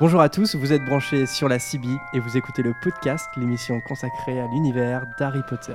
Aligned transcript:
Bonjour 0.00 0.20
à 0.20 0.28
tous, 0.28 0.54
vous 0.54 0.72
êtes 0.72 0.84
branchés 0.84 1.26
sur 1.26 1.48
la 1.48 1.58
CB 1.58 1.88
et 2.12 2.20
vous 2.20 2.36
écoutez 2.36 2.62
le 2.62 2.72
podcast, 2.84 3.28
l'émission 3.36 3.80
consacrée 3.80 4.38
à 4.38 4.46
l'univers 4.46 5.02
d'Harry 5.18 5.40
Potter. 5.42 5.74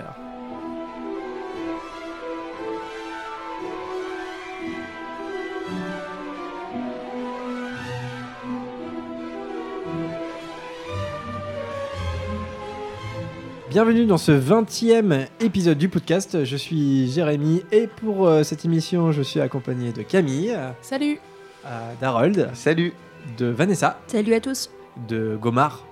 Bienvenue 13.70 14.06
dans 14.06 14.18
ce 14.18 14.32
20e 14.32 15.28
épisode 15.42 15.78
du 15.78 15.90
podcast. 15.90 16.46
Je 16.46 16.56
suis 16.56 17.12
Jérémy 17.12 17.66
et 17.74 17.88
pour 17.88 18.26
euh, 18.26 18.44
cette 18.44 18.64
émission, 18.64 19.12
je 19.12 19.22
suis 19.22 19.42
accompagné 19.42 19.92
de 19.92 20.02
Camille, 20.02 20.58
Salut 20.82 21.20
euh, 21.66 21.94
d'Harold, 22.00 22.52
Salut. 22.54 22.94
De 23.38 23.48
Vanessa, 23.48 24.00
Salut 24.08 24.34
à 24.34 24.40
tous 24.40 24.70
de 25.08 25.38
Gomard, 25.42 25.84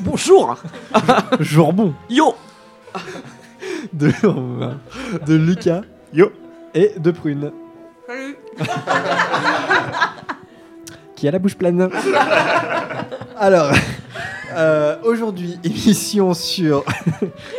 Bonjour. 0.00 0.56
Jourbon, 1.40 1.94
Yo. 2.10 2.34
de, 3.92 4.10
de 5.26 5.34
Lucas 5.34 5.82
Yo. 6.12 6.30
et 6.74 6.92
de 6.98 7.10
Prune, 7.10 7.52
Salut 8.06 8.36
qui 11.16 11.28
a 11.28 11.30
la 11.30 11.38
bouche 11.38 11.54
pleine. 11.56 11.88
Alors, 13.38 13.70
euh, 14.52 14.96
aujourd'hui, 15.04 15.58
émission 15.64 16.34
sur, 16.34 16.84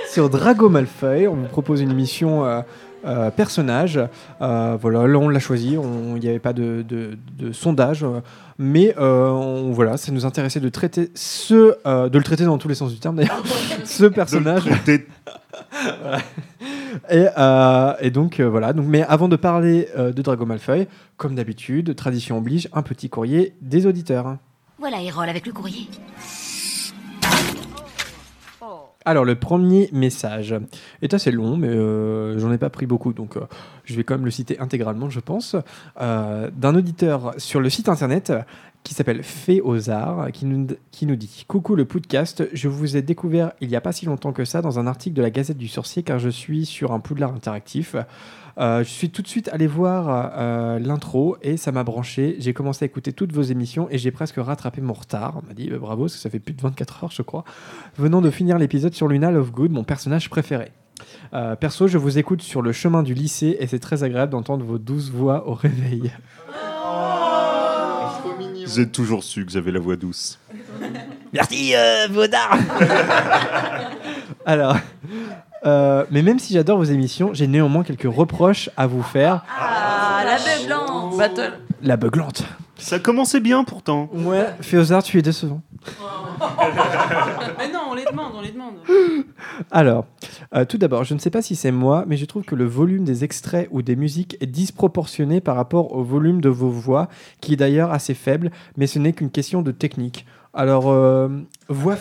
sur 0.09 0.29
Drago 0.29 0.69
Malfoy. 0.69 1.27
On 1.27 1.35
vous 1.35 1.47
propose 1.47 1.81
une 1.81 1.91
émission 1.91 2.45
euh, 2.45 2.61
euh, 3.05 3.29
personnage. 3.31 3.99
Euh, 4.41 4.77
voilà, 4.79 5.05
là, 5.07 5.17
on 5.19 5.29
l'a 5.29 5.39
choisi. 5.39 5.77
on- 5.77 6.15
Il 6.15 6.21
n'y 6.21 6.29
avait 6.29 6.39
pas 6.39 6.53
de, 6.53 6.83
de- 6.87 7.17
de 7.37 7.51
sondage. 7.51 8.03
euh, 8.03 8.19
mais 8.59 8.93
euh, 8.99 9.29
on- 9.29 9.71
voilà, 9.71 9.97
ça 9.97 10.11
nous 10.11 10.25
intéressait 10.25 10.59
de 10.59 10.69
traiter 10.69 11.09
ce, 11.15 11.75
euh, 11.87 12.07
de 12.09 12.17
le 12.17 12.23
traiter 12.23 12.45
dans 12.45 12.57
tous 12.57 12.67
les 12.67 12.75
sens 12.75 12.91
du 12.93 12.99
terme 12.99 13.15
d'ailleurs, 13.17 13.43
ce 13.83 14.05
personnage. 14.05 14.63
Et, 17.09 17.27
euh, 17.37 17.93
et 17.99 18.11
donc 18.11 18.39
euh, 18.39 18.49
voilà. 18.49 18.73
Donc, 18.73 18.85
mais 18.87 19.01
avant 19.03 19.27
de 19.27 19.35
parler 19.35 19.89
euh, 19.97 20.11
de 20.13 20.21
Drago 20.21 20.45
Malfoy, 20.45 20.87
comme 21.17 21.35
d'habitude, 21.35 21.95
tradition 21.95 22.37
oblige, 22.37 22.69
un 22.73 22.81
petit 22.83 23.09
courrier 23.09 23.55
des 23.61 23.85
auditeurs. 23.85 24.37
Voilà 24.79 25.01
Erol 25.01 25.27
avec 25.29 25.45
le 25.45 25.51
courrier. 25.53 25.87
Alors 29.05 29.25
le 29.25 29.35
premier 29.35 29.89
message. 29.91 30.55
Est 31.01 31.13
assez 31.13 31.31
long, 31.31 31.57
mais 31.57 31.67
euh, 31.67 32.37
j'en 32.39 32.51
ai 32.51 32.57
pas 32.57 32.69
pris 32.69 32.85
beaucoup, 32.85 33.13
donc 33.13 33.37
euh, 33.37 33.41
je 33.83 33.95
vais 33.95 34.03
quand 34.03 34.15
même 34.15 34.25
le 34.25 34.31
citer 34.31 34.59
intégralement, 34.59 35.09
je 35.09 35.19
pense, 35.19 35.55
euh, 35.99 36.49
d'un 36.55 36.75
auditeur 36.75 37.33
sur 37.37 37.59
le 37.59 37.69
site 37.69 37.89
internet 37.89 38.31
qui 38.83 38.93
s'appelle 38.93 39.23
Fée 39.23 39.61
aux 39.61 39.89
Arts, 39.89 40.31
qui 40.31 40.45
nous, 40.45 40.67
qui 40.91 41.05
nous 41.05 41.15
dit 41.15 41.45
Coucou 41.47 41.75
le 41.75 41.85
podcast, 41.85 42.47
je 42.53 42.67
vous 42.67 42.97
ai 42.97 43.01
découvert 43.01 43.53
il 43.61 43.69
n'y 43.69 43.75
a 43.75 43.81
pas 43.81 43.91
si 43.91 44.05
longtemps 44.05 44.33
que 44.33 44.45
ça 44.45 44.61
dans 44.61 44.79
un 44.79 44.87
article 44.87 45.15
de 45.15 45.21
la 45.21 45.29
Gazette 45.29 45.57
du 45.57 45.67
Sorcier, 45.67 46.03
car 46.03 46.19
je 46.19 46.29
suis 46.29 46.65
sur 46.65 46.91
un 46.91 46.99
Poudlard 46.99 47.33
interactif. 47.33 47.95
Euh, 48.59 48.83
je 48.83 48.89
suis 48.89 49.09
tout 49.09 49.21
de 49.21 49.27
suite 49.27 49.49
allé 49.51 49.65
voir 49.65 50.33
euh, 50.37 50.77
l'intro 50.77 51.37
et 51.41 51.57
ça 51.57 51.71
m'a 51.71 51.83
branché. 51.83 52.35
J'ai 52.39 52.53
commencé 52.53 52.85
à 52.85 52.87
écouter 52.87 53.13
toutes 53.13 53.31
vos 53.31 53.41
émissions 53.41 53.87
et 53.89 53.97
j'ai 53.97 54.11
presque 54.11 54.35
rattrapé 54.37 54.81
mon 54.81 54.93
retard. 54.93 55.39
On 55.41 55.47
m'a 55.47 55.53
dit 55.53 55.69
euh, 55.71 55.79
bravo, 55.79 56.03
parce 56.03 56.13
que 56.13 56.19
ça 56.19 56.29
fait 56.29 56.39
plus 56.39 56.53
de 56.53 56.61
24 56.61 57.05
heures, 57.05 57.11
je 57.11 57.21
crois 57.21 57.43
venant 57.97 58.21
de 58.21 58.29
finir 58.29 58.57
l'épisode 58.57 58.93
sur 58.93 59.07
Luna 59.07 59.31
Lovegood, 59.31 59.71
mon 59.71 59.83
personnage 59.83 60.29
préféré. 60.29 60.71
Perso, 61.59 61.87
je 61.87 61.97
vous 61.97 62.17
écoute 62.17 62.41
sur 62.41 62.61
le 62.61 62.71
chemin 62.71 63.01
du 63.03 63.13
lycée 63.13 63.57
et 63.59 63.67
c'est 63.67 63.79
très 63.79 64.03
agréable 64.03 64.31
d'entendre 64.31 64.63
vos 64.63 64.77
douces 64.77 65.09
voix 65.09 65.47
au 65.49 65.53
réveil. 65.53 66.11
J'ai 68.65 68.87
toujours 68.89 69.23
su 69.23 69.45
que 69.45 69.51
j'avais 69.51 69.71
la 69.71 69.79
voix 69.79 69.95
douce. 69.95 70.39
Merci, 71.33 71.75
euh, 71.75 72.07
Vaudard 72.09 72.57
Alors, 74.45 74.77
euh, 75.65 76.05
mais 76.11 76.21
même 76.21 76.39
si 76.39 76.53
j'adore 76.53 76.77
vos 76.77 76.83
émissions, 76.83 77.33
j'ai 77.33 77.47
néanmoins 77.47 77.83
quelques 77.83 78.13
reproches 78.13 78.69
à 78.77 78.87
vous 78.87 79.03
faire. 79.03 79.43
Ah, 79.49 80.23
la 80.25 81.17
Battle 81.17 81.53
La 81.81 81.97
beuglante. 81.97 82.43
Ça 82.77 82.99
commençait 82.99 83.39
bien 83.39 83.63
pourtant. 83.63 84.09
Ouais, 84.13 84.47
Féozard, 84.61 85.03
tu 85.03 85.17
es 85.17 85.21
décevant. 85.21 85.61
Mais 87.57 87.71
non, 87.71 87.79
on 87.91 87.93
les 87.93 88.03
demande, 88.05 88.33
on 88.35 88.41
les 88.41 88.51
demande 88.51 88.73
Alors, 89.71 90.05
euh, 90.55 90.65
tout 90.65 90.77
d'abord, 90.77 91.03
je 91.03 91.13
ne 91.13 91.19
sais 91.19 91.29
pas 91.29 91.41
si 91.41 91.55
c'est 91.55 91.71
moi, 91.71 92.05
mais 92.07 92.17
je 92.17 92.25
trouve 92.25 92.43
que 92.43 92.55
le 92.55 92.65
volume 92.65 93.03
des 93.03 93.23
extraits 93.23 93.67
ou 93.71 93.81
des 93.81 93.95
musiques 93.95 94.37
est 94.41 94.47
disproportionné 94.47 95.41
par 95.41 95.55
rapport 95.55 95.93
au 95.93 96.03
volume 96.03 96.41
de 96.41 96.49
vos 96.49 96.69
voix, 96.69 97.09
qui 97.41 97.53
est 97.53 97.57
d'ailleurs 97.57 97.91
assez 97.91 98.13
faible, 98.13 98.51
mais 98.77 98.87
ce 98.87 98.99
n'est 98.99 99.13
qu'une 99.13 99.31
question 99.31 99.61
de 99.61 99.71
technique. 99.71 100.25
Alors, 100.53 100.91
euh, 100.91 101.27
voix. 101.67 101.97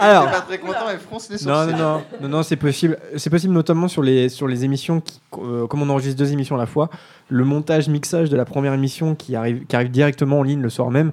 Alors. 0.00 0.30
pas 0.30 0.40
très 0.40 0.58
content 0.58 0.90
et 0.92 0.98
fronce 0.98 1.30
les 1.30 1.44
Non, 1.46 1.66
non, 1.66 1.76
non, 1.76 2.02
non, 2.22 2.28
non, 2.28 2.42
c'est 2.42 2.56
possible. 2.56 2.98
C'est 3.16 3.30
possible 3.30 3.52
notamment 3.52 3.86
sur 3.86 4.02
les, 4.02 4.28
sur 4.28 4.48
les 4.48 4.64
émissions, 4.64 5.00
qui, 5.00 5.20
euh, 5.38 5.66
comme 5.66 5.82
on 5.82 5.90
enregistre 5.90 6.18
deux 6.18 6.32
émissions 6.32 6.56
à 6.56 6.58
la 6.58 6.66
fois, 6.66 6.90
le 7.28 7.44
montage, 7.44 7.88
mixage 7.88 8.30
de 8.30 8.36
la 8.36 8.44
première 8.44 8.72
émission 8.72 9.14
qui 9.14 9.36
arrive, 9.36 9.66
qui 9.66 9.76
arrive 9.76 9.90
directement 9.90 10.40
en 10.40 10.42
ligne 10.42 10.62
le 10.62 10.70
soir 10.70 10.90
même. 10.90 11.12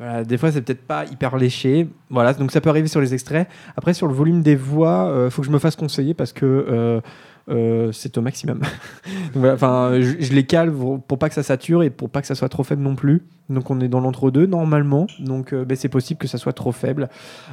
Euh, 0.00 0.24
des 0.24 0.36
fois, 0.38 0.52
c'est 0.52 0.62
peut-être 0.62 0.86
pas 0.86 1.04
hyper 1.04 1.36
léché. 1.36 1.88
Voilà, 2.10 2.34
donc 2.34 2.52
ça 2.52 2.60
peut 2.60 2.70
arriver 2.70 2.88
sur 2.88 3.00
les 3.00 3.14
extraits. 3.14 3.48
Après, 3.76 3.94
sur 3.94 4.06
le 4.06 4.14
volume 4.14 4.42
des 4.42 4.56
voix, 4.56 5.12
il 5.24 5.30
faut 5.30 5.42
que 5.42 5.46
je 5.46 5.52
me 5.52 5.58
fasse 5.58 5.76
conseiller 5.76 6.14
parce 6.14 6.32
que 6.32 6.44
euh, 6.46 7.00
euh, 7.48 7.92
c'est 7.92 8.18
au 8.18 8.22
maximum. 8.22 8.60
Enfin, 9.36 10.00
je, 10.00 10.32
les 10.32 10.44
cale 10.44 10.72
pour 10.72 11.18
pas 11.18 11.28
que 11.28 11.34
ça 11.34 11.42
sature 11.42 11.82
et 11.82 11.90
pour 11.90 12.10
pas 12.10 12.20
que 12.20 12.26
ça 12.26 12.34
soit 12.34 12.48
trop 12.48 12.64
faible 12.64 12.82
non 12.82 12.96
plus. 12.96 13.22
Donc 13.48 13.70
on 13.70 13.80
est 13.80 13.88
dans 13.88 14.00
l'entre-deux 14.00 14.46
normalement. 14.46 15.06
Donc 15.20 15.52
euh, 15.52 15.64
ben, 15.64 15.76
c'est 15.76 15.88
possible 15.88 16.18
que 16.18 16.26
ça 16.26 16.38
soit 16.38 16.52
trop 16.52 16.72
faible. 16.72 17.08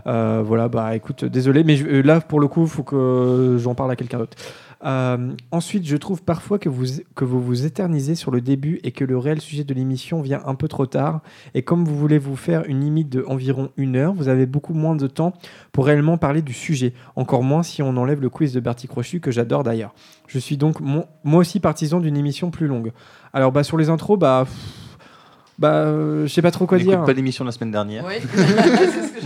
Euh, 0.08 0.42
voilà, 0.44 0.68
bah 0.68 0.96
écoute, 0.96 1.26
désolé, 1.26 1.64
mais 1.64 1.80
euh, 1.82 2.02
là 2.02 2.22
pour 2.22 2.40
le 2.40 2.48
coup, 2.48 2.66
faut 2.66 2.84
que 2.84 3.58
j'en 3.60 3.76
parle 3.76 3.92
à 3.92 3.96
quelqu'un 3.96 4.18
d'autre. 4.18 4.38
Euh, 4.86 5.34
ensuite, 5.52 5.86
je 5.88 5.96
trouve 5.98 6.24
parfois 6.24 6.60
que 6.60 6.70
vous, 6.70 6.86
que 7.16 7.26
vous 7.26 7.42
vous 7.42 7.66
éternisez 7.66 8.16
sur 8.16 8.32
le 8.32 8.42
début 8.42 8.80
et 8.84 8.92
que 8.92 9.06
le 9.06 9.18
réel 9.18 9.40
sujet 9.40 9.64
de 9.64 9.74
l'émission 9.74 10.22
vient 10.22 10.42
un 10.46 10.56
peu 10.56 10.68
trop 10.68 10.86
tard. 10.86 11.22
Et 11.54 11.62
comme 11.62 11.86
vous 11.86 11.96
voulez 11.96 12.18
vous 12.18 12.36
faire 12.36 12.64
une 12.68 12.82
limite 12.82 13.10
de 13.10 13.24
environ 13.28 13.70
une 13.78 13.96
heure, 13.96 14.14
vous 14.14 14.28
avez 14.28 14.46
beaucoup 14.46 14.74
moins 14.74 14.96
de 14.96 15.08
temps 15.08 15.34
pour 15.72 15.86
réellement 15.86 16.18
parler 16.18 16.42
du 16.42 16.54
sujet. 16.54 16.94
Encore 17.16 17.44
moins 17.44 17.64
si 17.64 17.82
on 17.82 17.96
enlève 17.98 18.22
le 18.22 18.30
quiz 18.30 18.54
de 18.54 18.60
Bertie 18.60 18.88
Crochu 18.88 19.20
que 19.20 19.32
j'adore 19.32 19.64
d'ailleurs. 19.64 19.94
Je 20.28 20.40
suis 20.40 20.58
donc 20.58 20.80
moi 20.80 21.08
aussi 21.26 21.60
partisan 21.60 22.00
d'une 22.00 22.18
émission 22.18 22.52
plus 22.52 22.68
longue. 22.68 22.92
Alors 23.34 23.52
bah 23.52 23.64
sur 23.64 23.78
les 23.78 23.90
intros, 23.90 24.20
bah 24.20 24.46
bah 25.60 25.72
euh, 25.74 26.26
je 26.28 26.34
sais 26.34 26.42
pas 26.42 26.52
trop 26.52 26.66
quoi 26.66 26.78
On 26.80 26.82
dire. 26.82 27.04
pas 27.04 27.14
l'émission 27.14 27.44
de 27.46 27.50
la 27.50 27.52
semaine 27.52 27.72
dernière. 27.72 28.06
Oui 28.08 28.16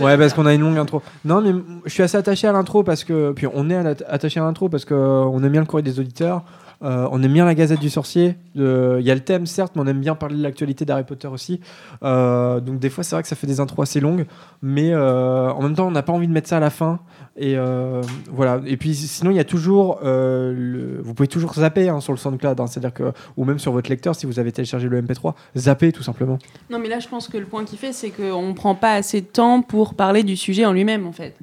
Ouais, 0.00 0.16
parce 0.16 0.32
qu'on 0.34 0.46
a 0.46 0.54
une 0.54 0.60
longue 0.60 0.78
intro. 0.78 1.02
Non, 1.24 1.40
mais 1.40 1.52
je 1.86 1.90
suis 1.90 2.02
assez 2.02 2.16
attaché 2.16 2.46
à 2.46 2.52
l'intro 2.52 2.82
parce 2.82 3.02
que. 3.04 3.32
Puis 3.32 3.46
on 3.52 3.68
est 3.70 3.76
à 3.76 3.94
attaché 4.08 4.38
à 4.40 4.44
l'intro 4.44 4.68
parce 4.68 4.84
qu'on 4.84 5.42
aime 5.42 5.52
bien 5.52 5.60
le 5.62 5.66
courrier 5.66 5.82
des 5.82 5.98
auditeurs. 5.98 6.44
euh, 6.84 7.08
on 7.10 7.20
aime 7.24 7.32
bien 7.32 7.44
la 7.44 7.54
Gazette 7.56 7.80
du 7.80 7.90
Sorcier. 7.90 8.36
Euh, 8.56 8.98
Il 9.00 9.06
y 9.06 9.10
a 9.10 9.14
le 9.14 9.20
thème, 9.20 9.46
certes, 9.46 9.72
mais 9.74 9.82
on 9.82 9.86
aime 9.86 9.98
bien 10.00 10.14
parler 10.14 10.36
de 10.36 10.42
l'actualité 10.42 10.84
d'Harry 10.84 11.02
Potter 11.04 11.26
aussi. 11.28 11.60
Euh, 12.04 12.60
donc, 12.60 12.78
des 12.78 12.90
fois, 12.90 13.02
c'est 13.02 13.16
vrai 13.16 13.22
que 13.22 13.28
ça 13.28 13.34
fait 13.36 13.48
des 13.48 13.58
intros 13.58 13.88
assez 13.88 13.98
longues. 14.00 14.26
Mais 14.62 14.92
euh, 14.92 15.50
en 15.50 15.62
même 15.62 15.74
temps, 15.74 15.88
on 15.88 15.90
n'a 15.90 16.02
pas 16.02 16.12
envie 16.12 16.28
de 16.28 16.32
mettre 16.32 16.48
ça 16.48 16.58
à 16.58 16.60
la 16.60 16.70
fin. 16.70 17.00
Et 17.40 17.56
euh, 17.56 18.02
voilà. 18.32 18.60
Et 18.66 18.76
puis, 18.76 18.94
sinon, 18.94 19.30
il 19.30 19.36
y 19.36 19.40
a 19.40 19.44
toujours. 19.44 20.00
euh, 20.02 20.52
le- 20.52 21.00
Vous 21.02 21.14
pouvez 21.14 21.28
toujours 21.28 21.54
zapper 21.54 21.88
hein, 21.88 22.00
sur 22.00 22.12
le 22.12 22.18
SoundCloud. 22.18 22.58
hein. 22.60 22.66
C'est-à-dire 22.66 22.92
que. 22.92 23.12
Ou 23.36 23.44
même 23.44 23.60
sur 23.60 23.70
votre 23.70 23.88
lecteur, 23.88 24.16
si 24.16 24.26
vous 24.26 24.40
avez 24.40 24.50
téléchargé 24.50 24.88
le 24.88 25.00
MP3, 25.00 25.34
zapper 25.56 25.92
tout 25.92 26.02
simplement. 26.02 26.38
Non, 26.68 26.78
mais 26.80 26.88
là, 26.88 26.98
je 26.98 27.06
pense 27.06 27.28
que 27.28 27.38
le 27.38 27.44
point 27.46 27.64
qui 27.64 27.76
fait, 27.76 27.92
c'est 27.92 28.10
qu'on 28.10 28.54
prend 28.54 28.74
pas 28.74 28.94
assez 28.94 29.20
de 29.20 29.26
temps 29.26 29.62
pour 29.62 29.94
parler 29.94 30.24
du 30.24 30.36
sujet 30.36 30.66
en 30.66 30.72
lui-même, 30.72 31.06
en 31.06 31.12
fait. 31.12 31.36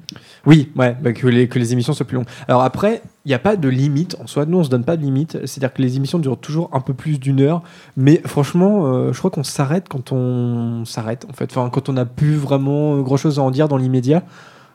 Oui, 0.44 0.70
ouais, 0.76 0.94
bah, 1.00 1.12
que, 1.12 1.26
les, 1.28 1.48
que 1.48 1.58
les 1.58 1.72
émissions 1.72 1.94
soient 1.94 2.06
plus 2.06 2.16
longues. 2.16 2.26
Alors 2.46 2.62
après, 2.62 3.00
il 3.24 3.28
n'y 3.28 3.34
a 3.34 3.38
pas 3.38 3.56
de 3.56 3.68
limite 3.68 4.16
en 4.22 4.26
soi. 4.26 4.44
Nous, 4.44 4.58
on 4.58 4.64
se 4.64 4.68
donne 4.70 4.84
pas 4.84 4.96
de 4.98 5.02
limite. 5.02 5.38
C'est-à-dire 5.46 5.72
que 5.72 5.80
les 5.80 5.96
émissions 5.96 6.18
durent 6.18 6.38
toujours 6.38 6.68
un 6.74 6.80
peu 6.80 6.92
plus 6.92 7.18
d'une 7.18 7.40
heure. 7.40 7.62
Mais 7.96 8.20
franchement, 8.26 8.86
euh, 8.86 9.12
je 9.14 9.18
crois 9.18 9.30
qu'on 9.30 9.44
s'arrête 9.44 9.88
quand 9.88 10.12
on 10.12 10.84
s'arrête, 10.84 11.24
en 11.30 11.32
fait. 11.32 11.50
Enfin, 11.50 11.70
quand 11.72 11.88
on 11.88 11.94
n'a 11.94 12.04
plus 12.04 12.34
vraiment 12.36 12.98
grand-chose 13.00 13.38
à 13.38 13.42
en 13.42 13.50
dire 13.50 13.66
dans 13.68 13.78
l'immédiat. 13.78 14.22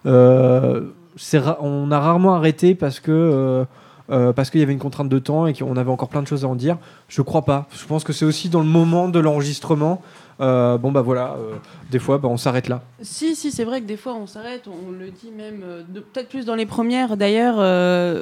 Euh, 0.07 0.81
on 1.59 1.91
a 1.91 1.99
rarement 1.99 2.33
arrêté 2.35 2.75
parce 2.75 2.99
que... 2.99 3.11
euh, 3.11 3.65
euh, 4.11 4.33
parce 4.33 4.49
qu'il 4.49 4.59
y 4.59 4.63
avait 4.63 4.73
une 4.73 4.79
contrainte 4.79 5.07
de 5.07 5.19
temps 5.19 5.47
et 5.47 5.53
qu'on 5.53 5.77
avait 5.77 5.89
encore 5.89 6.09
plein 6.09 6.21
de 6.21 6.27
choses 6.27 6.43
à 6.43 6.47
en 6.47 6.55
dire. 6.55 6.77
Je 7.07 7.21
crois 7.21 7.43
pas. 7.43 7.67
Je 7.71 7.85
pense 7.85 8.03
que 8.03 8.11
c'est 8.11 8.25
aussi 8.25 8.49
dans 8.49 8.59
le 8.59 8.65
moment 8.65 9.07
de 9.07 9.19
l'enregistrement. 9.19 10.01
Euh, 10.41 10.77
bon 10.77 10.91
bah 10.91 11.01
voilà, 11.01 11.35
euh, 11.37 11.53
des 11.91 11.99
fois 11.99 12.17
bah, 12.17 12.27
on 12.27 12.35
s'arrête 12.35 12.67
là. 12.67 12.81
Si, 13.01 13.35
si, 13.35 13.51
c'est 13.51 13.63
vrai 13.63 13.79
que 13.79 13.85
des 13.85 13.95
fois, 13.95 14.15
on 14.15 14.25
s'arrête, 14.25 14.67
on 14.67 14.91
le 14.91 15.11
dit 15.11 15.29
même, 15.29 15.63
peut-être 15.93 16.29
plus 16.29 16.45
dans 16.45 16.55
les 16.55 16.65
premières 16.65 17.15
d'ailleurs, 17.15 17.57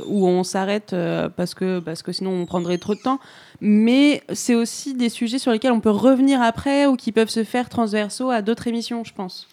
où 0.07 0.27
on 0.27 0.43
s'arrête 0.43 0.95
parce, 1.35 1.55
que, 1.55 1.79
parce 1.79 2.03
que 2.03 2.11
sinon 2.11 2.31
on 2.31 2.45
prendrait 2.45 2.77
trop 2.77 2.93
de 2.93 2.99
temps. 2.99 3.19
Mais 3.61 4.21
c'est 4.33 4.55
aussi 4.55 4.93
des 4.93 5.09
sujets 5.09 5.39
sur 5.39 5.51
lesquels 5.51 5.71
on 5.71 5.79
peut 5.79 5.89
revenir 5.89 6.41
après 6.41 6.85
ou 6.85 6.97
qui 6.97 7.11
peuvent 7.11 7.29
se 7.29 7.43
faire 7.43 7.69
transversaux 7.69 8.29
à 8.29 8.41
d'autres 8.41 8.67
émissions, 8.67 9.03
je 9.03 9.13
pense. 9.13 9.47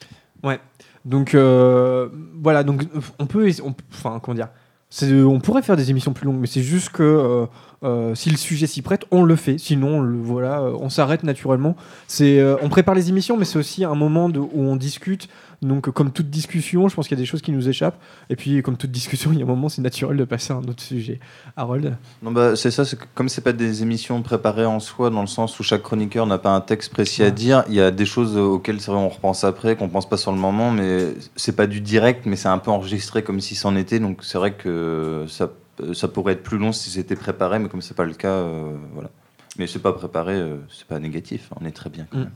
Donc 1.07 1.35
euh, 1.35 2.09
voilà, 2.43 2.63
donc 2.65 2.83
on 3.19 3.27
peut, 3.27 3.49
enfin 3.93 4.19
comment 4.23 4.35
dire, 4.35 4.49
c'est- 4.91 5.23
on 5.23 5.39
pourrait 5.41 5.63
faire 5.63 5.77
des 5.77 5.91
émissions 5.91 6.13
plus 6.13 6.27
longues, 6.27 6.39
mais 6.41 6.47
c'est 6.49 6.63
juste 6.63 6.91
que 6.91 7.03
euh, 7.03 7.47
euh, 7.85 8.15
si 8.17 8.29
le 8.29 8.37
sujet 8.37 8.67
s'y 8.67 8.83
prête, 8.83 9.05
on 9.13 9.23
le 9.23 9.37
fait. 9.37 9.57
Sinon, 9.59 9.99
on 9.99 10.01
le- 10.01 10.19
voilà, 10.21 10.61
euh, 10.61 10.73
on 10.81 10.89
s'arrête 10.91 11.23
naturellement. 11.23 11.77
C'est, 12.09 12.41
euh, 12.41 12.57
on 12.61 12.69
prépare 12.69 12.95
les 12.97 13.09
émissions, 13.09 13.37
mais 13.37 13.45
c'est 13.45 13.59
aussi 13.59 13.85
un 13.85 13.95
moment 13.95 14.27
où 14.35 14.61
on 14.63 14.75
discute. 14.77 15.29
Donc, 15.63 15.91
comme 15.91 16.11
toute 16.13 16.31
discussion, 16.31 16.89
je 16.89 16.95
pense 16.95 17.09
qu'il 17.09 17.17
y 17.17 17.21
a 17.21 17.23
des 17.23 17.27
choses 17.27 17.43
qui 17.43 17.53
nous 17.53 17.69
échappent. 17.69 18.01
Et 18.31 18.37
puis, 18.37 18.63
comme 18.63 18.77
toute 18.77 18.91
discussion, 18.91 19.31
il 19.33 19.39
y 19.39 19.43
a 19.43 19.45
un 19.45 19.49
moment, 19.49 19.69
c'est 19.69 19.83
naturel 19.83 20.17
de 20.17 20.25
passer 20.25 20.53
à 20.53 20.57
un 20.57 20.65
autre 20.65 20.83
sujet. 20.83 21.21
Harold 21.57 21.97
Non, 22.23 22.33
bah, 22.33 22.57
c'est 22.57 22.71
ça, 22.71 22.85
comme 23.15 23.29
c'est 23.29 23.41
pas 23.41 23.53
des 23.53 23.83
émissions 23.83 24.23
préparées 24.23 24.67
en 24.67 24.81
soi, 24.81 25.11
dans 25.11 25.21
le 25.21 25.27
sens 25.27 25.59
où 25.59 25.63
chaque 25.63 25.83
chroniqueur 25.83 26.27
n'a 26.27 26.39
pas 26.39 26.51
un 26.51 26.61
texte 26.61 26.93
précis 26.93 27.23
à 27.23 27.31
dire, 27.31 27.65
il 27.69 27.75
y 27.75 27.81
a 27.81 27.91
des 27.91 28.07
choses 28.07 28.37
auxquelles 28.37 28.81
c'est 28.81 28.91
vrai, 28.91 29.01
on 29.01 29.09
repense 29.09 29.45
après, 29.45 29.77
qu'on 29.77 29.89
pense 29.89 30.09
pas 30.09 30.17
sur 30.17 30.33
le 30.33 30.39
moment, 30.39 30.71
mais 30.71 31.15
c'est 31.37 31.57
pas 31.57 31.67
du 31.67 31.81
direct, 31.81 32.27
mais 32.27 32.37
c'est 32.37 32.49
un 32.49 32.59
peu 32.59 32.71
enregistré 32.71 33.23
comme 33.23 33.41
si 33.41 33.55
c'en 33.55 33.77
était, 33.77 33.99
donc 33.99 34.21
c'est 34.23 34.39
vrai 34.39 34.53
que 34.53 35.25
ça, 35.29 35.51
ça 35.95 36.09
pourrait 36.09 36.35
être 36.35 36.43
plus 36.43 36.59
long 36.59 36.73
si 36.73 36.91
c'était 36.91 37.17
préparé, 37.17 37.59
mais 37.59 37.69
comme 37.69 37.83
c'est 37.83 37.97
pas 37.97 38.05
le 38.05 38.15
cas, 38.15 38.29
euh, 38.29 38.77
voilà. 38.95 39.11
Mais 39.59 39.67
c'est 39.67 39.79
pas 39.79 39.93
préparé, 39.93 40.35
euh, 40.35 40.57
c'est 40.69 40.87
pas 40.87 40.99
négatif, 40.99 41.51
on 41.59 41.65
est 41.65 41.73
très 41.73 41.89
bien 41.89 42.07
quand 42.11 42.19
Mm. 42.19 42.31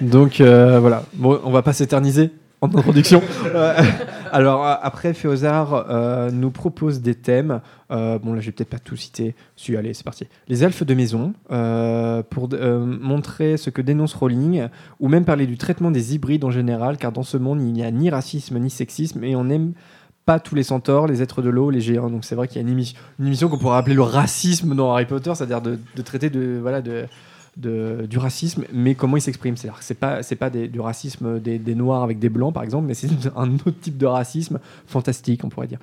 Donc 0.00 0.40
euh, 0.40 0.78
voilà, 0.80 1.04
bon, 1.14 1.40
on 1.44 1.50
va 1.50 1.62
pas 1.62 1.72
s'éterniser 1.72 2.30
en 2.60 2.68
introduction. 2.68 3.22
Euh, 3.46 3.74
alors 4.30 4.64
euh, 4.64 4.74
après, 4.80 5.14
Féozard 5.14 5.86
nous 6.32 6.50
propose 6.50 7.00
des 7.00 7.14
thèmes. 7.14 7.60
Bon 7.90 8.32
là, 8.32 8.40
je 8.40 8.46
vais 8.46 8.52
peut-être 8.52 8.70
pas 8.70 8.78
tout 8.78 8.96
citer. 8.96 9.34
Si, 9.56 9.76
allez, 9.76 9.94
c'est 9.94 10.04
parti. 10.04 10.26
Les 10.48 10.64
elfes 10.64 10.84
de 10.84 10.94
maison 10.94 11.34
pour 12.30 12.48
montrer 12.50 13.56
ce 13.56 13.70
que 13.70 13.82
dénonce 13.82 14.14
Rowling, 14.14 14.68
ou 15.00 15.08
même 15.08 15.24
parler 15.24 15.46
du 15.46 15.58
traitement 15.58 15.90
des 15.90 16.14
hybrides 16.14 16.44
en 16.44 16.50
général, 16.50 16.96
car 16.98 17.12
dans 17.12 17.24
ce 17.24 17.36
monde 17.36 17.60
il 17.60 17.72
n'y 17.72 17.84
a 17.84 17.90
ni 17.90 18.10
racisme 18.10 18.58
ni 18.58 18.70
sexisme 18.70 19.24
et 19.24 19.36
on 19.36 19.44
n'aime 19.44 19.72
pas 20.24 20.38
tous 20.38 20.54
les 20.54 20.62
centaures, 20.62 21.08
les 21.08 21.20
êtres 21.20 21.42
de 21.42 21.50
l'eau, 21.50 21.70
les 21.70 21.80
géants. 21.80 22.08
Donc 22.08 22.24
c'est 22.24 22.36
vrai 22.36 22.46
qu'il 22.46 22.62
y 22.62 22.64
a 22.64 22.68
une 22.68 22.84
émission 23.18 23.48
qu'on 23.48 23.58
pourrait 23.58 23.78
appeler 23.78 23.96
le 23.96 24.02
racisme 24.02 24.76
dans 24.76 24.92
Harry 24.92 25.04
Potter, 25.04 25.32
c'est-à-dire 25.34 25.60
de, 25.60 25.80
de 25.96 26.02
traiter 26.02 26.30
de 26.30 26.60
voilà 26.62 26.80
de 26.80 27.06
du 27.56 28.18
racisme, 28.18 28.64
mais 28.72 28.94
comment 28.94 29.16
il 29.16 29.20
s'exprime. 29.20 29.56
C'est-à-dire 29.56 29.78
que 29.78 29.84
c'est 29.84 29.94
pas, 29.94 30.22
c'est 30.22 30.36
pas 30.36 30.50
du 30.50 30.80
racisme 30.80 31.38
des, 31.38 31.74
noirs 31.74 32.02
avec 32.02 32.18
des 32.18 32.28
blancs, 32.28 32.54
par 32.54 32.62
exemple, 32.62 32.86
mais 32.86 32.94
c'est 32.94 33.08
un 33.36 33.54
autre 33.54 33.80
type 33.80 33.98
de 33.98 34.06
racisme 34.06 34.58
fantastique, 34.86 35.44
on 35.44 35.48
pourrait 35.48 35.66
dire. 35.66 35.78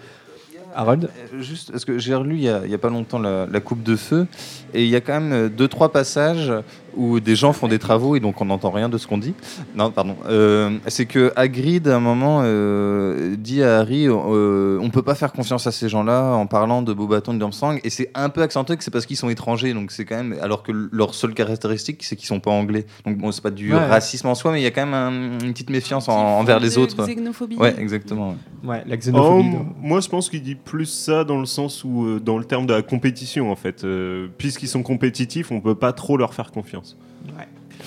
Harold 0.76 1.10
Euh, 1.34 1.42
Juste, 1.42 1.72
parce 1.72 1.86
que 1.86 1.98
j'ai 1.98 2.14
relu 2.14 2.36
il 2.36 2.42
y, 2.42 2.50
a, 2.50 2.62
il 2.64 2.72
y 2.72 2.76
a 2.76 2.78
pas 2.78 2.90
longtemps 2.90 3.20
la, 3.20 3.48
la 3.48 3.60
Coupe 3.60 3.84
de 3.84 3.96
Feu, 3.96 4.28
et 4.74 4.84
il 4.84 4.90
y 4.90 4.96
a 4.96 5.02
quand 5.02 5.20
même 5.20 5.34
euh, 5.34 5.50
deux, 5.50 5.68
trois 5.68 5.92
passages 5.92 6.54
où 6.96 7.20
des 7.20 7.36
gens 7.36 7.54
font 7.54 7.68
des 7.68 7.80
travaux 7.80 8.16
et 8.16 8.20
donc 8.20 8.40
on 8.42 8.46
n'entend 8.46 8.72
rien 8.72 8.90
de 8.90 8.98
ce 8.98 9.08
qu'on 9.08 9.18
dit. 9.18 9.34
Non, 9.76 9.92
pardon. 9.92 10.16
Euh, 10.28 10.78
c'est 10.88 11.06
que 11.06 11.32
Hagrid, 11.36 11.88
à 11.88 11.96
un 11.98 12.00
moment, 12.00 12.42
euh, 12.44 13.36
dit 13.38 13.64
à 13.64 13.80
Harry 13.80 14.08
euh, 14.08 14.80
on 14.82 14.90
peut 14.90 15.02
pas 15.02 15.16
faire 15.16 15.32
confiance 15.32 15.68
à 15.68 15.72
ces 15.72 15.90
gens-là 15.90 16.34
en 16.34 16.46
parlant 16.48 16.82
de 16.82 16.94
Bobaton 16.94 17.32
et 17.32 17.36
de 17.36 17.40
Durmstrang, 17.40 17.80
et 17.84 17.90
c'est 17.90 18.10
un 18.16 18.30
peu 18.30 18.42
accentué 18.42 18.78
que 18.78 18.84
c'est 18.84 18.92
parce 18.92 19.06
qu'ils 19.06 19.18
sont 19.18 19.30
étrangers, 19.30 19.74
donc 19.74 19.92
c'est 19.92 20.06
quand 20.06 20.16
même. 20.18 20.36
Alors 20.42 20.64
que 20.64 20.72
leur 20.92 21.14
seule 21.14 21.34
caractéristique, 21.34 22.04
c'est 22.04 22.16
qu'ils 22.16 22.28
sont 22.28 22.40
pas 22.40 22.52
anglais. 22.52 22.86
Donc 23.06 23.18
bon, 23.18 23.32
c'est 23.32 23.42
pas 23.44 23.50
du 23.52 23.74
Ouais. 23.74 23.86
racisme 23.86 24.28
en 24.28 24.36
soi, 24.36 24.52
mais 24.52 24.60
il 24.62 24.64
y 24.64 24.68
a 24.68 24.72
quand 24.72 24.86
même 24.86 24.94
un- 24.94 25.40
une 25.46 25.54
petite 25.54 25.70
méfiance 25.70 26.08
en- 26.10 26.40
envers 26.40 26.60
les 26.60 26.78
autres. 26.78 27.06
Xénophobie. 27.06 27.56
Ouais, 27.58 27.76
exactement. 27.80 28.30
ouais. 28.30 28.36
Ouais, 28.70 28.84
la 28.88 28.96
Oh, 28.96 28.98
xénophobie. 28.98 29.50
dans- 29.52 29.66
moi, 29.82 30.00
je 30.02 30.10
pense 30.10 30.30
qu'il 30.30 30.42
dit 30.42 30.56
plus 30.56 30.86
ça 30.86 31.24
dans 31.24 31.40
le 31.40 31.46
sens 31.46 31.84
où, 31.84 32.06
euh, 32.06 32.20
dans 32.20 32.38
le 32.38 32.44
terme 32.46 32.66
de 32.66 32.74
la 32.74 32.82
compétition, 32.82 33.52
en 33.52 33.56
fait. 33.56 33.84
Euh, 33.84 34.28
Puisqu'ils 34.38 34.68
sont 34.68 34.84
compétitifs, 34.84 35.52
on 35.52 35.62
peut 35.62 35.76
pas 35.76 35.94
trop 35.94 36.18
leur 36.18 36.34
faire 36.34 36.52
confiance. 36.52 36.79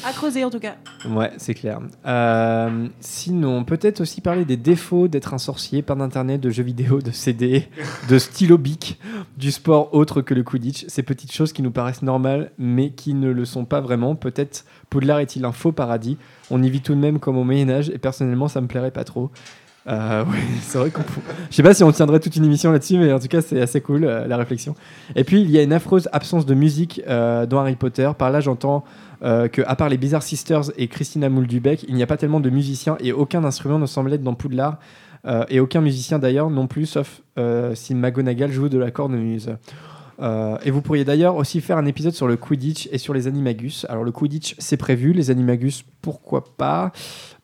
À 0.05 0.12
creuser 0.12 0.44
en 0.44 0.50
tout 0.50 0.59
cas. 0.59 0.77
Ouais, 1.09 1.31
c'est 1.37 1.55
clair. 1.55 1.81
Euh, 2.06 2.89
sinon, 3.00 3.65
peut-être 3.65 4.00
aussi 4.00 4.21
parler 4.21 4.44
des 4.44 4.56
défauts 4.56 5.06
d'être 5.06 5.35
un 5.35 5.39
sorcier, 5.39 5.83
pas 5.83 5.94
d'internet, 5.94 6.41
de 6.41 6.50
jeux 6.50 6.62
vidéo, 6.62 7.00
de 7.00 7.11
CD, 7.11 7.69
de 8.09 8.19
stylo 8.19 8.59
bic, 8.59 8.99
du 9.37 9.53
sport 9.53 9.94
autre 9.94 10.23
que 10.23 10.35
le 10.35 10.43
Quidditch. 10.43 10.87
Ces 10.89 11.03
petites 11.03 11.33
choses 11.33 11.53
qui 11.53 11.62
nous 11.62 11.71
paraissent 11.71 12.03
normales, 12.03 12.53
mais 12.59 12.91
qui 12.91 13.15
ne 13.15 13.31
le 13.31 13.44
sont 13.44 13.65
pas 13.65 13.81
vraiment. 13.81 14.15
Peut-être 14.15 14.65
Poudlard 14.89 15.21
est-il 15.21 15.45
un 15.45 15.53
faux 15.53 15.73
paradis? 15.73 16.17
On 16.50 16.62
y 16.62 16.71
vit 16.71 16.81
tout 16.81 16.95
de 16.95 17.00
même 17.00 17.19
comme 17.19 17.37
au 17.37 17.45
Moyen-Âge, 17.45 17.91
et 17.91 17.99
personnellement, 17.99 18.49
ça 18.49 18.61
me 18.61 18.67
plairait 18.67 18.91
pas 18.91 19.05
trop. 19.05 19.31
Euh, 19.87 20.25
ouais, 20.25 20.38
c'est 20.62 20.79
vrai 20.79 20.90
qu'on. 20.90 21.02
Je 21.50 21.56
sais 21.56 21.62
pas 21.62 21.75
si 21.75 21.82
on 21.82 21.93
tiendrait 21.93 22.20
toute 22.20 22.37
une 22.37 22.44
émission 22.44 22.73
là-dessus, 22.73 22.99
mais 22.99 23.12
en 23.12 23.19
tout 23.19 23.29
cas, 23.29 23.40
c'est 23.43 23.61
assez 23.61 23.81
cool 23.81 24.05
euh, 24.05 24.26
la 24.26 24.37
réflexion. 24.37 24.75
Et 25.17 25.25
puis, 25.25 25.43
il 25.43 25.50
y 25.50 25.58
a 25.58 25.62
une 25.62 25.73
affreuse 25.73 26.08
absence 26.12 26.46
de 26.46 26.55
musique 26.55 27.02
euh, 27.08 27.46
dans 27.46 27.61
Harry 27.61 27.76
Potter. 27.76 28.11
Par 28.17 28.31
là, 28.31 28.40
j'entends 28.40 28.84
que, 29.23 29.62
à 29.69 29.76
part 29.76 29.88
les 29.88 29.99
Bizarre 29.99 30.25
Sisters 30.25 30.73
et 30.76 30.88
Christina 30.88 31.29
Mouldubec, 31.29 31.84
il 31.87 31.94
n'y 31.94 32.02
a 32.02 32.08
pas 32.08 32.17
tellement 32.17 32.40
de 32.40 32.50
musiciens 32.50 32.96
et 32.99 33.12
aucun 33.12 33.44
instrument 33.44 33.79
ne 33.79 33.87
semble 33.87 34.12
être 34.12 34.25
dans 34.25 34.34
Poudlard. 34.34 34.81
Et 35.49 35.61
aucun 35.61 35.81
musicien 35.81 36.19
d'ailleurs 36.19 36.50
non 36.50 36.67
plus, 36.67 36.87
sauf 36.87 37.23
si 37.75 37.94
McGonagall 37.94 38.50
joue 38.50 38.69
de 38.69 38.78
la 38.78 38.90
cornemuse. 38.90 39.55
Et 40.20 40.70
vous 40.73 40.82
pourriez 40.82 41.05
d'ailleurs 41.05 41.37
aussi 41.37 41.61
faire 41.61 41.78
un 41.78 41.87
épisode 41.87 42.14
sur 42.14 42.26
le 42.26 42.37
Quidditch 42.37 42.88
et 42.90 42.99
sur 42.99 43.14
les 43.14 43.28
Animagus. 43.28 43.87
Alors 43.88 44.02
le 44.02 44.11
Quidditch 44.11 44.56
c'est 44.58 44.76
prévu, 44.76 45.12
les 45.12 45.31
Animagus 45.31 45.85
pourquoi 46.00 46.43
pas? 46.56 46.90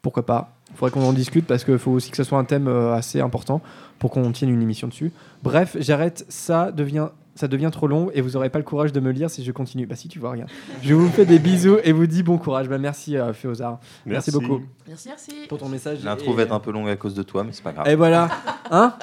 Pourquoi 0.03 0.27
pas? 0.27 0.58
Il 0.71 0.77
faudrait 0.77 0.91
qu'on 0.93 1.07
en 1.07 1.13
discute 1.13 1.47
parce 1.47 1.65
qu'il 1.65 1.79
faut 1.79 1.91
aussi 1.93 2.11
que 2.11 2.17
ce 2.17 2.25
soit 2.25 2.39
un 2.39 2.45
thème 2.45 2.69
euh, 2.69 2.95
assez 2.95 3.21
important 3.21 3.61
pour 3.99 4.11
qu'on 4.11 4.31
tienne 4.33 4.51
une 4.51 4.63
émission 4.63 4.87
dessus. 4.89 5.13
Bref, 5.43 5.77
j'arrête, 5.81 6.25
ça 6.29 6.71
devient, 6.71 7.09
ça 7.35 7.49
devient 7.49 7.71
trop 7.73 7.87
long 7.89 8.11
et 8.15 8.21
vous 8.21 8.31
n'aurez 8.31 8.49
pas 8.51 8.59
le 8.59 8.65
courage 8.65 8.93
de 8.93 9.01
me 9.01 9.11
lire 9.11 9.29
si 9.31 9.43
je 9.45 9.51
continue. 9.51 9.87
Bah 9.87 9.97
si 9.97 10.07
tu 10.09 10.19
vois 10.21 10.31
rien. 10.33 10.47
Je 10.83 10.95
vous 10.95 11.09
fais 11.09 11.25
des 11.27 11.39
bisous 11.41 11.79
et 11.83 11.91
vous 11.93 12.07
dis 12.07 12.23
bon 12.23 12.39
courage. 12.39 12.69
Bah 12.69 12.79
merci 12.79 13.17
euh, 13.17 13.33
Féozard 13.33 13.81
Merci 14.07 14.31
beaucoup. 14.31 14.61
Merci, 14.87 15.09
merci. 15.09 15.33
pour 15.49 15.59
ton 15.59 15.69
message. 15.69 16.05
L'intro 16.05 16.33
Et- 16.33 16.37
va 16.37 16.43
être 16.43 16.53
un 16.53 16.61
peu 16.61 16.71
longue 16.71 16.89
à 16.89 16.97
cause 16.97 17.15
de 17.15 17.23
toi, 17.23 17.43
mais 17.45 17.51
c'est 17.53 17.65
pas 17.65 17.73
grave. 17.73 17.89
Et 17.89 17.95
voilà. 17.97 18.29
Hein? 18.71 18.95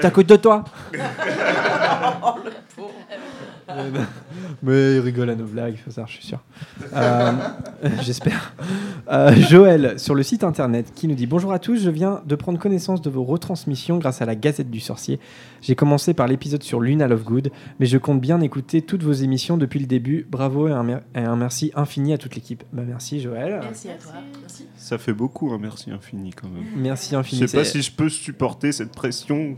T'as 0.00 0.10
cause 0.10 0.26
de 0.26 0.36
toi 0.36 0.64
Mais 0.92 0.98
non. 0.98 2.38
Mais 4.62 4.96
il 4.96 5.00
rigole 5.00 5.30
à 5.30 5.34
nos 5.34 5.44
blagues, 5.46 5.76
Féozard, 5.76 6.06
je 6.08 6.12
suis 6.14 6.26
sûr. 6.26 6.38
Euh, 6.94 7.32
J'espère. 8.02 8.54
Euh, 9.10 9.32
Joël, 9.34 9.98
sur 9.98 10.14
le 10.14 10.22
site 10.22 10.44
internet, 10.44 10.92
qui 10.94 11.08
nous 11.08 11.14
dit 11.14 11.26
Bonjour 11.26 11.52
à 11.52 11.58
tous, 11.58 11.76
je 11.82 11.90
viens 11.90 12.22
de 12.26 12.34
prendre 12.34 12.58
connaissance 12.58 13.02
de 13.02 13.10
vos 13.10 13.24
retransmissions 13.24 13.98
grâce 13.98 14.22
à 14.22 14.26
la 14.26 14.34
Gazette 14.34 14.70
du 14.70 14.80
Sorcier. 14.80 15.18
J'ai 15.60 15.74
commencé 15.74 16.14
par 16.14 16.26
l'épisode 16.28 16.62
sur 16.62 16.80
Luna 16.80 17.08
Lovegood, 17.08 17.50
mais 17.80 17.86
je 17.86 17.98
compte 17.98 18.20
bien 18.20 18.40
écouter 18.40 18.82
toutes 18.82 19.02
vos 19.02 19.12
émissions 19.12 19.56
depuis 19.56 19.80
le 19.80 19.86
début. 19.86 20.26
Bravo 20.30 20.68
et 20.68 20.72
un, 20.72 20.82
mer- 20.82 21.02
et 21.14 21.20
un 21.20 21.36
merci 21.36 21.72
infini 21.74 22.12
à 22.12 22.18
toute 22.18 22.34
l'équipe. 22.34 22.64
Bah, 22.72 22.82
merci 22.86 23.20
Joël. 23.20 23.60
Merci 23.62 23.88
à 23.90 23.94
toi. 23.94 24.12
Merci. 24.40 24.66
Ça 24.76 24.98
fait 24.98 25.12
beaucoup, 25.12 25.52
un 25.52 25.58
merci 25.58 25.90
infini 25.90 26.30
quand 26.32 26.48
même. 26.48 26.64
Merci 26.76 27.10
Je 27.12 27.16
infini. 27.16 27.48
sais 27.48 27.56
pas 27.56 27.64
si 27.64 27.82
je 27.82 27.92
peux 27.92 28.08
supporter 28.08 28.72
cette 28.72 28.92
pression. 28.92 29.56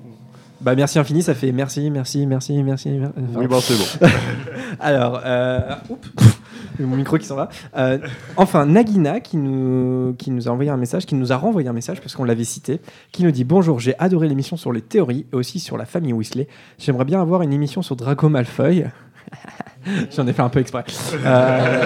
Bah 0.64 0.74
merci 0.74 0.98
infini, 0.98 1.22
ça 1.22 1.34
fait 1.34 1.52
merci, 1.52 1.90
merci, 1.90 2.26
merci, 2.26 2.62
merci. 2.62 2.98
enfin, 2.98 3.38
Oui, 3.38 3.46
bon, 3.46 3.60
c'est 3.60 3.76
bon. 3.76 4.08
Alors, 4.80 5.20
euh, 5.22 5.60
oups, 5.90 6.08
mon 6.80 6.96
micro 6.96 7.18
qui 7.18 7.26
s'en 7.26 7.36
va. 7.36 7.50
Euh, 7.76 7.98
enfin, 8.38 8.64
Nagina 8.64 9.20
qui 9.20 9.36
nous, 9.36 10.14
qui 10.16 10.30
nous 10.30 10.48
a 10.48 10.50
envoyé 10.50 10.70
un 10.70 10.78
message, 10.78 11.04
qui 11.04 11.16
nous 11.16 11.32
a 11.32 11.36
renvoyé 11.36 11.68
un 11.68 11.74
message 11.74 12.00
parce 12.00 12.16
qu'on 12.16 12.24
l'avait 12.24 12.44
cité, 12.44 12.80
qui 13.12 13.24
nous 13.24 13.30
dit 13.30 13.44
Bonjour, 13.44 13.78
j'ai 13.78 13.94
adoré 13.98 14.26
l'émission 14.26 14.56
sur 14.56 14.72
les 14.72 14.80
théories 14.80 15.26
et 15.30 15.36
aussi 15.36 15.60
sur 15.60 15.76
la 15.76 15.84
famille 15.84 16.14
Weasley. 16.14 16.48
J'aimerais 16.78 17.04
bien 17.04 17.20
avoir 17.20 17.42
une 17.42 17.52
émission 17.52 17.82
sur 17.82 17.94
Draco 17.94 18.30
Malfoy. 18.30 18.86
J'en 20.16 20.26
ai 20.26 20.32
fait 20.32 20.42
un 20.42 20.48
peu 20.48 20.60
exprès. 20.60 20.84
Euh, 21.24 21.84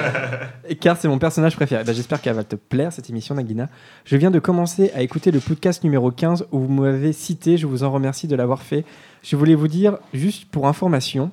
car 0.81 0.97
c'est 0.97 1.09
mon 1.09 1.19
personnage 1.19 1.57
préféré. 1.57 1.85
Bah, 1.85 1.93
J'espère 1.93 2.21
qu'elle 2.21 2.35
va 2.35 2.45
te 2.45 2.57
plaire, 2.57 2.93
cette 2.93 3.09
émission, 3.11 3.35
Nagina. 3.35 3.69
Je 4.05 4.17
viens 4.17 4.31
de 4.31 4.39
commencer 4.39 4.91
à 4.95 5.03
écouter 5.03 5.31
le 5.31 5.41
podcast 5.41 5.83
numéro 5.85 6.11
15 6.11 6.47
où 6.53 6.61
vous 6.61 6.73
m'avez 6.73 7.13
cité. 7.13 7.57
Je 7.57 7.67
vous 7.67 7.83
en 7.85 7.91
remercie 7.91 8.27
de 8.29 8.37
l'avoir 8.37 8.63
fait. 8.63 8.85
Je 9.23 9.37
voulais 9.37 9.55
vous 9.55 9.69
dire, 9.69 9.99
juste 10.15 10.47
pour 10.51 10.69
information, 10.69 11.31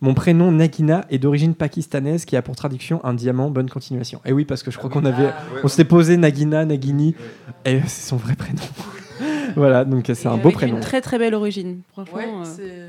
mon 0.00 0.14
prénom 0.14 0.50
Nagina 0.50 1.04
est 1.10 1.18
d'origine 1.18 1.54
pakistanaise 1.54 2.24
qui 2.24 2.36
a 2.36 2.42
pour 2.42 2.56
traduction 2.56 3.04
un 3.04 3.14
diamant. 3.14 3.50
Bonne 3.50 3.70
continuation. 3.70 4.20
Et 4.24 4.32
oui, 4.32 4.44
parce 4.44 4.62
que 4.62 4.70
je 4.70 4.78
crois 4.78 4.90
qu'on 4.90 5.04
avait, 5.04 5.30
on 5.62 5.68
s'était 5.68 5.84
posé 5.84 6.16
Nagina, 6.16 6.64
Nagini, 6.64 7.14
et 7.64 7.80
c'est 7.86 8.08
son 8.08 8.16
vrai 8.16 8.34
prénom. 8.34 8.62
voilà, 9.56 9.84
donc 9.84 10.10
c'est 10.12 10.26
un 10.26 10.36
beau 10.36 10.48
Avec 10.48 10.54
prénom. 10.56 10.74
Une 10.76 10.80
très 10.82 11.00
très 11.00 11.18
belle 11.18 11.34
origine. 11.34 11.82
Franchement, 11.92 12.16
Ouais, 12.16 12.24
euh, 12.26 12.44
c'est 12.44 12.88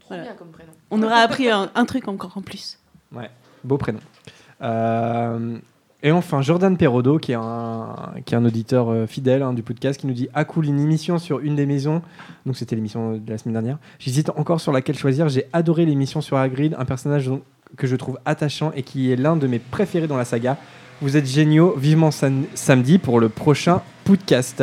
trop 0.00 0.08
voilà. 0.08 0.22
bien 0.22 0.32
comme 0.34 0.48
prénom. 0.48 0.61
On 0.92 1.02
aura 1.02 1.16
appris 1.16 1.48
un, 1.48 1.84
truc 1.86 2.06
encore 2.06 2.36
en 2.36 2.42
plus. 2.42 2.78
Beau 3.64 3.78
prénom. 3.78 4.00
Euh, 4.62 5.58
et 6.04 6.10
enfin, 6.10 6.42
Jordan 6.42 6.76
Perrodo, 6.76 7.18
qui 7.18 7.32
est 7.32 7.36
un, 7.36 7.94
qui 8.24 8.34
est 8.34 8.36
un 8.36 8.44
auditeur 8.44 8.90
euh, 8.90 9.06
fidèle 9.06 9.42
hein, 9.42 9.52
du 9.52 9.62
podcast, 9.62 10.00
qui 10.00 10.06
nous 10.06 10.14
dit 10.14 10.28
Ah, 10.34 10.44
cool, 10.44 10.66
une 10.66 10.80
émission 10.80 11.18
sur 11.18 11.38
une 11.40 11.56
des 11.56 11.66
maisons. 11.66 12.02
Donc, 12.44 12.56
c'était 12.56 12.74
l'émission 12.76 13.16
de 13.16 13.30
la 13.30 13.38
semaine 13.38 13.54
dernière. 13.54 13.78
J'hésite 13.98 14.30
encore 14.30 14.60
sur 14.60 14.72
laquelle 14.72 14.98
choisir. 14.98 15.28
J'ai 15.28 15.46
adoré 15.52 15.86
l'émission 15.86 16.20
sur 16.20 16.36
Hagrid, 16.36 16.74
un 16.78 16.84
personnage 16.84 17.30
que 17.76 17.86
je 17.86 17.96
trouve 17.96 18.18
attachant 18.24 18.72
et 18.74 18.82
qui 18.82 19.12
est 19.12 19.16
l'un 19.16 19.36
de 19.36 19.46
mes 19.46 19.58
préférés 19.60 20.08
dans 20.08 20.16
la 20.16 20.24
saga. 20.24 20.58
Vous 21.00 21.16
êtes 21.16 21.26
géniaux. 21.26 21.74
Vivement 21.76 22.10
sam- 22.10 22.44
samedi 22.54 22.98
pour 22.98 23.18
le 23.20 23.28
prochain 23.28 23.80
podcast. 24.04 24.62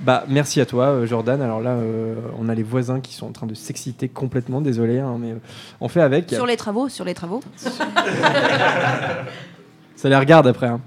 Bah, 0.00 0.24
merci 0.28 0.60
à 0.60 0.66
toi, 0.66 0.86
euh, 0.86 1.06
Jordan. 1.06 1.40
Alors 1.40 1.60
là, 1.60 1.70
euh, 1.70 2.14
on 2.38 2.48
a 2.48 2.54
les 2.54 2.62
voisins 2.62 3.00
qui 3.00 3.14
sont 3.14 3.26
en 3.26 3.32
train 3.32 3.46
de 3.46 3.54
s'exciter 3.54 4.08
complètement. 4.08 4.60
Désolé, 4.60 4.98
hein, 4.98 5.16
mais 5.18 5.32
euh, 5.32 5.38
on 5.80 5.88
fait 5.88 6.00
avec. 6.02 6.30
Sur 6.30 6.46
les 6.46 6.56
travaux, 6.56 6.88
sur 6.88 7.04
les 7.04 7.14
travaux. 7.14 7.40
Ça 9.96 10.08
les 10.10 10.16
regarde 10.16 10.46
après. 10.46 10.66
hein. 10.66 10.80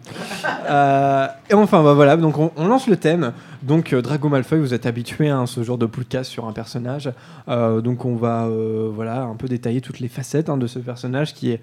Euh, 0.69 1.27
et 1.49 1.53
enfin, 1.55 1.81
bah, 1.83 1.93
voilà, 1.93 2.17
donc 2.17 2.37
on, 2.37 2.51
on 2.55 2.67
lance 2.67 2.87
le 2.87 2.97
thème. 2.97 3.31
Donc, 3.63 3.95
Drago 3.95 4.29
Malfoy, 4.29 4.59
vous 4.59 4.75
êtes 4.75 4.85
habitué 4.85 5.31
à 5.31 5.43
ce 5.47 5.63
genre 5.63 5.79
de 5.79 5.87
podcast 5.87 6.29
sur 6.29 6.45
un 6.47 6.51
personnage. 6.51 7.11
Donc, 7.47 8.05
on 8.05 8.15
va 8.15 8.47
voilà, 8.93 9.23
un 9.23 9.33
peu 9.35 9.47
détailler 9.47 9.81
toutes 9.81 9.99
les 9.99 10.07
facettes 10.09 10.49
hein, 10.49 10.57
de 10.57 10.67
ce 10.67 10.77
personnage 10.77 11.33
qui 11.33 11.49
est 11.51 11.61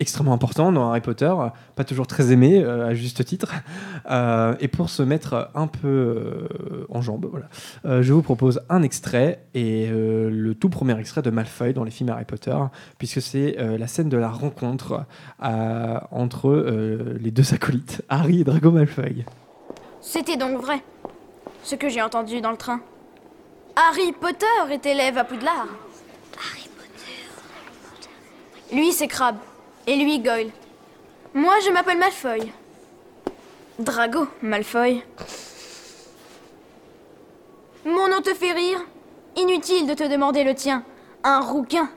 extrêmement 0.00 0.32
important 0.32 0.72
dans 0.72 0.90
Harry 0.90 1.00
Potter, 1.00 1.32
pas 1.76 1.84
toujours 1.84 2.06
très 2.06 2.32
aimé 2.32 2.62
euh, 2.62 2.88
à 2.88 2.94
juste 2.94 3.24
titre. 3.24 3.54
Euh, 4.10 4.54
et 4.60 4.68
pour 4.68 4.90
se 4.90 5.02
mettre 5.02 5.50
un 5.54 5.66
peu 5.66 5.88
euh, 5.88 6.86
en 6.88 7.00
jambe, 7.00 7.26
voilà, 7.30 7.46
euh, 7.84 8.02
je 8.02 8.12
vous 8.12 8.22
propose 8.22 8.60
un 8.68 8.82
extrait 8.82 9.44
et 9.54 9.88
euh, 9.88 10.28
le 10.30 10.54
tout 10.54 10.68
premier 10.68 10.98
extrait 10.98 11.22
de 11.22 11.30
Malfoy 11.30 11.72
dans 11.72 11.84
les 11.84 11.92
films 11.92 12.10
Harry 12.10 12.24
Potter, 12.24 12.56
puisque 12.98 13.22
c'est 13.22 13.56
euh, 13.58 13.78
la 13.78 13.86
scène 13.86 14.08
de 14.08 14.16
la 14.16 14.28
rencontre 14.28 15.04
euh, 15.42 15.98
entre 16.10 16.50
euh, 16.50 17.16
les 17.20 17.30
deux 17.30 17.54
acolytes, 17.54 18.02
Harry 18.08 18.40
et 18.40 18.44
Drago 18.44 18.72
Malfoy. 18.72 19.24
C'était 20.00 20.36
donc 20.36 20.60
vrai, 20.60 20.82
ce 21.62 21.76
que 21.76 21.88
j'ai 21.88 22.02
entendu 22.02 22.40
dans 22.40 22.50
le 22.50 22.56
train. 22.56 22.80
Harry 23.76 24.12
Potter 24.12 24.46
est 24.70 24.86
élève 24.86 25.18
à 25.18 25.24
Poudlard. 25.24 25.66
Harry 26.36 26.68
Potter. 26.76 28.76
Lui, 28.76 28.92
c'est 28.92 29.08
Crabbe. 29.08 29.36
Et 29.86 29.96
lui, 29.96 30.18
Goyle. 30.20 30.50
Moi, 31.34 31.54
je 31.64 31.70
m'appelle 31.70 31.98
Malfoy. 31.98 32.52
Drago 33.78 34.28
Malfoy. 34.40 35.02
Mon 37.84 38.08
nom 38.08 38.22
te 38.22 38.32
fait 38.32 38.52
rire 38.52 38.80
Inutile 39.36 39.86
de 39.86 39.94
te 39.94 40.08
demander 40.08 40.44
le 40.44 40.54
tien. 40.54 40.84
Un 41.22 41.40
rouquin 41.40 41.90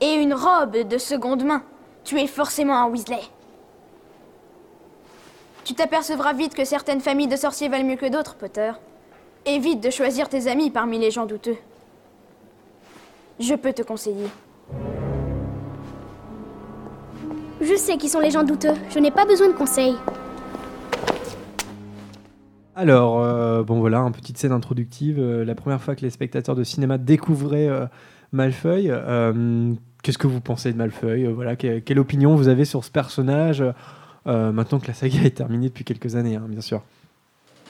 et 0.00 0.14
une 0.14 0.32
robe 0.32 0.76
de 0.88 0.96
seconde 0.96 1.44
main. 1.44 1.62
Tu 2.04 2.18
es 2.20 2.26
forcément 2.26 2.78
un 2.78 2.86
Weasley. 2.86 3.20
Tu 5.64 5.74
t'apercevras 5.74 6.34
vite 6.34 6.54
que 6.54 6.64
certaines 6.64 7.00
familles 7.00 7.28
de 7.28 7.36
sorciers 7.36 7.68
valent 7.68 7.86
mieux 7.86 7.96
que 7.96 8.08
d'autres, 8.08 8.36
Potter. 8.36 8.72
Évite 9.44 9.80
de 9.80 9.90
choisir 9.90 10.28
tes 10.28 10.46
amis 10.46 10.70
parmi 10.70 10.98
les 10.98 11.10
gens 11.10 11.26
douteux. 11.26 11.56
Je 13.40 13.54
peux 13.54 13.72
te 13.72 13.82
conseiller. 13.82 14.28
Je 17.66 17.76
sais 17.76 17.96
qui 17.96 18.08
sont 18.08 18.20
les 18.20 18.30
gens 18.30 18.44
douteux. 18.44 18.74
Je 18.90 18.98
n'ai 18.98 19.10
pas 19.10 19.24
besoin 19.24 19.48
de 19.48 19.54
conseils. 19.54 19.94
Alors, 22.76 23.20
euh, 23.22 23.62
bon 23.62 23.78
voilà, 23.80 24.00
une 24.00 24.12
petite 24.12 24.36
scène 24.36 24.52
introductive. 24.52 25.18
euh, 25.18 25.44
la 25.44 25.54
première 25.54 25.80
fois 25.80 25.94
que 25.94 26.02
les 26.02 26.10
spectateurs 26.10 26.56
de 26.56 26.64
cinéma 26.64 26.98
découvraient 26.98 27.68
euh, 27.68 27.86
euh, 28.90 29.72
Qu'est-ce 30.02 30.18
que 30.18 30.26
vous 30.26 30.40
pensez 30.40 30.72
de 30.72 30.76
Euh, 31.24 31.32
Voilà, 31.32 31.56
que- 31.56 31.78
quelle 31.78 31.98
opinion 31.98 32.34
vous 32.36 32.48
avez 32.48 32.64
sur 32.64 32.84
ce 32.84 32.90
personnage? 32.90 33.64
Euh, 34.26 34.52
maintenant 34.52 34.78
que 34.80 34.88
la 34.88 34.94
saga 34.94 35.22
est 35.22 35.36
terminée 35.36 35.68
depuis 35.68 35.84
quelques 35.84 36.16
années, 36.16 36.36
hein, 36.36 36.44
bien 36.48 36.60
sûr. 36.60 36.82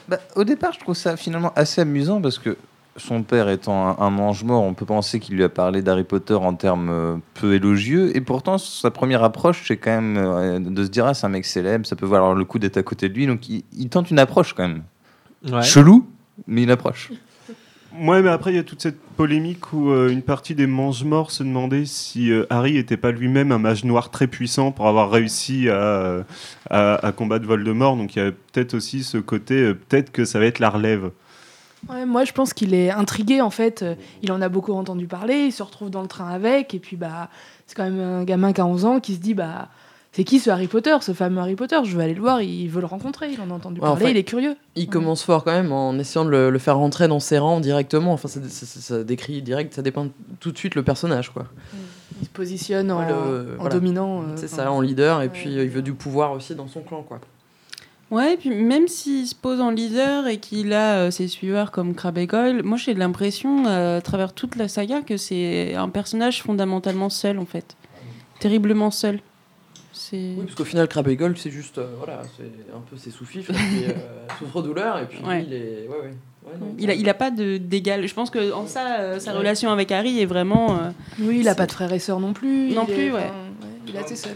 Bah, 0.09 0.17
au 0.35 0.43
départ, 0.43 0.73
je 0.73 0.79
trouve 0.79 0.95
ça 0.95 1.15
finalement 1.17 1.51
assez 1.55 1.81
amusant 1.81 2.19
parce 2.21 2.39
que 2.39 2.57
son 2.97 3.23
père 3.23 3.49
étant 3.49 3.89
un, 3.89 4.05
un 4.05 4.09
mange-mort, 4.09 4.63
on 4.63 4.73
peut 4.73 4.85
penser 4.85 5.19
qu'il 5.19 5.35
lui 5.35 5.43
a 5.43 5.49
parlé 5.49 5.81
d'Harry 5.81 6.03
Potter 6.03 6.33
en 6.33 6.53
termes 6.53 6.89
euh, 6.89 7.17
peu 7.33 7.53
élogieux. 7.53 8.15
Et 8.15 8.21
pourtant, 8.21 8.57
sa 8.57 8.91
première 8.91 9.23
approche, 9.23 9.63
c'est 9.67 9.77
quand 9.77 9.91
même 9.91 10.17
euh, 10.17 10.59
de 10.59 10.83
se 10.83 10.89
dire 10.89 11.05
ah, 11.05 11.13
c'est 11.13 11.25
un 11.25 11.29
mec 11.29 11.45
célèbre, 11.45 11.85
ça 11.85 11.95
peut 11.95 12.05
valoir 12.05 12.35
le 12.35 12.45
coup 12.45 12.59
d'être 12.59 12.77
à 12.77 12.83
côté 12.83 13.09
de 13.09 13.13
lui. 13.13 13.27
Donc 13.27 13.49
il, 13.49 13.63
il 13.73 13.89
tente 13.89 14.11
une 14.11 14.19
approche 14.19 14.53
quand 14.53 14.67
même. 14.67 14.83
Ouais. 15.49 15.61
Chelou, 15.61 16.07
mais 16.47 16.63
une 16.63 16.71
approche. 16.71 17.11
Ouais, 18.01 18.21
mais 18.21 18.29
après, 18.29 18.51
il 18.51 18.55
y 18.57 18.59
a 18.59 18.63
toute 18.63 18.81
cette 18.81 18.99
polémique 18.99 19.71
où 19.71 19.89
euh, 19.89 20.09
une 20.09 20.21
partie 20.21 20.53
des 20.53 20.67
mange-morts 20.67 21.31
se 21.31 21.43
demandait 21.43 21.85
si 21.85 22.29
euh, 22.29 22.45
Harry 22.49 22.73
n'était 22.73 22.97
pas 22.97 23.11
lui-même 23.11 23.53
un 23.53 23.57
mage 23.57 23.85
noir 23.85 24.11
très 24.11 24.27
puissant 24.27 24.73
pour 24.73 24.87
avoir 24.87 25.09
réussi 25.09 25.69
à, 25.69 26.25
à, 26.69 26.95
à 26.95 27.11
combattre 27.13 27.45
Voldemort. 27.45 27.95
Donc 27.95 28.15
il 28.15 28.19
y 28.19 28.21
a 28.21 28.31
peut-être 28.31 28.73
aussi 28.73 29.03
ce 29.03 29.17
côté, 29.17 29.61
euh, 29.61 29.73
peut-être 29.73 30.11
que 30.11 30.25
ça 30.25 30.39
va 30.39 30.45
être 30.45 30.59
la 30.59 30.69
relève. 30.69 31.11
Ouais, 31.89 32.05
moi, 32.05 32.25
je 32.25 32.31
pense 32.31 32.53
qu'il 32.53 32.73
est 32.73 32.89
intrigué 32.91 33.41
en 33.41 33.49
fait. 33.49 33.85
Il 34.23 34.31
en 34.31 34.41
a 34.41 34.49
beaucoup 34.49 34.73
entendu 34.73 35.07
parler. 35.07 35.45
Il 35.45 35.51
se 35.51 35.63
retrouve 35.63 35.89
dans 35.89 36.01
le 36.01 36.07
train 36.07 36.29
avec. 36.29 36.73
Et 36.73 36.79
puis, 36.79 36.95
bah, 36.95 37.29
c'est 37.67 37.75
quand 37.75 37.83
même 37.83 37.99
un 37.99 38.23
gamin 38.23 38.53
qui 38.53 38.61
a 38.61 38.65
11 38.65 38.85
ans 38.85 38.99
qui 38.99 39.13
se 39.15 39.19
dit, 39.19 39.33
bah, 39.33 39.69
c'est 40.11 40.23
qui 40.23 40.39
ce 40.39 40.49
Harry 40.49 40.67
Potter, 40.67 40.95
ce 41.01 41.11
fameux 41.13 41.39
Harry 41.41 41.55
Potter? 41.55 41.77
Je 41.83 41.95
veux 41.95 42.01
aller 42.01 42.13
le 42.13 42.21
voir. 42.21 42.41
Il 42.41 42.67
veut 42.69 42.79
le 42.79 42.85
rencontrer. 42.87 43.31
Il 43.31 43.41
en 43.41 43.51
a 43.51 43.53
entendu 43.53 43.81
Ouais, 43.81 43.87
parler. 43.87 44.01
enfin, 44.03 44.11
il 44.11 44.17
est 44.17 44.23
curieux. 44.23 44.55
Il 44.75 44.87
commence 44.87 45.23
fort 45.23 45.43
quand 45.43 45.51
même 45.51 45.71
en 45.73 45.93
essayant 45.99 46.23
de 46.25 46.29
le, 46.31 46.49
le 46.49 46.59
faire 46.59 46.77
rentrer 46.77 47.07
dans 47.07 47.19
ses 47.19 47.37
rangs 47.37 47.59
directement. 47.59 48.13
Enfin, 48.13 48.29
ça, 48.29 48.39
ça- 48.47 48.65
ça- 48.65 48.79
ça 48.81 49.03
décrit 49.03 49.41
direct, 49.41 49.73
ça 49.73 49.81
dépeint 49.81 50.07
tout 50.39 50.51
de 50.51 50.57
suite 50.57 50.75
le 50.75 50.83
personnage, 50.83 51.31
quoi. 51.33 51.45
Il 52.21 52.25
se 52.25 52.31
positionne 52.31 52.91
en, 52.91 52.99
Ouais, 52.99 53.09
le- 53.09 53.55
en 53.55 53.59
voilà. 53.59 53.75
dominant. 53.75 54.21
euh, 54.21 54.23
C'est 54.37 54.45
enfin, 54.45 54.55
ça, 54.63 54.71
en 54.71 54.79
leader, 54.79 55.21
et 55.21 55.25
ouais. 55.25 55.29
puis 55.29 55.57
euh, 55.57 55.63
il 55.65 55.69
veut 55.69 55.81
du 55.81 55.93
pouvoir 55.93 56.31
aussi 56.31 56.55
dans 56.55 56.67
son 56.69 56.79
clan, 56.79 57.03
quoi. 57.03 57.19
Ouais, 58.11 58.33
et 58.33 58.37
puis 58.37 58.49
même 58.51 58.87
s'il 58.87 59.25
se 59.27 59.33
pose 59.33 59.59
en 59.61 59.71
leader 59.71 60.27
et 60.27 60.37
qu'il 60.37 60.73
a 60.73 60.95
euh, 60.97 61.11
ses 61.11 61.27
suiveurs 61.27 61.71
comme 61.71 61.95
Crabbe 61.95 62.19
et 62.19 62.27
Goyle, 62.27 62.61
moi 62.63 62.77
j'ai 62.77 62.93
l'impression, 62.93 63.65
euh, 63.65 63.97
à 63.97 64.01
travers 64.01 64.31
toute 64.33 64.55
la 64.57 64.67
saga, 64.67 65.01
que 65.01 65.17
c'est 65.17 65.73
un 65.73 65.89
personnage 65.89 66.43
fondamentalement 66.43 67.09
seul 67.09 67.39
en 67.39 67.45
fait. 67.45 67.75
Terriblement 68.39 68.91
seul. 68.91 69.19
C'est. 69.91 70.17
Oui, 70.17 70.43
parce 70.43 70.55
qu'au 70.55 70.65
final, 70.65 70.87
Crabbe 70.87 71.07
et 71.07 71.15
Gold, 71.15 71.37
c'est 71.37 71.49
juste, 71.49 71.77
euh, 71.77 71.87
voilà, 71.97 72.21
c'est 72.37 72.43
un 72.75 72.81
peu 72.87 72.95
ses 72.97 73.09
euh, 73.09 73.13
souffre-douleur, 74.39 74.99
et 74.99 75.05
puis 75.05 75.19
Ouais. 75.25 75.43
il 75.47 75.53
est. 75.53 75.87
Ouais, 75.89 75.95
ouais. 76.03 76.13
Ouais, 76.45 76.59
non, 76.59 76.75
Il 76.77 76.91
a, 76.91 76.93
il 76.93 77.09
a 77.09 77.13
pas 77.15 77.31
de- 77.31 77.57
d'égal. 77.57 78.05
Je 78.05 78.13
pense 78.13 78.29
que 78.29 78.51
en 78.53 78.67
ça, 78.67 78.99
euh, 78.99 79.19
sa 79.19 79.31
relation 79.33 79.71
avec 79.71 79.91
Harry 79.91 80.19
est 80.19 80.25
vraiment. 80.27 80.73
euh, 80.77 80.89
Oui, 81.19 81.39
il 81.39 81.47
a 81.47 81.55
pas 81.55 81.65
de 81.65 81.71
frères 81.71 81.91
et 81.91 81.97
sœurs 81.97 82.19
non 82.19 82.33
plus. 82.33 82.71
Non 82.71 82.85
il 82.87 82.91
est- 82.91 82.95
plus, 82.95 83.13
ouais. 83.13 83.31
Il 83.87 83.93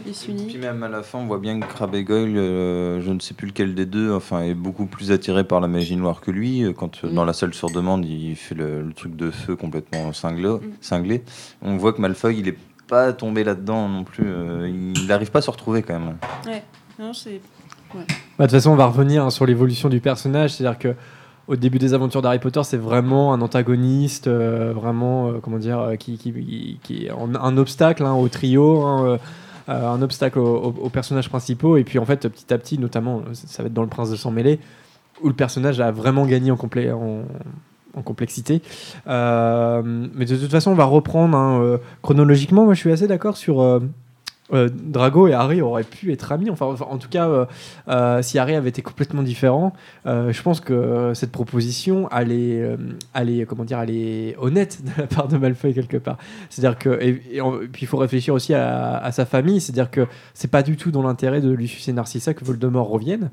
il 0.07 0.13
s'unit. 0.15 0.45
Puis 0.47 0.57
même 0.57 0.83
à 0.83 0.87
la 0.89 1.01
fin, 1.03 1.19
on 1.19 1.25
voit 1.25 1.39
bien 1.39 1.59
que 1.59 1.65
Crabbe 1.67 1.95
et 1.95 2.03
Goyle, 2.03 2.37
euh, 2.37 3.01
je 3.01 3.11
ne 3.11 3.19
sais 3.19 3.33
plus 3.33 3.47
lequel 3.47 3.73
des 3.75 3.85
deux, 3.85 4.11
enfin, 4.13 4.41
est 4.41 4.53
beaucoup 4.53 4.85
plus 4.85 5.11
attiré 5.11 5.43
par 5.43 5.59
la 5.59 5.67
magie 5.67 5.95
noire 5.95 6.21
que 6.21 6.31
lui. 6.31 6.63
euh, 6.63 6.73
Quand 6.73 7.03
euh, 7.03 7.09
Mm. 7.09 7.13
dans 7.15 7.25
la 7.25 7.33
salle 7.33 7.53
sur 7.53 7.69
demande, 7.71 8.05
il 8.05 8.35
fait 8.35 8.55
le, 8.55 8.81
le 8.81 8.93
truc 8.93 9.15
de 9.15 9.31
feu 9.31 9.55
complètement 9.55 10.11
cinglé, 10.13 10.49
Mm. 10.49 10.59
cinglé. 10.81 11.23
On 11.61 11.77
voit 11.77 11.93
que 11.93 12.01
Malfoy, 12.01 12.37
il 12.37 12.47
est 12.47 12.57
pas 12.87 13.13
tombé 13.13 13.43
là-dedans 13.43 13.87
non 13.89 14.03
plus. 14.03 14.25
euh, 14.27 14.67
il 14.95 15.07
n'arrive 15.07 15.31
pas 15.31 15.39
à 15.39 15.41
se 15.43 15.51
retrouver 15.51 15.81
quand 15.83 15.99
même. 15.99 16.17
Non, 16.99 17.13
c'est. 17.13 17.39
Bah, 17.93 18.01
De 18.39 18.43
toute 18.43 18.51
façon, 18.51 18.71
on 18.71 18.75
va 18.75 18.85
revenir 18.87 19.23
hein, 19.25 19.29
sur 19.29 19.45
l'évolution 19.45 19.89
du 19.89 19.99
personnage. 19.99 20.53
C'est-à-dire 20.53 20.77
que 20.79 20.95
au 21.49 21.55
début 21.55 21.79
des 21.79 21.95
aventures 21.95 22.21
d'Harry 22.21 22.37
Potter, 22.37 22.61
c'est 22.63 22.77
vraiment 22.77 23.33
un 23.33 23.41
antagoniste, 23.41 24.27
euh, 24.27 24.71
vraiment, 24.71 25.29
euh, 25.29 25.31
comment 25.41 25.57
dire, 25.57 25.79
euh, 25.79 25.95
qui, 25.95 26.79
est 26.91 27.11
en- 27.11 27.33
un 27.33 27.57
obstacle 27.57 28.05
hein, 28.05 28.13
au 28.13 28.27
trio, 28.29 28.83
hein, 28.83 29.17
un 29.67 30.01
obstacle 30.03 30.37
aux, 30.37 30.89
personnages 30.89 31.27
principaux. 31.27 31.77
Et 31.77 31.83
puis 31.83 31.97
en 31.97 32.05
fait, 32.05 32.27
petit 32.27 32.53
à 32.53 32.57
petit, 32.59 32.77
notamment, 32.77 33.23
ça 33.33 33.63
va 33.63 33.67
être 33.67 33.73
dans 33.73 33.81
Le 33.81 33.87
Prince 33.87 34.11
de 34.11 34.15
Sang 34.15 34.31
Mêlé, 34.31 34.59
où 35.23 35.27
le 35.27 35.33
personnage 35.33 35.79
a 35.79 35.91
vraiment 35.91 36.25
gagné 36.25 36.51
en, 36.51 36.57
complexité. 38.03 38.61
Mais 39.05 40.25
de 40.25 40.37
toute 40.39 40.51
façon, 40.51 40.71
on 40.71 40.75
va 40.75 40.85
reprendre 40.85 41.35
hein, 41.37 41.79
chronologiquement. 42.01 42.65
Moi, 42.65 42.73
je 42.75 42.79
suis 42.79 42.91
assez 42.91 43.07
d'accord 43.07 43.37
sur. 43.37 43.81
Euh, 44.51 44.69
Drago 44.71 45.27
et 45.27 45.33
Harry 45.33 45.61
auraient 45.61 45.83
pu 45.83 46.11
être 46.11 46.31
amis. 46.31 46.49
Enfin, 46.49 46.65
en 46.65 46.97
tout 46.97 47.09
cas, 47.09 47.29
euh, 47.29 47.45
euh, 47.87 48.21
si 48.21 48.39
Harry 48.39 48.55
avait 48.55 48.69
été 48.69 48.81
complètement 48.81 49.23
différent, 49.23 49.73
je 50.05 50.41
pense 50.41 50.59
que 50.59 51.13
cette 51.13 51.31
proposition, 51.31 52.09
elle 52.11 52.31
est, 52.31 53.45
comment 53.45 53.63
dire, 53.63 53.79
elle 53.79 53.91
est 53.91 54.35
honnête 54.37 54.79
de 54.83 55.01
la 55.01 55.07
part 55.07 55.27
de 55.27 55.37
Malfoy 55.37 55.73
quelque 55.73 55.97
part. 55.97 56.17
C'est-à-dire 56.49 56.77
que, 56.77 56.89
et, 57.01 57.13
puis 57.71 57.83
il 57.83 57.87
faut 57.87 57.97
réfléchir 57.97 58.33
aussi 58.33 58.53
à, 58.53 59.09
sa 59.11 59.25
famille. 59.25 59.61
C'est-à-dire 59.61 59.91
que 59.91 60.07
c'est 60.33 60.49
pas 60.49 60.63
du 60.63 60.77
tout 60.77 60.91
dans 60.91 61.03
l'intérêt 61.03 61.41
de 61.41 61.51
Lucius 61.51 61.87
et 61.87 61.93
Narcissa 61.93 62.33
que 62.33 62.43
Voldemort 62.43 62.89
revienne. 62.89 63.29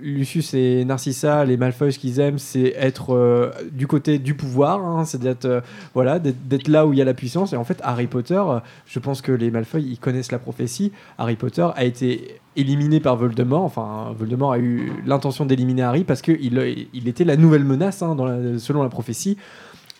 Lucius 0.00 0.54
et 0.54 0.84
Narcissa, 0.84 1.44
les 1.44 1.56
Malfoy, 1.56 1.92
ce 1.92 1.98
qu'ils 1.98 2.20
aiment, 2.20 2.38
c'est 2.38 2.74
être 2.76 3.52
du 3.72 3.86
côté 3.86 4.18
du 4.18 4.34
pouvoir. 4.34 4.80
hein, 4.80 5.04
c'est 5.04 5.20
d'être, 5.20 5.62
voilà, 5.94 6.18
d'être 6.18 6.68
là 6.68 6.86
où 6.86 6.92
il 6.92 6.98
y 6.98 7.02
a 7.02 7.04
la 7.04 7.14
puissance. 7.14 7.52
Et 7.52 7.56
en 7.56 7.64
fait, 7.64 7.80
Harry 7.82 8.06
Potter, 8.06 8.42
je 8.86 8.98
pense 8.98 9.22
que 9.22 9.37
les 9.38 9.50
Malfoy, 9.50 9.82
ils 9.82 9.98
connaissent 9.98 10.32
la 10.32 10.38
prophétie. 10.38 10.92
Harry 11.16 11.36
Potter 11.36 11.66
a 11.74 11.84
été 11.84 12.40
éliminé 12.56 13.00
par 13.00 13.16
Voldemort. 13.16 13.62
Enfin, 13.62 14.12
Voldemort 14.18 14.52
a 14.52 14.58
eu 14.58 14.92
l'intention 15.06 15.46
d'éliminer 15.46 15.82
Harry 15.82 16.04
parce 16.04 16.22
qu'il 16.22 16.86
il 16.92 17.08
était 17.08 17.24
la 17.24 17.36
nouvelle 17.36 17.64
menace, 17.64 18.02
hein, 18.02 18.14
dans 18.14 18.26
la- 18.26 18.58
selon 18.58 18.82
la 18.82 18.88
prophétie, 18.88 19.36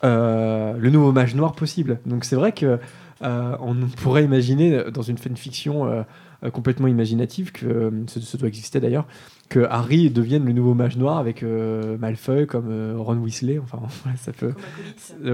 euh, 0.04 0.74
le 0.78 0.90
nouveau 0.90 1.12
mage 1.12 1.34
noir 1.34 1.52
possible. 1.52 1.98
Donc 2.06 2.24
c'est 2.24 2.36
vrai 2.36 2.52
que 2.52 2.78
euh, 3.22 3.56
on 3.60 3.74
pourrait 4.00 4.22
imaginer 4.24 4.84
dans 4.92 5.02
une 5.02 5.18
fanfiction 5.18 5.86
euh, 5.86 6.02
complètement 6.52 6.86
imaginative 6.86 7.50
que 7.50 7.90
ce, 8.06 8.20
ce 8.20 8.36
doit 8.36 8.46
exister 8.46 8.78
d'ailleurs 8.78 9.06
que 9.48 9.66
Harry 9.70 10.10
devienne 10.10 10.44
le 10.44 10.52
nouveau 10.52 10.74
mage 10.74 10.96
noir 10.98 11.18
avec 11.18 11.42
Malfoy 11.42 12.46
comme 12.46 12.94
Ron 12.98 13.16
Weasley. 13.16 13.58
Enfin, 13.58 13.80
ça 14.16 14.32
peut 14.32 14.52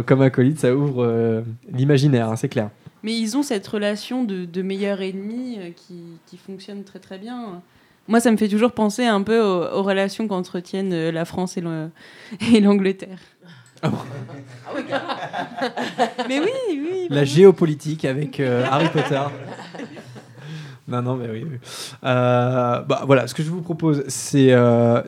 comme 0.06 0.23
acolyte, 0.23 0.61
ça 0.61 0.75
ouvre 0.75 1.42
l'imaginaire, 1.70 2.28
hein, 2.30 2.37
c'est 2.37 2.49
clair. 2.49 2.70
Mais 3.04 3.16
ils 3.16 3.37
ont 3.37 3.42
cette 3.44 3.66
relation 3.68 4.25
de, 4.25 4.44
de 4.46 4.62
meilleur 4.62 5.00
ennemi 5.02 5.58
euh, 5.61 5.70
qui, 5.76 5.94
qui 6.26 6.37
fonctionne 6.38 6.82
très 6.84 6.99
très 6.99 7.18
bien. 7.18 7.62
Moi, 8.08 8.18
ça 8.18 8.30
me 8.32 8.37
fait 8.37 8.49
toujours 8.49 8.73
penser 8.73 9.04
un 9.04 9.23
peu 9.23 9.40
aux, 9.40 9.62
aux 9.78 9.82
relations 9.82 10.26
qu'entretiennent 10.26 10.92
euh, 10.92 11.12
la 11.12 11.25
France 11.25 11.56
et 11.56 11.61
le- 11.61 11.90
et 12.54 12.61
l'Angleterre. 12.61 13.18
Ah 13.82 13.90
bon 13.90 13.99
Mais 16.28 16.40
oui, 16.40 16.50
oui. 16.70 17.06
La 17.11 17.25
géopolitique 17.25 18.04
avec 18.06 18.40
euh, 18.40 18.64
Harry 18.70 18.88
Potter. 18.88 19.20
Non, 20.87 21.00
non, 21.00 21.17
mais 21.17 21.31
oui. 21.31 21.47
oui. 21.50 21.57
Euh, 22.05 22.81
bah, 22.83 23.03
voilà, 23.07 23.26
ce 23.26 23.33
que 23.35 23.43
je 23.43 23.50
vous 23.50 23.62
propose, 23.62 24.05
c'est 24.09 24.53
euh, 24.53 25.00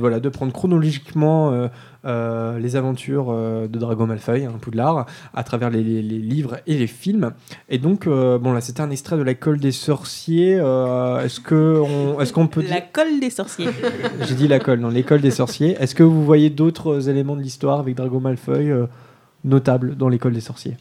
voilà, 0.00 0.18
de 0.18 0.28
prendre 0.28 0.52
chronologiquement 0.52 1.52
euh, 1.52 1.68
euh, 2.06 2.58
les 2.58 2.74
aventures 2.74 3.32
de 3.32 3.78
Drago 3.78 4.04
Malfoy, 4.06 4.44
hein, 4.46 4.52
Poudlard, 4.60 5.06
à 5.32 5.44
travers 5.44 5.70
les, 5.70 5.84
les- 5.84 6.02
les 6.02 6.18
livres 6.18 6.56
et 6.66 6.76
les 6.76 6.88
films. 6.88 7.30
Et 7.68 7.78
donc, 7.78 8.06
bon, 8.08 8.52
là, 8.52 8.60
c'était 8.60 8.80
un 8.80 8.90
extrait 8.90 9.16
de 9.16 9.22
l'école 9.22 9.60
des 9.60 9.70
sorciers. 9.70 10.54
est-ce, 10.54 11.40
qu'on 12.32 12.46
peut 12.48 12.64
La 12.68 12.80
colle 12.80 13.20
des 13.20 13.30
sorciers. 13.30 13.68
J'ai 14.22 14.34
dit 14.34 14.48
la 14.48 14.58
colle, 14.58 14.80
dans 14.80 14.88
l'école 14.90 15.20
des 15.20 15.30
sorciers. 15.30 15.76
Est-ce 15.80 15.94
que 15.94 16.02
vous 16.02 16.24
voyez 16.24 16.50
d'autres 16.50 17.08
éléments 17.08 17.36
de 17.36 17.42
l'histoire 17.42 17.78
avec 17.78 17.94
Drago 17.94 18.18
Malfoy 18.18 18.72
notables 19.44 19.96
dans 19.96 20.08
l'école 20.08 20.32
des 20.32 20.40
sorciers? 20.40 20.76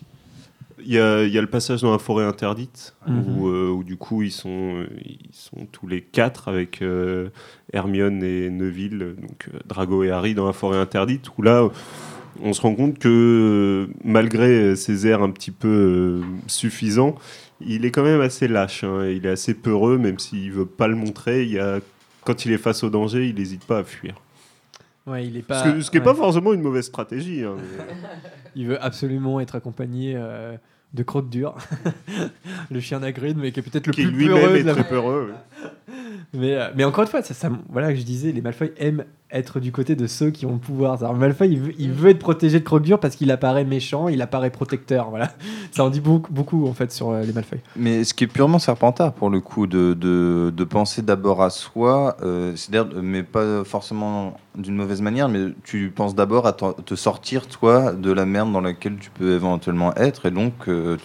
Il 0.86 0.94
y, 0.94 1.00
a, 1.00 1.24
il 1.24 1.32
y 1.34 1.38
a 1.38 1.42
le 1.42 1.48
passage 1.48 1.82
dans 1.82 1.92
la 1.92 1.98
forêt 1.98 2.26
interdite, 2.26 2.96
Mhm. 3.08 3.38
où, 3.40 3.48
euh, 3.48 3.70
où 3.70 3.84
du 3.84 3.98
coup 3.98 4.22
ils 4.22 4.32
sont, 4.32 4.86
ils 5.04 5.30
sont 5.34 5.66
tous 5.72 5.88
les 5.88 6.02
quatre 6.02 6.48
avec 6.48 6.82
euh, 6.82 7.30
Hermione 7.74 8.22
et 8.24 8.50
Neville, 8.52 9.16
donc 9.20 9.50
euh, 9.54 9.58
Drago 9.66 10.04
et 10.04 10.12
Harry 10.12 10.36
dans 10.36 10.46
la 10.46 10.54
forêt 10.54 10.78
interdite, 10.78 11.26
où 11.38 11.42
là 11.42 11.68
on 12.44 12.54
se 12.54 12.62
rend 12.62 12.76
compte 12.76 13.00
que 13.00 13.88
malgré 14.04 14.76
ses 14.76 15.08
airs 15.08 15.24
un 15.24 15.32
petit 15.32 15.52
peu 15.52 16.22
suffisants, 16.48 17.16
il 17.62 17.86
est 17.86 17.92
quand 17.92 18.04
même 18.04 18.22
assez 18.22 18.48
lâche, 18.48 18.84
hein, 18.84 19.06
il 19.08 19.26
est 19.26 19.30
assez 19.30 19.54
peureux, 19.54 19.98
même 19.98 20.20
s'il 20.20 20.52
veut 20.52 20.66
pas 20.66 20.88
le 20.88 20.96
montrer. 20.96 21.44
Il 21.44 21.52
y 21.52 21.60
a, 21.60 21.80
quand 22.26 22.46
il 22.46 22.52
est 22.52 22.58
face 22.58 22.84
au 22.84 22.90
danger, 22.90 23.28
il 23.30 23.36
n'hésite 23.36 23.64
pas 23.66 23.80
à 23.80 23.84
fuir. 23.84 24.16
Ouais, 25.08 25.26
il 25.26 25.38
est 25.38 25.42
pas. 25.44 25.64
ce, 25.64 25.70
que- 25.70 25.82
ce 25.82 25.90
qui 25.90 25.98
n'est 25.98 26.02
ouais. 26.02 26.12
pas 26.12 26.16
forcément 26.16 26.52
une 26.54 26.62
mauvaise 26.62 26.86
stratégie. 26.86 27.44
hein, 27.44 27.56
Il 28.58 28.68
veut 28.68 28.84
absolument 28.84 29.40
être 29.40 29.56
accompagné 29.56 30.14
euh, 30.18 30.56
de 30.94 31.04
Croque 31.04 31.30
Dur, 31.30 31.56
le 32.72 32.80
chien 32.80 33.00
d'Agrid, 33.02 33.38
mais 33.38 33.52
qui 33.52 33.60
est 33.60 33.64
peut-être 33.64 33.88
le 33.88 33.94
qui 33.94 34.06
plus 34.06 34.28
peureux 34.28 34.56
est 34.56 34.62
de 34.64 34.68
la- 34.68 34.74
très 34.74 34.88
peureux. 34.88 35.34
euh, 36.36 36.70
mais 36.76 36.84
encore 36.84 37.04
une 37.04 37.10
fois, 37.10 37.22
ça, 37.22 37.34
ça- 37.34 37.50
voilà 37.70 37.94
que 37.94 38.00
je 38.00 38.04
disais, 38.04 38.32
les 38.32 38.42
Malfoy 38.42 38.74
aiment 38.78 39.06
être 39.32 39.60
du 39.60 39.72
côté 39.72 39.96
de 39.96 40.08
ceux 40.08 40.30
qui 40.30 40.46
ont 40.46 40.54
le 40.54 40.60
pouvoir. 40.60 41.04
Alors, 41.04 41.16
Malfoy, 41.16 41.50
il 41.78 41.92
veut, 41.92 42.10
être 42.10 42.20
protégé 42.20 42.60
de 42.60 42.64
Croque 42.64 42.84
Dur 42.84 43.00
parce 43.00 43.16
qu'il 43.16 43.32
apparaît 43.32 43.66
méchant, 43.66 44.08
il 44.08 44.22
apparaît 44.22 44.50
protecteur. 44.50 45.10
Voilà, 45.10 45.32
ça 45.72 45.84
en 45.84 45.90
dit 45.90 46.00
beaucoup, 46.00 46.32
beaucoup 46.32 46.68
en 46.68 46.74
fait 46.74 46.92
sur 46.92 47.10
euh, 47.10 47.22
les 47.22 47.34
Malfoy. 47.34 47.60
Mais 47.76 48.04
ce 48.04 48.14
qui 48.14 48.24
est 48.24 48.28
purement 48.28 48.60
serpentard 48.60 49.14
pour 49.14 49.30
le 49.30 49.40
coup, 49.42 49.68
de, 49.68 50.52
penser 50.70 51.02
d'abord 51.02 51.42
à 51.42 51.50
soi, 51.50 52.18
euh, 52.22 52.56
c'est-à-dire, 52.56 53.02
mais 53.02 53.24
pas 53.24 53.64
forcément 53.64 54.38
d'une 54.56 54.76
mauvaise 54.76 55.02
manière, 55.02 55.30
mais 55.30 55.48
tu 55.64 55.92
penses 55.94 56.16
d'abord 56.16 56.48
à 56.48 56.54
te 56.54 56.96
sortir, 56.96 57.48
toi, 57.48 57.94
de 57.94 58.12
la 58.12 58.26
merde 58.26 58.52
dans 58.52 58.62
laquelle 58.62 58.98
tu 58.98 59.10
peux 59.10 59.34
éventuellement 59.34 59.94
être. 59.96 60.26
Et 60.26 60.32
donc, 60.32 60.54
euh, 60.68 60.98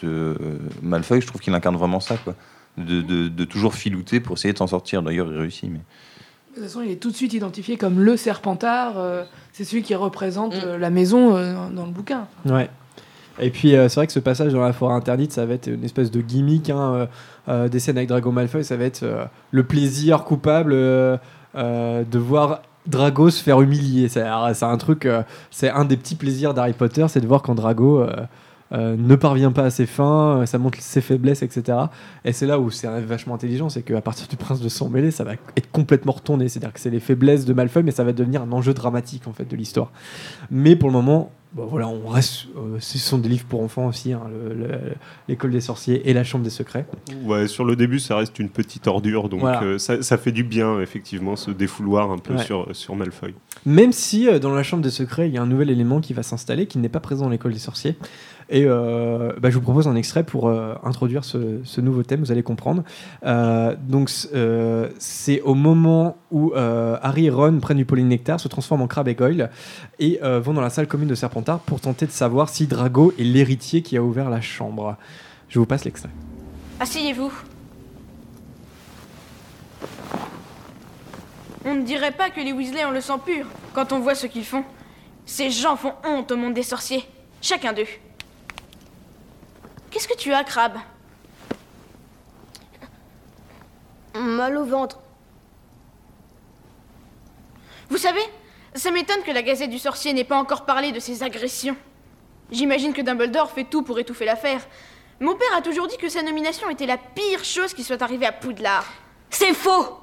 Malfoy, 0.83 1.21
je 1.21 1.27
trouve 1.27 1.41
qu'il 1.41 1.55
incarne 1.55 1.77
vraiment 1.77 2.01
ça. 2.01 2.17
De, 2.79 3.03
de, 3.03 3.29
de 3.29 3.45
toujours 3.45 3.75
filouter 3.75 4.21
pour 4.21 4.37
essayer 4.37 4.53
de 4.55 4.59
s'en 4.59 4.69
sortir. 4.69 5.03
D'ailleurs, 5.03 5.27
il 5.31 5.37
réussit. 5.39 5.71
Mais... 5.71 5.81
De 5.81 6.55
toute 6.55 6.63
façon, 6.65 6.81
il 6.83 6.91
est 6.93 6.97
tout 6.97 7.11
de 7.11 7.17
suite 7.17 7.35
identifié 7.35 7.77
comme 7.77 8.01
le 8.01 8.17
Serpentard. 8.17 8.95
euh, 8.97 9.25
c'est 9.53 9.65
celui 9.65 9.83
qui 9.83 9.95
représente 9.95 10.55
Mm. 10.55 10.61
euh, 10.65 10.79
la 10.79 10.89
maison 10.91 11.37
euh, 11.37 11.53
dans, 11.53 11.69
dans 11.71 11.87
le 11.87 11.93
bouquin. 11.93 12.27
Ouais. 12.47 12.71
Et 13.39 13.51
puis 13.51 13.75
euh, 13.75 13.89
c'est 13.89 13.97
vrai 13.97 14.07
que 14.07 14.13
ce 14.13 14.19
passage 14.21 14.53
dans 14.53 14.61
la 14.61 14.73
forêt 14.73 14.95
interdite, 14.95 15.33
ça 15.33 15.45
va 15.47 15.55
être 15.55 15.67
une 15.67 15.85
espèce 15.85 16.11
de 16.11 16.21
gimmick 16.21 16.71
hein, 16.71 16.79
euh, 16.95 17.07
euh, 17.49 17.69
des 17.69 17.81
scènes 17.81 17.97
avec 17.97 18.09
Drago 18.09 18.31
Malfoy. 18.31 18.65
Ça 18.65 18.77
va 18.77 18.85
être 18.85 19.03
euh, 19.03 19.25
le 19.51 19.63
plaisir 19.65 20.25
coupable 20.25 20.73
euh, 20.73 21.17
euh, 21.57 22.05
de 22.05 22.19
voir 22.19 22.63
Drago 22.87 23.31
se 23.31 23.43
faire 23.43 23.61
humilier. 23.61 24.09
C'est 24.09 24.23
un 24.23 24.77
truc, 24.79 25.07
c'est 25.51 25.71
un 25.71 25.85
des 25.85 25.97
petits 25.99 26.15
plaisirs 26.17 26.55
d'Harry 26.55 26.73
Potter, 26.73 27.05
c'est 27.09 27.21
de 27.21 27.27
voir 27.27 27.43
quand 27.43 27.55
Drago 27.55 28.07
euh, 28.73 28.97
ne 28.97 29.17
parvient 29.17 29.53
pas 29.53 29.65
à 29.65 29.71
ses 29.71 29.87
fins, 29.87 30.41
euh, 30.43 30.47
ça 30.47 30.59
montre 30.59 30.79
ses 30.81 31.01
faiblesses, 31.01 31.43
etc. 31.43 31.77
Et 32.25 32.33
c'est 32.33 32.47
là 32.47 32.61
où 32.61 32.71
c'est 32.71 32.87
vachement 33.01 33.35
intelligent, 33.35 33.69
c'est 33.69 33.83
qu'à 33.83 34.01
partir 34.01 34.29
du 34.29 34.37
prince 34.37 34.61
de 34.61 34.69
sang 34.69 34.89
mêlé, 34.89 35.11
ça 35.11 35.25
va 35.25 35.33
être 35.57 35.71
complètement 35.73 36.13
retourné. 36.13 36.49
C'est-à-dire 36.49 36.73
que 36.73 36.81
c'est 36.81 36.91
les 36.91 37.01
faiblesses 37.01 37.45
de 37.45 37.53
Malfoy, 37.53 37.83
mais 37.83 37.91
ça 37.91 38.05
va 38.05 38.13
devenir 38.13 38.43
un 38.43 38.53
enjeu 38.53 38.73
dramatique 38.75 39.27
en 39.27 39.33
fait 39.33 39.45
de 39.49 39.57
l'histoire. 39.57 39.91
Mais 40.51 40.77
pour 40.77 40.89
le 40.89 40.93
moment, 40.93 41.33
bon, 41.53 41.67
voilà, 41.67 41.89
on 41.89 42.07
reste. 42.07 42.47
euh, 42.57 42.77
ce 42.79 42.99
sont 42.99 43.19
des 43.19 43.29
livres 43.29 43.47
pour 43.49 43.61
enfants 43.63 43.87
aussi, 43.89 44.13
hein, 44.13 44.23
le- 44.31 44.55
le- 44.55 44.79
l'école 45.29 45.51
des 45.51 45.61
sorciers 45.61 46.09
et 46.09 46.13
la 46.13 46.23
chambre 46.23 46.45
des 46.45 46.51
secrets. 46.51 46.87
Ouais, 47.25 47.49
sur 47.49 47.65
le 47.65 47.75
début, 47.75 47.99
ça 47.99 48.17
reste 48.17 48.39
une 48.39 48.51
petite 48.51 48.87
ordure, 48.87 49.29
donc 49.29 49.41
Voilà. 49.41 49.63
euh, 49.65 49.79
ça, 49.79 50.01
ça 50.03 50.17
fait 50.17 50.33
du 50.33 50.45
bien, 50.45 50.81
effectivement, 50.81 51.35
ce 51.35 51.51
défouloir 51.51 52.13
un 52.13 52.19
peu 52.19 52.35
Ouais. 52.37 52.45
sur, 52.45 52.69
sur 52.77 52.95
Malfoy. 52.95 53.35
Même 53.67 53.93
si 53.93 54.29
euh, 54.29 54.39
dans 54.39 54.55
la 54.55 54.63
chambre 54.63 54.83
des 54.85 54.91
secrets, 54.91 55.29
il 55.29 55.35
y 55.35 55.39
a 55.39 55.43
un 55.43 55.47
nouvel 55.47 55.71
élément 55.71 56.01
qui 56.01 56.13
va 56.13 56.23
s'installer, 56.23 56.67
qui 56.67 56.79
n'est 56.79 56.89
pas 56.89 57.01
présent 57.01 57.25
dans 57.25 57.31
l'école 57.31 57.53
des 57.53 57.59
sorciers. 57.59 57.97
Et 58.51 58.65
euh, 58.67 59.33
bah, 59.41 59.49
je 59.49 59.55
vous 59.55 59.61
propose 59.63 59.87
un 59.87 59.95
extrait 59.95 60.25
pour 60.25 60.49
euh, 60.49 60.75
introduire 60.83 61.25
ce, 61.25 61.61
ce 61.63 61.81
nouveau 61.81 62.03
thème, 62.03 62.21
vous 62.21 62.33
allez 62.33 62.43
comprendre. 62.43 62.83
Euh, 63.25 63.77
donc, 63.81 64.11
c'est 64.99 65.41
au 65.43 65.55
moment 65.55 66.17
où 66.33 66.53
Harry 66.55 67.27
et 67.27 67.31
Ron 67.31 67.61
prennent 67.61 67.77
du 67.77 67.85
polynectar, 67.85 68.41
se 68.41 68.49
transforment 68.49 68.83
en 68.83 68.87
crabe 68.89 69.09
et 69.09 69.15
goyle, 69.15 69.51
et 69.99 70.19
vont 70.23 70.53
dans 70.53 70.61
la 70.61 70.71
salle 70.71 70.89
commune 70.89 71.09
de 71.09 71.15
Serpentard 71.15 71.61
pour 71.61 71.81
tenter 71.81 72.07
de 72.07 72.11
savoir 72.11 72.49
si 72.49 72.67
Drago 72.67 73.13
est 73.19 73.23
l'héritier 73.23 73.83
qui 73.83 73.97
a 73.97 74.03
ouvert 74.03 74.29
la 74.31 74.41
chambre. 74.41 74.97
Je 75.49 75.59
vous 75.59 75.67
passe 75.67 75.85
l'extrait. 75.85 76.11
Asseyez-vous. 76.81 77.33
On 81.65 81.75
ne 81.75 81.83
dirait 81.83 82.13
pas 82.13 82.31
que 82.31 82.41
les 82.41 82.53
Weasley 82.53 82.85
ont 82.85 82.91
le 82.91 83.01
sang 83.01 83.19
pur 83.19 83.47
quand 83.75 83.93
on 83.93 84.01
voit 84.01 84.15
ce 84.15 84.27
qu'ils 84.27 84.45
font. 84.45 84.65
Ces 85.27 85.51
gens 85.51 85.77
font 85.77 85.93
honte 86.05 86.33
au 86.33 86.37
monde 86.37 86.55
des 86.55 86.63
sorciers. 86.63 87.05
Chacun 87.43 87.73
d'eux. 87.73 87.85
Qu'est-ce 89.91 90.07
que 90.07 90.17
tu 90.17 90.33
as, 90.33 90.45
Crabe? 90.45 90.79
Mal 94.15 94.57
au 94.57 94.65
ventre. 94.65 95.01
Vous 97.89 97.99
savez, 97.99 98.23
ça 98.75 98.91
m'étonne 98.93 99.23
que 99.23 99.33
la 99.33 99.43
Gazette 99.43 99.71
du 99.71 99.79
Sorcier 99.79 100.13
n'ait 100.13 100.25
pas 100.25 100.39
encore 100.39 100.65
parlé 100.65 100.93
de 100.93 101.01
ces 101.01 101.23
agressions. 101.23 101.77
J'imagine 102.53 102.93
que 102.93 103.03
Dumbledore 103.03 103.51
fait 103.51 103.65
tout 103.65 103.83
pour 103.83 103.99
étouffer 103.99 104.25
l'affaire. 104.25 104.61
Mon 105.19 105.35
père 105.35 105.55
a 105.57 105.61
toujours 105.61 105.87
dit 105.87 105.97
que 105.97 106.09
sa 106.09 106.23
nomination 106.23 106.71
était 106.71 106.87
la 106.87 106.97
pire 106.97 107.45
chose 107.45 107.75
qui 107.75 107.85
soit 107.85 108.03
arrivée 108.03 108.27
à 108.27 108.33
Poudlard. 108.33 108.87
C'est 109.29 109.55
faux 109.55 109.99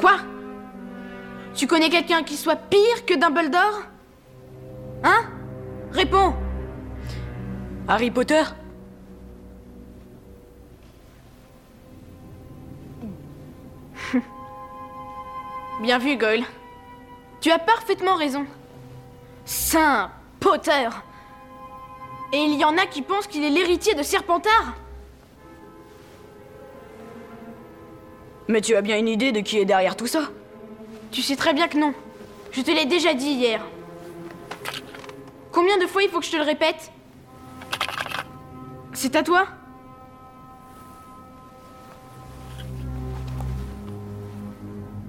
Quoi? 0.00 0.33
Tu 1.54 1.66
connais 1.68 1.88
quelqu'un 1.88 2.22
qui 2.24 2.36
soit 2.36 2.56
pire 2.56 3.06
que 3.06 3.14
Dumbledore 3.14 3.82
Hein 5.04 5.24
Réponds 5.92 6.34
Harry 7.86 8.10
Potter 8.10 8.42
Bien 15.82 15.98
vu, 15.98 16.16
Goyle. 16.16 16.44
Tu 17.40 17.52
as 17.52 17.58
parfaitement 17.58 18.16
raison. 18.16 18.46
Saint 19.44 20.10
Potter. 20.40 20.88
Et 22.32 22.38
il 22.38 22.58
y 22.58 22.64
en 22.64 22.76
a 22.78 22.86
qui 22.86 23.02
pensent 23.02 23.28
qu'il 23.28 23.44
est 23.44 23.50
l'héritier 23.50 23.94
de 23.94 24.02
Serpentard. 24.02 24.74
Mais 28.48 28.60
tu 28.60 28.74
as 28.74 28.82
bien 28.82 28.98
une 28.98 29.08
idée 29.08 29.30
de 29.30 29.38
qui 29.40 29.58
est 29.58 29.64
derrière 29.64 29.96
tout 29.96 30.08
ça 30.08 30.30
Tu 31.14 31.22
sais 31.22 31.36
très 31.36 31.54
bien 31.54 31.68
que 31.68 31.78
non. 31.78 31.94
Je 32.50 32.60
te 32.60 32.72
l'ai 32.72 32.86
déjà 32.86 33.14
dit 33.14 33.30
hier. 33.30 33.64
Combien 35.52 35.78
de 35.78 35.86
fois 35.86 36.02
il 36.02 36.10
faut 36.10 36.18
que 36.18 36.26
je 36.26 36.32
te 36.32 36.36
le 36.36 36.42
répète? 36.42 36.90
C'est 38.92 39.14
à 39.14 39.22
toi? 39.22 39.46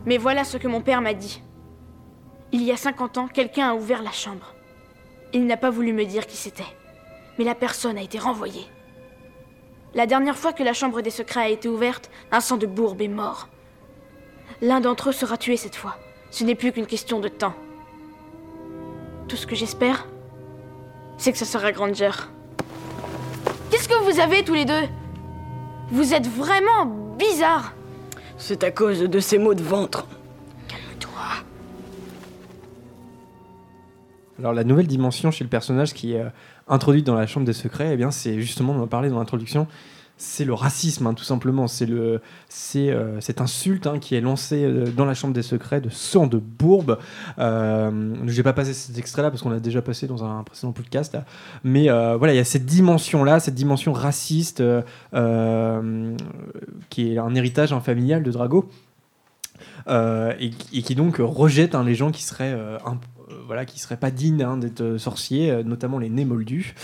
Mais 0.05 0.19
voilà 0.19 0.43
ce 0.43 0.57
que 0.57 0.67
mon 0.67 0.81
père 0.81 1.01
m'a 1.01 1.15
dit. 1.15 1.41
Il 2.51 2.61
y 2.61 2.71
a 2.71 2.77
50 2.77 3.17
ans, 3.17 3.27
quelqu'un 3.27 3.71
a 3.71 3.73
ouvert 3.73 4.03
la 4.03 4.11
chambre. 4.11 4.53
Il 5.33 5.47
n'a 5.47 5.57
pas 5.57 5.71
voulu 5.71 5.91
me 5.91 6.05
dire 6.05 6.27
qui 6.27 6.37
c'était. 6.37 6.63
Mais 7.39 7.45
la 7.45 7.55
personne 7.55 7.97
a 7.97 8.03
été 8.03 8.19
renvoyée. 8.19 8.67
La 9.95 10.05
dernière 10.05 10.37
fois 10.37 10.53
que 10.53 10.61
la 10.61 10.73
chambre 10.73 11.01
des 11.01 11.09
secrets 11.09 11.45
a 11.45 11.49
été 11.49 11.67
ouverte, 11.67 12.11
un 12.31 12.41
sang 12.41 12.57
de 12.57 12.67
bourbe 12.67 13.01
est 13.01 13.07
mort. 13.07 13.49
L'un 14.61 14.79
d'entre 14.81 15.09
eux 15.09 15.13
sera 15.13 15.37
tué 15.37 15.57
cette 15.57 15.75
fois. 15.75 15.97
Ce 16.31 16.43
n'est 16.43 16.55
plus 16.55 16.71
qu'une 16.71 16.85
question 16.85 17.19
de 17.19 17.27
temps. 17.27 17.55
Tout 19.27 19.35
ce 19.35 19.47
que 19.47 19.55
j'espère, 19.55 20.07
c'est 21.17 21.31
que 21.31 21.37
ce 21.37 21.45
sera 21.45 21.71
Granger. 21.71 22.11
Qu'est-ce 23.69 23.89
que 23.89 24.03
vous 24.03 24.19
avez 24.19 24.43
tous 24.43 24.53
les 24.53 24.65
deux? 24.65 24.83
Vous 25.91 26.13
êtes 26.13 26.27
vraiment 26.27 26.85
bizarres. 27.17 27.73
C'est 28.37 28.63
à 28.63 28.71
cause 28.71 29.01
de 29.01 29.19
ces 29.19 29.37
mots 29.37 29.53
de 29.53 29.63
ventre. 29.63 30.05
Alors 34.37 34.53
la 34.53 34.65
nouvelle 34.65 34.87
dimension 34.87 35.31
chez 35.31 35.43
le 35.43 35.49
personnage 35.49 35.93
qui 35.93 36.13
est 36.13 36.21
euh, 36.21 36.29
introduite 36.67 37.05
dans 37.05 37.15
la 37.15 37.25
chambre 37.25 37.45
des 37.45 37.53
secrets, 37.53 37.91
eh 37.93 37.97
bien 37.97 38.11
c'est 38.11 38.41
justement, 38.41 38.73
on 38.73 38.81
en 38.81 38.87
parlait 38.87 39.09
dans 39.09 39.17
l'introduction, 39.17 39.65
c'est 40.17 40.45
le 40.45 40.53
racisme, 40.53 41.07
hein, 41.07 41.13
tout 41.13 41.23
simplement. 41.25 41.67
C'est 41.67 41.89
euh, 41.89 42.19
cette 43.19 43.41
insulte 43.41 43.85
hein, 43.85 43.99
qui 43.99 44.15
est 44.15 44.21
lancée 44.21 44.63
euh, 44.63 44.85
dans 44.91 45.05
la 45.05 45.13
chambre 45.13 45.33
des 45.33 45.41
secrets 45.41 45.81
de 45.81 45.89
sang 45.89 46.27
de 46.27 46.37
bourbe. 46.37 46.97
Euh, 47.37 48.15
je 48.25 48.31
vais 48.31 48.43
pas 48.43 48.53
passer 48.53 48.73
cet 48.73 48.97
extrait-là 48.97 49.29
parce 49.29 49.41
qu'on 49.41 49.49
l'a 49.49 49.59
déjà 49.59 49.81
passé 49.81 50.07
dans 50.07 50.23
un 50.23 50.43
précédent 50.43 50.71
podcast. 50.71 51.17
Mais 51.63 51.89
euh, 51.89 52.15
voilà, 52.15 52.33
il 52.33 52.37
y 52.37 52.39
a 52.39 52.45
cette 52.45 52.65
dimension-là, 52.65 53.39
cette 53.39 53.55
dimension 53.55 53.91
raciste 53.93 54.63
qui 56.89 57.13
est 57.13 57.17
un 57.17 57.35
héritage 57.35 57.73
hein, 57.73 57.81
familial 57.81 58.23
de 58.23 58.31
Drago. 58.31 58.69
Et, 59.87 60.51
et 60.73 60.81
qui 60.81 60.95
donc 60.95 61.17
rejette 61.19 61.75
hein, 61.75 61.83
les 61.83 61.95
gens 61.95 62.11
qui 62.11 62.23
seraient 62.23 62.51
un- 62.51 62.55
euh, 62.55 62.77
voilà 63.45 63.65
qui 63.65 63.79
seraient 63.79 63.97
pas 63.97 64.11
dignes 64.11 64.43
hein, 64.43 64.57
d'être 64.57 64.81
euh, 64.81 64.97
sorciers, 64.97 65.51
euh, 65.51 65.63
notamment 65.63 65.99
les 65.99 66.09
nés 66.09 66.25
moldus. 66.25 66.75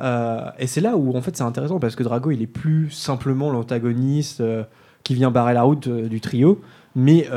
Euh, 0.00 0.50
et 0.58 0.66
c'est 0.66 0.80
là 0.80 0.96
où 0.96 1.16
en 1.16 1.22
fait 1.22 1.36
c'est 1.36 1.44
intéressant 1.44 1.78
parce 1.78 1.96
que 1.96 2.02
Drago 2.02 2.30
il 2.30 2.42
est 2.42 2.46
plus 2.46 2.90
simplement 2.90 3.50
l'antagoniste 3.50 4.42
qui 5.04 5.14
vient 5.14 5.30
barrer 5.30 5.54
la 5.54 5.62
route 5.62 5.88
du 5.88 6.20
trio, 6.20 6.60
mais 6.94 7.28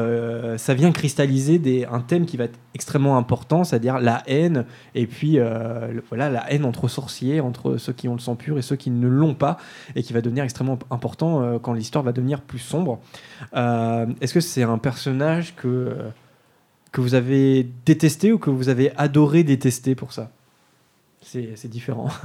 ça 0.58 0.74
vient 0.74 0.92
cristalliser 0.92 1.86
un 1.90 2.02
thème 2.02 2.26
qui 2.26 2.38
va 2.38 2.46
être 2.46 2.60
extrêmement 2.74 3.18
important, 3.18 3.64
c'est-à-dire 3.64 4.00
la 4.00 4.24
haine 4.28 4.66
et 4.94 5.08
puis 5.08 5.40
voilà 6.10 6.30
la 6.30 6.52
haine 6.52 6.66
entre 6.66 6.88
sorciers, 6.88 7.40
entre 7.40 7.78
ceux 7.78 7.94
qui 7.94 8.08
ont 8.08 8.14
le 8.14 8.20
sang 8.20 8.36
pur 8.36 8.58
et 8.58 8.62
ceux 8.62 8.76
qui 8.76 8.90
ne 8.90 9.08
l'ont 9.08 9.36
pas, 9.36 9.58
et 9.96 10.04
qui 10.04 10.14
va 10.14 10.22
devenir 10.22 10.44
extrêmement 10.44 10.80
important 10.90 11.60
quand 11.60 11.74
l'histoire 11.74 12.04
va 12.04 12.12
devenir 12.12 12.42
plus 12.42 12.60
sombre. 12.60 13.00
Est-ce 13.54 14.34
que 14.34 14.42
c'est 14.42 14.64
un 14.64 14.78
personnage 14.78 15.56
que 15.56 15.96
que 16.92 17.02
vous 17.02 17.14
avez 17.16 17.68
détesté 17.86 18.32
ou 18.34 18.38
que 18.38 18.50
vous 18.50 18.70
avez 18.70 18.92
adoré 18.98 19.44
détester 19.44 19.96
pour 19.96 20.14
ça? 20.14 20.32
C'est 21.22 21.68
différent. 21.70 22.10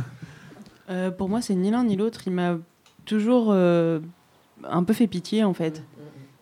Euh, 0.88 1.11
pour 1.11 1.29
moi, 1.29 1.42
c'est 1.42 1.57
ni 1.57 1.72
l'un 1.72 1.83
ni 1.83 1.96
l'autre. 1.96 2.20
Il 2.29 2.33
m'a 2.33 2.59
toujours 3.07 3.48
euh, 3.50 3.98
un 4.62 4.85
peu 4.85 4.94
fait 4.94 5.09
pitié, 5.09 5.42
en 5.42 5.52
fait. 5.52 5.83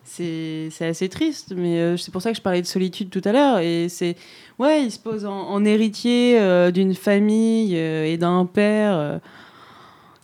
C'est 0.03 0.69
assez 0.81 1.09
triste, 1.09 1.53
mais 1.57 1.79
euh, 1.79 1.97
c'est 1.97 2.11
pour 2.11 2.21
ça 2.21 2.29
que 2.29 2.37
je 2.37 2.43
parlais 2.43 2.61
de 2.61 2.67
solitude 2.67 3.09
tout 3.09 3.23
à 3.25 3.31
l'heure. 3.31 3.57
Et 3.57 3.89
c'est. 3.89 4.15
Ouais, 4.59 4.83
il 4.83 4.91
se 4.91 4.99
pose 4.99 5.25
en, 5.25 5.65
héritier 5.65 6.39
d'une 6.71 6.93
famille 6.93 7.75
et 7.75 8.17
d'un 8.19 8.45
père 8.45 9.19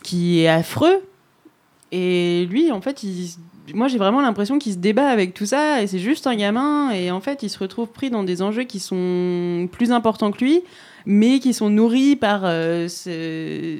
qui 0.04 0.38
est 0.42 0.48
affreux. 0.48 1.02
Et 1.90 2.46
lui, 2.48 2.70
en 2.70 2.80
fait, 2.80 3.02
il 3.02 3.24
s- 3.24 3.38
moi 3.74 3.88
j'ai 3.88 3.98
vraiment 3.98 4.20
l'impression 4.20 4.58
qu'il 4.58 4.72
se 4.72 4.78
débat 4.78 5.08
avec 5.08 5.34
tout 5.34 5.46
ça 5.46 5.82
et 5.82 5.86
c'est 5.86 5.98
juste 5.98 6.26
un 6.26 6.34
gamin 6.36 6.90
et 6.90 7.10
en 7.10 7.20
fait 7.20 7.42
il 7.42 7.48
se 7.50 7.58
retrouve 7.58 7.88
pris 7.88 8.10
dans 8.10 8.22
des 8.24 8.42
enjeux 8.42 8.64
qui 8.64 8.78
sont 8.80 9.68
plus 9.72 9.92
importants 9.92 10.30
que 10.32 10.42
lui 10.44 10.62
mais 11.06 11.38
qui 11.40 11.52
sont 11.54 11.70
nourris 11.70 12.16
par 12.16 12.42
euh, 12.44 12.86
ce- 12.88 13.78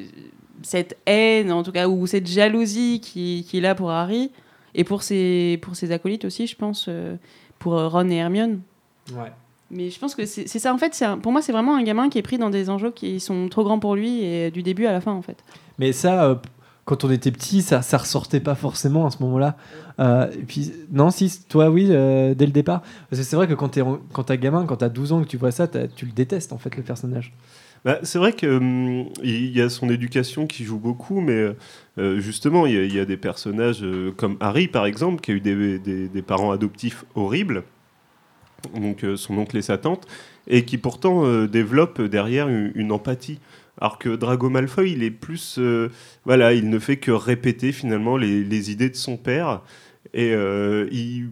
cette 0.62 0.96
haine 1.06 1.50
en 1.52 1.62
tout 1.62 1.72
cas 1.72 1.88
ou 1.88 2.06
cette 2.06 2.26
jalousie 2.28 3.00
qui- 3.00 3.44
qu'il 3.48 3.66
a 3.66 3.74
pour 3.74 3.90
Harry 3.90 4.30
et 4.74 4.84
pour 4.84 5.02
ses, 5.02 5.58
pour 5.62 5.76
ses 5.76 5.92
acolytes 5.92 6.24
aussi 6.24 6.46
je 6.46 6.56
pense 6.56 6.86
euh, 6.88 7.16
pour 7.58 7.78
euh, 7.78 7.88
Ron 7.88 8.08
et 8.10 8.16
Hermione 8.16 8.60
Ouais. 9.16 9.32
mais 9.70 9.90
je 9.90 9.98
pense 9.98 10.14
que 10.14 10.24
c'est 10.26 10.46
ça 10.46 10.72
en 10.72 10.78
fait 10.78 11.00
un- 11.02 11.18
pour 11.18 11.32
moi 11.32 11.42
c'est 11.42 11.52
vraiment 11.52 11.74
un 11.76 11.82
gamin 11.82 12.08
qui 12.08 12.18
est 12.18 12.22
pris 12.22 12.38
dans 12.38 12.50
des 12.50 12.70
enjeux 12.70 12.92
qui 12.92 13.18
sont 13.20 13.48
trop 13.48 13.64
grands 13.64 13.80
pour 13.80 13.96
lui 13.96 14.22
et 14.24 14.50
du 14.50 14.62
début 14.62 14.86
à 14.86 14.92
la 14.92 15.00
fin 15.00 15.12
en 15.12 15.22
fait 15.22 15.38
Mais 15.78 15.92
ça, 15.92 16.40
quand 16.84 17.04
on 17.04 17.10
était 17.10 17.30
petit, 17.30 17.62
ça, 17.62 17.80
ça 17.80 17.96
ressortait 17.98 18.40
pas 18.40 18.54
forcément 18.56 19.06
à 19.06 19.10
ce 19.10 19.22
moment-là. 19.22 19.56
Euh, 20.00 20.28
et 20.32 20.42
puis, 20.42 20.72
non, 20.90 21.10
si, 21.10 21.30
toi, 21.48 21.70
oui, 21.70 21.86
euh, 21.90 22.34
dès 22.34 22.46
le 22.46 22.52
départ. 22.52 22.82
Parce 23.08 23.20
que 23.22 23.26
c'est 23.26 23.36
vrai 23.36 23.46
que 23.46 23.54
quand 23.54 23.68
t'es 23.68 23.82
quand 24.12 24.24
t'as 24.24 24.36
gamin, 24.36 24.66
quand 24.66 24.76
t'as 24.78 24.88
12 24.88 25.12
ans, 25.12 25.22
que 25.22 25.28
tu 25.28 25.36
vois 25.36 25.52
ça, 25.52 25.68
tu 25.68 26.06
le 26.06 26.12
détestes, 26.12 26.52
en 26.52 26.58
fait, 26.58 26.76
le 26.76 26.82
personnage. 26.82 27.32
Bah, 27.84 27.98
c'est 28.02 28.18
vrai 28.18 28.32
qu'il 28.32 29.10
y 29.24 29.60
a 29.60 29.68
son 29.68 29.90
éducation 29.90 30.46
qui 30.46 30.64
joue 30.64 30.78
beaucoup, 30.78 31.20
mais 31.20 31.54
euh, 31.98 32.18
justement, 32.18 32.66
il 32.66 32.92
y, 32.92 32.98
a- 32.98 33.04
des 33.04 33.16
personnages 33.16 33.84
comme 34.16 34.36
Harry, 34.40 34.66
par 34.68 34.86
exemple, 34.86 35.20
qui 35.20 35.30
a 35.32 35.34
eu 35.34 35.40
des, 35.40 35.78
des- 35.78 36.22
parents 36.22 36.50
adoptifs 36.52 37.04
horribles, 37.14 37.64
donc 38.76 39.04
son 39.16 39.38
oncle 39.38 39.56
et 39.56 39.62
sa 39.62 39.78
tante, 39.78 40.06
et 40.46 40.64
qui 40.64 40.78
pourtant 40.78 41.44
développe 41.46 42.00
derrière 42.00 42.48
une 42.48 42.92
empathie. 42.92 43.38
Alors 43.80 43.98
que 43.98 44.10
Drago 44.14 44.50
Malfoy, 44.50 44.92
il 44.92 45.02
est 45.02 45.10
plus. 45.10 45.56
euh, 45.58 45.88
voilà, 46.24 46.52
il 46.52 46.68
ne 46.68 46.78
fait 46.78 46.98
que 46.98 47.10
répéter 47.10 47.72
finalement 47.72 48.16
les, 48.16 48.70
idées 48.70 48.90
de 48.90 48.96
son 48.96 49.16
père. 49.16 49.62
Et 50.14 50.32
euh, 50.34 50.88
il, 50.92 51.30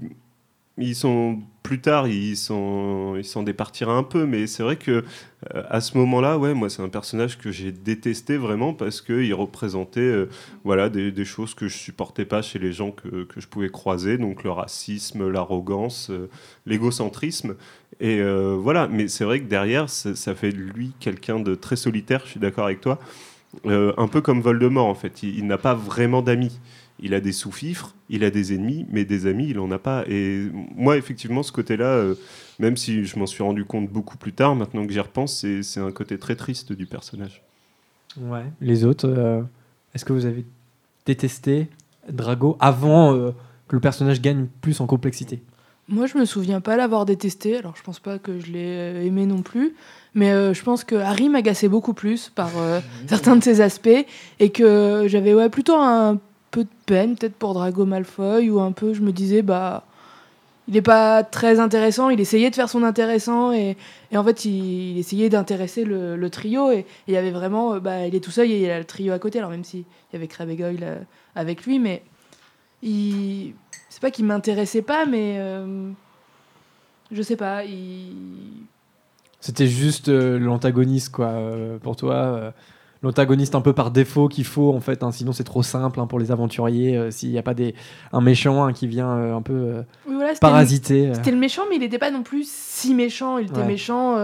ils 0.78 0.94
sont. 0.94 1.40
Plus 1.62 1.82
tard, 1.82 2.08
ils 2.08 2.38
s'en 2.38 3.16
ils 3.16 3.44
départira 3.44 3.92
un 3.92 4.02
peu, 4.02 4.24
mais 4.24 4.46
c'est 4.46 4.62
vrai 4.62 4.76
que 4.76 5.04
euh, 5.54 5.62
à 5.68 5.82
ce 5.82 5.96
moment-là, 5.98 6.38
ouais, 6.38 6.54
moi, 6.54 6.70
c'est 6.70 6.82
un 6.82 6.88
personnage 6.88 7.36
que 7.38 7.52
j'ai 7.52 7.70
détesté 7.70 8.38
vraiment 8.38 8.72
parce 8.72 9.02
qu'il 9.02 9.32
représentait 9.34 10.26
voilà, 10.64 10.88
des, 10.88 11.12
des 11.12 11.24
choses 11.26 11.54
que 11.54 11.68
je 11.68 11.76
supportais 11.76 12.24
pas 12.24 12.40
chez 12.40 12.58
les 12.58 12.72
gens 12.72 12.90
que, 12.92 13.24
que 13.24 13.40
je 13.40 13.46
pouvais 13.46 13.68
croiser, 13.68 14.16
donc 14.16 14.42
le 14.42 14.50
racisme, 14.50 15.28
l'arrogance, 15.28 16.10
l'égocentrisme. 16.64 17.54
Et 18.00 18.18
euh, 18.18 18.56
voilà, 18.58 18.88
mais 18.88 19.08
c'est 19.08 19.24
vrai 19.24 19.40
que 19.40 19.44
derrière, 19.44 19.90
ça, 19.90 20.34
fait 20.34 20.50
lui 20.50 20.92
quelqu'un 21.00 21.38
de 21.38 21.54
très 21.54 21.76
solitaire, 21.76 22.22
je 22.24 22.30
suis 22.30 22.40
d'accord 22.40 22.64
avec 22.64 22.80
toi. 22.80 22.98
Euh, 23.66 23.92
un 23.98 24.08
peu 24.08 24.22
comme 24.22 24.40
Voldemort, 24.40 24.86
en 24.86 24.94
fait. 24.94 25.22
Il, 25.22 25.46
n'a 25.46 25.58
pas 25.58 25.74
vraiment 25.74 26.22
d'amis. 26.22 26.58
Il 26.98 27.14
a 27.14 27.20
des 27.20 27.32
sous-fifres, 27.32 27.94
il 28.08 28.24
a 28.24 28.30
des 28.30 28.54
ennemis, 28.54 28.86
mais 28.90 29.04
des 29.04 29.26
amis, 29.26 29.48
il 29.50 29.58
en 29.58 29.70
a 29.70 29.78
pas. 29.78 30.04
Et 30.08 30.46
moi, 30.74 30.96
effectivement, 30.96 31.42
ce 31.42 31.52
côté-là, 31.52 31.86
euh, 31.86 32.14
même 32.58 32.76
si 32.76 33.04
je 33.04 33.18
m'en 33.18 33.26
suis 33.26 33.42
rendu 33.42 33.64
compte 33.64 33.90
beaucoup 33.90 34.16
plus 34.16 34.32
tard, 34.32 34.54
maintenant 34.56 34.86
que 34.86 34.92
j'y 34.92 35.00
repense, 35.00 35.44
c'est 35.62 35.80
un 35.80 35.92
côté 35.92 36.18
très 36.18 36.36
triste 36.36 36.72
du 36.72 36.86
personnage. 36.86 37.42
Ouais. 38.18 38.44
Les 38.60 38.84
autres, 38.84 39.44
est-ce 39.94 40.04
que 40.04 40.12
vous 40.12 40.26
avez 40.26 40.44
détesté 41.04 41.68
Drago 42.10 42.56
avant 42.60 43.14
que 43.68 43.76
le 43.76 43.80
personnage 43.80 44.20
gagne 44.22 44.46
plus 44.60 44.80
en 44.80 44.86
complexité? 44.86 45.42
Moi, 45.90 46.06
je 46.06 46.16
me 46.16 46.24
souviens 46.24 46.60
pas 46.60 46.76
l'avoir 46.76 47.04
détesté, 47.04 47.56
alors 47.56 47.74
je 47.76 47.82
pense 47.82 47.98
pas 47.98 48.20
que 48.20 48.38
je 48.38 48.46
l'ai 48.52 48.76
euh, 48.78 49.02
aimé 49.02 49.26
non 49.26 49.42
plus, 49.42 49.74
mais 50.14 50.30
euh, 50.30 50.54
je 50.54 50.62
pense 50.62 50.84
que 50.84 50.94
Harry 50.94 51.28
m'agaçait 51.28 51.66
beaucoup 51.66 51.94
plus 51.94 52.28
par 52.28 52.50
euh, 52.58 52.78
certains 53.08 53.34
de 53.34 53.42
ses 53.42 53.60
aspects 53.60 54.06
et 54.38 54.50
que 54.50 55.06
j'avais 55.08 55.34
ouais, 55.34 55.48
plutôt 55.48 55.74
un 55.74 56.20
peu 56.52 56.62
de 56.62 56.68
peine 56.86 57.16
peut-être 57.16 57.34
pour 57.34 57.54
Drago 57.54 57.86
Malfoy 57.86 58.50
ou 58.50 58.60
un 58.60 58.70
peu, 58.70 58.94
je 58.94 59.00
me 59.00 59.10
disais, 59.10 59.42
bah, 59.42 59.84
il 60.68 60.76
est 60.76 60.82
pas 60.82 61.24
très 61.24 61.58
intéressant, 61.58 62.08
il 62.08 62.20
essayait 62.20 62.50
de 62.50 62.54
faire 62.54 62.68
son 62.68 62.84
intéressant 62.84 63.52
et, 63.52 63.76
et 64.12 64.16
en 64.16 64.22
fait, 64.22 64.44
il, 64.44 64.92
il 64.92 64.98
essayait 64.98 65.28
d'intéresser 65.28 65.84
le, 65.84 66.14
le 66.14 66.30
trio 66.30 66.70
et 66.70 66.86
il 67.08 67.14
y 67.14 67.16
avait 67.16 67.32
vraiment, 67.32 67.78
bah, 67.78 68.06
il 68.06 68.14
est 68.14 68.20
tout 68.20 68.30
seul 68.30 68.48
et 68.48 68.54
il 68.54 68.62
y 68.62 68.70
a 68.70 68.78
le 68.78 68.84
trio 68.84 69.12
à 69.12 69.18
côté, 69.18 69.38
alors 69.38 69.50
même 69.50 69.64
s'il 69.64 69.82
y 70.12 70.16
avait 70.16 70.28
Crabbe 70.28 70.50
et 70.50 70.56
Goyle 70.56 71.04
avec 71.34 71.66
lui, 71.66 71.80
mais 71.80 72.04
il 72.82 73.54
c'est 73.88 74.00
pas 74.00 74.10
qu'il 74.10 74.24
m'intéressait 74.24 74.82
pas 74.82 75.04
mais 75.06 75.36
euh, 75.38 75.90
je 77.12 77.22
sais 77.22 77.36
pas 77.36 77.64
il 77.64 78.14
C'était 79.40 79.66
juste 79.66 80.08
euh, 80.08 80.38
l'antagoniste, 80.38 81.10
quoi, 81.12 81.28
euh, 81.28 81.78
pour 81.78 81.96
toi 81.96 82.52
L'antagoniste 83.02 83.54
un 83.54 83.62
peu 83.62 83.72
par 83.72 83.90
défaut 83.90 84.28
qu'il 84.28 84.44
faut, 84.44 84.74
en 84.74 84.80
fait, 84.80 85.02
hein, 85.02 85.10
sinon 85.10 85.32
c'est 85.32 85.42
trop 85.44 85.62
simple 85.62 85.98
hein, 86.00 86.06
pour 86.06 86.18
les 86.18 86.30
aventuriers, 86.32 87.10
s'il 87.10 87.30
n'y 87.30 87.38
a 87.38 87.42
pas 87.42 87.54
des, 87.54 87.74
un 88.12 88.20
méchant 88.20 88.62
hein, 88.64 88.74
qui 88.74 88.86
vient 88.86 89.10
un 89.34 89.40
peu 89.40 89.84
Oui, 90.06 90.14
voilà, 90.16 90.28
c'était 90.34 90.40
parasiter. 90.40 91.14
c'était 91.14 91.30
le 91.30 91.38
méchant 91.38 91.62
mais 91.70 91.76
il 91.76 91.82
était 91.82 91.98
pas 91.98 92.10
non 92.10 92.22
plus 92.22 92.46
si 92.46 92.94
méchant 92.94 93.38
il 93.38 93.46
était 93.46 93.60
Ouais. 93.60 93.66
méchant 93.66 94.16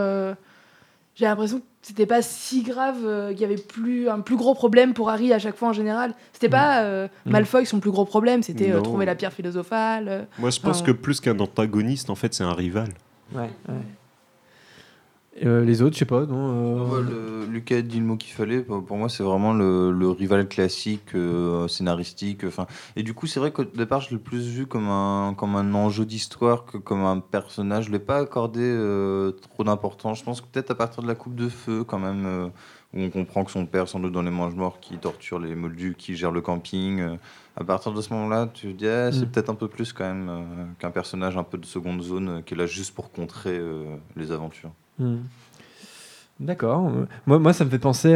j'ai 1.16 1.24
l'impression 1.24 1.59
que 1.59 1.64
c'était 1.83 2.07
pas 2.07 2.22
si 2.22 2.62
grave 2.62 2.98
euh, 3.05 3.31
qu'il 3.33 3.40
y 3.40 3.44
avait 3.44 3.57
plus 3.57 4.09
un 4.09 4.20
plus 4.20 4.37
gros 4.37 4.55
problème 4.55 4.92
pour 4.94 5.11
Harry 5.11 5.33
à 5.33 5.38
chaque 5.40 5.57
fois 5.57 5.68
en 5.68 5.72
général 5.72 6.14
c'était 6.33 6.48
pas 6.48 6.83
euh, 6.83 7.09
Mm. 7.24 7.31
Malfoy 7.31 7.66
son 7.66 7.81
plus 7.81 7.90
gros 7.90 8.05
problème 8.05 8.42
c'était 8.42 8.70
euh, 8.70 8.76
Non. 8.76 8.83
trouver 8.83 9.07
la 9.07 9.14
pierre 9.16 9.33
philosophale 9.33 10.07
euh, 10.09 10.22
Moi, 10.38 10.50
je 10.50 10.61
pense 10.61 10.76
enfin, 10.83 10.87
que 10.87 10.92
plus 10.92 11.20
qu'un 11.20 11.38
antagoniste, 11.40 12.11
en 12.11 12.14
fait, 12.14 12.33
c'est 12.35 12.44
un 12.44 12.52
rival. 12.52 12.88
Ouais, 13.35 13.50
ouais. 13.68 13.74
Euh, 15.44 15.64
les 15.64 15.83
autres, 15.83 15.94
je 15.94 15.99
sais 16.01 16.05
pas, 16.07 16.25
non 16.25 16.79
euh, 16.79 17.03
Ouais, 17.03 17.11
le- 17.11 17.44
Lucas 17.53 17.77
a 17.77 17.83
dit 17.83 17.99
le 17.99 18.07
mot 18.07 18.16
qu'il 18.16 18.33
fallait. 18.33 18.61
Pour 18.62 18.96
moi, 18.96 19.09
c'est 19.11 19.22
vraiment 19.22 19.53
le, 19.53 19.92
le 19.92 20.09
rival 20.09 20.49
classique, 20.49 21.14
euh, 21.14 21.68
scénaristique. 21.68 22.44
Enfin, 22.44 22.66
et 22.96 23.03
du 23.03 23.12
coup, 23.12 23.27
c'est 23.27 23.38
vrai 23.38 23.51
qu'au 23.53 23.64
départ, 23.64 24.01
je 24.01 24.11
l'ai 24.14 24.18
plus 24.18 24.46
vu 24.49 24.66
comme 24.66 24.88
un, 24.88 25.35
comme 25.37 25.55
un 25.57 25.75
enjeu 25.75 26.07
d'histoire 26.07 26.64
que 26.64 26.79
comme 26.79 27.05
un 27.05 27.20
personnage. 27.20 27.87
Je 27.87 27.90
l'ai 27.92 27.99
pas 27.99 28.16
accordé 28.18 28.61
euh, 28.62 29.33
trop 29.33 29.62
d'importance. 29.62 30.20
Je 30.20 30.25
pense 30.25 30.40
que 30.40 30.46
peut-être 30.46 30.70
à 30.70 30.75
partir 30.75 31.03
de 31.03 31.09
la 31.09 31.14
coupe 31.14 31.35
de 31.35 31.49
feu, 31.51 31.85
quand 31.85 31.99
même, 31.99 32.25
euh, 32.25 32.46
où 32.94 33.01
on 33.01 33.11
comprend 33.11 33.44
que 33.44 33.51
son 33.51 33.66
père, 33.66 33.88
sans 33.88 34.01
doute 34.01 34.12
dans 34.12 34.22
les 34.22 34.31
mange-morts, 34.31 34.81
qui 34.81 34.96
torture 34.96 35.38
les 35.38 35.55
moldus, 35.55 35.96
qui 35.99 36.16
gère 36.16 36.31
le 36.33 36.40
camping. 36.40 37.01
euh, 37.01 37.16
à 37.59 37.64
partir 37.64 37.92
de 37.92 38.01
ce 38.01 38.12
moment-là, 38.14 38.49
tu 38.53 38.72
te 38.72 38.79
dis, 38.79 38.88
ah, 38.88 39.12
c'est 39.12 39.27
Mm. 39.27 39.31
peut-être 39.31 39.51
un 39.51 39.55
peu 39.55 39.68
plus 39.68 39.92
quand 39.92 40.05
même 40.05 40.29
euh, 40.31 40.42
qu'un 40.79 40.90
personnage 40.90 41.37
un 41.37 41.42
peu 41.44 41.59
de 41.59 41.66
seconde 41.66 42.01
zone 42.03 42.29
euh, 42.29 42.40
qui 42.40 42.55
est 42.55 42.57
là 42.57 42.66
juste 42.66 42.94
pour 42.94 43.11
contrer 43.12 43.57
euh, 43.59 43.96
les 44.16 44.31
aventures. 44.33 44.72
Hmm. 44.99 45.17
D'accord. 46.39 46.91
Moi, 47.27 47.53
ça 47.55 47.65
me 47.65 47.71
fait 47.71 47.79
penser 47.79 48.15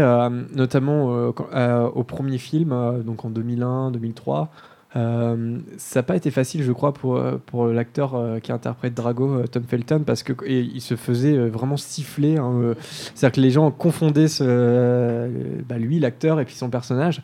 notamment 0.53 1.33
euh, 1.55 1.89
au 1.89 2.05
premier 2.05 2.39
film, 2.39 2.73
euh, 2.73 3.03
donc 3.03 3.25
en 3.25 3.31
2001, 3.31 3.93
2003. 3.93 4.51
Euh, 4.97 5.59
ça 5.79 6.01
n'a 6.01 6.03
pas 6.03 6.17
été 6.17 6.31
facile, 6.31 6.63
je 6.63 6.73
crois, 6.73 6.93
pour, 6.93 7.23
pour 7.47 7.69
l'acteur 7.69 8.21
qui 8.43 8.53
interprète 8.53 8.93
Drago, 8.93 9.47
Tom 9.47 9.63
Felton, 9.63 10.03
parce 10.05 10.23
que 10.23 10.33
et 10.45 10.61
il 10.61 10.81
se 10.83 10.97
faisait 10.97 11.49
vraiment 11.49 11.79
siffler. 11.79 12.37
hein, 12.37 12.75
C'est-à-dire 13.15 13.37
que 13.37 13.41
les 13.41 13.51
gens 13.51 13.71
confondaient 13.71 14.29
ce, 14.29 15.31
bah, 15.67 15.79
lui, 15.79 15.99
l'acteur, 15.99 16.41
et 16.41 16.45
puis 16.45 16.57
son 16.57 16.69
personnage. 16.69 17.23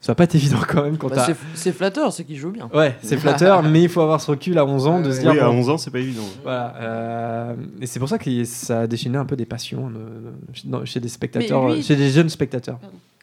Ça 0.00 0.12
va 0.12 0.14
pas 0.14 0.24
être 0.24 0.34
évident 0.36 0.58
quand 0.66 0.82
même 0.84 0.96
quand 0.96 1.08
Bah, 1.08 1.24
t'as- 1.26 1.34
c'est- 1.54 1.72
flatteur, 1.72 2.12
c'est 2.12 2.24
qu'il 2.24 2.36
joue 2.36 2.50
bien. 2.50 2.68
Ouais, 2.74 2.96
c'est 3.02 3.16
flatteur, 3.18 3.62
mais 3.62 3.82
il 3.82 3.88
faut 3.88 4.00
avoir 4.00 4.20
ce 4.20 4.30
recul 4.30 4.56
à 4.58 4.64
11 4.64 4.86
ans 4.86 5.00
de 5.00 5.10
se 5.10 5.20
dire. 5.20 5.32
Oui, 5.32 5.38
à 5.40 5.46
bon, 5.46 5.56
11 5.58 5.70
ans, 5.70 5.78
c'est 5.78 5.90
pas 5.90 5.98
évident. 5.98 6.22
Voilà. 6.42 6.74
euh, 6.80 7.54
et 7.80 7.86
c'est 7.86 7.98
pour 7.98 8.08
ça 8.08 8.18
que 8.18 8.44
ça 8.44 8.80
a 8.82 8.86
déchaîné 8.86 9.18
un 9.18 9.24
peu 9.24 9.36
des 9.36 9.46
passions 9.46 9.90
euh, 9.96 10.84
chez 10.84 11.00
des 11.00 11.08
spectateurs, 11.08 11.68
lui- 11.70 11.82
chez 11.82 11.96
des 11.96 12.10
jeunes 12.10 12.28
spectateurs. 12.28 12.78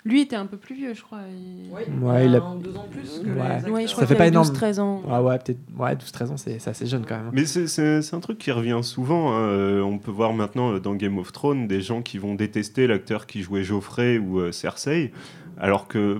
Lui 0.07 0.21
était 0.21 0.35
un 0.35 0.45
peu 0.45 0.57
plus 0.57 0.75
vieux, 0.75 0.93
je 0.93 1.01
crois. 1.01 1.17
il- 1.31 1.71
Ouais, 2.05 2.25
il 2.27 2.35
a. 2.35 2.43
un, 2.43 2.55
deux 2.57 2.75
ans 2.77 2.85
de 2.87 2.91
plus 2.95 3.21
que 3.23 3.27
Ouais. 3.27 3.71
Ouais, 3.71 3.87
je 3.87 3.95
ça 3.95 4.05
fait 4.05 4.13
pas 4.13 4.27
énorme. 4.27 4.47
12-13 4.49 4.79
ans. 4.79 5.01
Ah 5.09 5.23
ouais, 5.23 5.39
peut-être. 5.39 5.57
Ouais, 5.79 5.95
12-13 5.95 6.29
ans, 6.29 6.37
c'est 6.37 6.67
assez 6.67 6.85
jeune 6.85 7.05
quand 7.07 7.15
même. 7.15 7.31
Mais 7.33 7.45
c'est- 7.45 8.13
un 8.13 8.19
truc 8.19 8.37
qui 8.37 8.51
revient 8.51 8.77
souvent. 8.83 9.31
hein. 9.33 9.39
Euh, 9.49 9.81
On 9.81 9.97
peut 9.97 10.11
voir 10.11 10.33
maintenant 10.33 10.73
euh, 10.73 10.79
dans 10.79 10.93
Game 10.93 11.17
of 11.17 11.31
Thrones 11.31 11.67
des 11.67 11.81
gens 11.81 12.03
qui 12.03 12.19
vont 12.19 12.35
détester 12.35 12.85
l'acteur 12.85 13.25
qui 13.25 13.41
jouait 13.41 13.63
Geoffrey 13.63 14.19
ou 14.19 14.39
euh, 14.41 14.51
Cersei, 14.51 15.11
alors 15.59 15.87
que 15.87 16.19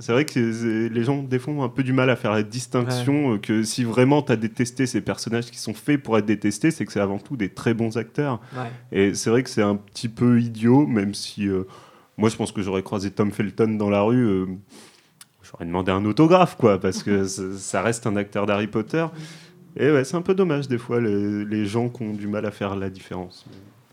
c'est 0.00 0.12
vrai 0.12 0.24
que 0.24 0.88
les 0.88 1.04
gens 1.04 1.22
des 1.22 1.38
fois 1.38 1.54
ont 1.54 1.62
un 1.62 1.68
peu 1.68 1.82
du 1.82 1.92
mal 1.92 2.10
à 2.10 2.16
faire 2.16 2.32
la 2.32 2.42
distinction 2.42 3.34
euh, 3.34 3.38
que 3.38 3.62
si 3.62 3.84
vraiment 3.84 4.22
tu 4.22 4.32
as 4.32 4.36
détesté 4.36 4.86
ces 4.86 5.00
personnages 5.00 5.50
qui 5.50 5.58
sont 5.58 5.74
faits 5.74 6.02
pour 6.02 6.18
être 6.18 6.26
détestés, 6.26 6.70
c'est 6.70 6.84
que 6.84 6.92
c'est 6.92 7.00
avant 7.00 7.18
tout 7.18 7.36
des 7.36 7.48
très 7.48 7.74
bons 7.74 7.96
acteurs. 7.96 8.40
Ouais. 8.56 8.70
Et 8.92 9.14
c'est 9.14 9.30
vrai 9.30 9.42
que 9.42 9.50
c'est 9.50 9.62
un 9.62 9.76
petit 9.76 10.08
peu 10.08 10.40
idiot, 10.40 10.86
même 10.86 11.14
si 11.14 11.48
euh, 11.48 11.64
moi 12.16 12.28
je 12.28 12.36
pense 12.36 12.52
que 12.52 12.62
j'aurais 12.62 12.82
croisé 12.82 13.10
Tom 13.10 13.30
Felton 13.32 13.76
dans 13.76 13.90
la 13.90 14.02
rue. 14.02 14.24
euh, 14.26 14.46
J'aurais 15.42 15.66
demandé 15.66 15.92
un 15.92 16.04
autographe, 16.06 16.56
quoi, 16.56 16.80
parce 16.80 17.02
que 17.02 17.24
ça 17.56 17.82
reste 17.82 18.06
un 18.06 18.16
acteur 18.16 18.46
d'Harry 18.46 18.66
Potter. 18.66 19.06
Et 19.76 19.90
ouais, 19.90 20.04
c'est 20.04 20.16
un 20.16 20.22
peu 20.22 20.34
dommage 20.34 20.68
des 20.68 20.78
fois 20.78 21.00
les, 21.00 21.44
les 21.44 21.66
gens 21.66 21.88
qui 21.88 22.02
ont 22.02 22.12
du 22.14 22.26
mal 22.28 22.46
à 22.46 22.50
faire 22.50 22.76
la 22.76 22.88
différence. 22.90 23.44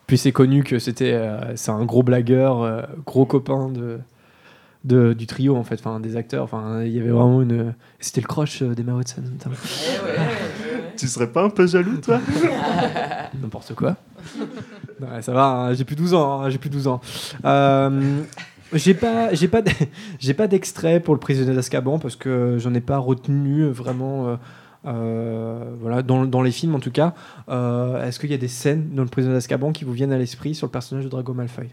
Puis 0.08 0.18
c'est 0.18 0.32
connu 0.32 0.64
que 0.64 0.80
c'était 0.80 1.14
euh, 1.14 1.56
c'est 1.56 1.72
un 1.72 1.84
gros 1.86 2.04
blagueur, 2.04 2.88
gros 3.06 3.26
copain 3.26 3.70
de, 3.70 4.00
de- 4.84 5.13
du 5.13 5.28
trio 5.28 5.56
en 5.56 5.63
fait, 5.63 5.76
enfin 5.76 6.00
des 6.00 6.15
acteurs. 6.15 6.44
Enfin, 6.44 6.84
il 6.84 6.91
y 6.91 7.00
avait 7.00 7.10
vraiment 7.10 7.41
une. 7.41 7.74
C'était 8.00 8.22
le 8.22 8.28
crush 8.28 8.62
euh, 8.62 8.74
d'Emma 8.74 8.94
Watson. 8.94 9.22
notamment. 9.32 9.56
Tu 10.98 11.08
serais 11.08 11.28
pas 11.32 11.44
un 11.44 11.50
peu 11.50 11.65
jaloux, 11.67 11.98
toi? 11.98 12.20
N'importe 13.41 13.74
quoi. 13.76 13.96
Ouais, 15.00 15.22
ça 15.22 15.34
va, 15.34 15.46
hein, 15.48 15.74
j'ai 15.74 15.84
plus 15.86 15.96
12 15.96 16.13
ans. 16.13 16.41
hein, 16.41 16.50
j'ai 16.50 16.58
plus 16.58 16.70
12 16.70 16.88
ans. 16.88 17.02
Euh, 17.46 18.22
j'ai 18.74 18.94
pas, 18.94 19.34
j'ai 19.34 19.48
pas, 19.48 19.62
j'ai 20.20 20.34
pas 20.34 20.48
d'extrait 20.48 21.00
pour 21.00 21.13
le 21.13 21.20
prisonnier 21.20 21.54
d'Azkaban 21.56 21.98
parce 22.00 22.15
que 22.15 22.58
j'en 22.60 22.74
ai 22.74 22.82
pas 22.82 22.98
retenu 22.98 23.65
vraiment. 23.65 24.28
euh, 24.30 24.36
euh, 24.88 25.63
voilà, 25.80 26.02
dans, 26.02 26.26
dans 26.26 26.41
les 26.41 26.52
films 26.52 26.74
en 26.76 26.80
tout 26.80 26.91
cas. 26.91 27.13
Euh, 27.50 28.04
Est-ce 28.06 28.20
qu'il 28.20 28.32
y 28.32 28.34
a 28.34 28.38
des 28.38 28.48
scènes 28.48 28.89
dans 28.94 29.04
le 29.04 29.10
prisonnier 29.10 29.36
d'Azkaban 29.36 29.72
qui 29.74 29.86
vous 29.86 29.94
viennent 29.94 30.12
à 30.13 30.17
l'esprit 30.17 30.56
sur 30.56 30.65
le 30.67 30.72
personnage 30.72 31.04
de 31.06 31.10
Drago 31.10 31.34
Malfoy? 31.34 31.70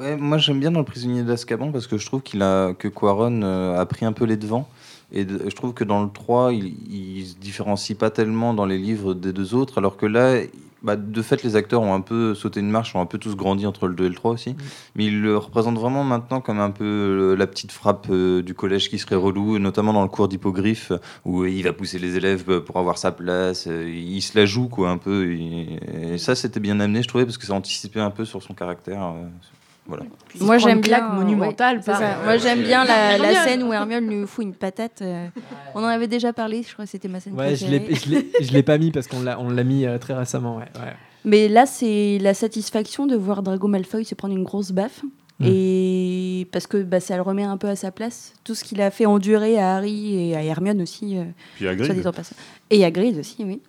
Ouais, 0.00 0.16
moi 0.16 0.38
j'aime 0.38 0.60
bien 0.60 0.70
dans 0.70 0.78
le 0.78 0.86
prisonnier 0.86 1.22
d'Azkaban 1.24 1.72
parce 1.72 1.86
que 1.86 1.98
je 1.98 2.06
trouve 2.06 2.22
qu'il 2.22 2.40
a 2.40 2.72
que 2.72 2.88
Quaron 2.88 3.42
euh, 3.42 3.78
a 3.78 3.84
pris 3.84 4.06
un 4.06 4.12
peu 4.12 4.24
les 4.24 4.38
devants. 4.38 4.66
Et 5.12 5.26
je 5.28 5.54
trouve 5.54 5.74
que 5.74 5.84
dans 5.84 6.02
le 6.02 6.08
3 6.10 6.54
il, 6.54 6.74
il 6.90 7.26
se 7.26 7.34
différencie 7.34 7.98
pas 7.98 8.08
tellement 8.08 8.54
dans 8.54 8.64
les 8.64 8.78
livres 8.78 9.12
des 9.12 9.34
deux 9.34 9.54
autres. 9.54 9.76
Alors 9.76 9.98
que 9.98 10.06
là 10.06 10.40
bah, 10.82 10.96
de 10.96 11.20
fait 11.20 11.42
les 11.42 11.54
acteurs 11.54 11.82
ont 11.82 11.92
un 11.92 12.00
peu 12.00 12.34
sauté 12.34 12.60
une 12.60 12.70
marche 12.70 12.96
ont 12.96 13.02
un 13.02 13.06
peu 13.06 13.18
tous 13.18 13.36
grandi 13.36 13.66
entre 13.66 13.88
le 13.88 13.94
2 13.94 14.06
et 14.06 14.08
le 14.08 14.14
3 14.14 14.30
aussi. 14.30 14.56
Mais 14.94 15.04
il 15.04 15.20
le 15.20 15.36
représente 15.36 15.76
vraiment 15.78 16.02
maintenant 16.02 16.40
comme 16.40 16.60
un 16.60 16.70
peu 16.70 16.84
euh, 16.84 17.36
la 17.36 17.46
petite 17.46 17.70
frappe 17.70 18.06
euh, 18.08 18.42
du 18.42 18.54
collège 18.54 18.88
qui 18.88 18.98
serait 18.98 19.16
relou 19.16 19.58
notamment 19.58 19.92
dans 19.92 20.02
le 20.02 20.08
cours 20.08 20.28
d'hippogriffe 20.28 20.92
où 21.26 21.44
il 21.44 21.62
va 21.62 21.74
pousser 21.74 21.98
les 21.98 22.16
élèves 22.16 22.60
pour 22.60 22.78
avoir 22.78 22.96
sa 22.96 23.12
place 23.12 23.66
il 23.66 24.22
se 24.22 24.38
la 24.38 24.46
joue 24.46 24.68
quoi 24.68 24.88
un 24.88 24.96
peu. 24.96 25.30
Et, 25.30 25.78
et 26.14 26.16
ça 26.16 26.34
c'était 26.34 26.60
bien 26.60 26.80
amené 26.80 27.02
je 27.02 27.08
trouvais 27.08 27.26
parce 27.26 27.36
que 27.36 27.44
ça 27.44 27.52
anticipait 27.52 28.00
un 28.00 28.10
peu 28.10 28.24
sur 28.24 28.42
son 28.42 28.54
caractère 28.54 29.02
euh, 29.02 29.28
voilà 29.86 30.04
Moi 30.40 30.58
j'aime 30.58 30.80
bien 30.80 31.08
monumentale 31.10 31.80
ouais. 31.86 31.94
Moi 32.24 32.36
j'aime 32.36 32.62
bien 32.62 32.84
la, 32.84 33.44
scène 33.44 33.62
où 33.62 33.72
Hermione 33.72 34.06
lui 34.08 34.26
fout 34.26 34.44
une 34.44 34.54
patate. 34.54 35.02
euh, 35.02 35.26
on 35.74 35.80
en 35.82 35.86
avait 35.86 36.06
déjà 36.08 36.32
parlé, 36.32 36.62
je 36.66 36.72
crois 36.72 36.84
que 36.84 36.90
c'était 36.90 37.08
ma 37.08 37.20
scène 37.20 37.34
Ouais, 37.34 37.56
je 37.56 37.66
préférée. 37.66 37.88
l'ai, 37.88 37.94
je 37.94 38.10
l'ai, 38.10 38.26
je 38.40 38.52
l'ai 38.52 38.62
pas 38.62 38.78
mis 38.78 38.90
parce 38.90 39.06
qu'on 39.06 39.22
l'a, 39.22 39.38
on 39.40 39.50
l'a 39.50 39.64
mis 39.64 39.86
euh, 39.86 39.98
très 39.98 40.14
récemment. 40.14 40.56
Ouais, 40.56 40.68
ouais. 40.76 40.92
Mais 41.24 41.48
là, 41.48 41.66
c'est 41.66 42.18
la 42.20 42.34
satisfaction 42.34 43.06
de 43.06 43.16
voir 43.16 43.42
Drago 43.42 43.68
Malfoy 43.68 44.04
se 44.04 44.14
prendre 44.14 44.34
une 44.34 44.44
grosse 44.44 44.72
baffe. 44.72 45.02
Mm. 45.38 45.46
Et 45.46 46.48
parce 46.52 46.66
que 46.66 46.82
bah, 46.82 47.00
ça 47.00 47.16
le 47.16 47.22
remet 47.22 47.44
un 47.44 47.56
peu 47.56 47.68
à 47.68 47.76
sa 47.76 47.90
place. 47.90 48.34
Tout 48.44 48.54
ce 48.54 48.62
qu'il 48.64 48.80
a 48.80 48.90
fait 48.90 49.06
endurer 49.06 49.58
à 49.58 49.76
Harry 49.76 50.30
et 50.30 50.36
à 50.36 50.42
Hermione 50.42 50.82
aussi. 50.82 51.18
euh, 51.18 51.24
Puis 51.56 51.66
à 51.66 52.12
passant. 52.12 52.36
Et 52.70 52.84
à 52.84 52.90
Grid 52.90 53.18
aussi, 53.18 53.44
oui. 53.44 53.60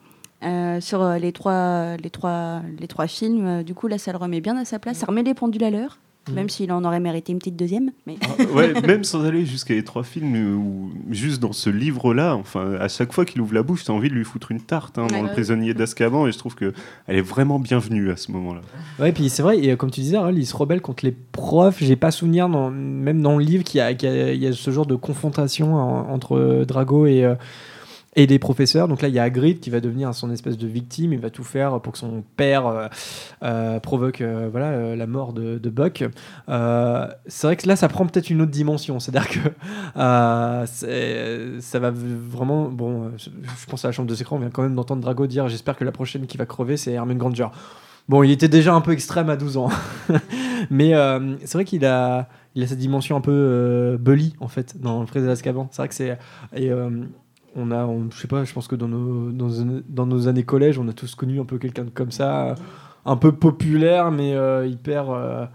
Euh, 0.43 0.81
sur 0.81 1.01
euh, 1.01 1.17
les 1.19 1.31
trois, 1.31 1.97
les, 1.97 2.09
trois, 2.09 2.61
les 2.79 2.87
trois 2.87 3.07
films, 3.07 3.45
euh, 3.45 3.63
du 3.63 3.73
coup, 3.75 3.87
là, 3.87 3.97
ça 3.97 4.11
le 4.11 4.17
remet 4.17 4.41
bien 4.41 4.57
à 4.57 4.65
sa 4.65 4.79
place. 4.79 4.97
Ça 4.97 5.05
remet 5.05 5.21
les 5.23 5.33
pendules 5.35 5.63
à 5.63 5.69
l'heure, 5.69 5.99
Mm. 6.29 6.33
même 6.33 6.49
s'il 6.49 6.71
en 6.71 6.83
aurait 6.83 6.99
mérité 6.99 7.31
une 7.31 7.39
petite 7.39 7.55
deuxième. 7.55 7.89
Mais... 8.05 8.15
Ah, 8.21 8.43
ouais, 8.55 8.73
même 8.87 9.03
sans 9.03 9.23
aller 9.25 9.43
jusqu'à 9.43 9.73
les 9.73 9.83
trois 9.83 10.03
films, 10.03 10.35
euh, 10.35 10.53
ou 10.55 10.91
juste 11.09 11.41
dans 11.41 11.51
ce 11.51 11.71
livre-là, 11.71 12.35
enfin, 12.35 12.73
à 12.79 12.87
chaque 12.89 13.11
fois 13.11 13.25
qu'il 13.25 13.41
ouvre 13.41 13.55
la 13.55 13.63
bouche, 13.63 13.85
t'as 13.85 13.93
envie 13.93 14.07
de 14.09 14.13
lui 14.13 14.23
foutre 14.23 14.51
une 14.51 14.61
tarte 14.61 14.99
hein, 14.99 15.07
dans 15.07 15.15
Ouais. 15.15 15.21
le 15.23 15.29
prisonnier 15.29 15.73
d'Azkaban, 15.73 16.27
et 16.27 16.31
je 16.31 16.37
trouve 16.37 16.53
que 16.53 16.73
elle 17.07 17.15
est 17.17 17.21
vraiment 17.23 17.57
bienvenue 17.57 18.11
à 18.11 18.17
ce 18.17 18.31
moment-là. 18.33 18.61
Ouais, 18.99 19.11
puis 19.11 19.29
c'est 19.29 19.41
vrai, 19.41 19.57
et 19.63 19.71
euh, 19.71 19.75
comme 19.75 19.89
tu 19.89 20.01
disais, 20.01 20.15
Harold, 20.17 20.37
il 20.37 20.45
se 20.45 20.55
rebelle 20.55 20.81
contre 20.81 21.05
les 21.05 21.11
profs. 21.11 21.77
J'ai 21.83 21.95
pas 21.95 22.11
souvenir, 22.11 22.49
dans, 22.49 22.69
même 22.69 23.21
dans 23.23 23.37
le 23.39 23.43
livre, 23.43 23.63
qu'il 23.63 23.79
y 23.79 23.81
a, 23.81 23.91
y 23.91 24.37
y 24.45 24.53
ce 24.53 24.69
genre 24.69 24.85
de 24.85 24.95
confrontation 24.95 25.73
en- 25.75 26.07
entre 26.13 26.37
euh, 26.37 26.65
Drago 26.65 27.07
et, 27.07 27.23
euh, 27.25 27.33
et 28.15 28.27
les 28.27 28.39
professeurs. 28.39 28.87
Donc 28.87 29.01
là, 29.01 29.07
il 29.07 29.13
y 29.13 29.19
a 29.19 29.23
Hagrid 29.23 29.59
qui 29.59 29.69
va 29.69 29.79
devenir 29.79 30.13
son 30.13 30.31
espèce 30.31 30.57
de 30.57 30.67
victime. 30.67 31.13
Il 31.13 31.19
va 31.19 31.29
tout 31.29 31.43
faire 31.43 31.79
pour 31.79 31.93
que 31.93 31.99
son 31.99 32.23
père 32.35 32.67
euh, 32.67 32.87
euh, 33.43 33.79
provoque 33.79 34.21
euh, 34.21 34.49
voilà, 34.51 34.95
la 34.95 35.07
mort 35.07 35.33
de, 35.33 35.57
Buck. 35.69 36.03
C'est 37.27 37.47
vrai 37.47 37.55
que 37.55 37.67
là, 37.67 37.75
ça 37.75 37.87
prend 37.87 38.05
peut-être 38.05 38.29
une 38.29 38.41
autre 38.41 38.51
dimension. 38.51 38.99
C'est-à-dire 38.99 39.29
que 39.29 39.39
ça 39.95 41.79
va 41.79 41.91
vraiment. 41.91 42.69
Bon, 42.69 43.11
je 43.17 43.65
pense 43.67 43.85
à 43.85 43.87
la 43.87 43.91
chambre 43.93 44.09
de 44.09 44.15
secret, 44.15 44.35
on 44.35 44.39
vient 44.39 44.49
quand 44.49 44.63
même 44.63 44.75
d'entendre 44.75 45.01
Drago 45.01 45.27
dire 45.27 45.47
J'espère 45.47 45.77
que 45.77 45.85
la 45.85 45.91
prochaine 45.91 46.27
qui 46.27 46.37
va 46.37 46.45
crever, 46.45 46.77
c'est 46.77 46.91
Hermione 46.91 47.17
Granger. 47.17 47.47
Bon, 48.09 48.23
il 48.23 48.31
était 48.31 48.49
déjà 48.49 48.73
un 48.73 48.81
peu 48.81 48.91
extrême 48.91 49.29
à 49.29 49.37
12 49.37 49.55
ans. 49.57 49.69
Mais 50.69 50.91
c'est 51.45 51.53
vrai 51.53 51.63
qu'il 51.63 51.85
a, 51.85 52.27
il 52.55 52.63
a 52.63 52.67
cette 52.67 52.79
dimension 52.79 53.15
un 53.15 53.21
peu 53.21 53.97
bully, 53.97 54.35
en 54.41 54.49
fait, 54.49 54.81
dans 54.81 54.99
le 54.99 55.05
Frais 55.05 55.21
de 55.21 55.27
l'Azkaban. 55.27 55.69
C'est 55.71 55.81
vrai 55.81 55.87
que 55.87 55.95
c'est. 55.95 56.17
On 57.55 57.71
a, 57.71 57.85
on- 57.85 58.09
je 58.11 58.17
sais 58.17 58.27
pas, 58.27 58.43
je 58.43 58.53
pense 58.53 58.67
que 58.67 58.75
dans 58.75 58.87
nos, 58.87 59.31
dans, 59.31 59.49
dans 59.89 60.05
nos 60.05 60.27
années 60.27 60.43
collège, 60.43 60.79
on 60.79 60.87
a 60.87 60.93
tous 60.93 61.15
connu 61.15 61.39
un 61.39 61.45
peu 61.45 61.57
quelqu'un 61.57 61.83
de 61.85 61.89
comme 61.89 62.11
ça, 62.11 62.55
un 63.05 63.15
peu 63.17 63.31
populaire, 63.31 64.11
mais 64.11 64.33
euh, 64.35 64.65
hyper. 64.67 65.09
euh, 65.09 65.45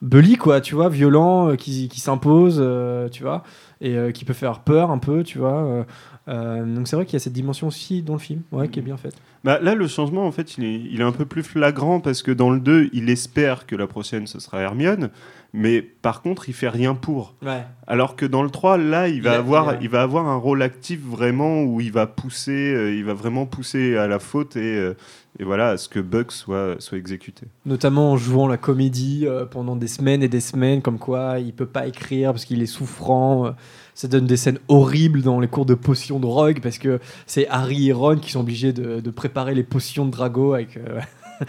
bully, 0.00 0.36
quoi, 0.36 0.60
tu 0.60 0.76
vois, 0.76 0.88
violent, 0.88 1.48
euh, 1.50 1.56
qui, 1.56 1.88
qui 1.88 1.98
s'impose, 1.98 2.64
tu 3.10 3.22
vois, 3.24 3.42
et 3.80 3.96
qui 4.12 4.24
peut 4.24 4.32
faire 4.32 4.60
peur 4.60 4.90
un 4.92 4.98
peu, 4.98 5.24
tu 5.24 5.38
vois. 5.38 5.84
donc 6.28 6.86
c'est 6.86 6.94
vrai 6.96 7.04
qu'il 7.04 7.14
y 7.14 7.16
a 7.16 7.20
cette 7.20 7.32
dimension 7.32 7.66
aussi 7.66 8.02
dans 8.02 8.12
le 8.12 8.18
film, 8.20 8.42
ouais, 8.52 8.68
qui 8.68 8.78
est 8.78 8.82
bien 8.82 8.96
faite. 8.96 9.16
Bah, 9.44 9.58
là, 9.60 9.74
le 9.74 9.86
changement, 9.88 10.24
en 10.26 10.32
fait, 10.32 10.56
il 10.58 10.64
est, 10.64 10.74
il 10.92 11.00
est 11.00 11.04
un 11.04 11.12
peu 11.12 11.24
plus 11.24 11.42
flagrant 11.42 11.98
parce 12.00 12.22
que 12.22 12.30
dans 12.32 12.50
le 12.50 12.60
2, 12.60 12.90
il 12.92 13.08
espère 13.10 13.66
que 13.66 13.74
la 13.76 13.86
prochaine, 13.86 14.26
ce 14.26 14.38
sera 14.40 14.60
Hermione, 14.60 15.10
mais 15.52 15.80
par 15.82 16.20
contre, 16.22 16.48
il 16.48 16.52
fait 16.52 16.68
rien 16.68 16.94
pour. 16.94 17.34
Ouais. 17.42 17.64
Alors 17.86 18.16
que 18.16 18.26
dans 18.26 18.42
le 18.42 18.50
3, 18.50 18.76
là, 18.76 19.08
il 19.08 19.22
va, 19.22 19.32
Il 19.32 19.36
avoir, 19.38 19.64
il 19.72 19.76
a- 19.76 19.78
il 19.82 19.88
va 19.88 20.02
avoir 20.02 20.26
un 20.28 20.36
rôle 20.36 20.62
actif 20.62 21.00
vraiment 21.00 21.62
où 21.62 21.80
il 21.80 21.90
va 21.92 22.06
pousser, 22.06 22.74
euh, 22.74 22.94
il 22.94 23.04
va 23.04 23.14
vraiment 23.14 23.46
pousser 23.46 23.96
à 23.96 24.06
la 24.06 24.18
faute 24.18 24.56
et, 24.56 24.60
euh, 24.76 24.94
et 25.38 25.44
voilà, 25.44 25.70
à 25.70 25.76
ce 25.78 25.88
que 25.88 26.00
Buck 26.00 26.32
soit, 26.32 26.76
soit 26.80 26.98
exécuté. 26.98 27.46
Notamment 27.64 28.12
en 28.12 28.16
jouant 28.18 28.46
la 28.46 28.56
comédie 28.58 29.22
euh, 29.26 29.46
pendant 29.46 29.74
des 29.76 29.86
semaines 29.88 30.22
et 30.22 30.28
des 30.28 30.40
semaines, 30.40 30.82
comme 30.82 30.98
quoi 30.98 31.38
il 31.38 31.52
peut 31.54 31.66
pas 31.66 31.86
écrire 31.86 32.32
parce 32.32 32.44
qu'il 32.44 32.60
est 32.62 32.66
souffrant. 32.66 33.54
ça 33.94 34.06
donne 34.06 34.26
des 34.26 34.36
scènes 34.36 34.58
horribles 34.68 35.22
dans 35.22 35.40
les 35.40 35.48
cours 35.48 35.66
de 35.66 35.74
potions 35.74 36.20
de 36.20 36.26
Rogue 36.26 36.60
parce 36.62 36.78
que 36.78 37.00
c'est 37.26 37.48
Harry 37.48 37.88
et 37.88 37.92
Ron 37.92 38.16
qui 38.16 38.30
sont 38.32 38.40
obligés 38.40 38.72
de, 38.72 39.00
de 39.00 39.10
préparer 39.10 39.54
les 39.54 39.64
potions 39.64 40.04
de 40.06 40.10
Drago 40.10 40.52
avec. 40.52 40.78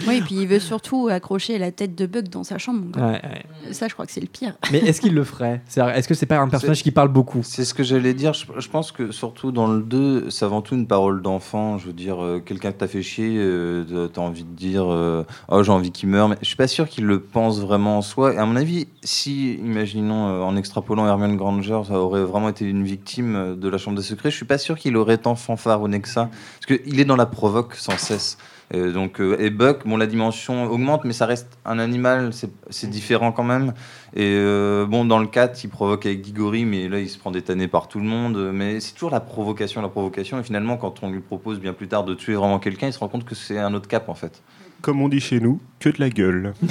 Oui, 0.08 0.18
et 0.18 0.22
puis 0.22 0.36
il 0.36 0.48
veut 0.48 0.60
surtout 0.60 1.08
accrocher 1.10 1.58
la 1.58 1.72
tête 1.72 1.96
de 1.96 2.06
Buck 2.06 2.30
dans 2.30 2.44
sa 2.44 2.58
chambre. 2.58 2.96
Ouais, 2.96 3.22
ouais. 3.24 3.74
Ça, 3.74 3.88
je 3.88 3.94
crois 3.94 4.06
que 4.06 4.12
c'est 4.12 4.22
le 4.22 4.28
pire. 4.28 4.54
Mais 4.72 4.80
est-ce 4.80 5.02
qu'il 5.02 5.14
le 5.14 5.24
ferait? 5.24 5.62
Est-ce 5.76 6.08
que 6.08 6.14
c'est 6.14 6.26
pas 6.26 6.38
un 6.38 6.48
personnage 6.48 6.84
qui 6.84 6.92
parle 6.92 7.10
beaucoup? 7.10 7.42
C'est 7.44 7.66
ce 7.66 7.74
que 7.74 7.84
j'allais 7.84 8.14
dire. 8.14 8.34
Je, 8.34 8.46
je 8.58 8.70
pense 8.70 8.92
que 8.92 9.12
surtout 9.12 9.52
dans 9.52 9.68
le 9.68 9.82
2, 9.82 10.30
c'est 10.30 10.46
avant 10.46 10.62
tout 10.62 10.76
une 10.76 10.88
parole 10.88 11.22
d'enfant. 11.22 11.78
Je 11.78 11.88
veux 11.88 11.94
dire, 11.94 12.24
euh, 12.24 12.40
quelqu'un 12.40 12.72
que 12.72 12.78
t'as 12.78 12.88
fait 12.88 13.02
chier, 13.02 13.36
euh, 13.38 14.08
t'as 14.08 14.22
envie 14.22 14.44
de 14.44 14.56
dire 14.56 14.86
euh, 14.88 15.24
Oh, 15.50 15.64
j'ai 15.64 15.72
envie 15.72 15.92
qu'il 15.92 16.10
meure. 16.10 16.30
Mais 16.30 16.38
je 16.42 16.48
suis 16.48 16.56
pas 16.56 16.68
sûr 16.68 16.88
qu'il 16.88 17.06
le 17.06 17.20
pense 17.20 17.60
vraiment 17.60 17.98
en 17.98 18.02
soi. 18.02 18.34
Et 18.34 18.38
à 18.38 18.46
mon 18.46 18.56
avis, 18.56 18.88
si, 19.04 19.56
imaginons, 19.56 20.28
euh, 20.30 20.42
en 20.42 20.56
extrapolant 20.56 21.08
Hermione 21.08 21.38
Granger, 21.38 21.82
ça 21.88 21.96
aurait 21.96 22.24
vraiment 22.24 22.50
été 22.50 22.66
une 22.66 22.84
victime 22.84 23.56
de 23.58 23.70
la 23.70 23.78
Chambre 23.78 23.98
des 23.98 24.04
Secrets, 24.04 24.32
je 24.32 24.36
suis 24.36 24.46
pas 24.46 24.58
sûr 24.58 24.78
qu'il 24.78 24.98
aurait 24.98 25.18
tant 25.18 25.36
fanfaronné 25.36 26.02
que 26.02 26.08
ça. 26.08 26.30
Parce 26.60 26.80
qu'il 26.80 27.00
est 27.00 27.06
dans 27.06 27.16
la 27.16 27.26
provoque 27.26 27.76
sans 27.76 27.98
cesse. 27.98 28.38
Euh, 28.74 28.92
donc, 28.92 29.20
euh, 29.20 29.36
et 29.40 29.50
Buck, 29.50 29.88
bon, 29.88 29.98
la 29.98 30.06
dimension 30.06 30.66
augmente, 30.66 31.04
mais 31.04 31.14
ça 31.14 31.26
reste 31.26 31.58
un 31.66 31.80
animal, 31.80 32.32
c'est 32.70 32.90
différent 32.90 33.32
quand 33.32 33.44
même. 33.44 33.74
Et 34.16 34.36
euh, 34.38 34.86
bon, 34.86 35.06
dans 35.06 35.20
le 35.20 35.28
4, 35.28 35.64
il 35.64 35.70
provoque 35.70 36.06
avec 36.06 36.22
Diggory, 36.22 36.66
mais 36.66 36.88
là, 36.88 37.00
il 37.00 37.10
se 37.10 37.18
prend 37.18 37.32
détané 37.32 37.68
par 37.68 37.88
tout 37.88 38.00
le 38.00 38.06
monde. 38.06 38.52
Mais 38.54 38.80
c'est 38.80 38.94
toujours 38.94 39.12
la 39.12 39.20
provocation, 39.20 39.82
la 39.82 39.90
provocation. 39.90 40.40
Et 40.40 40.44
finalement, 40.44 40.78
quand 40.78 41.02
on 41.04 41.10
lui 41.10 41.22
propose 41.22 41.60
bien 41.60 41.74
plus 41.74 41.88
tard 41.88 42.04
de 42.04 42.14
tuer 42.14 42.36
vraiment 42.36 42.60
quelqu'un, 42.60 42.88
il 42.88 42.94
se 42.94 43.00
rend 43.00 43.08
compte 43.08 43.26
que 43.26 43.36
c'est 43.36 43.58
un 43.58 43.74
autre 43.74 43.88
cap, 43.88 44.08
en 44.10 44.16
fait. 44.16 44.42
Comme 44.82 45.02
on 45.02 45.10
dit 45.10 45.20
chez 45.20 45.40
nous, 45.40 45.60
que 45.80 45.90
de 45.90 46.00
la 46.00 46.10
gueule. 46.10 46.54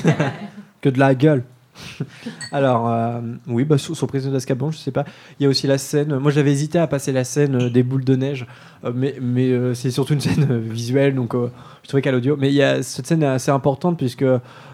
Que 0.80 0.90
de 0.90 1.00
la 1.00 1.12
gueule. 1.16 1.42
Alors, 2.52 2.88
euh, 2.88 3.20
oui, 3.46 3.64
bah, 3.64 3.78
sur, 3.78 3.96
sur 3.96 4.06
Prisonnier 4.06 4.32
d'Azkaban, 4.32 4.70
je 4.70 4.78
sais 4.78 4.90
pas. 4.90 5.04
Il 5.38 5.44
y 5.44 5.46
a 5.46 5.48
aussi 5.48 5.66
la 5.66 5.78
scène. 5.78 6.16
Moi, 6.18 6.30
j'avais 6.30 6.52
hésité 6.52 6.78
à 6.78 6.86
passer 6.86 7.12
la 7.12 7.24
scène 7.24 7.54
euh, 7.56 7.70
des 7.70 7.82
boules 7.82 8.04
de 8.04 8.16
neige, 8.16 8.46
euh, 8.84 8.92
mais, 8.94 9.14
c'est 9.74 9.90
surtout 9.90 10.14
une 10.14 10.20
scène 10.22 10.58
visuelle, 10.60 11.14
donc 11.14 11.34
je 11.34 11.88
trouvais 11.88 12.02
qu'à 12.02 12.12
l'audio. 12.12 12.36
Mais 12.36 12.82
cette 12.82 13.06
scène 13.06 13.22
est 13.22 13.26
assez 13.26 13.50
importante, 13.50 13.96
puisque, 13.98 14.24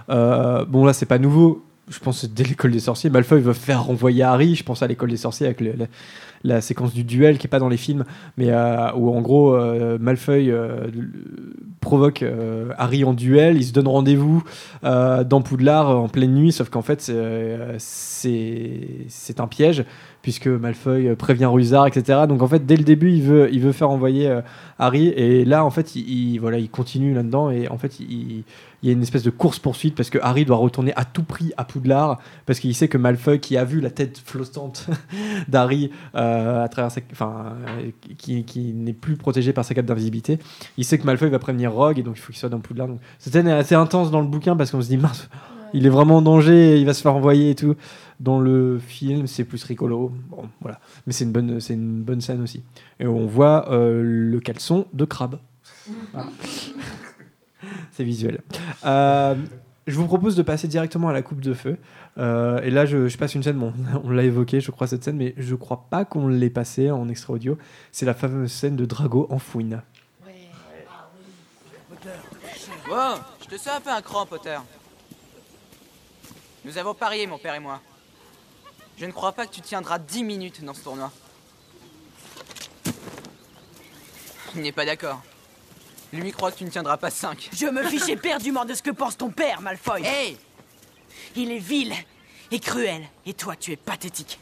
bon, 0.09 0.85
là, 0.85 0.93
c'est 0.93 1.07
pas 1.07 1.19
nouveau. 1.19 1.65
Je 1.89 1.99
pense 1.99 2.23
que 2.23 2.27
dès 2.27 2.45
l'école 2.45 2.71
des 2.71 2.81
sorciers, 2.81 3.11
Malfoy 3.11 3.41
veut 3.41 3.53
faire 3.53 3.85
renvoyer 3.85 4.23
Harry. 4.23 4.55
Je 4.55 4.65
pense 4.65 4.83
à 4.83 4.87
l'école 4.87 5.11
des 5.11 5.19
sorciers 5.19 5.45
avec 5.47 5.61
le- 5.61 5.75
la, 5.77 5.87
la 6.45 6.61
séquence 6.61 6.93
du 6.95 7.05
duel 7.05 7.39
qui 7.39 7.47
est 7.47 7.51
pas 7.51 7.59
dans 7.59 7.69
les 7.71 7.77
films, 7.79 8.05
mais 8.37 8.51
euh, 8.51 8.93
où 8.95 9.11
en 9.15 9.21
gros 9.23 9.55
euh, 9.55 9.97
Malfoy 9.99 10.51
euh, 10.51 10.87
le- 10.95 11.11
provoque 11.81 12.23
euh, 12.23 12.71
Harry 12.79 13.03
en 13.05 13.13
duel. 13.15 13.57
Ils 13.57 13.65
se 13.65 13.73
donnent 13.73 13.89
rendez-vous 13.89 14.43
dans 14.83 15.43
Poudlard 15.43 15.89
en 15.91 16.09
pleine 16.09 16.35
nuit, 16.35 16.53
sauf 16.53 16.69
qu'en 16.71 16.83
fait 16.83 17.01
c'est 17.79 19.41
un 19.41 19.47
piège 19.47 19.85
puisque 20.23 20.49
euh, 21.07 21.15
prévient 21.17 21.45
Rusard, 21.47 21.87
etc. 21.87 22.21
Donc 22.29 22.43
en 22.43 22.49
fait 22.49 22.65
dès 22.67 22.77
le 22.77 22.85
début 22.85 23.11
il 23.13 23.23
veut 23.23 23.49
il 23.53 23.73
faire 23.73 23.91
envoyer 23.91 24.39
Harry 24.79 25.09
et 25.09 25.45
là 25.45 25.65
en 25.65 25.71
fait 25.71 25.95
il, 25.97 26.09
il- 26.35 26.39
voilà 26.39 26.59
il 26.59 26.71
continue 26.71 27.15
là-dedans 27.15 27.51
et 27.51 27.69
en 27.69 27.79
fait 27.79 28.01
il, 28.01 28.45
il 28.85 28.89
y 28.89 28.91
a 28.91 28.93
une 28.93 29.03
espèce 29.03 29.23
de 29.23 29.31
course 29.31 29.59
poursuite 29.59 29.95
parce 29.95 30.11
que 30.11 30.19
Harry 30.21 30.45
doit 30.45 30.59
retourner 30.59 30.93
à 30.95 31.07
tout 31.07 31.23
prix 31.23 31.53
à 31.57 31.65
Poudlard 31.65 32.21
parce 32.45 32.61
qu'il 32.61 32.75
sait 32.75 32.87
que 32.87 32.99
Malfoy 32.99 33.41
qui 33.41 33.57
a 33.57 33.65
vu 33.65 33.81
la 33.81 33.91
tête 33.91 34.21
flottante 34.23 34.89
d'Harry 35.49 35.91
euh, 36.15 36.63
à 36.63 36.69
travers 36.69 36.91
sa, 36.91 37.01
enfin 37.11 37.55
euh, 37.67 37.91
qui, 38.19 38.45
qui 38.45 38.75
n'est 38.75 38.93
plus 38.93 39.17
protégé 39.17 39.55
par 39.55 39.65
sa 39.65 39.73
cape 39.73 39.87
d'invisibilité 39.87 40.39
il 40.77 40.85
sait 40.85 40.99
que 40.99 41.07
Malfoy 41.07 41.31
va 41.31 41.39
prévenir 41.39 41.73
Rogue 41.73 41.99
et 41.99 42.03
donc 42.03 42.19
il 42.19 42.21
faut 42.21 42.31
qu'il 42.31 42.39
soit 42.39 42.51
dans 42.51 42.61
Poudlard. 42.61 42.89
Donc 42.89 43.01
cette 43.19 43.33
scène 43.33 43.49
est 43.49 43.53
assez 43.53 43.75
intense 43.75 44.11
dans 44.11 44.21
le 44.21 44.27
bouquin 44.27 44.55
parce 44.55 44.71
qu'on 44.71 44.83
se 44.83 44.89
dit 44.89 44.99
mince 44.99 45.31
il 45.73 45.87
est 45.87 45.91
vraiment 45.91 46.19
en 46.19 46.23
danger 46.23 46.79
il 46.79 46.85
va 46.85 46.93
se 46.93 47.01
faire 47.01 47.17
envoyer 47.17 47.51
et 47.51 47.55
tout. 47.55 47.77
Dans 48.21 48.39
le 48.39 48.79
film 48.79 49.27
c'est 49.27 49.45
plus 49.45 49.65
rigolo. 49.65 50.13
Bon 50.29 50.51
voilà. 50.61 50.79
Mais 51.07 51.15
c'est 51.15 51.25
une 51.25 51.33
bonne 51.33 51.59
c'est 51.59 51.73
une 51.73 52.03
bonne 52.03 52.21
scène 52.21 52.43
aussi. 52.43 52.63
Et 53.01 53.07
on 53.07 53.25
voit 53.25 53.73
euh, 53.73 54.03
le 54.05 54.41
caleçon 54.41 54.87
de 54.93 55.07
crabe 55.07 55.39
Voilà. 56.13 56.29
C'est 57.93 58.05
visuel 58.05 58.41
Euh, 58.85 59.35
je 59.87 59.97
vous 59.97 60.07
propose 60.07 60.35
de 60.35 60.43
passer 60.43 60.67
directement 60.67 61.09
à 61.09 61.13
la 61.13 61.23
coupe 61.23 61.41
de 61.41 61.53
feu. 61.53 61.77
Euh, 62.17 62.63
et 62.63 62.71
là, 62.71 62.87
je, 62.87 63.15
passe 63.17 63.35
une 63.35 63.43
scène, 63.43 63.73
on 64.05 64.11
l'a 64.11 64.23
évoqué, 64.23 64.61
je 64.61 64.71
crois, 64.71 64.87
cette 64.87 65.05
scène, 65.05 65.17
mais 65.17 65.35
je 65.37 65.55
crois 65.55 65.87
pas 65.91 66.05
qu'on 66.05 66.29
l'ait 66.29 66.51
passée 66.51 66.91
en 66.91 67.09
extrait 67.09 67.35
audio. 67.35 67.59
C'est 67.93 68.07
la 68.07 68.15
fameuse 68.15 68.51
scène 68.51 68.77
de 68.77 68.87
Drago 68.87 69.27
en 69.31 69.39
fouine. 69.39 69.83
Bon, 72.89 73.15
je 73.43 73.47
te 73.47 73.57
sens 73.57 73.77
un 73.77 73.81
peu 73.81 73.91
un 73.91 74.03
cran, 74.03 74.27
Potter. 74.27 74.59
Nous 76.65 76.79
avons 76.79 76.95
parié, 76.95 77.27
mon 77.27 77.39
père 77.39 77.55
et 77.55 77.61
moi. 77.61 77.81
Je 78.97 79.07
ne 79.07 79.13
crois 79.13 79.33
pas 79.33 79.47
que 79.47 79.53
tu 79.53 79.61
tiendras 79.61 79.99
10 79.99 80.23
minutes 80.23 80.65
dans 80.65 80.75
ce 80.75 80.85
tournoi. 80.85 81.11
Il 84.55 84.63
n'est 84.63 84.73
pas 84.73 84.87
d'accord. 84.87 85.21
Lui 86.15 86.31
croit 86.31 86.53
que 86.53 86.59
tu 86.59 86.65
ne 86.65 86.71
tiendras 86.71 86.97
pas 86.97 87.11
5. 87.11 87.51
Je 87.53 87.67
me 87.67 87.83
fiche 87.89 88.09
éperdument 88.09 88.65
de 88.65 88.75
ce 88.75 88.83
que 88.83 88.91
pense 88.91 89.17
ton 89.17 89.31
père, 89.31 89.61
Malfoy. 89.61 90.03
Hey 90.05 90.39
Il 91.35 91.51
est 91.51 91.59
vil 91.59 91.93
et 92.53 92.61
cruel. 92.61 93.03
Et 93.27 93.35
toi, 93.35 93.57
tu 93.57 93.73
es 93.73 93.77
pathétique. 93.77 94.39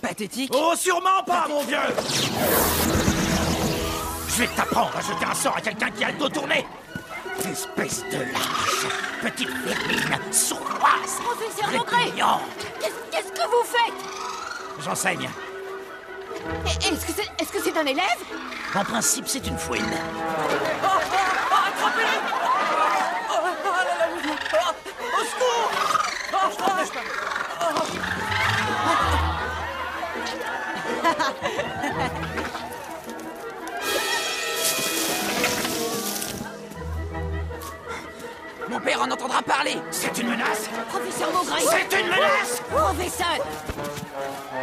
Pathétique 0.00 0.50
Oh, 0.54 0.72
sûrement 0.74 1.22
pas, 1.26 1.46
mon 1.48 1.62
vieux 1.64 1.76
Je 4.28 4.38
vais 4.38 4.48
t'apprendre 4.48 4.96
à 4.96 5.00
jeter 5.02 5.26
un 5.26 5.34
sort 5.34 5.56
à 5.56 5.60
quelqu'un 5.60 5.90
qui 5.90 6.02
a 6.04 6.12
le 6.12 6.18
dos 6.18 6.30
tourné 6.30 6.64
Espèce 7.44 8.02
de 8.10 8.18
lâche 8.32 8.86
Petite 9.20 9.50
vermine 9.50 10.32
sournoise 10.32 11.20
Professeur 11.22 11.86
qu'est-ce 13.10 13.32
que 13.32 13.48
vous 13.48 13.64
faites? 13.66 14.82
J'enseigne. 14.82 15.28
Est-ce 16.66 17.06
que 17.06 17.12
c'est 17.12 17.28
est-ce 17.42 17.52
que 17.52 17.62
c'est 17.62 17.76
un 17.76 17.86
élève 17.86 18.04
En 18.74 18.84
principe, 18.84 19.28
c'est 19.28 19.46
une 19.46 19.58
fouine. 19.58 19.84
Au 25.18 25.24
secours 25.24 25.70
Mon 38.70 38.78
père 38.78 39.02
en 39.02 39.10
entendra 39.10 39.42
parler 39.42 39.74
C'est 39.90 40.16
une 40.18 40.28
menace 40.28 40.70
Professeur 40.88 41.32
Maugret 41.32 41.60
C'est 41.60 42.00
une 42.00 42.06
menace 42.06 42.62
Professeur 42.70 43.44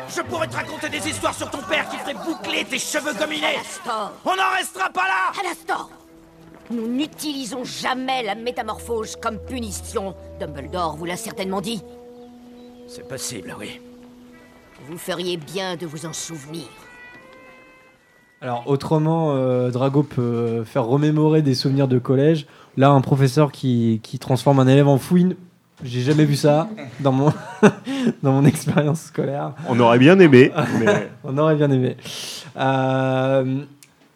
Je 0.07 0.21
pourrais 0.21 0.47
te 0.47 0.55
raconter 0.55 0.87
des 0.87 1.09
histoires 1.09 1.33
sur 1.33 1.51
ton 1.51 1.61
père 1.63 1.89
qui 1.89 1.97
ferait 1.97 2.13
boucler 2.13 2.63
tes 2.63 2.79
cheveux 2.79 3.13
gominés 3.13 3.55
Alastor 3.55 4.13
On 4.23 4.35
n'en 4.37 4.55
restera 4.57 4.89
pas 4.89 5.03
là 5.03 5.41
Alastor 5.41 5.89
Nous 6.71 6.87
n'utilisons 6.87 7.65
jamais 7.65 8.23
la 8.23 8.35
métamorphose 8.35 9.17
comme 9.17 9.39
punition. 9.39 10.15
Dumbledore 10.39 10.95
vous 10.95 11.05
l'a 11.05 11.17
certainement 11.17 11.59
dit. 11.59 11.83
C'est 12.87 13.07
possible, 13.09 13.53
oui. 13.59 13.81
Vous 14.87 14.97
feriez 14.97 15.35
bien 15.35 15.75
de 15.75 15.85
vous 15.85 16.05
en 16.05 16.13
souvenir. 16.13 16.67
Alors, 18.39 18.63
autrement, 18.67 19.33
euh, 19.33 19.71
Drago 19.71 20.03
peut 20.03 20.63
faire 20.63 20.85
remémorer 20.85 21.41
des 21.41 21.55
souvenirs 21.55 21.87
de 21.87 21.97
collège. 21.97 22.45
Là, 22.77 22.89
un 22.91 23.01
professeur 23.01 23.51
qui, 23.51 23.99
qui 24.03 24.19
transforme 24.19 24.59
un 24.59 24.67
élève 24.67 24.87
en 24.87 24.97
fouine, 24.97 25.35
j'ai 25.83 26.01
jamais 26.01 26.25
vu 26.25 26.35
ça 26.35 26.69
dans 26.99 27.11
mon, 27.11 27.33
dans 28.23 28.31
mon 28.33 28.45
expérience 28.45 29.01
scolaire. 29.01 29.53
On 29.67 29.79
aurait 29.79 29.99
bien 29.99 30.17
aimé, 30.19 30.51
mais- 30.79 31.09
on 31.23 31.37
aurait 31.37 31.55
bien 31.55 31.69
aimé. 31.71 31.97
Euh, 32.55 33.61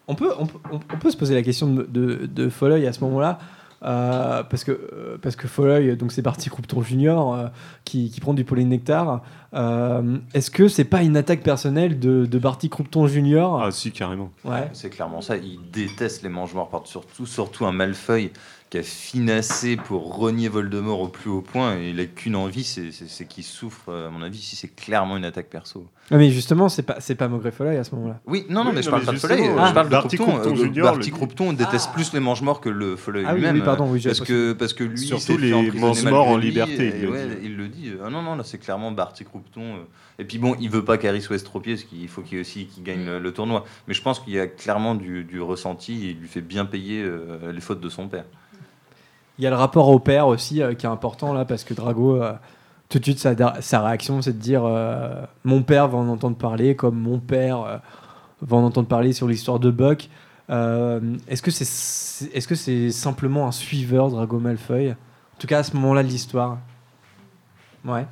on, 0.08 0.14
peut, 0.14 0.30
on, 0.38 0.46
peut, 0.46 0.58
on 0.72 0.98
peut 0.98 1.10
se 1.10 1.16
poser 1.16 1.34
la 1.34 1.42
question 1.42 1.68
de, 1.72 1.82
de, 1.88 2.26
de 2.26 2.48
Folleuil 2.48 2.86
à 2.86 2.92
ce 2.92 3.00
moment-là. 3.04 3.38
euh, 3.84 4.42
parce 4.44 4.62
que 4.64 4.70
euh, 4.72 5.18
parce 5.20 5.34
que 5.36 5.48
Folleuil 5.48 5.96
donc 5.96 6.12
c'est 6.12 6.22
parti 6.22 6.48
Croupton 6.50 6.82
Junior 6.82 7.34
euh, 7.34 7.46
qui, 7.84 8.10
qui 8.10 8.20
prend 8.20 8.32
du 8.34 8.44
polynectar 8.44 9.22
Euh, 9.54 10.18
est-ce 10.34 10.50
que 10.50 10.68
c'est 10.68 10.84
pas 10.84 11.02
une 11.02 11.16
attaque 11.16 11.42
personnelle 11.42 11.98
de, 11.98 12.24
de 12.26 12.38
Barty 12.38 12.70
Croupton 12.70 13.06
Junior? 13.06 13.62
Ah 13.62 13.70
si 13.70 13.92
carrément 13.92 14.30
ouais 14.44 14.70
C'est 14.72 14.88
clairement 14.90 15.20
ça. 15.20 15.36
Il 15.36 15.58
déteste 15.70 16.22
les 16.22 16.28
mange-morts, 16.30 16.70
surtout, 16.86 17.26
surtout 17.26 17.66
un 17.66 17.72
Malfoy 17.72 18.30
qui 18.70 18.78
a 18.78 18.82
finassé 18.82 19.76
pour 19.76 20.16
renier 20.16 20.48
Voldemort 20.48 21.00
au 21.02 21.08
plus 21.08 21.28
haut 21.28 21.42
point. 21.42 21.76
Et 21.76 21.90
il 21.90 22.00
a 22.00 22.06
qu'une 22.06 22.34
envie, 22.36 22.64
c'est 22.64 23.26
qu'il 23.28 23.44
souffre. 23.44 23.90
euh, 23.90 24.08
À 24.08 24.10
mon 24.10 24.22
avis, 24.22 24.38
si 24.38 24.56
c'est 24.56 24.74
clairement 24.74 25.18
une 25.18 25.26
attaque 25.26 25.50
perso. 25.50 25.86
Ah, 26.10 26.16
mais 26.16 26.30
justement, 26.30 26.70
c'est 26.70 26.82
pas, 26.82 26.96
c'est 26.98 27.14
pas 27.14 27.28
Maugrey 27.28 27.50
Folleuil 27.50 27.76
à 27.76 27.84
ce 27.84 27.94
moment-là. 27.94 28.20
Oui, 28.26 28.46
non, 28.48 28.64
non, 28.64 28.70
Oui, 28.70 28.76
mais 28.76 28.82
je 28.82 28.86
non, 28.86 28.92
parle 28.92 29.02
mais 29.14 29.20
pas 29.20 29.28
de 29.36 29.58
ah, 29.58 29.68
je 29.68 29.74
parle 29.74 29.86
de 29.86 29.90
Barty 29.90 30.16
Croupton. 30.16 30.32
Croupton 30.38 30.52
Euh, 30.52 30.64
Junior 30.64 30.86
Barty 30.94 31.10
le- 31.10 31.16
Croupton 31.16 31.52
déteste 31.52 31.92
plus 31.92 32.14
les 32.14 32.20
mange-morts 32.20 32.62
que 32.62 32.70
le 32.70 32.96
Folleuil 32.96 33.24
Ah 33.28 33.32
oui, 33.34 33.40
lui-même. 33.40 33.56
oui, 33.56 33.62
pardon, 33.62 33.90
oui, 33.90 34.00
parce 34.02 34.20
que, 34.22 34.54
parce 34.54 34.72
que 34.72 34.84
lui, 34.84 34.98
Surtout 34.98 35.32
il 35.32 35.40
s'est 35.40 35.48
fait 35.50 35.70
les 35.70 35.78
mange-morts 35.78 36.28
en 36.28 36.38
liberté, 36.38 36.86
et 36.88 36.96
il 36.96 37.02
le 37.02 37.10
ouais, 37.10 37.26
dit. 37.26 37.34
il 37.44 37.56
le 37.58 37.68
dit. 37.68 37.92
Ah 38.02 38.08
non, 38.08 38.22
non, 38.22 38.36
là, 38.36 38.42
c'est 38.42 38.56
clairement 38.58 38.90
Barty 38.90 39.24
Croupton. 39.24 39.41
Euh. 39.56 39.82
Et 40.18 40.24
puis 40.24 40.38
bon, 40.38 40.54
il 40.60 40.70
veut 40.70 40.84
pas 40.84 40.98
qu'Harry 40.98 41.20
soit 41.22 41.36
estropié, 41.36 41.74
parce 41.74 41.84
qu'il 41.84 42.08
faut 42.08 42.22
qu'il 42.22 42.40
aussi 42.40 42.66
qu'il 42.66 42.82
gagne 42.82 43.04
le, 43.04 43.18
le 43.18 43.32
tournoi. 43.32 43.64
Mais 43.88 43.94
je 43.94 44.02
pense 44.02 44.20
qu'il 44.20 44.34
y 44.34 44.38
a 44.40 44.46
clairement 44.46 44.94
du, 44.94 45.24
du 45.24 45.40
ressenti, 45.40 46.06
et 46.06 46.10
il 46.10 46.18
lui 46.18 46.28
fait 46.28 46.40
bien 46.42 46.64
payer 46.64 47.02
euh, 47.02 47.52
les 47.52 47.60
fautes 47.60 47.80
de 47.80 47.88
son 47.88 48.08
père. 48.08 48.24
Il 49.38 49.44
y 49.44 49.46
a 49.46 49.50
le 49.50 49.56
rapport 49.56 49.88
au 49.88 49.98
père 49.98 50.26
aussi 50.26 50.62
euh, 50.62 50.74
qui 50.74 50.86
est 50.86 50.90
important 50.90 51.32
là 51.32 51.44
parce 51.44 51.64
que 51.64 51.72
Drago, 51.74 52.22
euh, 52.22 52.32
tout 52.90 52.98
de 52.98 53.04
suite, 53.04 53.18
sa, 53.18 53.34
sa 53.62 53.80
réaction 53.82 54.20
c'est 54.20 54.34
de 54.34 54.38
dire 54.42 54.62
euh, 54.64 55.24
Mon 55.44 55.62
père 55.62 55.88
va 55.88 55.98
en 55.98 56.08
entendre 56.08 56.36
parler, 56.36 56.76
comme 56.76 56.98
mon 57.00 57.18
père 57.18 57.62
euh, 57.62 57.76
va 58.42 58.56
en 58.58 58.64
entendre 58.64 58.88
parler 58.88 59.12
sur 59.14 59.26
l'histoire 59.26 59.58
de 59.58 59.70
Buck. 59.70 60.10
Euh, 60.50 61.00
est-ce 61.28 61.40
que 61.40 61.50
c'est 61.50 61.64
c'est- 61.64 62.30
est-ce 62.36 62.46
que 62.46 62.54
c'est 62.54 62.90
simplement 62.90 63.46
un 63.48 63.52
suiveur, 63.52 64.10
Drago 64.10 64.38
Malfoy? 64.38 64.90
En 64.90 64.94
tout 65.38 65.46
cas, 65.46 65.60
à 65.60 65.62
ce 65.62 65.74
moment-là 65.76 66.02
de 66.02 66.08
l'histoire. 66.08 66.58
Ouais. 67.84 68.06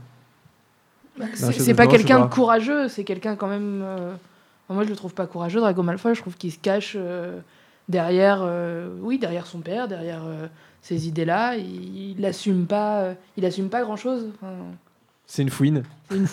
Bah, 1.18 1.26
Non, 1.40 1.50
c'est 1.52 1.74
pas 1.74 1.86
quelqu'un 1.86 2.20
de 2.20 2.30
courageux, 2.30 2.88
c'est 2.88 3.04
quelqu'un 3.04 3.36
quand 3.36 3.48
même. 3.48 3.82
euh, 3.84 4.12
enfin, 4.68 4.74
moi, 4.74 4.84
je 4.84 4.88
le 4.90 4.96
trouve 4.96 5.14
pas 5.14 5.26
courageux, 5.26 5.60
Drago 5.60 5.82
Malfoy. 5.82 6.14
Je 6.14 6.20
trouve 6.20 6.36
qu'il 6.36 6.52
se 6.52 6.58
cache 6.58 6.94
euh, 6.96 7.40
derrière, 7.88 8.40
euh, 8.42 8.88
oui, 9.02 9.18
derrière 9.18 9.46
son 9.46 9.58
père, 9.60 9.88
derrière 9.88 10.22
euh, 10.24 10.46
ces 10.82 11.08
idées-là. 11.08 11.56
Il, 11.56 12.18
il 12.18 12.24
assume 12.24 12.66
pas, 12.66 13.00
euh, 13.00 13.14
il 13.36 13.44
assume 13.44 13.68
pas 13.68 13.82
grand-chose. 13.82 14.28
Enfin, 14.36 14.52
C'est 15.26 15.42
une 15.42 15.50
fouine. 15.50 15.82
une 16.10 16.24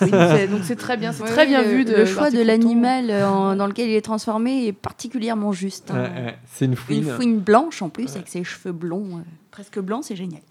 donc 0.49 0.61
c'est 0.63 0.75
très 0.78 0.95
bien, 0.95 1.11
c'est 1.13 1.23
Ouais, 1.23 1.30
très 1.32 1.45
bien 1.45 1.63
le, 1.63 1.69
vu. 1.69 1.86
De 1.86 1.93
le 1.95 2.05
choix 2.05 2.30
de 2.32 2.41
l'animal 2.41 3.11
en- 3.11 3.55
dans 3.55 3.67
lequel 3.67 3.89
il 3.89 3.95
est 3.95 4.01
transformé 4.01 4.67
est 4.67 4.73
particulièrement 4.73 5.51
juste. 5.51 5.91
hein. 5.91 6.03
Ouais, 6.03 6.23
ouais, 6.25 6.38
c'est 6.53 6.65
une 6.65 6.75
fouine. 6.75 7.03
Une 7.03 7.09
fouine 7.09 7.39
blanche 7.39 7.82
en 7.82 7.89
plus, 7.89 8.15
avec 8.15 8.28
ses 8.30 8.43
cheveux 8.43 8.71
blonds, 8.73 9.17
euh, 9.17 9.21
presque 9.51 9.80
blancs, 9.80 10.03
c'est 10.05 10.15
génial. 10.15 10.41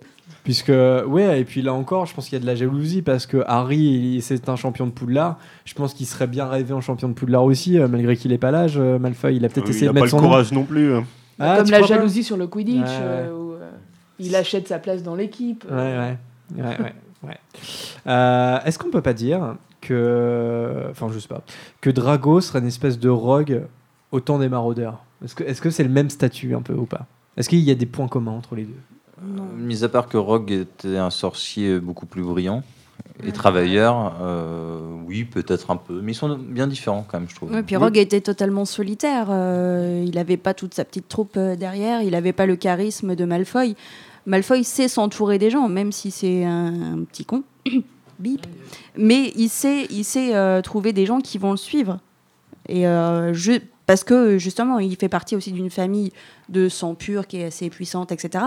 Puisque, 0.45 0.68
ouais, 0.68 1.41
et 1.41 1.45
puis 1.45 1.61
là 1.62 1.72
encore, 1.74 2.07
je 2.07 2.14
pense 2.14 2.27
qu'il 2.29 2.35
y 2.35 2.37
a 2.37 2.41
de 2.41 2.47
la 2.47 2.55
jalousie 2.55 3.03
parce 3.03 3.27
que 3.27 3.43
Harry, 3.47 4.20
c'est 4.22 4.49
un 4.49 4.55
champion 4.57 4.87
de 4.87 4.93
Poudlard. 4.93 5.39
Je 5.64 5.74
pense 5.74 5.93
qu'il 5.93 6.07
serait 6.07 6.29
bien 6.29 6.47
rêvé 6.47 6.72
en 6.72 6.81
champion 6.81 7.09
de 7.09 7.14
Poudlard 7.14 7.43
aussi, 7.45 7.79
euh, 7.79 7.89
malgré 7.89 8.16
qu'il 8.16 8.33
ait 8.33 8.39
pas 8.39 8.53
l'âge. 8.53 8.74
euh, 8.79 8.99
Malfoy, 8.99 9.35
il 9.37 9.45
a 9.45 9.49
peut-être 9.49 9.66
Euh, 9.66 9.70
essayé 9.70 9.87
il 9.87 9.89
de 9.89 9.95
mettre 9.95 10.03
pas 10.03 10.07
le 10.07 10.11
son 10.11 10.20
nom. 10.20 10.29
courage 10.29 10.53
non 10.53 10.62
plus 10.64 10.95
hein. 10.95 11.05
Ah, 11.41 11.57
Comme 11.57 11.66
tu 11.66 11.72
la 11.72 11.79
crois 11.79 11.89
pas 11.89 11.95
jalousie 11.97 12.22
sur 12.22 12.37
le 12.37 12.47
Quidditch, 12.47 12.81
ouais. 12.81 12.87
euh, 13.01 13.33
où 13.33 13.53
euh, 13.55 13.70
il 14.20 14.35
achète 14.37 14.68
sa 14.68 14.79
place 14.79 15.03
dans 15.03 15.14
l'équipe. 15.16 15.64
Ouais, 15.68 15.77
ouais. 15.77 16.16
ouais, 16.57 16.62
ouais. 16.81 16.95
Ouais. 17.24 17.37
Euh, 18.07 18.59
Est-ce 18.64 18.79
qu'on 18.79 18.91
peut 18.91 19.03
pas 19.03 19.14
dire 19.14 19.57
que, 19.81 20.87
enfin, 20.91 21.09
je 21.12 21.18
sais 21.18 21.29
pas, 21.29 21.43
que 21.81 21.91
Drago 21.91 22.41
serait 22.41 22.61
une 22.61 22.66
espèce 22.66 22.99
de 22.99 23.09
rogue 23.09 23.62
au 24.12 24.20
temps 24.20 24.39
des 24.39 24.49
maraudeurs? 24.49 25.03
Est-ce 25.24 25.35
que 25.35 25.45
est-ce 25.45 25.61
que 25.61 25.70
c'est 25.70 25.83
le 25.85 25.89
même 25.91 26.11
statut 26.11 26.55
un 26.55 26.62
peu 26.62 26.74
ou 26.74 26.85
pas? 26.87 27.07
Est-ce 27.37 27.49
qu'il 27.49 27.59
y 27.61 27.70
a 27.70 27.74
des 27.74 27.87
points 27.87 28.09
communs 28.09 28.33
entre 28.33 28.55
les 28.55 28.64
deux? 28.64 28.79
Euh, 29.27 29.57
Mis 29.57 29.85
à 29.85 29.89
part 29.89 30.09
que 30.09 30.16
Rogue 30.16 30.51
était 30.51 30.97
un 30.97 31.11
sorcier 31.11 31.79
beaucoup 31.81 32.07
plus 32.07 32.22
brillant 32.22 32.62
et 33.24 33.33
travailleur, 33.33 34.14
euh, 34.20 34.79
oui, 35.07 35.24
peut-être 35.24 35.70
un 35.70 35.77
peu. 35.77 36.01
Mais 36.03 36.12
ils 36.12 36.16
sont 36.16 36.37
bien 36.37 36.66
différents 36.66 37.05
quand 37.09 37.18
même, 37.18 37.29
je 37.31 37.35
trouve. 37.35 37.51
Ouais, 37.51 37.62
puis 37.62 37.77
Rogue 37.77 37.97
était 37.97 38.20
totalement 38.20 38.64
solitaire. 38.66 39.29
euh, 39.31 40.05
il 40.07 40.14
n'avait 40.16 40.37
pas 40.37 40.53
toute 40.53 40.74
sa 40.74 40.85
petite 40.85 41.09
troupe 41.09 41.39
derrière. 41.39 42.03
Il 42.03 42.11
n'avait 42.11 42.35
pas 42.35 42.45
le 42.47 42.57
charisme 42.57 43.14
de 43.14 43.24
Malfoy. 43.24 43.74
Malfoy 44.27 44.64
sait 44.64 44.89
s'entourer 44.89 45.39
des 45.39 45.51
gens, 45.51 45.68
même 45.68 45.93
si 45.93 46.11
c'est 46.11 46.45
un, 46.45 46.95
un 46.99 47.05
petit 47.05 47.24
con. 47.24 47.43
Bip. 48.18 48.47
Mais 48.97 49.33
il 49.37 49.49
sait, 49.49 49.87
il 49.91 50.05
sait 50.05 50.35
euh, 50.35 50.61
trouver 50.62 50.93
des 50.93 51.07
gens 51.07 51.20
qui 51.20 51.39
vont 51.39 51.51
le 51.51 51.57
suivre. 51.57 51.99
Et 52.68 52.87
euh, 52.87 53.33
je, 53.35 53.53
parce 53.87 54.05
que 54.05 54.39
justement, 54.39 54.79
il 54.79 54.97
fait 54.97 55.09
partie 55.09 55.37
aussi 55.37 55.53
d'une 55.53 55.70
famille 55.70 56.12
de 56.49 56.68
sang 56.68 56.95
pur 56.95 57.27
qui 57.27 57.39
est 57.41 57.45
assez 57.45 57.70
puissante, 57.70 58.12
etc. 58.12 58.47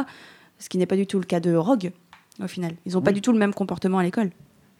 Ce 0.60 0.70
qui 0.70 0.78
n'est 0.78 0.86
pas 0.86 0.95
du 0.95 1.07
tout 1.07 1.20
le 1.20 1.26
cas 1.26 1.39
de 1.39 1.55
Rogue, 1.55 1.91
au 2.43 2.47
final. 2.47 2.74
Ils 2.86 2.93
n'ont 2.93 3.01
pas 3.01 3.12
du 3.12 3.22
tout 3.22 3.32
le 3.32 3.39
même 3.39 3.53
comportement 3.53 3.97
à 3.97 4.03
l'école. 4.03 4.30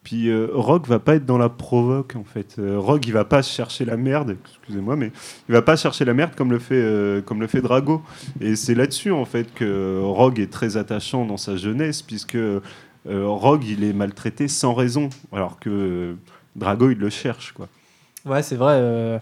Puis 0.04 0.30
euh, 0.30 0.48
Rogue 0.54 0.88
va 0.88 1.00
pas 1.00 1.16
être 1.16 1.26
dans 1.26 1.38
la 1.38 1.50
provoque 1.50 2.16
en 2.16 2.24
fait. 2.24 2.56
Euh, 2.58 2.80
Rogue 2.80 3.06
il 3.06 3.12
va 3.12 3.26
pas 3.26 3.42
chercher 3.42 3.84
la 3.84 3.98
merde, 3.98 4.38
excusez-moi, 4.46 4.96
mais 4.96 5.12
il 5.50 5.52
va 5.52 5.62
pas 5.62 5.76
chercher 5.76 6.06
la 6.06 6.14
merde 6.14 6.36
comme 6.36 6.52
le 6.52 6.60
fait 6.60 6.82
euh, 6.82 7.22
comme 7.22 7.42
le 7.42 7.48
fait 7.48 7.62
Drago. 7.62 8.02
Et 8.40 8.56
c'est 8.56 8.76
là-dessus 8.76 9.12
en 9.12 9.26
fait 9.26 9.54
que 9.54 10.00
Rogue 10.02 10.40
est 10.40 10.52
très 10.52 10.78
attachant 10.78 11.26
dans 11.26 11.36
sa 11.36 11.58
jeunesse 11.58 12.02
puisque 12.02 12.36
euh, 12.36 12.62
Rogue 13.06 13.66
il 13.66 13.84
est 13.84 13.92
maltraité 13.92 14.48
sans 14.48 14.74
raison, 14.74 15.10
alors 15.34 15.60
que 15.60 15.70
euh, 15.70 16.16
Drago 16.56 16.92
il 16.92 16.98
le 16.98 17.10
cherche 17.10 17.52
quoi. 17.52 17.68
Ouais, 18.26 18.42
c'est 18.42 18.56
vrai. 18.56 18.76
euh, 18.78 19.20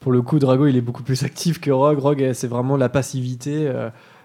pour 0.00 0.12
le 0.12 0.20
coup, 0.20 0.40
Drago, 0.40 0.66
il 0.66 0.76
est 0.76 0.80
beaucoup 0.80 1.04
plus 1.04 1.22
actif 1.22 1.60
que 1.60 1.70
Rogue. 1.70 1.98
Rogue, 1.98 2.30
c'est 2.32 2.48
vraiment 2.48 2.76
la 2.76 2.88
passivité. 2.88 3.70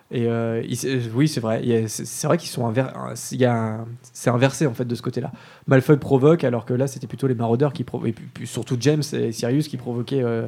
Et 0.09 0.27
euh, 0.27 0.61
il 0.67 0.77
euh, 0.85 0.99
oui, 1.13 1.27
c'est 1.27 1.39
vrai. 1.41 1.85
C'est 1.87 2.27
vrai 2.27 2.37
qu'ils 2.37 2.49
sont 2.49 2.69
inver- 2.71 2.91
il 3.31 3.41
y 3.41 3.45
a 3.45 3.53
un- 3.53 3.85
c'est 4.13 4.29
inversé 4.29 4.65
en 4.65 4.73
fait 4.73 4.85
de 4.85 4.95
ce 4.95 5.01
côté-là. 5.01 5.31
Malfoy 5.67 5.97
provoque, 5.97 6.43
alors 6.43 6.65
que 6.65 6.73
là, 6.73 6.87
c'était 6.87 7.07
plutôt 7.07 7.27
les 7.27 7.35
maraudeurs 7.35 7.73
qui 7.73 7.83
provoquaient. 7.83 8.15
surtout 8.45 8.77
James 8.79 9.03
et 9.13 9.31
Sirius 9.31 9.67
qui 9.67 9.77
provoquaient, 9.77 10.23
euh, 10.23 10.47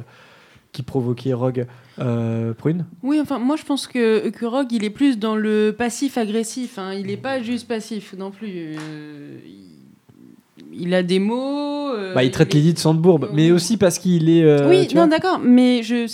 qui 0.72 0.84
Rogue. 1.32 1.66
Euh, 1.98 2.54
Prune? 2.54 2.86
Oui, 3.02 3.18
enfin, 3.20 3.38
moi 3.38 3.56
je 3.56 3.64
pense 3.64 3.86
que, 3.86 4.30
que 4.30 4.46
Rogue, 4.46 4.72
il 4.72 4.84
est 4.84 4.90
plus 4.90 5.18
dans 5.18 5.36
le 5.36 5.74
passif-agressif. 5.76 6.78
hein. 6.78 6.94
Il 6.94 7.06
n'est 7.08 7.16
pas 7.16 7.42
juste 7.42 7.68
passif 7.68 8.14
non 8.16 8.30
plus. 8.30 8.74
Euh, 8.78 9.36
il, 9.44 10.84
il 10.84 10.94
a 10.94 11.02
des 11.02 11.18
mots. 11.18 11.90
euh, 11.90 12.14
bah, 12.14 12.22
il 12.24 12.30
traite 12.30 12.54
Lily 12.54 12.74
de 12.74 12.78
Sandbourbe, 12.78 13.28
mais 13.34 13.50
aussi 13.50 13.76
parce 13.76 13.98
qu'il 13.98 14.30
est. 14.30 14.64
oui, 14.68 14.88
non, 14.94 15.06
d'accord, 15.08 15.40
mais 15.42 15.82
je, 15.82 16.06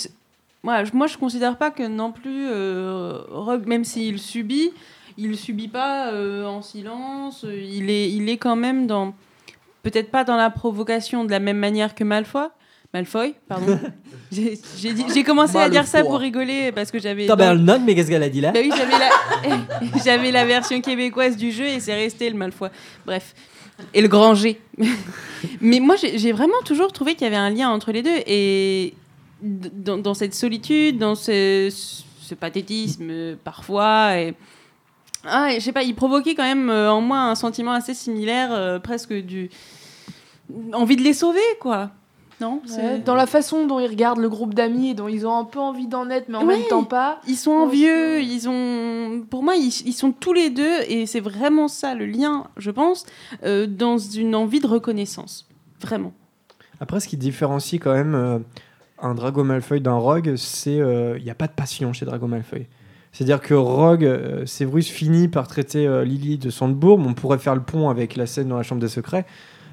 moi, 0.67 0.83
je, 0.83 0.91
moi, 0.95 1.07
je 1.07 1.17
considère 1.17 1.57
pas 1.59 1.71
que 1.71 1.87
non 1.87 2.11
plus 2.11 2.49
euh, 2.51 3.21
Rogue, 3.31 3.69
même 3.69 3.85
s'il 3.85 4.19
subit, 4.19 4.73
il 5.17 5.37
subit 5.37 5.69
pas 5.69 6.11
euh, 6.11 6.45
en 6.45 6.61
silence. 6.61 7.47
Il 7.49 7.89
est, 7.89 8.11
il 8.11 8.29
est 8.29 8.37
quand 8.37 8.57
même 8.57 8.89
dans, 8.89 9.14
peut-être 9.85 10.11
pas 10.11 10.25
dans 10.25 10.35
la 10.35 10.51
provocation 10.51 11.25
de 11.25 11.31
la 11.31 11.39
même 11.39 11.59
manière 11.59 11.95
que 11.95 12.03
Malfoy. 12.03 12.49
Malfoy, 12.93 13.37
pardon. 13.47 13.79
J'ai 14.33 15.23
commencé 15.23 15.57
à 15.57 15.69
dire 15.69 15.87
ça 15.87 16.03
pour 16.03 16.19
rigoler 16.19 16.73
parce 16.73 16.91
que 16.91 16.99
j'avais. 16.99 17.27
T'as 17.27 17.55
le 17.55 17.61
nom, 17.61 17.79
mais 17.79 17.95
qu'est-ce 17.95 18.09
qu'elle 18.09 18.25
a 18.25 18.29
dit 18.29 18.41
là 18.41 18.51
bah 18.51 18.59
oui, 18.61 18.73
j'avais 20.05 20.33
la... 20.33 20.33
la 20.41 20.47
version 20.47 20.81
québécoise 20.81 21.37
du 21.37 21.53
jeu 21.53 21.67
et 21.67 21.79
c'est 21.79 21.95
resté 21.95 22.29
le 22.29 22.37
Malfoy. 22.37 22.71
Bref. 23.07 23.35
Et 23.95 24.01
le 24.01 24.09
grand 24.09 24.35
G. 24.35 24.61
Mais 25.61 25.79
moi, 25.79 25.95
j'ai 25.97 26.33
vraiment 26.33 26.61
toujours 26.64 26.93
trouvé 26.93 27.14
qu'il 27.14 27.23
y 27.23 27.29
avait 27.29 27.37
un 27.37 27.51
lien 27.51 27.71
entre 27.71 27.93
les 27.93 28.03
deux. 28.03 28.19
Et 28.27 28.95
dans, 29.43 29.99
dans 29.99 30.14
cette 30.14 30.34
solitude, 30.34 30.99
dans 30.99 31.14
ce, 31.14 31.68
ce 32.20 32.34
pathétisme 32.34 33.37
parfois. 33.45 34.18
Et... 34.18 34.34
Ah, 35.24 35.53
et 35.53 35.61
je 35.61 35.64
sais 35.64 35.72
pas, 35.72 35.82
il 35.82 35.95
provoquait 35.95 36.34
quand 36.34 36.45
même 36.45 36.70
euh, 36.70 36.91
en 36.93 37.01
moi 37.01 37.18
un 37.18 37.34
sentiment 37.34 37.72
assez 37.72 37.95
similaire, 37.95 38.51
euh, 38.53 38.78
presque 38.78 39.12
du. 39.12 39.51
envie 40.72 40.97
de 40.97 41.03
les 41.03 41.12
sauver, 41.14 41.41
quoi. 41.61 41.91
Non 42.41 42.61
Ouais, 42.76 42.99
dans 42.99 43.14
la 43.14 43.26
façon 43.26 43.66
dont 43.66 43.80
ils 43.80 43.87
regardent 43.89 44.18
le 44.20 44.28
groupe 44.28 44.53
d'amis 44.53 44.91
et 44.91 44.95
dont 44.95 45.09
ils 45.09 45.26
ont 45.26 45.34
un 45.39 45.45
peu 45.45 45.59
envie 45.59 45.87
d'en 45.87 46.11
être, 46.11 46.28
mais 46.28 46.37
en 46.37 46.47
Ouais. 46.47 46.59
même 46.59 46.66
temps 46.68 46.84
pas. 46.84 47.18
Ils 47.26 47.34
sont 47.37 47.51
envieux, 47.53 48.20
ils 48.20 48.47
ont. 48.49 49.22
Pour 49.30 49.43
moi, 49.43 49.57
ils, 49.57 49.72
ils 49.87 49.95
sont 49.95 50.12
tous 50.12 50.34
les 50.34 50.51
deux, 50.51 50.80
et 50.87 51.07
c'est 51.07 51.20
vraiment 51.20 51.66
ça 51.66 51.95
le 51.95 52.05
lien, 52.05 52.45
je 52.59 52.70
pense, 52.70 53.07
euh, 53.43 53.66
dans 53.66 53.97
une 53.99 54.34
envie 54.34 54.61
de 54.61 54.66
reconnaissance. 54.66 55.49
Vraiment. 55.80 56.12
Après, 56.78 57.01
ce 57.01 57.09
qui 57.09 57.16
différencie 57.16 57.80
quand 57.80 57.95
même 57.95 58.14
euh, 58.14 58.39
un 59.01 59.14
Drago 59.14 59.44
Malfoy 59.44 59.80
d'un 59.80 59.94
Rogue, 59.94 60.34
c'est 60.36 60.76
il 60.76 61.22
n'y 61.22 61.30
a 61.30 61.34
pas 61.34 61.47
de 61.47 61.53
passion 61.53 61.92
chez 61.92 62.07
Drago 62.07 62.26
Malfoy. 62.26 62.66
C'est-à-dire 63.16 63.40
que 63.40 63.55
Rogue, 63.55 64.05
euh, 64.05 64.44
Severus 64.44 64.90
finit 64.90 65.28
par 65.28 65.49
traiter 65.49 65.86
euh, 65.86 66.05
Lily 66.05 66.36
de 66.36 66.51
Sandbourg. 66.51 66.99
On 66.99 67.14
pourrait 67.14 67.38
faire 67.38 67.55
le 67.55 67.62
pont 67.62 67.88
avec 67.88 68.14
la 68.14 68.26
scène 68.26 68.49
dans 68.49 68.59
la 68.59 68.62
chambre 68.62 68.82
des 68.82 68.88
secrets. 68.88 69.24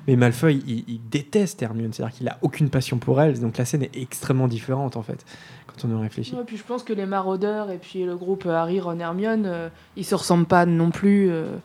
Mais 0.07 0.15
Malfoy, 0.15 0.63
il, 0.65 1.01
déteste 1.09 1.61
Hermione. 1.61 1.91
C'est-à-dire 1.91 2.15
qu'il 2.15 2.27
a 2.29 2.37
aucune 2.41 2.69
passion 2.69 2.99
pour 2.99 3.21
elle. 3.21 3.41
Donc 3.41 3.57
la 3.57 3.65
scène 3.65 3.83
est 3.83 3.97
extrêmement 3.97 4.47
différente, 4.47 4.95
en 4.95 5.01
fait, 5.01 5.25
quand 5.67 5.85
on 5.85 5.97
y 5.97 6.01
réfléchit. 6.01 6.33
Puis 6.47 6.55
je 6.55 6.63
pense 6.63 6.83
que 6.83 6.93
les 6.93 7.05
maraudeurs 7.05 7.69
et 7.69 7.79
puis 7.79 8.05
le 8.05 8.15
groupe 8.15 8.45
euh, 8.45 8.55
Harry, 8.55 8.79
Ron, 8.79 8.99
Hermione, 8.99 9.43
euh, 9.45 9.69
ils 9.97 10.05
se 10.05 10.15
ressemblent 10.15 10.45
pas 10.45 10.65
non 10.65 10.89
plus. 10.89 11.29
euh, 11.29 11.57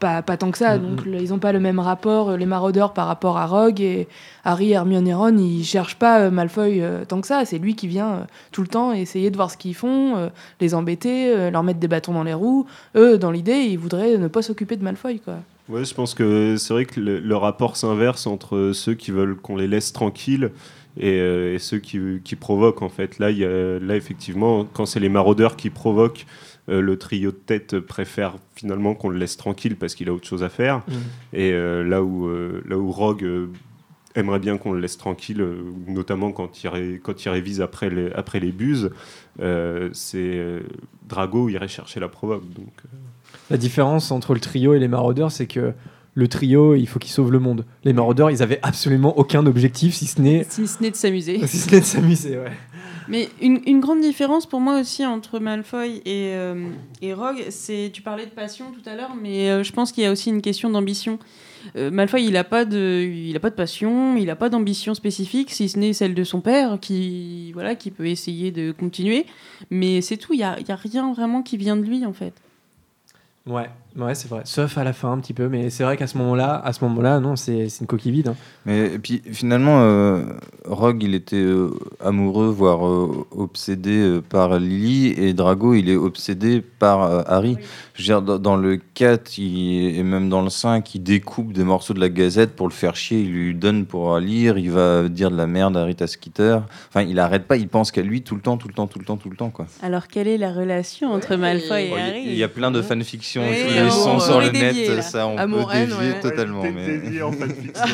pas, 0.00 0.22
pas 0.22 0.36
tant 0.36 0.50
que 0.50 0.58
ça. 0.58 0.76
Mhm. 0.78 0.82
Donc 0.96 1.04
le- 1.06 1.20
ils 1.20 1.32
ont 1.32 1.38
pas 1.38 1.52
le 1.52 1.60
même 1.60 1.78
rapport, 1.78 2.30
euh, 2.30 2.36
les 2.36 2.46
maraudeurs, 2.46 2.92
par 2.92 3.06
rapport 3.06 3.38
à 3.38 3.46
Rogue. 3.46 3.80
Et 3.80 4.08
Harry, 4.44 4.72
Hermione 4.72 5.06
et 5.06 5.14
Ron, 5.14 5.38
ils 5.38 5.62
cherchent 5.64 5.94
pas 5.96 6.18
euh, 6.22 6.30
Malfoy 6.32 6.80
euh, 6.82 7.04
tant 7.04 7.20
que 7.20 7.28
ça. 7.28 7.44
C'est 7.44 7.58
lui 7.58 7.76
qui 7.76 7.86
vient 7.86 8.26
tout 8.50 8.62
le 8.62 8.68
temps 8.68 8.92
essayer 8.92 9.30
de 9.30 9.36
voir 9.36 9.50
ce 9.52 9.56
qu'ils 9.56 9.76
font, 9.76 10.30
les 10.60 10.74
embêter, 10.74 11.50
leur 11.52 11.62
mettre 11.62 11.78
des 11.78 11.86
bâtons 11.88 12.12
dans 12.14 12.24
les 12.24 12.34
roues. 12.34 12.66
Eux, 12.96 13.16
dans 13.18 13.30
l'idée, 13.30 13.58
ils 13.68 13.78
voudraient 13.78 14.16
ne 14.18 14.26
pas 14.28 14.42
s'occuper 14.42 14.76
de 14.76 14.82
Malfoy, 14.82 15.20
quoi. 15.20 15.34
Ouais, 15.68 15.84
je 15.84 15.94
pense 15.94 16.14
que 16.14 16.56
c'est 16.56 16.72
vrai 16.74 16.84
que 16.84 16.98
le, 16.98 17.20
le 17.20 17.36
rapport 17.36 17.76
s'inverse 17.76 18.26
entre 18.26 18.72
ceux 18.74 18.94
qui 18.94 19.12
veulent 19.12 19.36
qu'on 19.36 19.54
les 19.56 19.68
laisse 19.68 19.92
tranquilles 19.92 20.50
et, 20.96 21.18
euh, 21.20 21.54
et 21.54 21.58
ceux 21.58 21.78
qui, 21.78 21.98
qui 22.24 22.36
provoquent 22.36 22.82
en 22.82 22.88
fait. 22.88 23.18
Là, 23.18 23.30
il 23.30 23.38
y 23.38 23.44
a- 23.44 23.78
là 23.78 23.96
effectivement, 23.96 24.64
quand 24.72 24.86
c'est 24.86 25.00
les 25.00 25.08
maraudeurs 25.08 25.56
qui 25.56 25.70
provoquent, 25.70 26.26
euh, 26.68 26.80
le 26.80 26.96
trio 26.98 27.30
de 27.30 27.36
tête 27.36 27.78
préfère 27.80 28.34
finalement 28.54 28.94
qu'on 28.94 29.08
le 29.08 29.18
laisse 29.18 29.36
tranquille 29.36 29.76
parce 29.76 29.94
qu'il 29.94 30.08
a 30.08 30.12
autre 30.12 30.26
chose 30.26 30.42
à 30.42 30.48
faire. 30.48 30.82
Mhm. 30.88 30.94
Et 31.32 31.52
euh, 31.52 31.82
là 31.84 32.02
où 32.02 32.26
euh, 32.28 32.62
là 32.68 32.76
où 32.78 32.90
Rogue 32.92 33.24
euh, 33.24 33.46
aimerait 34.16 34.40
bien 34.40 34.58
qu'on 34.58 34.72
le 34.72 34.80
laisse 34.80 34.98
tranquille, 34.98 35.40
euh, 35.40 35.62
notamment 35.86 36.32
quand 36.32 36.62
il, 36.64 36.68
ré- 36.68 37.00
quand 37.02 37.24
il 37.24 37.28
révise 37.28 37.60
après 37.60 37.88
les, 37.90 38.10
après 38.12 38.40
les 38.40 38.50
buses, 38.52 38.90
euh, 39.40 39.88
c'est 39.92 40.18
euh, 40.18 40.60
Drago 41.08 41.48
irait 41.48 41.68
chercher 41.68 42.00
la 42.00 42.08
provoque. 42.08 42.42
Donc, 42.52 42.72
euh, 42.84 42.88
La 43.50 43.56
différence 43.56 44.10
entre 44.10 44.34
le 44.34 44.40
trio 44.40 44.74
et 44.74 44.80
les 44.80 44.88
maraudeurs, 44.88 45.30
c'est 45.30 45.46
que 45.46 45.72
le 46.14 46.28
trio, 46.28 46.74
il 46.74 46.86
faut 46.86 46.98
qu'ils 46.98 47.12
sauvent 47.12 47.30
le 47.30 47.38
monde. 47.38 47.64
Les 47.84 47.92
maraudeurs, 47.92 48.30
ils 48.30 48.42
avaient 48.42 48.58
absolument 48.62 49.16
aucun 49.18 49.46
objectif, 49.46 49.94
si 49.94 50.06
ce 50.06 50.20
n'est 50.20 50.44
Si 50.48 50.66
ce 50.66 50.82
n'est 50.82 50.90
de 50.90 50.96
s'amuser. 50.96 51.38
si 51.46 51.58
ce 51.58 51.70
n'est 51.70 51.80
de 51.80 51.84
s'amuser. 51.84 52.38
Ouais. 52.38 52.52
Mais 53.08 53.28
une, 53.40 53.60
une 53.66 53.80
grande 53.80 54.00
différence 54.00 54.46
pour 54.46 54.60
moi 54.60 54.80
aussi 54.80 55.04
entre 55.04 55.40
Malfoy 55.40 56.00
et, 56.04 56.32
euh, 56.34 56.68
et 57.02 57.12
Rogue, 57.12 57.44
c'est. 57.50 57.90
Tu 57.92 58.02
parlais 58.02 58.26
de 58.26 58.30
passion 58.30 58.66
tout 58.70 58.88
à 58.88 58.94
l'heure, 58.94 59.14
mais 59.20 59.50
euh, 59.50 59.62
je 59.64 59.72
pense 59.72 59.90
qu'il 59.92 60.04
y 60.04 60.06
a 60.06 60.12
aussi 60.12 60.30
une 60.30 60.42
question 60.42 60.70
d'ambition. 60.70 61.18
Euh, 61.76 61.90
Malfoy, 61.90 62.24
il 62.24 62.32
n'a 62.32 62.44
pas, 62.44 62.64
de, 62.64 63.02
il 63.02 63.36
a 63.36 63.40
pas 63.40 63.50
de 63.50 63.54
passion, 63.54 64.16
il 64.16 64.26
n'a 64.26 64.36
pas 64.36 64.48
d'ambition 64.48 64.94
spécifique, 64.94 65.50
si 65.50 65.68
ce 65.68 65.78
n'est 65.78 65.92
celle 65.92 66.14
de 66.14 66.24
son 66.24 66.40
père, 66.40 66.78
qui, 66.80 67.52
voilà, 67.52 67.74
qui 67.74 67.90
peut 67.90 68.06
essayer 68.06 68.50
de 68.50 68.72
continuer. 68.72 69.26
Mais 69.70 70.00
c'est 70.00 70.16
tout, 70.16 70.32
il 70.32 70.38
n'y 70.38 70.44
a, 70.44 70.58
il 70.58 70.66
y 70.66 70.72
a 70.72 70.76
rien 70.76 71.12
vraiment 71.12 71.42
qui 71.42 71.56
vient 71.56 71.76
de 71.76 71.82
lui, 71.82 72.06
en 72.06 72.12
fait. 72.12 72.32
Ouais, 73.46 73.70
ouais 73.96 74.14
c'est 74.14 74.28
vrai. 74.28 74.42
Sauf 74.44 74.78
à 74.78 74.84
la 74.84 74.92
fin 74.92 75.12
un 75.12 75.18
petit 75.18 75.34
peu, 75.34 75.48
mais 75.48 75.70
c'est 75.70 75.84
vrai 75.84 75.96
qu'à 75.96 76.06
ce 76.06 76.16
moment-là, 76.18 76.60
à 76.64 76.72
ce 76.72 76.84
moment-là, 76.84 77.20
non, 77.20 77.36
c'est 77.36 77.68
c'est 77.68 77.80
une 77.82 77.86
coquille 77.86 78.12
vide. 78.12 78.28
hein. 78.28 78.36
Mais 78.66 78.86
et 78.94 78.98
puis 78.98 79.22
finalement, 79.32 79.80
euh, 79.82 80.22
Rogue, 80.66 81.02
il 81.02 81.14
était 81.14 81.36
euh, 81.36 81.70
amoureux, 82.04 82.48
voire 82.48 82.86
euh, 82.86 83.26
obsédé 83.30 83.90
euh, 83.98 84.20
par 84.20 84.58
Lily, 84.58 85.14
et 85.16 85.32
Drago, 85.32 85.74
il 85.74 85.88
est 85.88 85.96
obsédé 85.96 86.60
par 86.60 87.02
euh, 87.02 87.22
Harry. 87.26 87.56
Je 87.94 88.02
veux 88.02 88.06
dire, 88.06 88.22
dans, 88.22 88.38
dans 88.38 88.56
le 88.56 88.76
4 88.94 89.38
il- 89.38 89.96
et 89.98 90.02
même 90.02 90.28
dans 90.28 90.42
le 90.42 90.50
5, 90.50 90.94
il 90.94 91.02
découpe 91.02 91.52
des 91.52 91.64
morceaux 91.64 91.94
de 91.94 92.00
la 92.00 92.08
gazette 92.08 92.54
pour 92.56 92.68
le 92.68 92.72
faire 92.72 92.96
chier, 92.96 93.20
il 93.20 93.32
lui 93.32 93.54
donne 93.54 93.86
pour 93.86 94.18
lire, 94.18 94.56
il 94.58 94.70
va 94.70 95.08
dire 95.08 95.30
de 95.30 95.36
la 95.36 95.46
merde 95.46 95.76
à 95.76 95.84
Rita 95.84 96.06
Skeeter. 96.06 96.58
Enfin, 96.88 97.02
il 97.02 97.18
arrête 97.18 97.44
pas, 97.46 97.56
il 97.56 97.68
pense 97.68 97.90
qu'à 97.90 98.02
lui 98.02 98.22
tout 98.22 98.34
le 98.34 98.40
temps, 98.40 98.56
tout 98.56 98.68
le 98.68 98.74
temps, 98.74 98.86
tout 98.86 98.98
le 98.98 99.04
temps, 99.04 99.16
tout 99.16 99.30
le 99.30 99.36
temps, 99.36 99.50
quoi. 99.50 99.66
Alors, 99.82 100.06
quelle 100.08 100.28
est 100.28 100.38
la 100.38 100.52
relation 100.52 101.12
entre 101.12 101.36
Malfoy 101.36 101.82
et 101.84 101.90
Oh, 101.92 101.96
Il 101.96 101.98
y 101.98 102.00
a- 102.00 102.04
Harry? 102.06 102.22
il 102.26 102.36
y 102.36 102.42
a 102.44 102.48
plein 102.48 102.70
de 102.70 102.80
fanfictions 102.82 103.42
Oui, 103.48 103.56
on- 103.86 103.90
sont 103.90 104.10
on 104.16 104.20
sur 104.20 104.40
le 104.40 104.50
net, 104.50 104.74
dévier, 104.74 105.02
ça 105.02 105.26
on 105.26 105.36
Amour, 105.36 105.68
peut 105.68 105.74
haine, 105.76 105.90
dévier 105.90 106.12
ouais. 106.12 106.20
totalement. 106.20 106.60
Ouais, 106.62 106.72
mais... 106.72 106.86
dévier 106.98 107.22
en 107.22 107.32
fanfiction, 107.32 107.84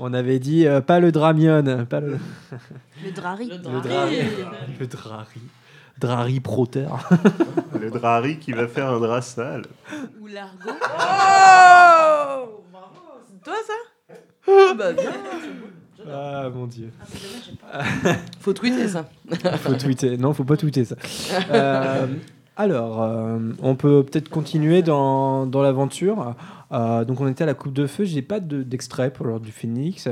On 0.00 0.14
avait 0.14 0.38
dit 0.38 0.64
euh, 0.66 0.80
pas 0.80 1.00
le 1.00 1.10
Dramion, 1.10 1.84
pas 1.88 1.98
le. 2.00 2.18
Le 3.04 3.10
Drari. 3.10 3.48
Le 3.48 3.58
Drari. 3.80 4.16
Le 4.78 4.86
Drari. 4.86 5.40
Drari 5.98 6.38
Proter. 6.40 6.86
Le 7.80 7.90
Drari 7.90 8.38
qui 8.38 8.52
va 8.52 8.68
faire 8.68 8.90
un 8.90 9.00
drap 9.00 9.20
sale. 9.22 9.62
Ou 10.20 10.28
l'argot. 10.28 10.70
Oh 10.70 10.74
Bravo, 12.70 12.94
c'est 13.28 13.42
toi 13.42 13.54
ça 13.66 13.72
Ah 14.46 14.72
bah 14.78 14.92
bien. 14.92 15.10
Ah 16.08 16.48
mon 16.54 16.66
dieu. 16.68 16.90
Faut 18.40 18.52
tweeter 18.52 18.86
ça. 18.88 19.08
faut 19.64 19.74
tweeter. 19.74 20.16
Non, 20.16 20.32
faut 20.32 20.44
pas 20.44 20.56
tweeter 20.56 20.84
ça. 20.84 20.94
Euh, 21.50 22.06
alors, 22.58 23.02
euh, 23.02 23.38
on 23.62 23.76
peut 23.76 24.02
peut-être 24.04 24.28
continuer 24.28 24.82
dans, 24.82 25.48
l'aventure. 25.54 26.34
Euh, 26.72 27.04
donc, 27.04 27.20
on 27.20 27.28
était 27.28 27.44
à 27.44 27.46
la 27.46 27.54
Coupe 27.54 27.72
de 27.72 27.86
Feu. 27.86 28.04
J'ai 28.04 28.20
pas 28.20 28.40
de- 28.40 28.62
d'extrait 28.64 29.12
pour 29.12 29.26
l'ordre 29.26 29.46
du 29.46 29.52
Phénix. 29.52 30.08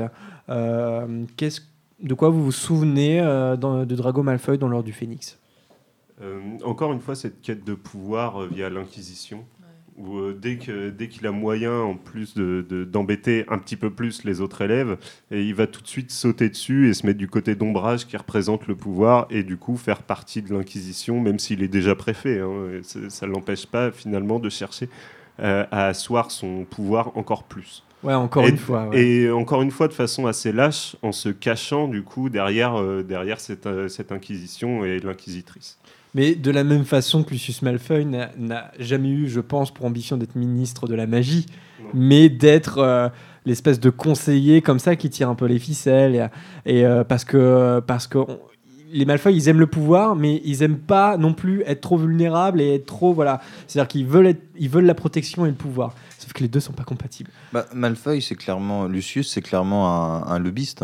Euh, 0.49 1.25
qu'est-ce- 1.35 1.61
de 2.01 2.13
quoi 2.13 2.29
vous 2.29 2.43
vous 2.43 2.51
souvenez 2.53 3.19
euh, 3.21 3.55
de 3.57 3.95
Drago 3.95 4.23
Malfoy 4.23 4.57
dans 4.57 4.69
l'ordre 4.69 4.85
du 4.85 4.93
Phénix 4.93 5.37
Euh, 6.21 6.39
encore 6.63 6.93
une 6.93 7.01
fois, 7.01 7.15
cette 7.15 7.41
quête 7.41 7.63
de 7.65 7.73
pouvoir 7.75 8.41
via 8.47 8.69
l'Inquisition, 8.69 9.43
où 9.97 10.17
euh, 10.17 10.37
dès 10.39 10.57
que 10.57 10.89
dès 10.89 11.07
qu'il 11.07 11.25
a 11.27 11.31
moyen, 11.31 11.79
en 11.81 11.95
plus 11.95 12.33
de- 12.35 12.65
de- 12.69 12.83
d'embêter 12.83 13.45
un 13.49 13.57
petit 13.57 13.75
peu 13.75 13.89
plus 13.89 14.23
les 14.23 14.41
autres 14.41 14.61
élèves, 14.61 14.97
et 15.31 15.41
il 15.43 15.55
va 15.55 15.67
tout 15.67 15.81
de 15.81 15.87
suite 15.87 16.11
sauter 16.11 16.49
dessus 16.49 16.89
et 16.89 16.93
se 16.93 17.05
mettre 17.05 17.17
du 17.19 17.27
côté 17.27 17.55
d'ombrage 17.55 18.05
qui 18.05 18.15
représente 18.17 18.67
le 18.67 18.75
pouvoir, 18.75 19.27
et 19.29 19.43
du 19.43 19.57
coup 19.57 19.75
faire 19.77 20.03
partie 20.03 20.41
de 20.41 20.53
l'Inquisition, 20.53 21.19
même 21.19 21.39
s'il 21.39 21.63
est 21.63 21.67
déjà 21.67 21.95
préfet. 21.95 22.39
hein, 22.39 22.81
ça 23.09 23.25
ne 23.27 23.31
l'empêche 23.31 23.65
pas 23.65 23.91
finalement 23.91 24.39
de 24.39 24.49
chercher 24.49 24.89
euh, 25.39 25.65
à 25.71 25.87
asseoir 25.87 26.31
son 26.31 26.63
pouvoir 26.65 27.15
encore 27.17 27.43
plus. 27.43 27.83
Ouais, 28.03 28.13
encore 28.13 28.45
Et- 28.45 28.49
une 28.49 28.57
fois, 28.57 28.87
ouais. 28.89 29.01
Et 29.03 29.31
encore 29.31 29.63
une 29.63 29.71
fois, 29.71 29.87
de 29.87 29.93
façon 29.93 30.27
assez 30.27 30.51
lâche, 30.51 30.95
en 31.01 31.11
se 31.11 31.29
cachant 31.29 31.87
du 31.87 32.03
coup 32.03 32.29
derrière, 32.29 32.75
euh, 32.79 33.01
derrière 33.03 33.39
cette, 33.39 33.65
euh, 33.65 33.87
cette 33.87 34.11
Inquisition 34.11 34.85
et 34.85 34.99
l'inquisitrice. 34.99 35.79
Mais 36.17 36.33
de 36.33 36.49
la 36.49 36.63
même 36.63 36.83
façon 36.83 37.23
que 37.23 37.29
Lucius 37.29 37.61
Malfoy 37.61 38.03
n'a- 38.03 38.71
jamais 38.79 39.09
eu, 39.09 39.29
je 39.29 39.39
pense, 39.39 39.71
pour 39.71 39.85
ambition 39.85 40.17
d'être 40.17 40.35
ministre 40.35 40.87
de 40.87 40.95
la 40.95 41.05
magie, 41.05 41.45
mais 41.93 42.27
d'être 42.27 42.79
euh, 42.79 43.07
l'espèce 43.45 43.79
de 43.79 43.91
conseiller 43.91 44.63
comme 44.63 44.79
ça 44.79 44.95
qui 44.95 45.11
tire 45.11 45.29
un 45.29 45.35
peu 45.35 45.45
les 45.45 45.59
ficelles. 45.59 46.29
Et, 46.65 46.79
et, 46.79 46.85
euh, 46.87 47.03
parce 47.03 47.23
que, 47.23 47.81
parce 47.85 48.07
que 48.07 48.17
on- 48.17 48.39
les 48.89 49.05
Malfoy, 49.05 49.35
ils 49.35 49.47
aiment 49.47 49.59
le 49.59 49.67
pouvoir, 49.67 50.15
mais 50.15 50.41
ils 50.43 50.63
aiment 50.63 50.79
pas 50.79 51.17
non 51.17 51.33
plus 51.33 51.61
être 51.67 51.81
trop 51.81 51.97
vulnérables 51.97 52.61
et 52.61 52.73
être 52.75 52.85
trop. 52.87 53.13
Voilà. 53.13 53.39
C'est-à-dire 53.67 53.87
qu'ils 53.87 54.07
veulent, 54.07 54.27
être- 54.27 54.41
ils 54.57 54.69
veulent 54.69 54.85
la 54.85 54.95
protection 54.95 55.45
et 55.45 55.49
le 55.49 55.55
pouvoir. 55.55 55.93
Sauf 56.17 56.33
que 56.33 56.41
les 56.41 56.47
deux 56.47 56.61
sont 56.61 56.73
pas 56.73 56.83
compatibles. 56.85 57.29
Bah, 57.53 57.65
Malfoy, 57.75 58.23
c'est 58.23 58.35
clairement 58.35 58.85
Lucius, 58.87 59.31
c'est 59.31 59.41
clairement 59.43 59.87
un, 59.93 60.23
un 60.25 60.39
lobbyiste. 60.39 60.83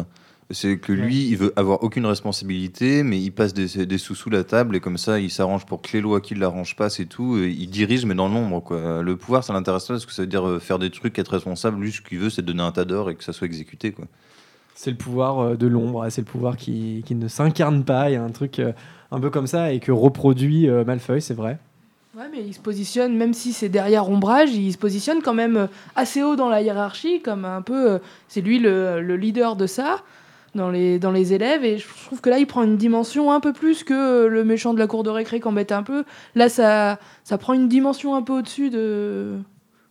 C'est 0.52 0.78
que 0.78 0.92
lui, 0.92 1.28
il 1.30 1.38
veut 1.38 1.54
avoir 1.56 1.84
aucune 1.84 2.06
responsabilité, 2.06 3.02
mais 3.04 3.20
il 3.20 3.32
passe 3.32 3.54
des, 3.54 3.86
des 3.86 3.98
sous 3.98 4.14
sous 4.14 4.30
la 4.30 4.44
table 4.44 4.76
et 4.76 4.80
comme 4.80 4.98
ça, 4.98 5.20
il 5.20 5.32
s'arrange 5.32 5.66
pour 5.66 5.82
que 5.82 5.90
les 5.94 6.02
lois 6.02 6.22
qui 6.22 6.36
l'arrangent 6.36 6.76
pas, 6.76 6.90
c'est 6.90 7.06
tout. 7.06 7.38
Et 7.38 7.50
il 7.50 7.68
dirige, 7.68 8.06
mais 8.06 8.14
dans 8.14 8.28
l'ombre. 8.28 8.62
quoi. 8.62 9.02
Le 9.02 9.16
pouvoir, 9.16 9.44
ça 9.44 9.54
l'intéresse 9.54 9.86
pas 9.86 9.94
parce 9.94 10.06
que 10.06 10.12
ça 10.12 10.24
veut 10.24 10.28
dire 10.28 10.48
euh, 10.48 10.60
faire 10.60 10.80
des 10.80 10.90
trucs, 10.90 11.18
être 11.18 11.30
responsable. 11.34 11.82
Lui, 11.82 11.92
ce 11.92 12.02
qu'il 12.02 12.20
veut, 12.20 12.30
c'est 12.30 12.42
donner 12.44 12.62
un 12.62 12.72
tas 12.72 12.86
d'or 12.86 13.10
et 13.10 13.16
que 13.16 13.24
ça 13.24 13.34
soit 13.34 13.48
exécuté. 13.48 13.92
Quoi. 13.94 14.06
C'est 14.76 14.92
le 14.92 14.98
pouvoir 14.98 15.40
euh, 15.40 15.56
de 15.56 15.66
l'ombre, 15.66 16.06
c'est 16.10 16.22
le 16.22 16.26
pouvoir 16.26 16.58
qui, 16.58 17.04
qui 17.06 17.16
ne 17.16 17.28
s'incarne 17.28 17.84
pas. 17.84 18.10
Il 18.10 18.14
y 18.14 18.18
a 18.18 18.24
un 18.24 18.30
truc 18.32 18.60
euh, 18.60 18.74
un 19.12 19.20
peu 19.20 19.30
comme 19.30 19.48
ça 19.48 19.72
et 19.72 19.80
que 19.80 19.92
reproduit 19.92 20.68
Malfoy, 20.68 21.22
c'est 21.22 21.34
vrai. 21.34 21.58
Ouais, 22.16 22.26
mais 22.32 22.44
il 22.46 22.54
se 22.54 22.60
positionne, 22.60 23.18
même 23.18 23.34
si 23.34 23.54
c'est 23.54 23.70
derrière 23.70 24.08
ombrage, 24.08 24.54
il 24.54 24.72
se 24.72 24.78
positionne 24.78 25.22
quand 25.24 25.34
même 25.34 25.68
assez 25.96 26.22
haut 26.22 26.36
dans 26.36 26.50
la 26.50 26.62
hiérarchie, 26.62 27.22
comme 27.22 27.44
un 27.44 27.64
peu. 27.64 28.00
c'est 28.28 28.42
lui 28.42 28.60
le, 28.60 29.02
le 29.02 29.16
leader 29.16 29.56
de 29.56 29.66
ça, 29.66 30.04
dans 30.56 30.70
les, 30.70 31.00
dans 31.00 31.12
les 31.12 31.34
élèves, 31.34 31.64
et 31.66 31.78
je 31.78 31.88
trouve 32.06 32.22
que 32.22 32.30
là, 32.30 32.38
il 32.38 32.46
prend 32.46 32.64
une 32.64 32.78
dimension 32.78 33.32
un 33.32 33.40
peu 33.40 33.54
plus 33.54 33.84
que 33.84 33.94
euh, 33.94 34.28
le 34.28 34.44
méchant 34.44 34.74
de 34.74 34.80
la 34.80 34.88
cour 34.88 35.04
de 35.04 35.10
récré 35.10 35.40
qui 35.40 35.48
embête 35.48 35.72
un 35.72 35.84
peu. 35.84 36.04
Là, 36.36 36.50
ça, 36.50 37.00
ça 37.24 37.38
prend 37.38 37.54
une 37.54 37.68
dimension 37.68 38.16
un 38.16 38.22
peu 38.22 38.34
au-dessus 38.34 38.70
de. 38.70 39.38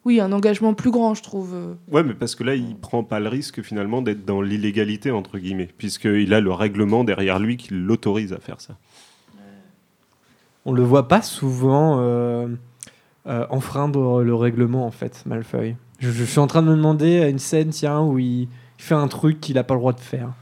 Oui, 0.05 0.21
un 0.21 0.33
engagement 0.33 0.75
plus 0.75 0.91
grand, 0.91 1.15
je 1.15 1.23
trouve. 1.23 1.77
Ouais, 1.91 2.03
mais 2.03 2.15
parce 2.15 2.35
que 2.35 2.43
là, 2.43 2.57
il 2.57 2.77
prend 2.77 3.05
pas 3.05 3.21
le 3.21 3.29
risque 3.29 3.63
finalement 3.63 4.03
d'être 4.03 4.25
dans 4.25 4.41
l'illégalité, 4.41 5.13
entre 5.13 5.39
guillemets, 5.39 5.69
puisqu'il 5.79 6.35
a 6.35 6.41
le 6.41 6.53
règlement 6.53 7.05
derrière 7.05 7.39
lui 7.39 7.57
qui 7.57 7.73
l'autorise 7.73 8.33
à 8.33 8.39
faire 8.39 8.61
ça. 8.61 8.77
On 10.65 10.73
le 10.73 10.83
voit 10.83 11.09
pas 11.09 11.23
souvent 11.23 11.99
euh, 12.01 12.49
euh, 13.27 13.47
enfreindre 13.51 14.23
le 14.23 14.35
règlement, 14.35 14.87
en 14.87 14.91
fait, 14.91 15.23
Malfoy. 15.27 15.77
Je, 16.01 16.11
je 16.11 16.25
suis 16.25 16.41
en 16.41 16.49
train 16.49 16.63
de 16.63 16.69
me 16.69 16.77
demander 16.77 17.21
à 17.21 17.29
une 17.29 17.39
scène, 17.39 17.71
tiens, 17.71 18.01
où 18.01 18.19
il, 18.19 18.43
il 18.43 18.49
fait 18.79 18.95
un 18.95 19.09
truc 19.09 19.41
qu'il 19.41 19.55
n'a 19.55 19.65
pas 19.65 19.75
le 19.75 19.81
droit 19.81 19.93
de 19.93 20.01
faire. 20.01 20.33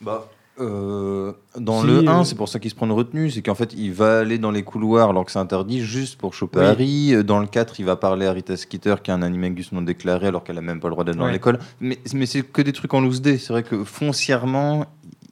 Bah, 0.00 0.26
Euh, 0.58 1.32
dans 1.58 1.82
Si, 1.82 1.86
le 1.86 2.08
1, 2.08 2.20
euh, 2.20 2.24
c'est 2.24 2.34
pour 2.34 2.48
ça 2.48 2.58
qu'il 2.58 2.70
se 2.70 2.74
prend 2.74 2.86
une 2.86 2.92
retenue, 2.92 3.30
c'est 3.30 3.42
qu'en 3.42 3.54
fait, 3.54 3.74
il 3.74 3.92
va 3.92 4.20
aller 4.20 4.38
dans 4.38 4.50
les 4.50 4.62
couloirs 4.62 5.10
alors 5.10 5.26
que 5.26 5.30
c'est 5.30 5.38
interdit 5.38 5.82
juste 5.82 6.16
pour 6.18 6.32
choper 6.32 6.60
Oui. 6.60 6.64
Harry. 6.64 7.14
Euh, 7.14 7.22
Dans 7.22 7.40
le 7.40 7.46
4, 7.46 7.78
il 7.78 7.84
va 7.84 7.96
parler 7.96 8.24
à 8.24 8.32
Rita 8.32 8.56
Skeeter, 8.56 8.94
qui 9.02 9.10
est 9.10 9.14
un 9.14 9.20
animagus 9.20 9.70
non 9.72 9.82
déclaré 9.82 10.28
alors 10.28 10.44
qu'elle 10.44 10.56
a 10.56 10.62
même 10.62 10.80
pas 10.80 10.88
le 10.88 10.92
droit 10.92 11.04
d'être 11.04 11.16
dans 11.18 11.26
Ouais. 11.26 11.32
l'école. 11.32 11.58
Mais, 11.80 11.98
mais 12.14 12.24
c'est 12.24 12.40
que 12.42 12.62
des 12.62 12.72
trucs 12.72 12.94
en 12.94 13.02
loose 13.02 13.20
dé. 13.20 13.36
C'est 13.36 13.52
vrai 13.52 13.64
que 13.64 13.84
foncièrement, 13.84 14.86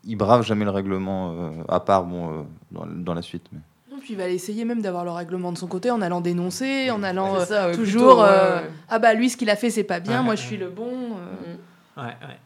il 0.04 0.16
brave 0.16 0.44
jamais 0.44 0.66
le 0.66 0.70
règlement, 0.72 1.32
euh, 1.32 1.50
à 1.68 1.80
part 1.80 2.04
bon, 2.04 2.28
euh, 2.28 2.42
dans, 2.70 2.84
dans 2.86 3.14
la 3.14 3.22
suite. 3.22 3.46
Mais... 3.50 3.60
Non, 3.92 3.96
Puis 4.00 4.12
il 4.12 4.16
va 4.18 4.28
essayer 4.28 4.66
même 4.66 4.82
d'avoir 4.82 5.06
le 5.06 5.10
règlement 5.10 5.52
de 5.52 5.56
son 5.56 5.68
côté 5.68 5.90
en 5.90 6.02
allant 6.02 6.20
dénoncer, 6.20 6.90
en 6.90 7.02
allant 7.02 7.32
Ouais, 7.32 7.46
c'est 7.46 7.52
euh, 7.54 7.62
ça, 7.62 7.66
ouais, 7.68 7.74
toujours. 7.74 8.16
plutôt, 8.16 8.24
euh. 8.24 8.60
Ah 8.90 8.98
bah 8.98 9.14
lui, 9.14 9.30
ce 9.30 9.38
qu'il 9.38 9.48
a 9.48 9.56
fait, 9.56 9.70
c'est 9.70 9.84
pas 9.84 10.00
bien, 10.00 10.18
Ouais, 10.18 10.22
moi 10.24 10.30
ouais. 10.32 10.36
je 10.36 10.42
suis 10.42 10.58
le 10.58 10.68
bon. 10.68 10.90
euh. 10.92 11.54
Ouais, 11.96 12.08
ouais. 12.08 12.38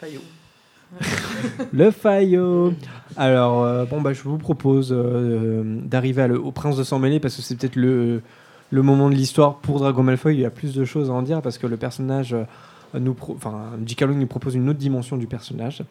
Fayot. 0.00 0.20
Le 1.72 1.90
Fayot. 1.90 2.72
Alors, 3.16 3.62
euh, 3.64 3.84
bon, 3.84 4.00
bah, 4.00 4.12
je 4.12 4.22
vous 4.22 4.38
propose 4.38 4.90
euh, 4.92 5.62
d'arriver 5.84 6.22
à 6.22 6.28
le- 6.28 6.40
au 6.40 6.52
Prince 6.52 6.76
de 6.76 6.84
sang 6.84 6.98
mêlé 6.98 7.20
parce 7.20 7.36
que 7.36 7.42
c'est 7.42 7.56
peut-être 7.56 7.76
le, 7.76 8.22
le 8.70 8.82
moment 8.82 9.08
de 9.10 9.14
l'histoire 9.14 9.56
pour 9.56 9.78
Drago 9.80 10.02
Malfoy. 10.02 10.34
Il 10.34 10.40
y 10.40 10.44
a 10.44 10.50
plus 10.50 10.74
de 10.74 10.84
choses 10.84 11.10
à 11.10 11.12
en 11.12 11.22
dire 11.22 11.42
parce 11.42 11.58
que 11.58 11.66
le 11.66 11.76
personnage. 11.76 12.34
euh, 12.34 12.44
nous 12.98 13.16
enfin, 13.34 13.72
nous 13.78 14.26
propose 14.26 14.54
une 14.54 14.70
autre 14.70 14.78
dimension 14.78 15.16
du 15.18 15.26
personnage. 15.26 15.82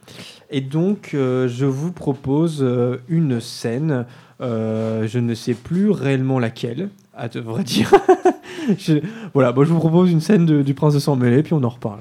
Et 0.49 0.61
donc, 0.61 1.11
euh, 1.13 1.47
je 1.47 1.65
vous 1.65 1.91
propose 1.91 2.59
euh, 2.63 2.97
une 3.09 3.41
scène. 3.41 4.05
euh, 4.41 5.05
je 5.05 5.19
ne 5.19 5.35
sais 5.35 5.53
plus 5.53 5.91
réellement 5.91 6.39
laquelle, 6.39 6.89
à 7.15 7.29
te 7.29 7.37
vrai 7.37 7.63
dire. 7.63 7.91
Voilà, 9.35 9.51
bon, 9.51 9.63
je 9.65 9.71
vous 9.73 9.77
propose 9.79 10.09
une 10.11 10.21
scène 10.21 10.63
du 10.63 10.73
Prince 10.73 10.95
de 10.95 10.99
sang 10.99 11.15
mêlé, 11.15 11.43
puis 11.43 11.53
on 11.53 11.63
en 11.63 11.69
reparle. 11.69 11.99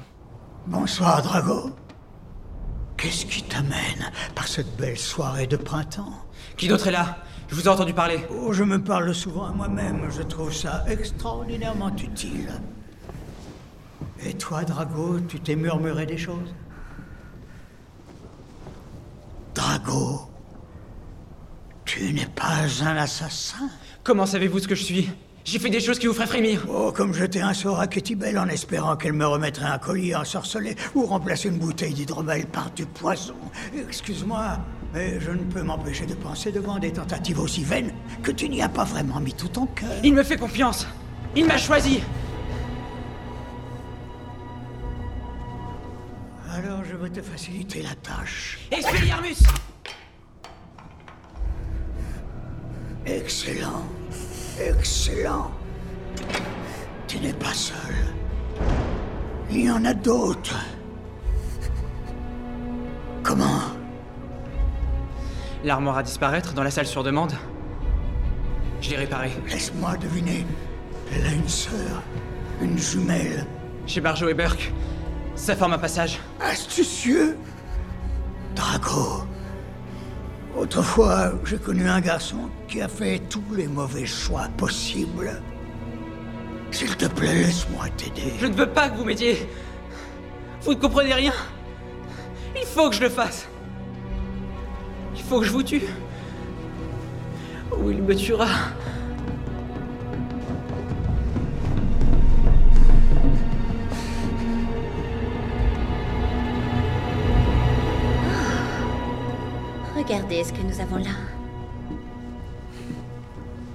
Bonsoir, 0.65 1.21
Drago. 1.21 1.69
Qu'est-ce 3.05 3.27
qui 3.27 3.43
t'amène 3.43 4.11
par 4.33 4.47
cette 4.47 4.77
belle 4.77 4.97
soirée 4.97 5.45
de 5.45 5.57
printemps 5.57 6.25
Qui 6.57 6.67
d'autre 6.67 6.87
est 6.87 6.91
là? 6.91 7.19
Je 7.47 7.53
vous 7.53 7.65
ai 7.65 7.67
entendu 7.67 7.93
parler. 7.93 8.25
Oh, 8.31 8.51
je 8.51 8.63
me 8.63 8.83
parle 8.83 9.13
souvent 9.13 9.45
à 9.45 9.51
moi-même. 9.51 10.09
Je 10.09 10.23
trouve 10.23 10.51
ça 10.51 10.83
extraordinairement 10.87 11.95
utile. 11.95 12.49
Et 14.23 14.33
toi, 14.33 14.63
Drago, 14.63 15.19
tu 15.19 15.39
t'es 15.39 15.55
murmuré 15.55 16.07
des 16.07 16.17
choses? 16.17 16.55
Drago, 19.53 20.21
tu 21.85 22.11
n'es 22.11 22.25
pas 22.25 22.65
un 22.81 22.97
assassin? 22.97 23.69
Comment 24.03 24.25
savez-vous 24.25 24.57
ce 24.57 24.67
que 24.67 24.73
je 24.73 24.83
suis? 24.83 25.11
J'ai 25.45 25.59
fait 25.59 25.69
des 25.69 25.79
choses 25.79 25.99
qui 25.99 26.07
vous 26.07 26.13
feraient 26.13 26.25
frémir. 26.25 26.65
Oh, 26.67 26.91
comme 26.91 27.13
jeter 27.13 27.39
un 27.39 27.53
sort 27.53 27.79
à 27.79 27.85
Bell 27.85 28.39
en 28.39 28.47
espérant 28.47 28.95
qu'elle 28.95 29.13
me 29.13 29.27
remettrait 29.27 29.67
un 29.67 29.77
collier 29.77 30.15
ensorcelé 30.15 30.75
ou 30.95 31.05
remplacer 31.05 31.49
une 31.49 31.59
bouteille 31.59 31.93
d'hydromel 31.93 32.47
par 32.47 32.71
du 32.71 32.87
poison. 32.87 33.35
Excuse-moi, 33.77 34.57
mais 34.91 35.19
je 35.19 35.29
ne 35.29 35.43
peux 35.43 35.61
m'empêcher 35.61 36.07
de 36.07 36.15
penser 36.15 36.51
devant 36.51 36.79
des 36.79 36.91
tentatives 36.91 37.39
aussi 37.39 37.63
vaines 37.63 37.93
que 38.23 38.31
tu 38.31 38.49
n'y 38.49 38.63
as 38.63 38.69
pas 38.69 38.85
vraiment 38.85 39.19
mis 39.19 39.33
tout 39.33 39.47
ton 39.47 39.67
cœur. 39.67 39.91
Il 40.03 40.15
me 40.15 40.23
fait 40.23 40.37
confiance. 40.37 40.87
Il 41.35 41.45
m'a 41.45 41.57
choisi. 41.57 42.01
Alors 46.51 46.83
je 46.89 46.95
veux 46.95 47.11
te 47.11 47.21
faciliter 47.21 47.83
la 47.83 47.93
tâche. 47.93 48.57
Expelliarmus 48.71 49.43
Excellent. 53.05 53.83
Excellent. 54.59 55.51
Tu 57.07 57.19
n'es 57.19 57.33
pas 57.33 57.53
seul. 57.53 57.95
Il 59.49 59.65
y 59.65 59.71
en 59.71 59.83
a 59.85 59.93
d'autres. 59.93 60.57
Comment? 63.23 63.61
L'armoire 65.63 65.97
à 65.97 66.03
disparaître 66.03 66.53
dans 66.53 66.63
la 66.63 66.71
salle 66.71 66.87
sur 66.87 67.03
demande. 67.03 67.33
Je 68.81 68.91
l'ai 68.91 68.97
réparée. 68.97 69.31
Laisse-moi 69.47 69.97
deviner. 69.97 70.45
Elle 71.13 71.25
a 71.25 71.31
une 71.31 71.49
sœur, 71.49 72.01
une 72.61 72.77
jumelle. 72.77 73.45
Chez 73.87 74.01
Barjo 74.01 74.27
et 74.29 74.33
Burke. 74.33 74.71
Ça 75.35 75.55
forme 75.55 75.73
un 75.73 75.77
passage. 75.77 76.19
Astucieux 76.39 77.37
Drago. 78.55 79.25
Autrefois, 80.57 81.33
j'ai 81.43 81.57
connu 81.57 81.87
un 81.87 81.99
garçon 81.99 82.49
qui 82.67 82.81
a 82.81 82.87
fait 82.87 83.19
tous 83.29 83.43
les 83.55 83.67
mauvais 83.67 84.05
choix 84.05 84.47
possibles. 84.55 85.41
S'il 86.71 86.95
te 86.95 87.05
plaît, 87.05 87.35
laisse-moi 87.35 87.85
t'aider. 87.97 88.33
Je 88.39 88.47
ne 88.47 88.53
veux 88.53 88.69
pas 88.69 88.89
que 88.89 88.97
vous 88.97 89.03
m'aidiez. 89.03 89.49
Vous 90.61 90.73
ne 90.73 90.79
comprenez 90.79 91.13
rien. 91.13 91.33
Il 92.55 92.65
faut 92.65 92.89
que 92.89 92.95
je 92.95 93.01
le 93.01 93.09
fasse. 93.09 93.47
Il 95.15 95.21
faut 95.23 95.41
que 95.41 95.45
je 95.45 95.51
vous 95.51 95.63
tue. 95.63 95.83
Ou 97.77 97.91
il 97.91 98.01
me 98.01 98.15
tuera. 98.15 98.47
Regardez 110.35 110.53
ce 110.53 110.61
que 110.61 110.67
nous 110.67 110.81
avons 110.81 110.97
là. 110.97 111.11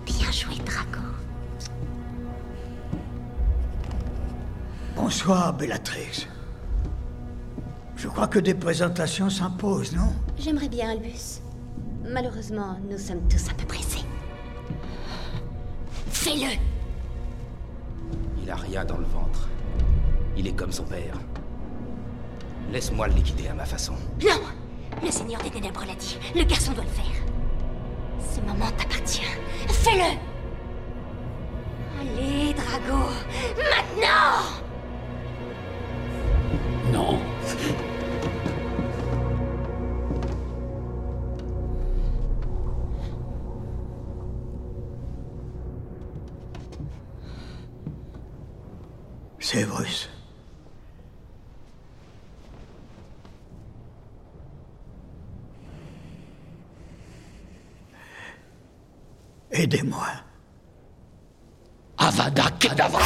Bien 0.04 0.30
joué, 0.30 0.56
Drago. 0.56 1.06
Bonsoir, 4.94 5.54
Bellatrix. 5.54 6.26
Je 7.96 8.08
crois 8.08 8.28
que 8.28 8.38
des 8.38 8.52
présentations 8.52 9.30
s'imposent, 9.30 9.94
non? 9.94 10.12
J'aimerais 10.38 10.68
bien, 10.68 10.90
Albus. 10.90 11.40
Malheureusement, 12.04 12.76
nous 12.90 12.98
sommes 12.98 13.26
tous 13.28 13.48
un 13.48 13.54
peu 13.54 13.64
pressés. 13.66 14.04
Fais-le 16.10 16.58
Il 18.42 18.50
a 18.50 18.56
rien 18.56 18.84
dans 18.84 18.98
le 18.98 19.06
ventre. 19.06 19.48
Il 20.36 20.46
est 20.46 20.52
comme 20.54 20.72
son 20.72 20.84
père. 20.84 21.14
Laisse-moi 22.70 23.08
le 23.08 23.14
liquider 23.14 23.48
à 23.48 23.54
ma 23.54 23.64
façon. 23.64 23.94
Non 24.22 24.59
Le 25.02 25.10
Seigneur 25.10 25.40
des 25.42 25.50
Ténèbres 25.50 25.84
l'a 25.86 25.94
dit. 25.94 26.18
Le 26.34 26.44
garçon 26.44 26.72
doit 26.72 26.84
le 26.84 26.90
faire. 26.90 27.04
Ce 28.34 28.40
moment 28.40 28.70
t'appartient. 28.76 29.22
Fais-le 29.68 30.18
Allez, 32.00 32.54
Drago 32.54 33.10
Maintenant 33.56 34.60
Non 36.92 37.18
Sévrus. 49.40 50.08
Aidez-moi. 59.52 60.06
Avada 61.98 62.44
Kedavra 62.58 63.00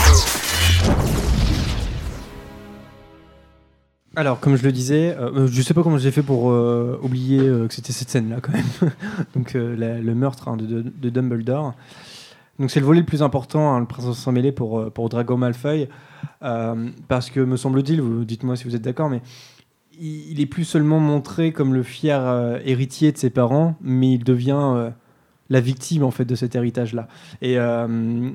Alors, 4.17 4.39
comme 4.39 4.55
je 4.57 4.63
le 4.63 4.71
disais, 4.71 5.17
euh, 5.19 5.49
je 5.49 5.63
sais 5.63 5.75
pas 5.75 5.83
comment 5.83 5.99
j'ai 5.99 6.13
fait 6.13 6.23
pour 6.23 6.51
euh, 6.51 6.99
oublier 7.03 7.41
euh, 7.41 7.67
que 7.67 7.75
c'était 7.75 7.93
cette 7.93 8.11
scène-là, 8.11 8.37
quand 8.41 8.53
même. 8.53 8.93
Donc, 9.35 9.57
euh, 9.57 9.75
la- 9.77 9.99
le 10.01 10.15
meurtre 10.15 10.49
hein, 10.49 10.57
de, 10.57 10.67
de- 10.67 10.83
de 10.97 11.11
Dumbledore. 11.11 11.75
Donc, 12.61 12.71
c'est 12.71 12.79
le 12.79 12.87
volet 12.87 13.01
le 13.01 13.07
plus 13.07 13.23
important, 13.23 13.75
hein, 13.75 13.81
le 13.81 13.87
prince 13.87 14.13
sans 14.17 14.31
mêlé 14.31 14.53
pour, 14.53 14.79
euh, 14.79 14.91
pour 14.91 15.09
Drago 15.09 15.37
Malfoy. 15.37 15.89
euh, 16.45 16.89
parce 17.09 17.31
que, 17.31 17.41
me 17.41 17.57
semble-t-il, 17.57 18.01
vous 18.01 18.25
dites-moi 18.25 18.55
si 18.55 18.65
vous 18.65 18.77
êtes 18.77 18.83
d'accord, 18.83 19.09
mais 19.11 19.21
il, 19.99 20.31
il 20.31 20.41
est 20.41 20.47
plus 20.47 20.65
seulement 20.65 21.01
montré 21.01 21.51
comme 21.53 21.75
le 21.75 21.83
fier 21.83 22.21
euh, 22.25 22.61
héritier 22.65 23.11
de 23.11 23.19
ses 23.19 23.31
parents, 23.31 23.75
mais 23.81 24.13
il 24.13 24.23
devient 24.23 24.53
euh, 24.63 24.91
la 25.55 25.61
victime, 25.61 26.03
en 26.03 26.11
fait, 26.11 26.25
de 26.25 26.35
cet 26.35 26.55
héritage-là. 26.57 27.09
Et, 27.41 27.59
euh, 27.59 28.31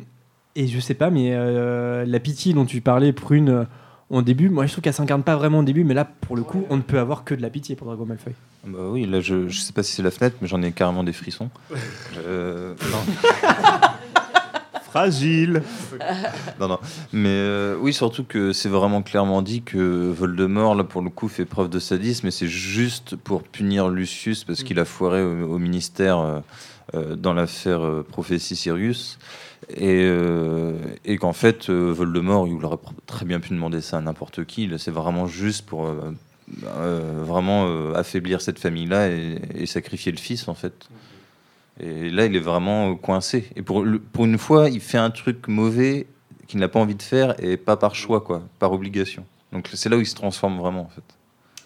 et 0.56 0.68
je 0.68 0.80
sais 0.80 0.94
pas, 0.94 1.10
mais 1.10 1.32
euh, 1.34 2.06
la 2.06 2.20
pitié 2.20 2.54
dont 2.54 2.66
tu 2.66 2.82
parlais, 2.82 3.14
Prune, 3.14 3.50
euh, 3.50 3.64
au 4.10 4.22
début, 4.22 4.50
moi 4.50 4.66
je 4.66 4.72
trouve 4.72 4.82
qu'elle 4.82 4.94
s'incarne 4.94 5.22
pas 5.22 5.36
vraiment 5.36 5.60
au 5.60 5.64
début, 5.64 5.84
mais 5.84 5.94
là, 5.94 6.06
pour 6.06 6.36
le 6.36 6.44
coup, 6.44 6.66
on 6.70 6.78
ne 6.78 6.82
peut 6.82 6.98
avoir 6.98 7.24
que 7.24 7.36
de 7.36 7.42
la 7.42 7.50
pitié 7.50 7.76
pour 7.76 7.88
Drago 7.88 8.06
Malfoy. 8.06 8.34
Bah 8.66 8.80
oui, 8.90 9.06
là, 9.06 9.22
je, 9.22 9.48
je 9.48 9.60
sais 9.60 9.74
pas 9.74 9.84
si 9.84 9.94
c'est 9.94 10.02
la 10.02 10.12
fenêtre, 10.12 10.38
mais 10.42 10.48
j'en 10.48 10.62
ai 10.62 10.72
carrément 10.72 11.04
des 11.04 11.14
frissons. 11.14 11.50
Euh, 12.18 12.74
non. 12.92 13.50
Fragile. 14.84 15.62
non, 16.60 16.68
non. 16.68 16.80
Mais 17.14 17.30
euh, 17.30 17.78
oui, 17.80 17.94
surtout 17.94 18.24
que 18.24 18.52
c'est 18.52 18.70
vraiment 18.70 19.04
clairement 19.04 19.44
dit 19.44 19.62
que 19.62 20.12
Voldemort, 20.12 20.74
là, 20.74 20.84
pour 20.84 21.04
le 21.04 21.12
coup, 21.12 21.28
fait 21.28 21.46
preuve 21.46 21.70
de 21.70 21.78
sadisme, 21.78 22.26
et 22.28 22.32
c'est 22.32 22.48
juste 22.48 23.16
pour 23.16 23.44
punir 23.44 23.90
Lucius 23.90 24.44
parce 24.44 24.64
qu'il 24.64 24.80
a 24.80 24.86
foiré 24.86 25.22
au, 25.22 25.54
au 25.54 25.60
ministère 25.60 26.18
euh, 26.18 26.40
dans 26.94 27.34
l'affaire 27.34 27.82
euh, 27.82 28.04
Prophétie 28.04 28.56
Sirius. 28.56 29.20
Et, 29.70 30.04
euh, 30.04 30.74
qu'en 31.20 31.34
fait, 31.34 31.70
euh, 31.70 31.92
Voldemort, 31.92 32.48
il 32.48 32.64
aurait 32.64 32.78
très 33.06 33.26
bien 33.26 33.40
pu 33.40 33.50
demander 33.50 33.82
ça 33.82 33.98
à 33.98 34.02
n'importe 34.02 34.46
qui. 34.46 34.70
C'est 34.78 34.92
vraiment 34.92 35.28
juste 35.28 35.66
pour 35.66 35.86
euh, 35.86 36.12
euh, 36.66 37.24
vraiment 37.24 37.68
euh, 37.68 37.94
affaiblir 37.94 38.42
cette 38.42 38.60
famille-là 38.60 39.10
et, 39.10 39.66
sacrifier 39.66 40.12
le 40.12 40.18
fils, 40.18 40.48
en 40.48 40.56
fait. 40.56 40.90
Et 41.80 42.10
là, 42.10 42.26
il 42.26 42.36
est 42.36 42.42
vraiment 42.42 42.92
euh, 42.92 42.96
coincé. 42.96 43.50
Et 43.56 43.62
pour, 43.62 43.86
pour 44.12 44.26
une 44.26 44.38
fois, 44.38 44.70
il 44.70 44.82
fait 44.82 44.98
un 44.98 45.12
truc 45.12 45.48
mauvais 45.48 46.08
qu'il 46.48 46.60
n'a 46.60 46.68
pas 46.68 46.80
envie 46.80 46.96
de 46.96 47.04
faire 47.04 47.36
et 47.44 47.58
pas 47.58 47.78
par 47.78 47.96
choix, 47.96 48.22
quoi, 48.22 48.42
par 48.58 48.72
obligation. 48.74 49.24
Donc 49.54 49.70
c'est 49.74 49.90
là 49.90 49.98
où 49.98 50.02
il 50.02 50.08
se 50.08 50.16
transforme 50.16 50.58
vraiment, 50.58 50.82
en 50.82 50.90
fait. 50.90 51.04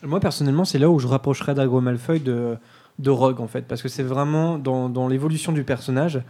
Moi, 0.05 0.19
personnellement, 0.19 0.65
c'est 0.65 0.79
là 0.79 0.89
où 0.89 0.99
je 0.99 1.07
rapprocherais 1.07 1.55
Drago 1.55 1.79
Malfoy 1.79 2.19
de, 2.19 2.57
de 2.99 3.09
Rogue, 3.09 3.41
en 3.41 3.47
fait, 3.47 3.67
parce 3.67 3.81
que 3.81 3.89
c'est 3.89 4.03
vraiment 4.03 4.57
dans, 4.57 4.89
dans 4.89 5.07
l'évolution 5.07 5.51
du 5.51 5.63
personnage. 5.63 6.21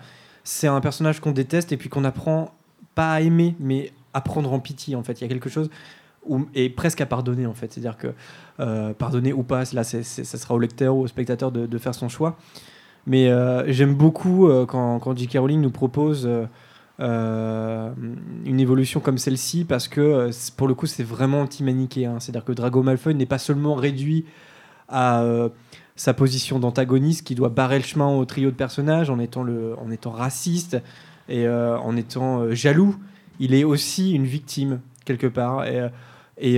C'est 0.44 0.68
un 0.68 0.82
personnage 0.82 1.20
qu'on 1.20 1.32
déteste 1.32 1.72
et 1.72 1.78
puis 1.78 1.90
qu'on 1.90 2.04
apprend 2.04 2.54
pas 2.96 3.14
à 3.14 3.22
aimer, 3.22 3.56
mais 3.60 3.92
à 4.14 4.22
prendre 4.22 4.52
en 4.54 4.60
pitié, 4.60 4.96
en 4.96 5.04
fait. 5.04 5.20
Il 5.20 5.24
y 5.24 5.26
a 5.26 5.28
quelque 5.28 5.50
chose 5.50 5.70
et 6.56 6.70
presque 6.70 7.02
à 7.02 7.06
pardonner, 7.06 7.46
en 7.46 7.54
fait. 7.54 7.74
C'est-à-dire 7.74 7.98
que 7.98 8.14
euh, 8.60 8.94
pardonner 8.94 9.34
ou 9.34 9.44
pas, 9.44 9.64
là, 9.74 9.84
ça 9.84 10.04
sera 10.04 10.56
au 10.56 10.60
lecteur 10.60 10.96
ou 10.96 11.02
au 11.02 11.08
spectateur 11.08 11.52
de, 11.52 11.78
faire 11.78 11.96
son 11.96 12.10
choix. 12.10 12.38
Mais 13.06 13.28
euh, 13.28 13.70
j'aime 13.72 13.96
beaucoup 13.96 14.48
euh, 14.48 14.66
quand, 14.66 15.00
quand 15.00 15.18
J.K. 15.18 15.38
Rowling 15.38 15.62
nous 15.62 15.72
propose 15.72 16.30
une 17.00 18.60
évolution 18.60 19.02
comme 19.02 19.18
celle-ci 19.18 19.66
parce 19.66 19.90
que 19.90 20.30
pour 20.56 20.70
le 20.70 20.74
coup 20.74 20.86
c'est 20.86 21.04
vraiment 21.04 21.42
anti-manichéen. 21.42 22.20
C'est-à-dire 22.20 22.46
que 22.46 22.54
Drago 22.54 22.82
Malfoy 22.82 23.14
n'est 23.14 23.26
pas 23.26 23.40
seulement 23.40 23.76
réduit 23.76 24.26
à 24.88 25.26
sa 25.96 26.14
position 26.14 26.60
d'antagoniste 26.60 27.26
qui 27.26 27.36
doit 27.36 27.50
barrer 27.50 27.78
le 27.78 27.84
chemin 27.84 28.08
au 28.08 28.26
trio 28.26 28.50
de 28.50 28.56
personnages 28.56 29.10
en 29.10 29.20
étant, 29.20 29.44
le, 29.44 29.78
en 29.78 29.92
étant 29.92 30.12
raciste 30.12 30.78
et 31.30 31.46
euh, 31.46 31.78
en 31.78 31.96
étant 31.96 32.42
euh, 32.42 32.54
jaloux. 32.54 32.96
Il 33.40 33.54
est 33.54 33.64
aussi 33.64 34.14
une 34.14 34.26
victime 34.26 34.82
quelque 35.06 35.28
part. 35.28 35.66
Et, 35.66 35.80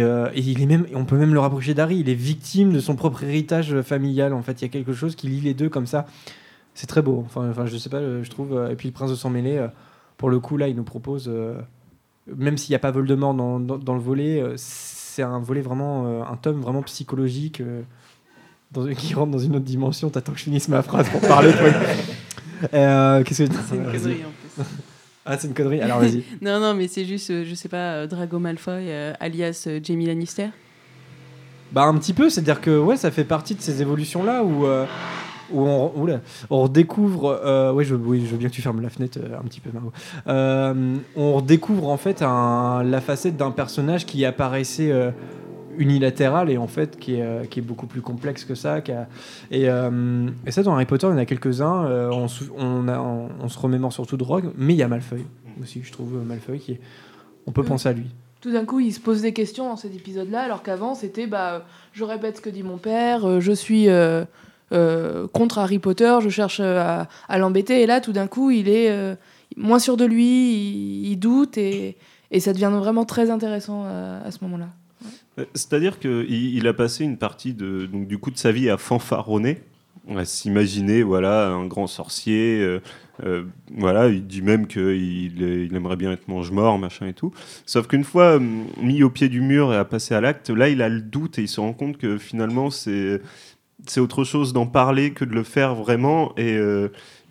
euh, 0.01 0.29
et, 0.33 0.39
il 0.39 0.61
est 0.61 0.65
même, 0.65 0.85
on 0.93 1.05
peut 1.05 1.17
même 1.17 1.33
le 1.33 1.39
rapprocher 1.39 1.73
d'Harry. 1.73 1.97
Il 1.97 2.09
est 2.09 2.15
victime 2.15 2.71
de 2.71 2.79
son 2.79 2.95
propre 2.95 3.23
héritage 3.23 3.81
familial. 3.81 4.33
En 4.33 4.41
fait, 4.41 4.61
il 4.61 4.65
y 4.65 4.65
a 4.65 4.69
quelque 4.69 4.93
chose 4.93 5.15
qui 5.15 5.27
lie 5.27 5.41
les 5.41 5.53
deux 5.53 5.69
comme 5.69 5.85
ça. 5.85 6.05
C'est 6.73 6.87
très 6.87 7.01
beau. 7.01 7.23
Enfin, 7.25 7.49
enfin, 7.49 7.65
je 7.65 7.77
sais 7.77 7.89
pas, 7.89 8.01
je 8.21 8.29
trouve. 8.29 8.69
Et 8.71 8.75
puis 8.75 8.87
le 8.87 8.93
prince 8.93 9.09
de 9.09 9.15
sang 9.15 9.29
mêlé, 9.29 9.65
pour 10.17 10.29
le 10.29 10.39
coup, 10.39 10.57
là, 10.57 10.67
il 10.67 10.75
nous 10.75 10.83
propose, 10.83 11.31
même 12.27 12.57
s'il 12.57 12.71
n'y 12.71 12.75
a 12.75 12.79
pas 12.79 12.91
Voldemort 12.91 13.33
dans, 13.33 13.59
dans, 13.61 13.77
dans 13.77 13.93
le 13.93 14.01
volet, 14.01 14.43
c'est 14.57 15.23
un 15.23 15.39
volet 15.39 15.61
vraiment, 15.61 16.27
un 16.29 16.35
tome 16.35 16.59
vraiment 16.59 16.81
psychologique. 16.83 17.61
Dans, 18.71 18.85
qui 18.93 19.13
rentre 19.13 19.31
dans 19.31 19.37
une 19.39 19.55
autre 19.55 19.65
dimension. 19.65 20.09
T'attends 20.09 20.31
que 20.33 20.39
je 20.39 20.43
finisse 20.43 20.67
ma 20.67 20.81
phrase 20.81 21.09
pour 21.09 21.21
parler. 21.21 21.51
toi. 21.51 21.67
Euh, 22.73 23.21
Qu'est-ce 23.23 23.43
que 23.43 23.49
C'est 23.69 23.75
une 23.75 23.83
connerie 23.83 24.23
en 24.23 24.31
plus. 24.63 24.63
Ah, 25.27 25.37
c'est 25.37 25.47
une 25.47 25.53
connerie. 25.53 25.81
Alors 25.81 25.99
vas-y. 25.99 26.23
non, 26.41 26.59
non, 26.59 26.73
mais 26.73 26.87
c'est 26.87 27.03
juste, 27.03 27.29
euh, 27.31 27.43
je 27.45 27.53
sais 27.55 27.67
pas, 27.67 27.77
euh, 27.95 28.07
Drago 28.07 28.39
Malfoy, 28.39 28.89
euh, 28.91 29.13
alias 29.19 29.65
euh, 29.67 29.79
Jamie 29.83 30.05
Lannister. 30.05 30.47
Bah 31.71 31.83
un 31.83 31.95
petit 31.97 32.13
peu, 32.13 32.29
c'est-à-dire 32.29 32.61
que 32.61 32.77
ouais, 32.79 32.95
ça 32.95 33.11
fait 33.11 33.23
partie 33.23 33.55
de 33.55 33.61
ces 33.61 33.81
évolutions-là 33.81 34.43
où, 34.43 34.65
euh, 34.65 34.85
où 35.51 35.61
on, 35.67 35.91
oula, 35.99 36.21
on 36.49 36.61
redécouvre. 36.63 37.39
euh, 37.43 37.73
ouais, 37.73 37.83
je, 37.83 37.95
oui, 37.95 38.21
je 38.25 38.31
veux 38.31 38.37
bien 38.37 38.49
que 38.49 38.53
tu 38.53 38.61
fermes 38.61 38.81
la 38.81 38.89
fenêtre 38.89 39.17
euh, 39.21 39.37
un 39.37 39.43
petit 39.43 39.59
peu, 39.59 39.71
Margot. 39.73 39.91
Euh, 40.27 40.95
on 41.15 41.33
redécouvre 41.33 41.89
en 41.89 41.97
fait 41.97 42.21
un- 42.21 42.83
la 42.83 43.01
facette 43.01 43.35
d'un 43.35 43.51
personnage 43.51 44.05
qui 44.05 44.23
apparaissait 44.25 44.91
euh, 44.91 45.09
unilatéral 45.77 46.49
et 46.49 46.57
en 46.57 46.67
fait 46.67 46.97
qui 46.99 47.15
est, 47.15 47.21
euh, 47.21 47.43
qui 47.45 47.59
est 47.59 47.61
beaucoup 47.61 47.87
plus 47.87 48.01
complexe 48.01 48.45
que 48.45 48.55
ça. 48.55 48.81
qui 48.81 48.91
a- 48.91 49.07
et, 49.51 49.69
euh, 49.69 50.27
et 50.45 50.51
ça, 50.51 50.63
dans 50.63 50.73
Harry 50.73 50.85
Potter, 50.85 51.07
il 51.07 51.11
y 51.11 51.13
en 51.13 51.17
a 51.17 51.25
quelques-uns. 51.25 51.85
euh, 51.85 52.09
on, 52.11 52.27
on, 52.57 52.87
a- 52.87 52.99
on- 52.99 53.29
on 53.41 53.49
se 53.49 53.59
remémore 53.59 53.93
surtout 53.93 54.17
de 54.17 54.23
Rogue, 54.23 54.51
mais 54.57 54.73
il 54.73 54.77
y 54.77 54.83
a 54.83 54.87
Malfoy 54.87 55.25
aussi, 55.61 55.81
je 55.83 55.91
trouve, 55.91 56.13
Malfoy 56.25 56.59
qui 56.59 56.73
est. 56.73 56.79
On 57.47 57.51
peut 57.51 57.61
Mm. 57.61 57.67
penser 57.67 57.89
à 57.89 57.93
lui. 57.93 58.07
Tout 58.41 58.51
d'un 58.51 58.65
coup, 58.65 58.79
il 58.79 58.91
se 58.93 58.99
pose 58.99 59.21
des 59.21 59.33
questions 59.33 59.69
dans 59.69 59.75
cet 59.77 59.95
épisode-là, 59.95 60.41
alors 60.41 60.61
qu'avant, 60.63 60.93
c'était 60.95 61.25
bah, 61.27 61.65
je 61.93 62.03
répète 62.03 62.37
ce 62.37 62.41
que 62.41 62.49
dit 62.49 62.61
mon 62.63 62.77
père, 62.77 63.39
je 63.41 63.51
suis 63.51 63.87
euh, 63.89 64.23
contre 65.33 65.59
Harry 65.59 65.79
Potter, 65.79 66.17
je 66.21 66.29
cherche 66.29 66.59
à, 66.59 67.07
à 67.27 67.37
l'embêter. 67.37 67.81
Et 67.81 67.85
là, 67.87 68.01
tout 68.01 68.11
d'un 68.11 68.27
coup, 68.27 68.51
il 68.51 68.67
est 68.69 69.15
moins 69.57 69.79
sûr 69.79 69.95
de 69.97 70.05
lui, 70.05 70.25
il, 70.53 71.07
il 71.11 71.15
doute, 71.17 71.57
et, 71.57 71.97
et 72.31 72.39
ça 72.39 72.51
devient 72.53 72.71
vraiment 72.73 73.05
très 73.05 73.29
intéressant 73.31 73.85
à, 73.85 74.25
à 74.25 74.31
ce 74.31 74.39
moment-là. 74.43 74.67
Euh, 75.39 75.45
C'est-à-dire 75.53 75.99
qu'il 75.99 76.55
il 76.55 76.67
a 76.67 76.73
passé 76.73 77.03
une 77.03 77.17
partie 77.17 77.53
de, 77.53 77.85
donc, 77.85 78.07
du 78.07 78.17
coup 78.17 78.31
de 78.31 78.37
sa 78.37 78.51
vie 78.51 78.69
à 78.69 78.77
fanfaronner, 78.77 79.59
à 80.15 80.25
s'imaginer 80.25 81.03
voilà, 81.03 81.49
un 81.49 81.65
grand 81.65 81.87
sorcier. 81.87 82.59
euh, 82.61 82.79
euh, 83.23 83.43
voilà, 83.77 84.09
il 84.09 84.27
dit 84.27 84.41
même 84.41 84.67
qu'il 84.67 85.41
il 85.41 85.75
aimerait 85.75 85.95
bien 85.95 86.11
être 86.11 86.27
mange-mort, 86.27 86.77
machin 86.77 87.07
et 87.07 87.13
tout. 87.13 87.33
Sauf 87.65 87.87
qu'une 87.87 88.03
fois 88.03 88.39
mis 88.81 89.03
au 89.03 89.09
pied 89.09 89.29
du 89.29 89.41
mur 89.41 89.73
et 89.73 89.77
à 89.77 89.85
passer 89.85 90.13
à 90.15 90.21
l'acte, 90.21 90.49
là, 90.49 90.67
il 90.69 90.81
a 90.81 90.89
le 90.89 91.01
doute 91.01 91.39
et 91.39 91.43
il 91.43 91.47
se 91.47 91.61
rend 91.61 91.73
compte 91.73 91.97
que 91.97 92.17
finalement, 92.17 92.69
c'est 92.69 93.21
c'est 93.87 93.99
autre 93.99 94.23
chose 94.23 94.51
d'en 94.51 94.65
parler 94.65 95.11
que 95.11 95.25
de 95.25 95.33
le 95.33 95.43
faire 95.43 95.75
vraiment. 95.75 96.33
Et, 96.37 96.57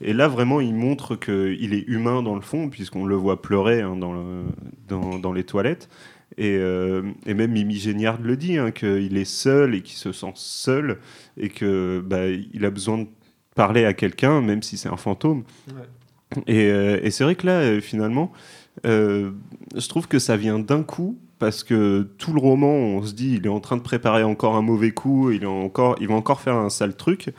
là, 0.00 0.28
vraiment, 0.28 0.60
il 0.60 0.74
montre 0.74 1.16
qu'il 1.16 1.74
est 1.74 1.84
humain 1.88 2.22
dans 2.22 2.34
le 2.36 2.40
fond, 2.42 2.68
puisqu'on 2.68 3.06
le 3.06 3.16
voit 3.16 3.42
pleurer 3.42 3.80
hein, 3.80 3.96
dans, 3.96 5.18
dans 5.18 5.32
les 5.32 5.44
toilettes. 5.44 5.88
Et, 6.36 6.56
euh, 6.56 7.02
et 7.26 7.34
même 7.34 7.52
Mimi 7.52 7.76
Géniard 7.76 8.20
le 8.20 8.36
dit, 8.36 8.58
hein, 8.58 8.70
qu'il 8.70 9.16
est 9.16 9.24
seul 9.24 9.74
et 9.74 9.82
qu'il 9.82 9.96
se 9.96 10.12
sent 10.12 10.32
seul 10.34 10.98
et 11.36 11.48
que 11.48 12.02
bah, 12.04 12.26
il 12.28 12.64
a 12.64 12.70
besoin 12.70 12.98
de 12.98 13.06
parler 13.54 13.84
à 13.84 13.92
quelqu'un, 13.92 14.40
même 14.40 14.62
si 14.62 14.76
c'est 14.76 14.88
un 14.88 14.96
fantôme. 14.96 15.44
Et, 16.48 16.70
euh, 16.70 16.98
et 17.02 17.10
c'est 17.12 17.22
vrai 17.22 17.36
que 17.36 17.46
là, 17.46 17.60
euh, 17.60 17.80
finalement, 17.80 18.32
je 18.84 19.88
trouve 19.88 20.08
que 20.08 20.18
ça 20.18 20.36
vient 20.36 20.58
d'un 20.58 20.82
coup 20.82 21.18
parce 21.38 21.62
que 21.62 22.08
tout 22.18 22.32
le 22.32 22.40
roman, 22.40 22.72
on 22.72 23.02
se 23.02 23.12
dit, 23.12 23.34
il 23.36 23.46
est 23.46 23.50
en 23.50 23.60
train 23.60 23.76
de 23.76 23.82
préparer 23.82 24.24
encore 24.24 24.56
un 24.56 24.62
mauvais 24.62 24.90
coup, 24.90 25.30
il, 25.30 25.44
est 25.44 25.46
encore, 25.46 25.96
il 26.00 26.08
va 26.08 26.14
encore 26.14 26.40
faire 26.40 26.56
un 26.56 26.70
sale 26.70 26.96
truc. 26.96 27.32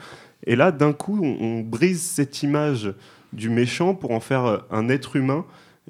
Et 0.46 0.56
là, 0.56 0.72
d'un 0.72 0.92
coup, 0.92 1.20
on, 1.22 1.36
on 1.44 1.60
brise 1.60 2.02
cette 2.02 2.42
image 2.42 2.94
du 3.32 3.50
méchant 3.50 3.94
pour 3.94 4.12
en 4.12 4.20
faire 4.20 4.64
un 4.70 4.88
être 4.88 5.16
humain 5.16 5.44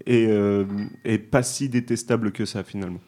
et, 0.05 0.27
euh, 0.29 0.65
et 1.05 1.19
pas 1.19 1.43
si 1.43 1.69
détestable 1.69 2.33
que 2.33 2.45
ça, 2.45 2.63
finalement. 2.63 3.01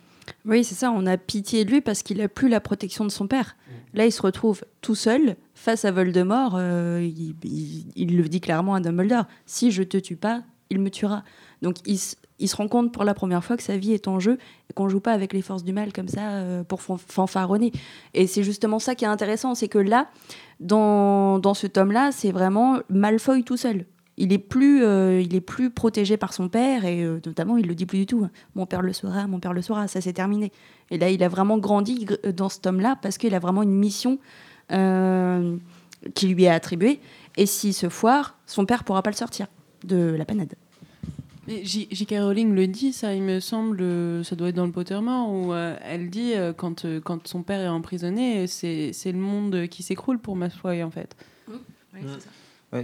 Oui, 0.44 0.62
c'est 0.64 0.74
ça, 0.74 0.90
on 0.90 1.06
a 1.06 1.16
pitié 1.16 1.64
de 1.64 1.70
lui 1.70 1.80
parce 1.80 2.02
qu'il 2.02 2.20
a 2.20 2.28
plus 2.28 2.48
la 2.48 2.60
protection 2.60 3.04
de 3.04 3.10
son 3.10 3.26
père. 3.26 3.56
Là, 3.94 4.04
il 4.04 4.12
se 4.12 4.20
retrouve 4.22 4.62
tout 4.82 4.94
seul 4.94 5.36
face 5.54 5.84
à 5.84 5.90
Voldemort. 5.90 6.54
euh, 6.56 7.08
il, 7.44 8.16
le 8.16 8.28
dit 8.28 8.40
clairement 8.40 8.74
à 8.74 8.80
Dumbledore 8.80 9.24
si 9.46 9.70
je 9.70 9.82
te 9.82 9.96
tue 9.96 10.16
pas, 10.16 10.42
il 10.70 10.80
me 10.80 10.90
tuera. 10.90 11.24
Donc, 11.62 11.76
il, 11.86 11.98
se 11.98 12.56
rend 12.56 12.68
compte 12.68 12.92
pour 12.92 13.04
la 13.04 13.14
première 13.14 13.42
fois 13.42 13.56
que 13.56 13.62
sa 13.62 13.78
vie 13.78 13.92
est 13.94 14.06
en 14.06 14.20
jeu 14.20 14.36
et 14.68 14.74
qu'on 14.74 14.88
joue 14.90 15.00
pas 15.00 15.12
avec 15.12 15.32
les 15.32 15.40
forces 15.42 15.64
du 15.64 15.72
mal 15.72 15.92
comme 15.94 16.08
ça 16.08 16.28
euh, 16.32 16.62
pour 16.62 16.82
fan- 16.82 16.98
fanfaronner. 16.98 17.72
Et 18.12 18.26
c'est 18.26 18.42
justement 18.42 18.78
ça 18.78 18.94
qui 18.94 19.04
est 19.06 19.08
intéressant 19.08 19.54
c'est 19.54 19.68
que 19.68 19.78
là, 19.78 20.10
dans 20.60 21.54
ce 21.54 21.66
tome-là, 21.66 22.10
c'est 22.12 22.32
vraiment 22.32 22.80
Malfoy 22.90 23.42
tout 23.44 23.56
seul. 23.56 23.86
Il 24.20 24.32
est 24.32 24.38
plus, 24.38 24.82
euh, 24.84 25.20
il 25.22 25.34
est 25.36 25.40
plus 25.40 25.70
protégé 25.70 26.16
par 26.16 26.32
son 26.32 26.48
père 26.48 26.84
et 26.84 27.04
euh, 27.04 27.20
notamment 27.24 27.56
il 27.56 27.66
le 27.68 27.74
dit 27.76 27.86
plus 27.86 27.98
du 28.00 28.06
tout. 28.06 28.24
hein. 28.24 28.30
Mon 28.56 28.66
père 28.66 28.82
le 28.82 28.92
saura, 28.92 29.26
mon 29.28 29.38
père 29.38 29.52
le 29.52 29.62
saura, 29.62 29.86
ça 29.86 30.00
c'est 30.00 30.12
terminé. 30.12 30.50
Et 30.90 30.98
là, 30.98 31.08
il 31.10 31.22
a 31.22 31.28
vraiment 31.28 31.56
grandi 31.58 32.04
gr- 32.04 32.32
dans 32.32 32.48
ce 32.48 32.58
tome-là 32.60 32.98
parce 33.00 33.16
qu'il 33.16 33.32
a 33.34 33.38
vraiment 33.38 33.62
une 33.62 33.72
mission 33.74 34.18
euh, 34.72 35.56
qui 36.14 36.26
lui 36.28 36.44
est 36.44 36.48
attribuée. 36.48 37.00
Et 37.36 37.46
s'il 37.46 37.72
se 37.74 37.88
foire, 37.88 38.36
son 38.46 38.66
père 38.66 38.82
pourra 38.84 39.02
pas 39.02 39.10
le 39.10 39.16
sortir 39.16 39.46
de 39.84 40.14
la 40.18 40.24
panade. 40.24 40.54
J.K. 41.46 42.10
Rowling 42.18 42.54
le 42.54 42.66
dit, 42.66 42.92
ça, 42.92 43.14
il 43.14 43.22
me 43.22 43.40
semble, 43.40 43.78
euh, 43.80 44.22
ça 44.22 44.36
doit 44.36 44.48
être 44.50 44.54
dans 44.56 44.66
le 44.66 44.72
Pottermore, 44.72 45.30
où 45.32 45.52
euh, 45.54 45.76
elle 45.82 46.10
dit, 46.10 46.32
euh, 46.34 46.52
quand, 46.52 46.84
euh, 46.84 47.00
quand 47.00 47.26
son 47.26 47.42
père 47.42 47.60
est 47.60 47.68
emprisonné, 47.68 48.46
c'est 48.46 48.90
c'est 48.92 49.12
le 49.12 49.18
monde 49.18 49.66
qui 49.68 49.82
s'écroule 49.82 50.18
pour 50.18 50.36
Malfoy, 50.36 50.82
en 50.82 50.90
fait. 50.90 51.16
Ouais, 51.48 52.00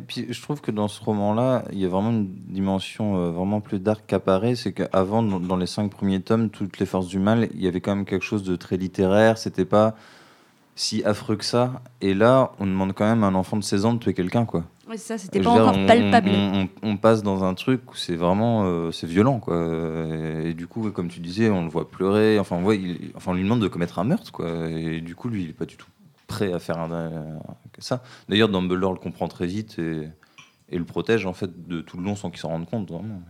puis 0.07 0.27
je 0.31 0.41
trouve 0.43 0.61
que 0.63 0.71
dans 0.71 0.89
ce 0.89 1.03
roman-là, 1.03 1.65
il 1.73 1.79
y 1.79 1.85
a 1.85 1.89
vraiment 1.89 2.11
une 2.11 2.29
dimension 2.49 3.17
euh, 3.19 3.31
vraiment 3.31 3.61
plus 3.61 3.79
dark 3.79 4.05
qui 4.07 4.15
apparaît. 4.15 4.55
C'est 4.55 4.73
qu'avant, 4.73 5.23
dans, 5.23 5.41
dans 5.41 5.57
les 5.57 5.67
cinq 5.67 5.91
premiers 5.91 6.21
tomes, 6.21 6.49
toutes 6.51 6.79
les 6.79 6.87
forces 6.87 7.09
du 7.09 7.19
mal, 7.19 7.49
il 7.55 7.63
y 7.63 7.69
avait 7.69 7.81
quand 7.81 7.95
même 7.95 8.05
quelque 8.07 8.25
chose 8.25 8.43
de 8.45 8.57
très 8.57 8.77
littéraire. 8.79 9.37
C'était 9.37 9.65
pas 9.67 9.95
si 10.77 11.05
affreux 11.05 11.37
que 11.37 11.45
ça. 11.45 11.83
Et 12.01 12.15
là, 12.15 12.53
on 12.59 12.67
demande 12.67 12.95
quand 12.95 13.05
même 13.05 13.23
à 13.25 13.27
un 13.29 13.35
enfant 13.35 13.57
de 13.57 13.63
16 13.63 13.85
ans 13.85 13.95
de 13.95 13.99
tuer 13.99 14.15
quelqu'un, 14.15 14.45
quoi. 14.45 14.65
Ouais, 14.89 14.97
ça, 14.99 15.17
c'était 15.17 15.41
pas 15.41 15.53
dire, 15.55 15.63
encore 15.69 15.79
on- 15.79 15.87
palpable. 15.87 16.31
On, 16.35 16.63
on- 16.83 16.91
on 16.91 16.97
passe 16.97 17.23
dans 17.23 17.45
un 17.45 17.55
truc 17.55 17.91
où 17.93 17.95
c'est 17.97 18.17
vraiment 18.17 18.65
euh, 18.65 18.91
c'est 18.91 19.07
violent, 19.07 19.39
quoi. 19.39 19.57
Et, 20.45 20.53
du 20.55 20.67
coup, 20.67 20.91
comme 20.91 21.09
tu 21.09 21.21
disais, 21.21 21.49
on 21.51 21.63
le 21.63 21.69
voit 21.71 21.89
pleurer. 21.91 22.39
Enfin, 22.39 22.57
on, 22.57 22.63
voit, 22.63 22.75
il- 22.75 23.13
enfin, 23.15 23.31
on 23.33 23.35
lui 23.35 23.43
demande 23.45 23.61
de 23.61 23.69
commettre 23.69 23.99
un 23.99 24.05
meurtre, 24.05 24.33
quoi. 24.33 24.47
Et 24.69 25.01
du 25.01 25.15
coup, 25.15 25.29
lui, 25.29 25.45
il 25.45 25.51
est 25.51 25.55
pas 25.55 25.65
du 25.67 25.77
tout 25.77 25.87
prêt 26.35 26.53
à 26.53 26.59
faire 26.59 26.79
un, 26.79 26.91
un- 26.93 27.39
que 27.73 27.83
ça. 27.83 28.03
D'ailleurs, 28.29 28.49
Dumbledore 28.49 28.93
le 28.93 28.99
comprend 28.99 29.29
très 29.29 29.47
vite 29.47 29.79
et, 29.79 30.09
et 30.71 30.79
le 30.79 30.85
protège 30.85 31.27
en 31.27 31.33
fait 31.33 31.51
de 31.69 31.81
tout 31.81 31.97
le 31.97 32.03
long 32.05 32.17
sans 32.17 32.31
qu'il 32.31 32.41
s'en 32.41 32.49
rende 32.49 32.69
compte, 32.69 32.91
vraiment. 32.91 33.21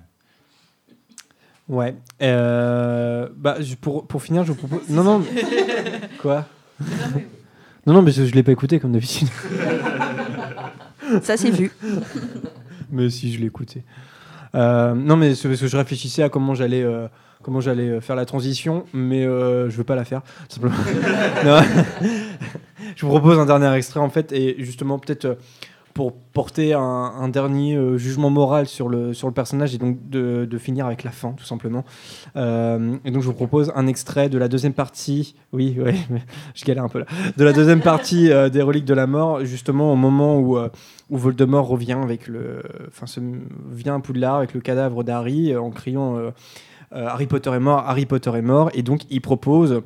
Ouais. 1.69 1.95
Euh, 2.23 3.29
bah, 3.37 3.57
pour, 3.81 4.07
pour 4.07 4.23
finir, 4.23 4.45
je 4.45 4.53
vous 4.53 4.59
propose. 4.59 4.89
Non, 4.91 5.03
non. 5.05 5.23
Quoi? 6.21 6.47
Non, 7.87 7.93
non, 7.93 8.01
mais 8.01 8.13
je, 8.13 8.25
je 8.25 8.33
l'ai 8.35 8.43
pas 8.43 8.53
écouté 8.53 8.81
comme 8.81 8.93
d'habitude. 8.93 9.29
Ça, 11.21 11.37
c'est 11.37 11.51
vu. 11.51 11.71
mais 12.91 13.11
si, 13.11 13.31
je 13.31 13.39
l'ai 13.39 13.45
écouté. 13.47 13.83
Euh, 14.55 14.95
non, 14.95 15.17
mais 15.17 15.35
c'est 15.35 15.49
parce 15.49 15.61
que 15.61 15.67
je 15.67 15.77
réfléchissais 15.77 16.23
à 16.23 16.31
comment 16.31 16.55
j'allais. 16.55 16.83
euh, 16.83 17.09
Comment 17.43 17.61
j'allais 17.61 18.01
faire 18.01 18.17
la 18.17 18.25
transition, 18.25 18.87
mais 18.95 19.27
euh, 19.27 19.69
je 19.69 19.77
veux 19.77 19.85
pas 19.85 19.97
la 19.97 20.07
faire. 20.07 20.23
Simplement. 20.49 20.75
Je 22.97 23.07
vous 23.07 23.11
propose 23.11 23.39
un 23.39 23.47
dernier 23.47 23.73
extrait 23.75 24.01
en 24.01 24.11
fait, 24.11 24.33
et 24.33 24.57
justement 24.59 24.99
peut-être 24.99 25.25
euh, 25.25 25.35
pour 25.93 26.13
porter 26.13 26.73
un, 26.73 27.29
dernier 27.29 27.77
euh, 27.77 27.97
jugement 27.99 28.29
moral 28.29 28.67
sur 28.67 28.89
le, 28.89 29.15
sur 29.15 29.29
le 29.29 29.33
personnage 29.33 29.77
et 29.77 29.79
donc 29.79 30.09
de, 30.09 30.59
finir 30.59 30.87
avec 30.87 31.05
la 31.05 31.13
fin 31.13 31.35
tout 31.35 31.45
simplement. 31.45 31.85
Euh, 32.35 32.97
et 33.05 33.13
donc 33.13 33.23
je 33.23 33.29
vous 33.29 33.35
propose 33.35 33.73
un 33.77 33.87
extrait 33.87 34.29
de 34.29 34.37
la 34.37 34.49
deuxième 34.49 34.73
partie, 34.73 35.37
oui, 35.53 35.77
oui, 35.79 35.95
je 36.57 36.65
galère 36.65 36.83
un 36.83 36.89
peu 36.89 36.99
là, 36.99 37.07
de 37.37 37.45
la 37.45 37.53
deuxième 37.53 37.81
partie 37.81 38.29
des 38.51 38.63
reliques 38.63 38.87
de 38.87 38.95
la 38.95 39.07
mort, 39.07 39.45
justement 39.45 39.93
au 39.93 39.97
moment 39.97 40.41
où, 40.41 40.59
Voldemort 41.11 41.69
revient 41.69 41.99
avec 42.03 42.27
le, 42.27 42.63
enfin 42.89 43.07
vient 43.71 43.95
à 43.95 44.01
Poudlard 44.01 44.37
avec 44.37 44.53
le 44.53 44.61
cadavre 44.61 45.05
d'Harry 45.05 45.57
en 45.57 45.71
criant 45.71 46.19
Harry 46.91 47.27
Potter 47.27 47.51
est 47.51 47.61
mort, 47.61 47.85
Harry 47.87 48.07
Potter 48.07 48.33
est 48.35 48.43
mort, 48.43 48.71
et 48.75 48.83
donc 48.83 49.03
il 49.11 49.21
propose 49.21 49.83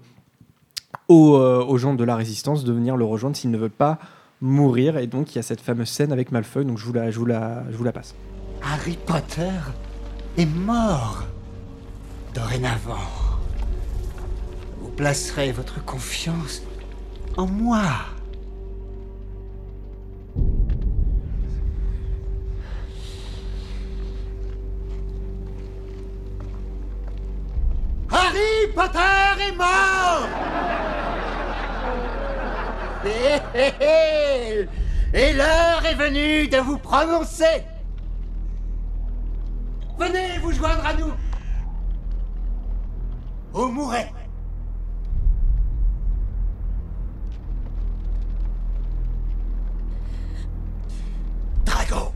aux, 1.08 1.36
euh, 1.36 1.64
aux 1.64 1.78
gens 1.78 1.94
de 1.94 2.04
la 2.04 2.16
résistance 2.16 2.64
de 2.64 2.72
venir 2.72 2.96
le 2.96 3.04
rejoindre 3.04 3.36
s'ils 3.36 3.50
ne 3.50 3.58
veulent 3.58 3.70
pas 3.70 3.98
mourir. 4.40 4.98
Et 4.98 5.06
donc, 5.06 5.34
il 5.34 5.36
y 5.36 5.38
a 5.38 5.42
cette 5.42 5.60
fameuse 5.60 5.88
scène 5.88 6.12
avec 6.12 6.32
Malfoy. 6.32 6.64
Donc, 6.64 6.78
je 6.78 6.84
vous 6.84 6.94
la 6.94 7.92
passe. 7.92 8.14
Harry 8.62 8.98
Potter 9.06 9.50
est 10.36 10.46
mort. 10.46 11.24
Dorénavant, 12.34 13.08
vous 14.80 14.90
placerez 14.90 15.50
votre 15.50 15.84
confiance 15.84 16.62
en 17.36 17.46
moi. 17.46 17.82
Harry 28.10 28.72
Potter 28.74 28.98
est 29.48 29.56
mort. 29.56 30.28
Et 35.14 35.32
l'heure 35.32 35.84
est 35.86 35.94
venue 35.94 36.48
de 36.48 36.58
vous 36.58 36.78
prononcer. 36.78 37.64
Venez 39.98 40.38
vous 40.40 40.52
joindre 40.52 40.86
à 40.86 40.94
nous. 40.94 41.12
Au 43.52 43.68
Mouret. 43.68 44.12
Drago 51.64 52.12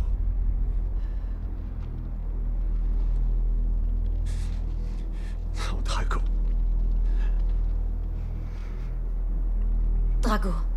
Drago. 10.33 10.72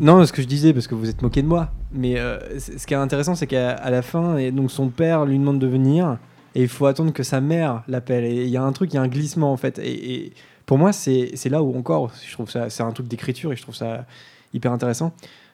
Non, 0.00 0.24
ce 0.24 0.32
que 0.32 0.42
je 0.42 0.46
disais, 0.46 0.72
parce 0.72 0.86
que 0.86 0.94
vous 0.94 1.08
êtes 1.08 1.22
moqué 1.22 1.42
de 1.42 1.48
moi. 1.48 1.72
Mais 1.92 2.18
euh, 2.18 2.38
ce 2.58 2.86
qui 2.86 2.94
est 2.94 2.96
intéressant, 2.96 3.34
c'est 3.34 3.48
qu'à 3.48 3.90
la 3.90 4.02
fin, 4.02 4.36
et 4.36 4.52
donc 4.52 4.70
son 4.70 4.88
père 4.90 5.24
lui 5.26 5.38
demande 5.38 5.58
de 5.58 5.66
venir, 5.66 6.18
et 6.54 6.62
il 6.62 6.68
faut 6.68 6.86
attendre 6.86 7.12
que 7.12 7.22
sa 7.24 7.40
mère 7.40 7.82
l'appelle. 7.88 8.24
Et 8.24 8.44
il 8.44 8.50
y 8.50 8.56
a 8.56 8.62
un 8.62 8.72
truc, 8.72 8.92
il 8.92 8.96
y 8.96 8.98
a 8.98 9.02
un 9.02 9.08
glissement 9.08 9.52
en 9.52 9.56
fait. 9.56 9.78
Et, 9.82 10.32
pour 10.66 10.76
moi, 10.76 10.92
c'est 10.92 11.30
c'est 11.34 11.48
là 11.48 11.62
où 11.62 11.76
encore, 11.76 12.12
je 12.26 12.32
trouve 12.32 12.50
ça, 12.50 12.68
c'est 12.68 12.82
un 12.82 12.92
truc 12.92 13.08
d'écriture, 13.08 13.52
et 13.52 13.56
je 13.56 13.62
trouve 13.62 13.74
ça 13.74 14.04
hyper 14.52 14.70
intéressant. 14.70 15.12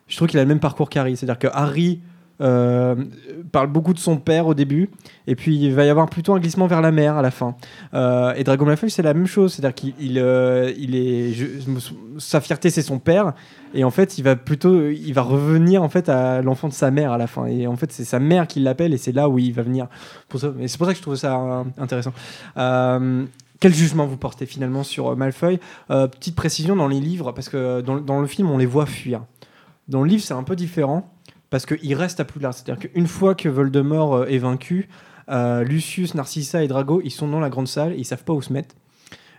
Je 0.09 0.17
trouve 0.17 0.29
qu'il 0.29 0.39
a 0.39 0.43
le 0.43 0.49
même 0.49 0.61
parcours 0.61 0.91
qu'Harry, 0.91 1.17
c'est-à-dire 1.17 1.39
que 1.39 1.49
Harry 1.53 2.01
euh, 2.41 2.97
parle 3.53 3.69
beaucoup 3.69 3.95
de 3.95 3.99
son 3.99 4.17
père 4.17 4.49
au 4.49 4.55
début, 4.55 4.91
et 5.29 5.37
puis 5.37 5.57
il 5.57 5.73
va 5.73 5.85
y 5.85 5.89
avoir 5.89 6.09
plutôt 6.09 6.35
un 6.35 6.41
glissement 6.41 6.67
vers 6.67 6.81
la 6.81 6.91
mère 6.91 7.17
à 7.17 7.23
la 7.23 7.31
fin. 7.31 7.55
Euh, 7.95 8.35
et 8.35 8.43
Drago 8.43 8.65
Malfoy, 8.65 8.91
c'est 8.91 9.03
la 9.03 9.15
même 9.15 9.27
chose, 9.27 9.55
c'est-à-dire 9.55 9.75
qu'il 9.75 9.95
il, 10.01 10.19
euh, 10.19 10.69
est, 10.69 11.33
sa 12.19 12.41
fierté 12.41 12.71
c'est 12.71 12.83
son 12.83 12.99
père, 12.99 13.35
et 13.73 13.85
en 13.85 13.91
fait 13.91 14.19
il 14.19 14.25
va 14.25 14.35
plutôt, 14.35 14.89
il 14.89 15.13
va 15.13 15.23
revenir 15.23 15.83
en 15.83 15.89
fait 15.89 16.09
à 16.09 16.43
l'enfant 16.43 16.67
de 16.67 16.73
sa 16.73 16.91
mère 16.91 17.13
à 17.13 17.19
la 17.19 17.29
fin, 17.29 17.47
et 17.47 17.69
en 17.69 17.77
fait 17.77 17.93
c'est 17.93 18.05
sa 18.05 18.19
mère 18.19 18.49
qui 18.49 18.59
l'appelle, 18.59 18.93
et 18.93 18.99
c'est 18.99 19.13
là 19.13 19.29
où 19.29 19.39
il 19.39 19.53
va 19.53 19.63
venir. 19.63 19.87
Pour 20.29 20.41
ça, 20.41 20.53
et 20.59 20.67
c'est 20.67 20.79
pour 20.79 20.87
ça 20.87 20.93
que 20.93 20.99
je 20.99 21.03
trouve 21.03 21.17
ça 21.17 21.65
intéressant. 21.79 22.13
Quel 23.61 23.73
jugement 23.73 24.07
vous 24.07 24.17
portez 24.17 24.47
finalement 24.47 24.83
sur 24.83 25.17
Malfoy? 25.17 25.61
Petite 25.89 26.35
précision 26.35 26.75
dans 26.75 26.89
les 26.89 27.01
livres, 27.01 27.31
parce 27.31 27.49
que 27.49 27.81
dans 27.81 28.21
le 28.21 28.27
film 28.27 28.51
on 28.51 28.59
les 28.59 28.67
voit 28.67 28.87
fuir. 28.87 29.23
Dans 29.87 30.03
le 30.03 30.09
livre 30.09 30.25
c'est 30.25 30.35
un 30.35 30.43
peu 30.43 30.57
différent 30.57 31.14
parce 31.55 31.67
qu'il 31.67 31.95
reste 31.95 32.19
à 32.19 32.25
Poudlard. 32.25 32.53
C'est-à-dire 32.53 32.91
qu'une 32.91 33.07
fois 33.07 33.37
que 33.37 33.49
Voldemort 33.49 34.17
euh, 34.17 34.27
est 34.27 34.39
vaincu, 34.39 34.89
euh, 35.29 35.63
Lucius, 35.63 36.17
Narcissa 36.17 36.65
et 36.65 36.67
Drago, 36.67 37.01
ils 37.05 37.13
sont 37.13 37.29
dans 37.29 37.39
la 37.39 37.49
grande 37.49 37.69
salle, 37.69 37.93
et 37.93 37.97
ils 37.97 38.05
savent 38.05 38.25
pas 38.25 38.33
où 38.33 38.43
se 38.43 38.53
mettre. 38.53 38.75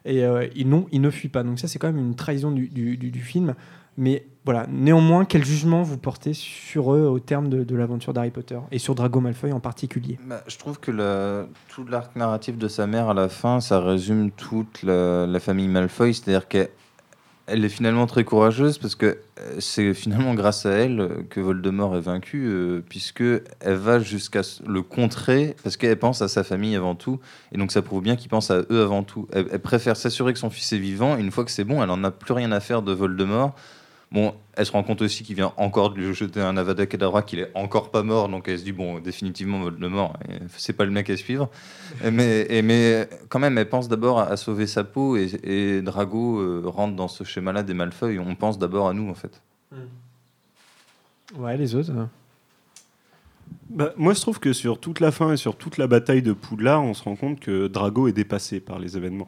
Et 0.05 0.23
euh, 0.23 0.47
ils, 0.55 0.69
non, 0.69 0.85
ils 0.93 1.01
ne 1.01 1.09
fuient 1.09 1.27
pas. 1.27 1.43
Donc 1.43 1.59
ça, 1.59 1.67
c'est 1.67 1.77
quand 1.77 1.91
même 1.91 1.97
une 1.97 2.15
trahison 2.15 2.51
du, 2.51 3.21
film. 3.21 3.53
Mais 3.97 4.25
voilà, 4.45 4.65
néanmoins, 4.69 5.25
quel 5.25 5.43
jugement 5.43 5.83
vous 5.83 5.97
portez 5.97 6.31
sur 6.31 6.93
eux 6.93 7.05
au 7.05 7.19
terme 7.19 7.49
de, 7.49 7.65
de 7.65 7.75
l'aventure 7.75 8.13
d'Harry 8.13 8.31
Potter 8.31 8.59
Et 8.71 8.79
sur 8.79 8.95
Drago 8.95 9.19
Malfoy 9.19 9.51
en 9.51 9.59
particulier? 9.59 10.17
Bah, 10.25 10.41
je 10.47 10.57
trouve 10.57 10.79
que 10.79 11.45
tout 11.67 11.85
l'arc 11.85 12.15
narratif 12.15 12.57
de 12.57 12.69
sa 12.69 12.87
mère 12.87 13.09
à 13.09 13.13
la 13.13 13.27
fin, 13.27 13.59
ça 13.59 13.81
résume 13.81 14.31
toute 14.31 14.83
la, 14.83 15.27
la 15.27 15.39
famille 15.41 15.67
Malfoy. 15.67 16.13
C'est-à-dire 16.13 16.47
qu'elle 16.47 16.69
elle 17.47 17.63
est 17.63 17.69
finalement 17.69 18.07
très 18.07 18.23
courageuse 18.23 18.77
parce 18.77 18.95
que 18.95 19.05
euh, 19.39 19.55
c'est 19.59 19.93
finalement 19.93 20.33
grâce 20.33 20.65
à 20.65 20.71
elle 20.71 21.25
que 21.29 21.39
Voldemort 21.39 21.95
est 21.95 22.01
vaincu, 22.01 22.47
euh, 22.47 22.81
puisque 22.87 23.21
elle 23.21 23.75
va 23.75 23.99
jusqu'à 23.99 24.41
le 24.65 24.81
contrer 24.81 25.55
parce 25.63 25.77
qu'elle 25.77 25.97
pense 25.97 26.21
à 26.21 26.27
sa 26.27 26.43
famille 26.43 26.75
avant 26.75 26.95
tout. 26.95 27.19
Et 27.51 27.57
donc 27.57 27.71
ça 27.71 27.81
prouve 27.81 28.01
bien 28.01 28.15
qu'il 28.15 28.29
pense 28.29 28.49
à 28.51 28.61
eux 28.71 28.81
avant 28.81 29.03
tout. 29.03 29.27
Elle, 29.31 29.47
elle 29.51 29.59
préfère 29.59 29.95
s'assurer 29.95 30.33
que 30.33 30.39
son 30.39 30.49
fils 30.49 30.73
est 30.73 30.79
vivant. 30.79 31.17
Et 31.17 31.21
une 31.21 31.31
fois 31.31 31.45
que 31.45 31.51
c'est 31.51 31.63
bon, 31.63 31.83
elle 31.83 31.91
en 31.91 32.03
a 32.03 32.11
plus 32.11 32.33
rien 32.33 32.51
à 32.51 32.59
faire 32.59 32.81
de 32.81 32.91
Voldemort. 32.91 33.55
Bon, 34.11 34.33
elle 34.53 34.65
se 34.65 34.71
rend 34.71 34.83
compte 34.83 35.01
aussi 35.01 35.23
qu'il 35.23 35.35
vient 35.35 35.51
encore 35.57 35.89
de 35.89 35.99
lui 35.99 36.13
jeter 36.13 36.39
un 36.39 36.55
Avada 36.57 36.85
Kedavra, 36.85 37.23
qu'il 37.23 37.39
est 37.39 37.51
encore 37.55 37.91
pas 37.91 38.03
mort, 38.03 38.29
donc 38.29 38.47
elle 38.47 38.59
se 38.59 38.63
dit 38.63 38.71
bon, 38.71 38.99
définitivement 38.99 39.59
Voldemort, 39.59 40.13
et 40.29 40.35
c'est 40.57 40.73
pas 40.73 40.85
le 40.85 40.91
mec 40.91 41.09
à 41.09 41.17
suivre. 41.17 41.49
Mais, 42.03 42.45
et 42.49 42.61
mais 42.61 43.09
quand 43.29 43.39
même, 43.39 43.57
elle 43.57 43.67
pense 43.67 43.89
d'abord 43.89 44.19
à, 44.19 44.37
sauver 44.37 44.67
sa 44.67 44.83
peau, 44.83 45.17
et, 45.17 45.81
Drago 45.81 46.39
euh, 46.39 46.61
rentre 46.65 46.95
dans 46.95 47.07
ce 47.07 47.23
schéma-là 47.23 47.63
des 47.63 47.73
Malfoy. 47.73 48.19
On 48.19 48.35
pense 48.35 48.59
d'abord 48.59 48.87
à 48.87 48.93
nous 48.93 49.09
en 49.09 49.15
fait. 49.15 49.41
Ouais, 51.37 51.57
les 51.57 51.75
autres. 51.75 51.91
Bah, 53.69 53.93
moi, 53.97 54.13
je 54.13 54.21
trouve 54.21 54.39
que 54.39 54.53
sur 54.53 54.79
toute 54.79 54.99
la 54.99 55.11
fin 55.11 55.33
et 55.33 55.37
sur 55.37 55.55
toute 55.55 55.77
la 55.77 55.87
bataille 55.87 56.21
de 56.21 56.33
Poudlard, 56.33 56.83
on 56.83 56.93
se 56.93 57.03
rend 57.03 57.15
compte 57.15 57.39
que 57.39 57.67
Drago 57.67 58.07
est 58.07 58.13
dépassé 58.13 58.59
par 58.59 58.77
les 58.77 58.95
événements. 58.95 59.27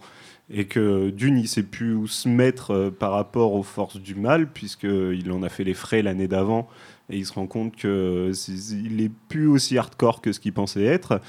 Et 0.49 0.65
que 0.65 1.09
d'une, 1.09 1.37
il 1.37 1.47
sait 1.47 1.63
plus 1.63 1.93
où 1.93 2.07
se 2.07 2.29
mettre 2.29 2.71
euh, 2.71 2.91
par 2.91 3.11
rapport 3.11 3.53
aux 3.53 3.63
forces 3.63 3.97
du 3.97 4.15
mal, 4.15 4.47
puisqu'il 4.47 5.31
en 5.31 5.43
a 5.43 5.49
fait 5.49 5.63
les 5.63 5.73
frais 5.73 6.01
l'année 6.03 6.27
d'avant. 6.27 6.69
Et 7.09 7.17
il 7.17 7.25
se 7.25 7.33
rend 7.33 7.47
compte 7.47 7.75
qu'il 7.75 9.01
est 9.01 9.11
plus 9.27 9.47
aussi 9.47 9.77
hardcore 9.77 10.21
que 10.21 10.31
ce 10.31 10.39
qu'il 10.39 10.53
pensait 10.53 10.83
être. 10.83 11.19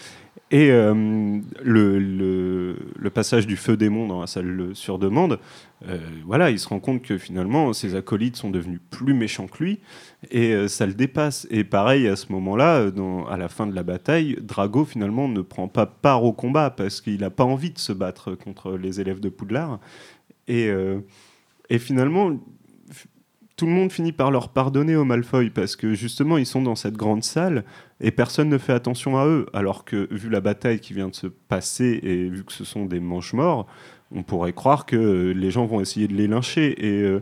Et 0.51 0.70
euh, 0.70 1.40
le, 1.62 3.11
passage 3.12 3.46
du 3.46 3.57
feu 3.57 3.76
démon 3.76 4.07
dans 4.07 4.20
la 4.20 4.26
salle 4.26 4.70
sur 4.74 4.99
demande, 4.99 5.40
euh, 5.88 5.99
voilà, 6.24 6.51
il 6.51 6.59
se 6.59 6.68
rend 6.68 6.80
compte 6.80 7.03
que 7.03 7.18
finalement, 7.18 7.72
ses 7.72 7.94
acolytes 7.96 8.36
sont 8.36 8.51
devenus 8.51 8.80
plus 8.90 9.12
méchants 9.12 9.46
que 9.46 9.62
lui, 9.62 9.80
et 10.30 10.53
euh, 10.55 10.68
ça 10.68 10.86
le 10.86 10.94
dépasse. 10.94 11.46
Et 11.51 11.64
pareil, 11.64 12.07
à 12.07 12.16
ce 12.16 12.32
moment-là, 12.32 12.90
à 13.28 13.36
la 13.36 13.49
fin 13.49 13.66
de 13.66 13.74
la 13.74 13.82
bataille, 13.82 14.38
Drago 14.40 14.84
finalement 14.84 15.28
ne 15.28 15.40
prend 15.42 15.68
pas 15.68 15.86
part 15.86 16.24
au 16.24 16.32
combat 16.32 16.70
parce 16.70 17.01
qu'il 17.01 17.20
n'a 17.20 17.30
pas 17.30 17.44
envie 17.44 17.70
de 17.70 17.78
se 17.78 17.92
battre 17.92 18.34
contre 18.34 18.76
les 18.76 19.01
élèves 19.01 19.20
de 19.20 19.28
Poudlard. 19.28 19.80
Et, 20.46 20.70
finalement, 21.78 22.38
tout 23.59 23.66
le 23.66 23.72
monde 23.72 23.90
finit 23.90 24.12
par 24.12 24.30
leur 24.30 24.50
pardonner 24.50 24.94
aux 24.94 25.04
Malfoy 25.04 25.50
parce 25.50 25.74
que 25.74 25.92
justement, 25.92 26.38
ils 26.38 26.46
sont 26.46 26.62
dans 26.62 26.76
cette 26.76 26.96
grande 26.96 27.24
salle 27.24 27.64
et 28.00 28.12
personne 28.12 28.48
ne 28.48 28.56
fait 28.56 28.72
attention 28.72 29.18
à 29.18 29.26
eux. 29.26 29.46
Alors 29.52 29.84
que, 29.84 30.09
vu 30.12 30.30
la 30.30 30.40
bataille 30.40 30.78
qui 30.78 30.94
vient 30.94 31.09
de 31.09 31.14
se 31.14 31.26
passer 31.26 31.98
et 32.04 32.28
vu 32.28 32.44
que 32.44 32.52
ce 32.52 32.64
sont 32.64 32.86
des 32.86 33.00
manches-morts, 33.00 33.66
on 34.14 34.22
pourrait 34.22 34.52
croire 34.52 34.86
que 34.86 35.32
les 35.36 35.50
gens 35.50 35.66
vont 35.66 35.80
essayer 35.80 36.09
de 36.09 36.14
les 36.14 36.28
lyncher. 36.28 36.86
Et. 36.86 37.02
euh, 37.02 37.20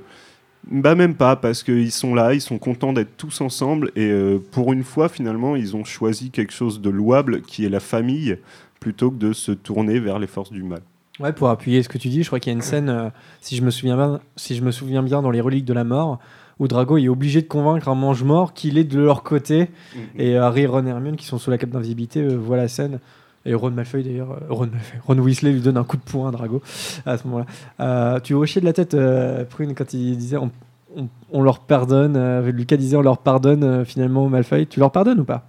bah 0.69 0.97
même 0.97 1.15
pas, 1.15 1.37
parce 1.37 1.63
qu'ils 1.63 1.93
sont 1.93 2.13
là, 2.15 2.35
ils 2.35 2.41
sont 2.41 2.59
contents 2.59 2.93
d'être 2.93 3.17
tous 3.17 3.41
ensemble, 3.41 3.93
et 3.95 4.11
euh, 4.11 4.41
pour 4.51 4.73
une 4.73 4.83
fois, 4.83 5.09
finalement, 5.09 5.55
ils 5.55 5.77
ont 5.77 5.85
choisi 5.85 6.33
quelque 6.33 6.53
chose 6.53 6.81
de 6.81 6.91
louable, 6.91 7.43
qui 7.43 7.65
est 7.65 7.69
la 7.69 7.79
famille, 7.79 8.37
plutôt 8.81 9.13
que 9.13 9.17
de 9.17 9.33
se 9.33 9.53
tourner 9.53 10.01
vers 10.01 10.19
les 10.19 10.27
forces 10.27 10.51
du 10.51 10.65
mal. 10.65 10.83
Ouais, 11.21 11.33
pour 11.33 11.49
appuyer 11.49 11.83
ce 11.83 11.89
que 11.89 11.97
tu 11.99 12.09
dis, 12.09 12.23
je 12.23 12.27
crois 12.29 12.41
qu'il 12.41 12.53
y 12.53 12.55
a 12.55 12.57
une 12.57 12.63
scène, 12.63 12.89
euh, 12.91 13.09
si, 13.41 13.57
je 13.57 13.63
me 13.63 13.71
souviens 13.71 13.97
bien, 13.97 14.21
si 14.37 14.55
je 14.55 14.63
me 14.63 14.71
souviens 14.71 15.03
bien, 15.03 15.23
dans 15.23 15.31
les 15.31 15.41
reliques 15.41 15.65
de 15.65 15.73
la 15.73 15.85
mort, 15.85 16.19
où 16.59 16.69
Drago 16.69 16.99
est 16.99 17.09
obligé 17.09 17.41
de 17.43 17.47
convaincre 17.49 17.89
un 17.89 17.95
mange-mort 17.95 18.53
qu'il 18.53 18.77
est 18.77 18.85
de 18.85 19.01
leur 19.01 19.23
côté. 19.23 19.71
Et 20.19 20.37
Harry, 20.37 20.67
Ron 20.67 20.85
et 20.87 20.91
Hermione, 20.91 21.17
qui 21.17 21.25
sont 21.27 21.39
sous 21.39 21.51
la 21.51 21.57
cape 21.59 21.71
d'invisibilité, 21.71 22.21
euh, 22.21 22.37
voient 22.37 22.57
la 22.59 22.69
scène. 22.69 22.99
Et 23.47 23.55
Ron 23.55 23.71
Malfoy, 23.71 24.03
d'ailleurs, 24.03 24.33
euh, 24.33 24.47
Ron, 24.51 24.69
Ron 25.07 25.19
Weasley 25.19 25.53
lui 25.53 25.61
donne 25.61 25.77
un 25.79 25.85
coup 25.85 25.97
de 25.97 26.03
poing 26.03 26.29
à 26.29 26.33
Drago 26.33 26.61
à 27.07 27.17
ce 27.17 27.27
moment-là. 27.29 27.47
Euh, 27.81 28.21
tu 28.21 28.35
hochais 28.35 28.61
de 28.61 28.65
la 28.67 28.73
tête, 28.75 28.93
euh, 28.95 29.45
Prune, 29.45 29.75
quand 29.75 29.93
il 29.95 30.17
disait 30.19 30.37
on, 30.37 30.51
on- 30.97 31.09
on 31.33 31.43
leur 31.43 31.61
pardonne. 31.61 32.17
euh, 32.17 32.51
Lucas 32.51 32.77
disait 32.77 32.97
on 32.97 33.03
leur 33.03 33.19
pardonne 33.19 33.63
euh, 33.65 33.85
finalement 33.85 34.29
Malfoy. 34.29 34.67
Tu 34.67 34.81
leur 34.81 34.91
pardonnes 34.93 35.21
ou 35.21 35.25
pas? 35.25 35.49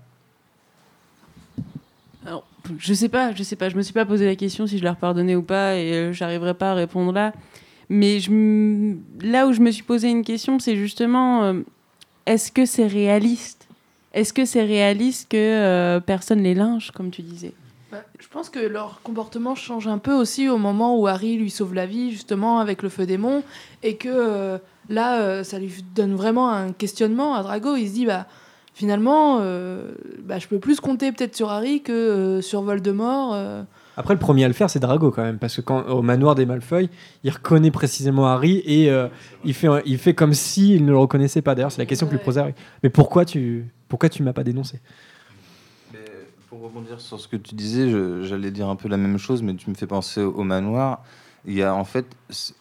Je 2.78 2.93
sais 2.93 3.09
pas, 3.09 3.34
je 3.34 3.43
sais 3.43 3.55
pas. 3.55 3.70
Je 3.70 3.76
me 3.76 3.82
suis 3.82 3.93
pas 3.93 4.05
posé 4.05 4.26
la 4.26 4.36
question 4.36 4.68
si 4.68 4.78
je 4.78 4.84
leur 4.84 4.97
pardonnais 4.97 5.36
ou 5.36 5.43
pas, 5.43 5.76
et 5.76 5.93
euh, 5.93 6.13
j'arriverai 6.13 6.53
pas 6.53 6.72
à 6.72 6.74
répondre 6.76 7.11
là. 7.11 7.34
Mais 7.89 8.20
là 9.22 9.47
où 9.47 9.53
je 9.53 9.61
me 9.61 9.72
suis 9.72 9.84
posé 9.84 10.09
une 10.09 10.24
question, 10.24 10.59
c'est 10.59 10.76
justement 10.76 11.43
euh, 11.43 11.53
est-ce 12.26 12.51
que 12.51 12.65
c'est 12.65 12.88
réaliste? 12.88 13.68
Est-ce 14.13 14.34
que 14.34 14.45
c'est 14.45 14.63
réaliste 14.63 15.30
que 15.30 15.38
euh, 15.38 15.99
personne 15.99 16.41
les 16.41 16.53
lynche, 16.53 16.91
comme 16.91 17.11
tu 17.11 17.22
disais? 17.22 17.53
Bah, 17.91 18.03
je 18.20 18.28
pense 18.28 18.49
que 18.49 18.59
leur 18.59 19.01
comportement 19.03 19.55
change 19.55 19.88
un 19.88 19.99
peu 19.99 20.13
aussi 20.13 20.49
au 20.49 20.57
moment 20.57 20.99
où 20.99 21.07
Harry 21.07 21.38
lui 21.38 21.49
sauve 21.49 21.74
la 21.74 21.86
vie, 21.86 22.11
justement, 22.11 22.59
avec 22.59 22.82
le 22.84 22.89
feu 22.89 23.05
démon, 23.05 23.43
et 23.84 23.95
que 23.95 24.09
euh, 24.09 24.57
là, 24.89 25.43
ça 25.43 25.59
lui 25.59 25.72
donne 25.95 26.15
vraiment 26.15 26.49
un 26.49 26.74
questionnement 26.74 27.36
à 27.36 27.43
Drago. 27.43 27.76
Il 27.76 27.88
se 27.88 27.93
dit, 27.93 28.05
bah, 28.05 28.28
finalement, 28.78 29.39
euh, 29.41 29.95
bah, 30.23 30.38
je 30.38 30.47
peux 30.47 30.59
plus 30.59 30.80
compter 30.80 31.11
peut-être 31.11 31.36
sur 31.36 31.49
Harry 31.49 31.82
que 31.82 31.91
euh, 31.91 32.41
sur 32.43 32.61
Voldemort. 32.61 33.34
euh. 33.34 33.63
Après, 33.97 34.13
le 34.13 34.19
premier 34.19 34.43
à 34.43 34.47
le 34.47 34.53
faire, 34.53 34.69
c'est 34.69 34.80
Drago 34.80 35.09
quand 35.09 35.23
même, 35.23 35.39
parce 35.39 35.55
que 35.55 35.61
quand 35.61 35.88
au 35.88 36.03
manoir 36.03 36.36
des 36.36 36.45
Malfoy, 36.45 36.88
il 37.23 37.32
reconnaît 37.32 37.71
précisément 37.71 38.28
Harry 38.28 38.61
et 38.65 38.91
euh, 38.91 39.07
il 39.43 39.55
fait 39.55 39.67
il 39.88 39.97
fait 39.97 40.13
comme 40.13 40.36
s'il 40.36 40.86
ne 40.86 40.91
le 40.91 40.97
reconnaissait 40.99 41.41
pas. 41.41 41.55
D'ailleurs, 41.55 41.71
c'est 41.71 41.82
la 41.82 41.88
question 41.88 42.05
que 42.05 42.11
lui 42.11 42.19
pose 42.19 42.38
Harry. 42.38 42.53
Mais 42.84 42.91
pourquoi 42.91 43.25
tu 43.25 43.65
pourquoi 43.88 44.09
tu 44.09 44.21
m'as 44.21 44.34
pas 44.34 44.43
dénoncé? 44.43 44.80
Pour 46.47 46.61
rebondir 46.61 47.01
sur 47.01 47.19
ce 47.19 47.28
que 47.28 47.36
tu 47.36 47.55
disais, 47.55 47.89
j'allais 48.21 48.51
dire 48.51 48.69
un 48.69 48.75
peu 48.75 48.88
la 48.88 48.97
même 48.97 49.17
chose, 49.17 49.41
mais 49.41 49.55
tu 49.55 49.71
me 49.71 49.75
fais 49.75 49.88
penser 49.88 50.21
au 50.21 50.43
manoir. 50.43 51.01
Il 51.49 51.53
y 51.53 51.63
a 51.63 51.73
en 51.73 51.85
fait, 51.85 52.05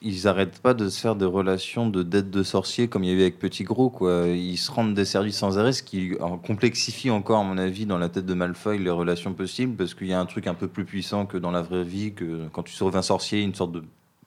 ils 0.01 0.29
arrêtent 0.29 0.61
pas 0.61 0.73
de 0.73 0.89
se 0.89 1.01
faire 1.01 1.17
des 1.17 1.25
relations 1.25 1.89
de 1.89 2.05
dette 2.05 2.31
de 2.31 2.45
sorcier 2.45 2.87
comme 2.87 3.03
il 3.03 3.11
y 3.11 3.13
a 3.13 3.17
eu 3.17 3.21
avec 3.23 3.41
Petit 3.41 3.65
Gros. 3.65 3.91
Quoi. 3.91 4.29
Ils 4.29 4.57
se 4.57 4.71
rendent 4.71 4.95
des 4.95 5.05
services 5.05 5.39
sans 5.39 5.59
arrêt, 5.59 5.73
ce 5.73 5.83
qui 5.83 6.13
complexifie 6.47 7.11
encore, 7.11 7.41
à 7.41 7.43
mon 7.43 7.59
avis, 7.59 7.85
dans 7.85 7.99
la 7.99 8.09
tête 8.09 8.27
de 8.27 8.35
Malfoy 8.35 8.79
les 8.79 8.91
relations 8.91 9.35
possibles, 9.35 9.75
parce 9.75 9.95
qu'il 9.95 10.07
y 10.07 10.13
a 10.13 10.21
un 10.21 10.27
truc 10.27 10.47
un 10.47 10.55
peu 10.55 10.69
plus 10.69 10.85
puissant 10.85 11.27
que 11.27 11.37
dans 11.37 11.51
la 11.51 11.63
vraie 11.63 11.83
vie, 11.83 12.15
que 12.15 12.47
quand 12.53 12.63
tu 12.63 12.75
sauves 12.75 12.97
un 12.97 13.03
sorcier, 13.03 13.43
une 13.43 13.57
sorte 13.57 13.73
de 13.73 13.83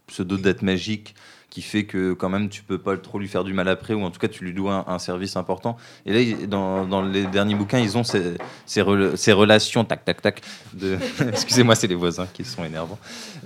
pseudo-dette 0.10 0.62
magique 0.62 1.16
qui 1.50 1.62
fait 1.62 1.86
que 1.86 2.14
quand 2.14 2.30
même 2.30 2.50
tu 2.50 2.64
peux 2.64 2.78
pas 2.78 2.96
trop 2.98 3.20
lui 3.20 3.28
faire 3.28 3.44
du 3.44 3.54
mal 3.54 3.68
après 3.68 3.94
ou 3.94 4.04
en 4.04 4.12
tout 4.12 4.20
cas 4.20 4.28
tu 4.28 4.44
lui 4.44 4.54
dois 4.54 4.86
un, 4.88 5.00
service 5.00 5.36
important. 5.36 5.78
Et 6.06 6.14
là 6.14 6.48
dans, 6.48 7.02
les 7.02 7.26
derniers 7.26 7.56
bouquins 7.56 7.80
ils 7.80 7.98
ont 7.98 8.04
ces, 8.04 8.36
ces, 8.66 8.82
rela- 8.82 9.16
ces 9.16 9.32
relations 9.32 9.84
tac 9.84 10.06
tac 10.06 10.22
tac 10.22 10.42
excusez-moi 11.28 11.76
c'est 11.76 11.88
les 11.88 11.96
voisins 11.96 12.28
qui 12.32 12.44
sont 12.44 12.64
énervants 12.64 13.00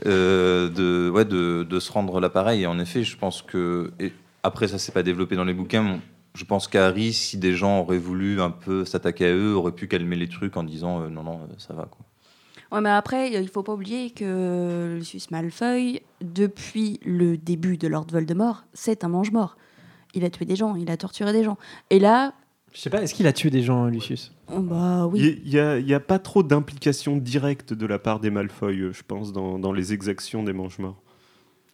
euh, 0.05 0.69
de 0.69 1.09
ouais 1.09 1.25
de, 1.25 1.79
se 1.79 1.91
rendre 1.91 2.19
l'appareil 2.19 2.63
et 2.63 2.67
en 2.67 2.79
effet 2.79 3.03
je 3.03 3.17
pense 3.17 3.41
que 3.41 3.91
après 4.43 4.67
ça 4.67 4.77
s'est 4.77 4.91
pas 4.91 5.03
développé 5.03 5.35
dans 5.35 5.45
les 5.45 5.53
bouquins 5.53 5.99
je 6.35 6.45
pense 6.45 6.67
qu'Harry 6.67 7.13
si 7.13 7.37
des 7.37 7.53
gens 7.53 7.79
auraient 7.79 7.97
voulu 7.97 8.41
un 8.41 8.51
peu 8.51 8.85
s'attaquer 8.85 9.27
à 9.27 9.33
eux 9.33 9.53
auraient 9.53 9.71
pu 9.71 9.87
calmer 9.87 10.15
les 10.15 10.29
trucs 10.29 10.57
en 10.57 10.63
disant 10.63 11.01
euh, 11.01 11.09
non 11.09 11.23
non 11.23 11.41
euh, 11.43 11.53
ça 11.57 11.73
va 11.73 11.83
quoi 11.83 12.05
Ouais, 12.73 12.81
mais 12.81 12.89
après, 12.89 13.31
il 13.31 13.47
faut 13.49 13.61
pas 13.61 13.73
oublier 13.73 14.09
que 14.09 14.95
Lucius 14.97 15.29
Malfoy, 15.29 16.01
depuis 16.21 16.99
le 17.05 17.37
début 17.37 17.77
de 17.77 17.87
Lord 17.87 18.07
Voldemort, 18.11 18.63
c'est 18.73 19.03
un 19.03 19.09
mange-mort. 19.09 19.57
Il 20.15 20.25
a 20.25 20.31
tué 20.31 20.45
des 20.45 20.55
gens, 20.55 20.75
il 20.75 20.89
a 20.89 20.97
torturé 20.97 21.33
des 21.33 21.43
gens. 21.43 21.59
Et 21.91 21.99
là, 21.99 22.33
Je 22.73 22.79
sais 22.81 22.89
pas, 22.89 23.03
est-ce 23.03 23.13
qu'il 23.13 23.27
a 23.27 23.33
tué 23.33 23.51
des 23.51 23.61
gens, 23.61 23.85
Lucius? 23.85 24.33
Oh, 24.51 24.59
bah 24.59 25.05
oui. 25.05 25.39
Il 25.45 25.51
n'y 25.51 25.59
a, 25.59 25.77
il 25.77 25.87
y 25.87 25.93
a 25.93 25.99
pas 25.99 26.17
trop 26.17 26.41
d'implication 26.41 27.17
directe 27.17 27.73
de 27.73 27.85
la 27.85 27.99
part 27.99 28.19
des 28.19 28.31
Malfoy, 28.31 28.91
je 28.91 29.03
pense, 29.07 29.31
dans, 29.33 29.59
dans 29.59 29.71
les 29.71 29.93
exactions 29.93 30.41
des 30.41 30.53
Mange-Morts. 30.53 30.99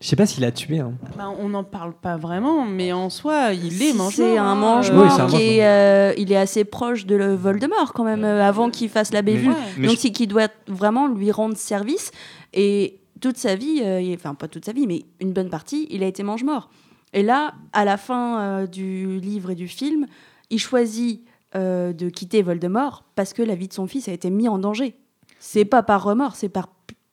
Je 0.01 0.07
sais 0.07 0.15
pas 0.15 0.25
s'il 0.25 0.45
a 0.45 0.51
tué. 0.51 0.79
hein. 0.79 0.93
Bah, 1.17 1.29
on 1.39 1.49
n'en 1.49 1.65
parle 1.65 1.93
pas 1.93 2.15
vraiment, 2.15 2.65
mais 2.65 2.93
en 2.93 3.09
soi, 3.09 3.51
il 3.53 3.83
est 3.83 3.93
mange 3.93 4.15
C'est 4.15 4.37
un 4.37 4.55
mange-mort 4.55 5.27
qui 5.27 5.57
est, 5.57 5.65
euh, 5.65 6.13
il 6.17 6.31
est 6.31 6.37
assez 6.37 6.63
proche 6.63 7.05
de 7.05 7.15
le 7.17 7.35
Voldemort 7.35 7.91
quand 7.93 8.05
même, 8.05 8.23
euh, 8.23 8.41
avant 8.47 8.69
qu'il 8.69 8.87
fasse 8.89 9.11
la 9.11 9.21
bévue. 9.21 9.51
Donc 9.77 9.97
c'est 9.97 10.11
qu'il 10.11 10.29
doit 10.29 10.47
vraiment 10.67 11.07
lui 11.07 11.31
rendre 11.31 11.57
service. 11.57 12.11
Et 12.53 13.01
toute 13.19 13.35
sa 13.35 13.55
vie, 13.55 13.81
euh, 13.83 14.15
enfin 14.15 14.35
pas 14.35 14.47
toute 14.47 14.63
sa 14.63 14.71
vie, 14.71 14.87
mais 14.87 15.03
une 15.19 15.33
bonne 15.33 15.49
partie, 15.49 15.85
il 15.91 16.01
a 16.01 16.07
été 16.07 16.23
mange-mort. 16.23 16.69
Et 17.11 17.21
là, 17.21 17.53
à 17.73 17.83
la 17.83 17.97
fin 17.97 18.39
euh, 18.39 18.67
du 18.67 19.19
livre 19.19 19.49
et 19.49 19.55
du 19.55 19.67
film, 19.67 20.05
il 20.49 20.59
choisit 20.59 21.25
euh, 21.55 21.91
de 21.91 22.07
quitter 22.07 22.41
Voldemort 22.41 23.03
parce 23.15 23.33
que 23.33 23.41
la 23.41 23.55
vie 23.55 23.67
de 23.67 23.73
son 23.73 23.85
fils 23.87 24.07
a 24.07 24.13
été 24.13 24.29
mise 24.29 24.47
en 24.47 24.59
danger. 24.59 24.95
C'est 25.39 25.65
pas 25.65 25.83
par 25.83 26.03
remords, 26.03 26.35
c'est 26.37 26.47
par 26.49 26.69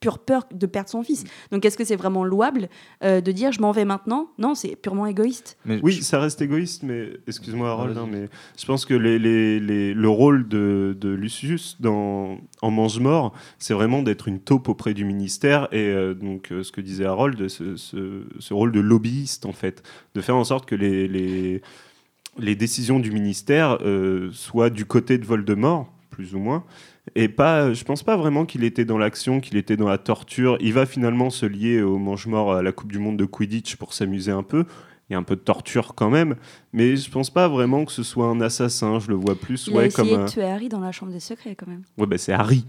pure 0.06 0.18
peur 0.20 0.44
de 0.54 0.66
perdre 0.66 0.88
son 0.88 1.02
fils. 1.02 1.24
Donc 1.50 1.64
est-ce 1.64 1.76
que 1.76 1.84
c'est 1.84 1.96
vraiment 1.96 2.22
louable 2.24 2.68
euh, 3.02 3.20
de 3.20 3.32
dire 3.32 3.50
je 3.50 3.60
m'en 3.60 3.72
vais 3.72 3.84
maintenant? 3.84 4.28
Non, 4.38 4.54
c'est 4.54 4.76
purement 4.76 5.06
égoïste. 5.06 5.58
oui, 5.82 5.94
ça 6.02 6.20
reste 6.20 6.40
égoïste, 6.40 6.84
mais 6.84 7.10
excuse-moi 7.26 7.68
Harold, 7.70 7.98
hein, 7.98 8.06
mais 8.10 8.28
je 8.56 8.64
pense 8.66 8.84
que 8.84 8.94
les, 8.94 9.18
les- 9.18 9.58
les- 9.58 9.94
le 9.94 10.08
rôle 10.08 10.46
de, 10.46 10.96
de 11.00 11.08
Lucius 11.08 11.76
dans, 11.80 12.38
en 12.62 12.70
Mange-Mort, 12.70 13.32
c'est 13.58 13.74
vraiment 13.74 14.02
d'être 14.02 14.28
une 14.28 14.38
taupe 14.38 14.68
auprès 14.68 14.94
du 14.94 15.04
ministère 15.04 15.66
et 15.72 15.88
euh, 15.88 16.14
donc 16.14 16.52
euh, 16.52 16.62
ce 16.62 16.70
que 16.70 16.80
disait 16.80 17.04
Harold, 17.06 17.48
ce, 17.48 17.74
ce- 17.76 18.22
ce 18.38 18.54
rôle 18.54 18.70
de 18.70 18.80
lobbyiste 18.80 19.44
en 19.44 19.52
fait, 19.52 19.82
de 20.14 20.20
faire 20.20 20.36
en 20.36 20.44
sorte 20.44 20.66
que 20.66 20.76
les, 20.76 21.08
les, 21.08 21.62
les 22.38 22.54
décisions 22.54 23.00
du 23.00 23.10
ministère 23.10 23.78
euh, 23.82 24.30
soient 24.32 24.70
du 24.70 24.84
côté 24.84 25.18
de 25.18 25.24
Voldemort, 25.24 25.92
plus 26.10 26.34
ou 26.34 26.38
moins. 26.38 26.62
Et 27.18 27.28
pas, 27.28 27.72
je 27.72 27.82
pense 27.82 28.02
pas 28.02 28.14
vraiment 28.18 28.44
qu'il 28.44 28.62
était 28.62 28.84
dans 28.84 28.98
l'action, 28.98 29.40
qu'il 29.40 29.56
était 29.56 29.78
dans 29.78 29.88
la 29.88 29.96
torture. 29.96 30.58
Il 30.60 30.74
va 30.74 30.84
finalement 30.84 31.30
se 31.30 31.46
lier 31.46 31.80
au 31.80 31.96
mange-mort 31.96 32.52
à 32.52 32.62
la 32.62 32.72
Coupe 32.72 32.92
du 32.92 32.98
Monde 32.98 33.16
de 33.16 33.24
Quidditch 33.24 33.76
pour 33.76 33.94
s'amuser 33.94 34.32
un 34.32 34.42
peu. 34.42 34.66
Il 35.08 35.14
y 35.14 35.16
a 35.16 35.18
un 35.18 35.22
peu 35.22 35.34
de 35.34 35.40
torture 35.40 35.94
quand 35.94 36.10
même, 36.10 36.34
mais 36.74 36.96
je 36.96 37.10
pense 37.10 37.30
pas 37.30 37.48
vraiment 37.48 37.86
que 37.86 37.92
ce 37.92 38.02
soit 38.02 38.26
un 38.26 38.40
assassin. 38.42 38.98
Je 38.98 39.08
le 39.08 39.14
vois 39.14 39.34
plus, 39.34 39.66
Il 39.68 39.72
a 39.72 39.76
ouais, 39.76 39.86
essayé 39.86 40.12
comme. 40.14 40.24
de 40.24 40.28
tuer 40.28 40.42
Harry 40.42 40.68
dans 40.68 40.80
la 40.80 40.92
chambre 40.92 41.12
des 41.12 41.20
secrets 41.20 41.54
quand 41.54 41.68
même. 41.68 41.84
Ouais, 41.96 42.06
bah 42.06 42.18
c'est 42.18 42.32
Harry. 42.32 42.66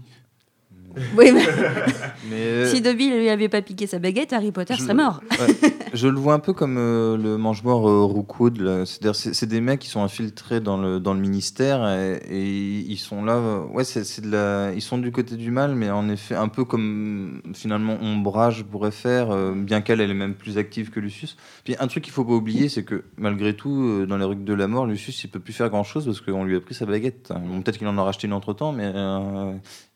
Oui, 1.16 1.30
mais 1.32 1.42
Mais, 2.30 2.36
euh, 2.36 2.66
si 2.72 2.80
Dobby 2.80 3.08
lui 3.10 3.28
avait 3.28 3.48
pas 3.48 3.62
piqué 3.62 3.86
sa 3.86 3.98
baguette, 3.98 4.32
Harry 4.32 4.52
Potter 4.52 4.74
je- 4.76 4.82
serait 4.82 4.94
mort. 4.94 5.20
Ouais. 5.38 5.54
je 5.94 6.08
le 6.08 6.18
vois 6.18 6.34
un 6.34 6.38
peu 6.38 6.52
comme 6.52 6.76
euh, 6.78 7.16
le 7.16 7.38
mange-mort 7.38 7.88
euh, 7.88 8.02
Rookwood. 8.04 8.84
c'est 8.84 9.46
des 9.46 9.60
mecs 9.60 9.78
qui 9.80 9.88
sont 9.88 10.02
infiltrés 10.02 10.60
dans 10.60 10.76
le, 10.76 10.98
dans 11.00 11.14
le 11.14 11.20
ministère 11.20 11.88
et, 11.88 12.20
et 12.28 12.44
ils 12.88 12.96
sont 12.98 13.24
là. 13.24 13.34
euh, 13.34 13.64
Ouais, 13.72 13.84
c'est 13.84 14.20
de 14.20 14.30
la, 14.30 14.72
ils 14.74 14.82
sont 14.82 14.98
du 14.98 15.12
côté 15.12 15.36
du 15.36 15.50
mal, 15.50 15.74
mais 15.74 15.90
en 15.90 16.08
effet, 16.08 16.34
un 16.34 16.48
peu 16.48 16.64
comme 16.64 17.42
finalement 17.54 17.96
Ombrage 18.02 18.64
pourrait 18.64 18.90
faire, 18.90 19.30
euh, 19.30 19.52
bien 19.54 19.80
qu'elle 19.80 20.00
elle 20.00 20.10
est 20.10 20.14
même 20.14 20.34
plus 20.34 20.58
active 20.58 20.90
que 20.90 21.00
Lucius. 21.00 21.36
Puis 21.64 21.76
un 21.78 21.86
truc 21.86 22.04
qu'il 22.04 22.12
faut 22.12 22.24
pas 22.24 22.32
oublier, 22.34 22.68
c'est 22.68 22.84
que 22.84 23.04
malgré 23.16 23.54
tout, 23.54 24.04
dans 24.06 24.16
les 24.16 24.24
rues 24.24 24.36
de 24.36 24.54
la 24.54 24.66
mort, 24.68 24.86
Lucius 24.86 25.22
il 25.24 25.28
peut 25.28 25.40
plus 25.40 25.52
faire 25.52 25.68
grand-chose 25.70 26.04
parce 26.06 26.20
qu'on 26.20 26.44
lui 26.44 26.56
a 26.56 26.60
pris 26.60 26.74
sa 26.74 26.86
baguette. 26.86 27.32
Bon, 27.46 27.62
Peut-être 27.62 27.78
qu'il 27.78 27.86
en 27.88 27.96
a 27.98 28.02
racheté 28.02 28.26
une 28.26 28.32
entre 28.32 28.52
temps, 28.52 28.72
mais 28.72 28.92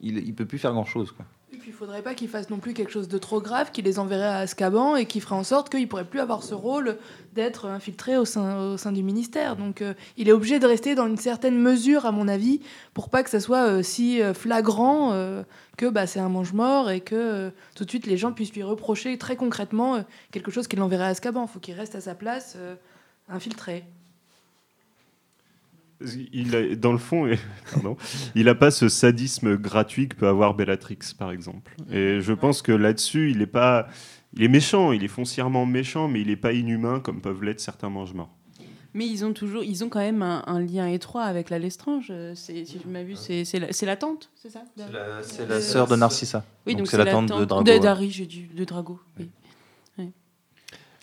il, 0.00 0.18
il 0.18 0.34
peut 0.34 0.44
plus 0.46 0.58
faire 0.58 0.72
grand-chose. 0.82 1.14
Et 1.54 1.58
puis 1.58 1.68
il 1.70 1.74
faudrait 1.74 2.02
pas 2.02 2.14
qu'il 2.14 2.28
fasse 2.28 2.48
non 2.48 2.58
plus 2.58 2.72
quelque 2.72 2.90
chose 2.90 3.08
de 3.08 3.18
trop 3.18 3.40
grave, 3.40 3.70
qui 3.72 3.82
les 3.82 3.98
enverrait 3.98 4.24
à 4.24 4.38
Azkaban 4.38 4.96
et 4.96 5.04
qui 5.04 5.20
ferait 5.20 5.34
en 5.34 5.44
sorte 5.44 5.68
qu'il 5.68 5.86
pourrait 5.86 6.06
plus 6.06 6.20
avoir 6.20 6.42
ce 6.42 6.54
rôle 6.54 6.96
d'être 7.34 7.66
infiltré 7.66 8.16
au 8.16 8.24
sein, 8.24 8.92
du 8.92 9.02
ministère. 9.02 9.56
Donc 9.56 9.82
euh, 9.82 9.92
il 10.16 10.28
est 10.28 10.32
obligé 10.32 10.58
de 10.58 10.66
rester 10.66 10.94
dans 10.94 11.06
une 11.06 11.18
certaine 11.18 11.58
mesure, 11.58 12.06
à 12.06 12.12
mon 12.12 12.26
avis, 12.26 12.60
pour 12.94 13.10
pas 13.10 13.22
que 13.22 13.28
ça 13.28 13.38
soit 13.38 13.68
euh, 13.68 13.82
si 13.82 14.22
euh, 14.22 14.32
flagrant 14.32 15.12
que 15.76 15.86
bah, 15.86 16.06
c'est 16.06 16.20
un 16.20 16.28
mange-mort 16.28 16.90
et 16.90 17.00
que 17.00 17.50
tout 17.74 17.84
de 17.84 17.90
suite 17.90 18.06
les 18.06 18.16
gens 18.16 18.32
puissent 18.32 18.54
lui 18.54 18.62
reprocher 18.62 19.18
très 19.18 19.36
concrètement 19.36 20.04
quelque 20.30 20.50
chose 20.50 20.68
qui 20.68 20.76
l'enverrait 20.76 21.04
à 21.04 21.08
Azkaban. 21.08 21.42
Il 21.42 21.48
faut 21.48 21.60
qu'il 21.60 21.74
reste 21.74 21.94
à 21.94 22.00
sa 22.00 22.14
place 22.14 22.56
infiltré. 23.28 23.84
Il 26.32 26.54
a- 26.56 26.74
dans 26.76 26.92
le 26.92 26.98
fond, 26.98 27.28
pardon, 27.72 27.96
il 28.34 28.44
n'a 28.46 28.54
pas 28.54 28.70
ce 28.70 28.88
sadisme 28.88 29.56
gratuit 29.56 30.08
que 30.08 30.16
peut 30.16 30.28
avoir 30.28 30.54
Bellatrix, 30.54 30.98
par 31.18 31.30
exemple. 31.32 31.74
Et 31.90 32.20
je 32.20 32.32
pense 32.32 32.62
que 32.62 32.72
là-dessus, 32.72 33.30
il 33.30 33.40
est 33.42 33.46
pas, 33.46 33.86
il 34.34 34.42
est 34.42 34.48
méchant, 34.48 34.92
il 34.92 35.04
est 35.04 35.08
foncièrement 35.08 35.66
méchant, 35.66 36.08
mais 36.08 36.20
il 36.20 36.28
n'est 36.28 36.36
pas 36.36 36.52
inhumain 36.52 37.00
comme 37.00 37.20
peuvent 37.20 37.42
l'être 37.42 37.60
certains 37.60 37.88
mange-morts. 37.90 38.30
Mais 38.94 39.06
ils 39.06 39.24
ont 39.24 39.32
toujours, 39.32 39.64
ils 39.64 39.82
ont 39.84 39.88
quand 39.88 40.00
même 40.00 40.20
un, 40.20 40.42
un 40.46 40.60
lien 40.60 40.86
étroit 40.86 41.22
avec 41.22 41.48
la 41.48 41.58
Lestrange. 41.58 42.12
C'est, 42.34 42.66
si 42.66 42.78
je 42.84 42.88
m'abuse, 42.90 43.18
c'est, 43.18 43.44
c'est, 43.46 43.86
la, 43.86 43.96
tante, 43.96 44.30
c'est 44.34 44.50
ça? 44.50 44.64
C'est 45.22 45.48
la 45.48 45.60
sœur 45.62 45.86
de 45.86 45.96
Narcissa. 45.96 46.44
Oui, 46.66 46.74
Donc 46.76 46.88
c'est 46.88 46.98
la 46.98 47.06
tante 47.06 47.28
de 47.38 47.44
Drago, 47.46 47.64
ouais. 47.70 47.80
d'Harry, 47.80 48.10
j'ai 48.10 48.26
dit, 48.26 48.48
de 48.54 48.64
Drago. 48.64 49.00
Oui. 49.18 49.30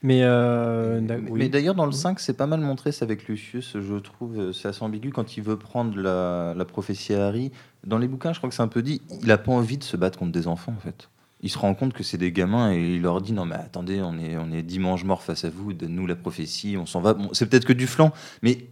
Mais, 0.01 0.21
euh, 0.23 1.01
Mais- 1.01 1.15
oui. 1.29 1.39
Mais 1.39 1.49
d'ailleurs, 1.49 1.75
dans 1.75 1.85
le 1.85 1.91
5, 1.91 2.19
c'est 2.21 2.33
pas 2.37 2.47
mal 2.47 2.61
montré, 2.61 2.91
c'est 2.93 3.03
avec 3.03 3.27
Lucius, 3.27 3.75
je 3.79 3.95
trouve. 3.95 4.39
euh, 4.39 4.53
C'est 4.53 4.67
assez 4.69 4.81
ambigu 4.83 5.09
quand 5.11 5.35
il 5.35 5.43
veut 5.43 5.57
prendre 5.57 5.99
la, 5.99 6.53
la 6.55 6.65
prophétie 6.65 7.13
à 7.13 7.27
Harry. 7.27 7.51
Dans 7.85 7.97
les 7.97 8.07
bouquins, 8.07 8.31
je 8.31 8.37
crois 8.39 8.49
que 8.49 8.55
c'est 8.55 8.61
un 8.63 8.67
peu 8.69 8.81
dit, 8.81 9.01
il 9.21 9.29
a 9.31 9.37
pas 9.37 9.51
envie 9.51 9.77
de 9.77 9.83
se 9.83 9.97
battre 9.97 10.17
contre 10.17 10.31
des 10.31 10.47
enfants, 10.47 10.73
en 10.77 10.79
fait. 10.81 11.09
Il 11.41 11.49
se 11.49 11.57
rend 11.57 11.73
compte 11.73 11.93
que 11.93 12.03
c'est 12.03 12.17
des 12.17 12.31
gamins 12.33 12.71
et 12.73 12.95
il 12.95 13.01
leur 13.01 13.21
dit 13.21 13.31
Non, 13.33 13.45
mais 13.45 13.55
attendez, 13.55 14.01
on 14.01 14.17
est, 14.17 14.37
on 14.37 14.51
est 14.51 14.61
dimanche 14.61 15.03
mort 15.05 15.21
face 15.23 15.45
à 15.45 15.49
vous, 15.49 15.71
donne-nous 15.73 16.05
la 16.07 16.15
prophétie, 16.15 16.75
on 16.77 16.85
s'en 16.85 16.99
va. 17.01 17.13
Bon, 17.13 17.29
c'est 17.33 17.49
peut-être 17.49 17.65
que 17.65 17.73
du 17.73 17.87
flanc, 17.87 18.11
mais 18.41 18.67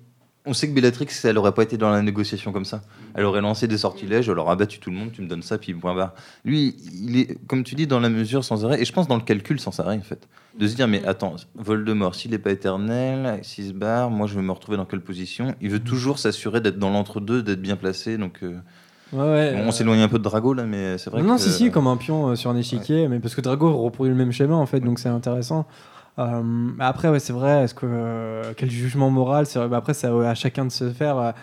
on 0.47 0.53
sait 0.53 0.67
que 0.67 0.73
Bellatrix, 0.73 1.07
elle 1.23 1.37
aurait 1.37 1.51
pas 1.53 1.63
été 1.63 1.77
dans 1.77 1.89
la 1.89 2.01
négociation 2.01 2.51
comme 2.51 2.65
ça. 2.65 2.81
Elle 3.13 3.25
aurait 3.25 3.41
lancé 3.41 3.67
des 3.67 3.77
sortilèges, 3.77 4.29
elle 4.29 4.39
aurait 4.39 4.53
abattu 4.53 4.79
tout 4.79 4.89
le 4.89 4.95
monde, 4.95 5.11
tu 5.11 5.21
me 5.21 5.27
donnes 5.27 5.41
ça, 5.43 5.57
puis 5.57 5.73
point 5.73 5.93
barre. 5.93 6.13
Lui, 6.45 6.75
il 6.93 7.17
est, 7.19 7.37
comme 7.47 7.63
tu 7.63 7.75
dis, 7.75 7.85
dans 7.87 7.99
la 7.99 8.09
mesure 8.09 8.43
sans 8.43 8.65
arrêt, 8.65 8.81
et 8.81 8.85
je 8.85 8.93
pense 8.93 9.07
dans 9.07 9.15
le 9.17 9.21
calcul 9.21 9.59
sans 9.59 9.79
arrêt, 9.79 9.97
en 9.97 10.01
fait. 10.01 10.27
De 10.57 10.67
se 10.67 10.75
dire, 10.75 10.87
mais 10.87 11.05
attends, 11.05 11.35
Voldemort, 11.55 12.15
s'il 12.15 12.31
n'est 12.31 12.39
pas 12.39 12.51
éternel, 12.51 13.39
s'il 13.43 13.67
se 13.67 13.73
barre, 13.73 14.09
moi 14.09 14.25
je 14.25 14.35
vais 14.35 14.41
me 14.41 14.51
retrouver 14.51 14.77
dans 14.77 14.85
quelle 14.85 15.01
position? 15.01 15.53
Il 15.61 15.69
veut 15.69 15.79
toujours 15.79 16.17
s'assurer 16.17 16.61
d'être 16.61 16.79
dans 16.79 16.89
l'entre-deux, 16.89 17.43
d'être 17.43 17.61
bien 17.61 17.75
placé, 17.75 18.17
donc. 18.17 18.39
euh, 18.43 18.57
Ouais, 19.13 19.19
ouais, 19.19 19.53
bon, 19.53 19.59
euh, 19.59 19.67
on 19.67 19.71
s'éloigne 19.71 20.01
un 20.01 20.09
peu 20.09 20.17
de 20.17 20.23
Drago 20.23 20.53
là, 20.53 20.65
mais 20.65 20.97
c'est 20.97 21.09
vrai 21.09 21.21
non, 21.23 21.35
que. 21.37 21.41
si, 21.41 21.49
si, 21.51 21.71
comme 21.71 21.87
un 21.87 21.95
pion 21.95 22.27
euh, 22.27 22.35
sur 22.35 22.51
un 22.51 22.57
échiquier, 22.57 23.07
mais 23.07 23.19
parce 23.21 23.35
que 23.35 23.39
Drago 23.41 23.73
reproduit 23.77 24.11
le 24.11 24.17
même 24.17 24.33
schéma 24.33 24.55
en 24.55 24.65
fait, 24.65 24.81
donc 24.81 24.99
c'est 24.99 25.07
intéressant. 25.07 25.65
Euh, 26.20 26.70
après, 26.80 27.09
ouais, 27.09 27.20
c'est 27.20 27.34
vrai, 27.34 27.63
est-ce 27.63 27.74
que 27.74 27.86
euh, 27.86 28.53
quel 28.55 28.72
jugement 28.72 29.09
moral 29.09 29.45
bah, 29.55 29.78
Après, 29.78 29.93
c'est 29.93 30.07
à 30.07 30.36
chacun 30.36 30.65
de 30.65 30.72
se 30.72 30.89
faire. 30.91 31.34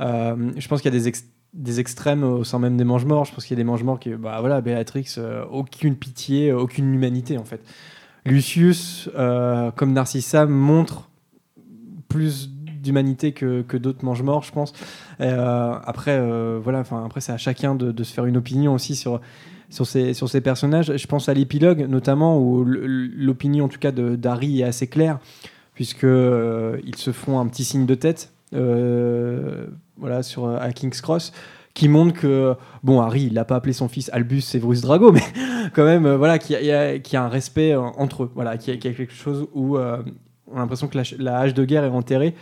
euh, 0.00 0.50
je 0.56 0.68
pense 0.68 0.82
qu'il 0.82 0.92
y 0.92 0.96
a 0.96 1.00
des, 1.00 1.12
des 1.52 1.80
extrêmes 1.80 2.24
au 2.24 2.44
sein 2.44 2.58
même 2.58 2.76
des 2.76 2.84
mange-morts. 2.84 3.24
Je 3.24 3.34
pense 3.34 3.44
qu'il 3.44 3.56
y 3.56 3.60
a 3.60 3.62
des 3.62 3.68
mange-morts 3.68 4.00
qui, 4.00 4.10
bah 4.14 4.38
voilà, 4.40 4.60
Béatrix, 4.60 5.16
aucune 5.50 5.96
pitié, 5.96 6.52
aucune 6.52 6.92
humanité 6.92 7.38
en 7.38 7.44
fait. 7.44 7.60
Lucius, 8.26 9.08
comme 9.76 9.92
Narcissa, 9.92 10.46
montre 10.46 11.10
plus 12.08 12.50
d'humanité 12.50 13.32
que, 13.32 13.62
que 13.62 13.76
d'autres 13.76 14.04
mange-morts, 14.04 14.42
je 14.42 14.52
pense. 14.52 14.72
Après, 15.20 16.58
voilà, 16.58 16.80
après 16.80 17.20
c'est 17.20 17.32
à 17.32 17.38
chacun 17.38 17.76
de 17.76 18.02
se 18.02 18.12
faire 18.12 18.26
une 18.26 18.36
opinion 18.36 18.74
aussi 18.74 18.96
sur 18.96 19.20
sur 19.70 19.86
ces 19.86 20.14
sur 20.14 20.28
ces 20.28 20.40
personnages. 20.40 20.96
Je 20.96 21.06
pense 21.06 21.28
à 21.28 21.34
l'épilogue 21.34 21.86
notamment 21.88 22.38
où 22.38 22.64
l'opinion 22.64 23.64
en 23.66 23.68
tout 23.68 23.78
cas 23.78 23.92
de 23.92 24.16
d'Harry 24.16 24.60
est 24.60 24.64
assez 24.64 24.86
claire 24.86 25.18
puisque 25.74 26.04
euh, 26.04 26.78
ils 26.84 26.96
se 26.96 27.10
font 27.12 27.38
un 27.40 27.46
petit 27.48 27.64
signe 27.64 27.84
de 27.86 27.94
tête, 27.96 28.32
euh, 28.54 29.66
voilà 29.96 30.22
sur 30.22 30.48
à 30.48 30.70
King's 30.72 31.00
Cross 31.00 31.32
qui 31.74 31.88
montre 31.88 32.12
que 32.20 32.54
bon 32.84 33.00
Harry 33.00 33.24
il 33.24 33.32
n'a 33.34 33.44
pas 33.44 33.56
appelé 33.56 33.72
son 33.72 33.88
fils 33.88 34.08
Albus 34.12 34.42
Severus 34.42 34.80
Drago 34.82 35.10
mais 35.12 35.22
quand 35.74 35.84
même 35.84 36.06
euh, 36.06 36.16
voilà 36.16 36.38
qu'il 36.38 36.56
y, 36.64 36.70
a- 36.70 36.90
a 36.92 37.24
un 37.24 37.28
respect 37.28 37.72
euh, 37.72 37.80
entre 37.80 38.24
eux. 38.24 38.30
Voilà 38.34 38.56
qu'il 38.58 38.72
y, 38.72 38.76
a 38.76 38.80
quelque 38.80 39.12
chose 39.12 39.48
où 39.54 39.76
on 39.76 40.56
a 40.56 40.60
l'impression 40.60 40.86
que 40.86 40.96
la, 40.96 41.02
la 41.18 41.38
hache 41.40 41.54
de 41.54 41.64
guerre 41.64 41.84
est 41.84 41.88
enterrée. 41.88 42.34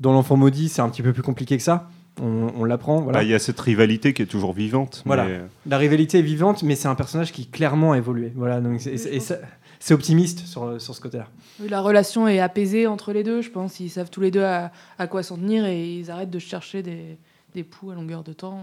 Dans 0.00 0.12
l'enfant 0.12 0.36
maudit 0.36 0.68
c'est 0.70 0.80
un 0.80 0.88
petit 0.88 1.02
peu 1.02 1.12
plus 1.12 1.22
compliqué 1.22 1.56
que 1.58 1.62
ça 1.62 1.88
on, 2.22 2.52
on 2.56 2.64
l'apprend 2.64 3.00
voilà 3.00 3.18
Bah, 3.20 3.24
Il 3.24 3.30
y 3.30 3.34
a 3.34 3.38
cette 3.38 3.60
rivalité 3.60 4.12
qui 4.14 4.22
est 4.22 4.26
toujours 4.26 4.52
vivante. 4.52 5.02
voilà. 5.06 5.24
mais- 5.26 5.40
La 5.66 5.78
rivalité 5.78 6.18
est 6.18 6.22
vivante, 6.22 6.62
mais 6.62 6.74
c'est 6.76 6.88
un 6.88 6.94
personnage 6.94 7.32
qui 7.32 7.46
clairement 7.46 7.92
a 7.92 7.98
évolué. 7.98 8.32
Voilà, 8.36 8.60
donc 8.60 8.80
c'est- 8.80 8.96
c'est- 8.96 9.14
et 9.14 9.20
ça- 9.20 9.38
c'est 9.80 9.94
optimiste 9.94 10.46
sur, 10.46 10.80
sur 10.80 10.94
ce 10.94 11.00
côté-là. 11.00 11.26
Oui, 11.60 11.68
La 11.68 11.80
relation 11.80 12.26
est 12.28 12.40
apaisée 12.40 12.86
entre 12.86 13.12
les 13.12 13.22
deux, 13.22 13.42
je 13.42 13.50
pense. 13.50 13.78
Ils 13.80 13.90
savent 13.90 14.10
tous 14.10 14.20
les 14.20 14.30
deux 14.30 14.42
à, 14.42 14.72
à 14.98 15.06
quoi 15.06 15.22
s'en 15.22 15.36
tenir 15.36 15.64
et 15.66 15.94
ils 15.98 16.10
arrêtent 16.10 16.30
de 16.30 16.38
chercher 16.38 16.82
des, 16.82 17.18
des 17.58 17.64
poux 17.64 17.90
à 17.90 17.94
longueur 17.94 18.22
de 18.22 18.32
temps. 18.32 18.60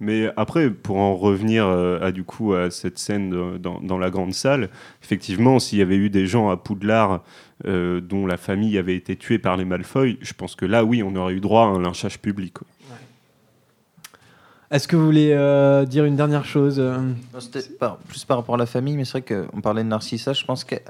Mais 0.00 0.28
après, 0.36 0.68
pour 0.70 0.96
en 0.98 1.14
revenir 1.16 1.66
euh, 1.66 1.98
à, 2.00 2.12
du 2.12 2.24
coup, 2.24 2.52
à 2.54 2.70
cette 2.70 2.98
scène 2.98 3.30
de- 3.30 3.56
dans, 3.58 3.80
dans 3.80 3.98
la 3.98 4.10
grande 4.10 4.34
salle, 4.34 4.68
effectivement, 5.02 5.58
s'il 5.58 5.78
y 5.78 5.82
avait 5.82 5.96
eu 5.96 6.10
des 6.10 6.26
gens 6.26 6.50
à 6.50 6.56
Poudlard 6.56 7.22
euh, 7.66 8.00
dont 8.00 8.26
la 8.26 8.36
famille 8.36 8.76
avait 8.78 8.96
été 8.96 9.16
tuée 9.16 9.38
par 9.38 9.56
les 9.56 9.64
Malfoy, 9.64 10.18
je 10.20 10.32
pense 10.34 10.56
que 10.56 10.66
là, 10.66 10.84
oui, 10.84 11.02
on 11.02 11.14
aurait 11.16 11.34
eu 11.34 11.40
droit 11.40 11.62
à 11.62 11.66
un 11.68 11.80
lynchage 11.80 12.18
public. 12.18 12.54
quoi. 12.54 12.66
Est-ce 14.72 14.88
que 14.88 14.96
vous 14.96 15.04
voulez 15.04 15.32
euh, 15.32 15.84
dire 15.84 16.06
une 16.06 16.16
dernière 16.16 16.46
chose 16.46 16.76
euh? 16.78 16.96
C'était 17.38 17.60
plus 18.08 18.24
par 18.24 18.38
rapport 18.38 18.54
à 18.54 18.58
la 18.58 18.64
famille, 18.64 18.96
mais 18.96 19.04
c'est 19.04 19.22
vrai 19.22 19.46
qu'on 19.50 19.60
parlait 19.60 19.82
de 19.82 19.88
Narcissa. 19.88 20.32
Je 20.32 20.46
pense 20.46 20.64
qu'elle 20.64 20.80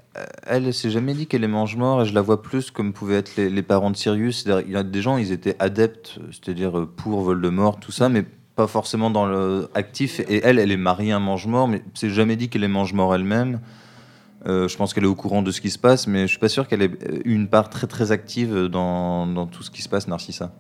elle 0.47 0.73
s'est 0.73 0.91
jamais 0.91 1.15
dit 1.15 1.27
qu'elle 1.27 1.43
est 1.43 1.49
mange-mort 1.49 2.03
et 2.03 2.05
je 2.05 2.15
la 2.15 2.21
vois 2.21 2.43
plus 2.43 2.71
comme 2.71 2.93
pouvaient 2.93 3.17
être 3.17 3.37
les, 3.37 3.63
parents 3.63 3.91
de 3.91 3.97
Sirius. 3.97 4.47
Il 4.47 4.71
y 4.71 4.77
a 4.77 4.85
des 4.85 5.03
gens, 5.03 5.17
ils 5.17 5.33
étaient 5.33 5.57
adeptes, 5.59 6.21
c'est-à-dire 6.31 6.79
euh, 6.79 6.87
pour 6.87 7.23
Voldemort, 7.23 7.81
tout 7.81 7.91
ça, 7.91 8.09
mais 8.09 8.25
pas 8.55 8.69
forcément 8.69 9.11
dans 9.11 9.27
le. 9.27 9.69
Et 10.29 10.41
elle, 10.45 10.61
elle 10.61 10.71
est 10.71 10.77
mariée 10.77 11.11
à 11.11 11.17
un 11.17 11.21
mange-mort, 11.21 11.67
mais 11.67 11.83
c'est 11.95 12.11
jamais 12.11 12.37
dit 12.37 12.49
qu'elle 12.49 12.63
est 12.63 12.69
mange-mort 12.69 13.13
elle-même. 13.17 13.59
Je 14.47 14.77
pense 14.77 14.95
qu'elle 14.95 15.05
est 15.05 15.09
au 15.09 15.17
courant 15.17 15.43
de 15.43 15.51
ce 15.51 15.61
qui 15.61 15.71
se 15.71 15.79
passe, 15.79 16.07
mais 16.07 16.23
je 16.23 16.27
suis 16.29 16.39
pas 16.39 16.49
sûr 16.49 16.69
qu'elle 16.69 16.83
ait 16.83 16.91
une 17.25 17.49
part 17.49 17.69
très 17.69 17.89
très 17.89 18.13
active 18.13 18.67
dans, 18.67 19.27
dans 19.27 19.47
tout 19.47 19.65
ce 19.65 19.73
qui 19.73 19.83
se 19.83 19.89
passe, 19.89 20.07
Narcissa. 20.07 20.53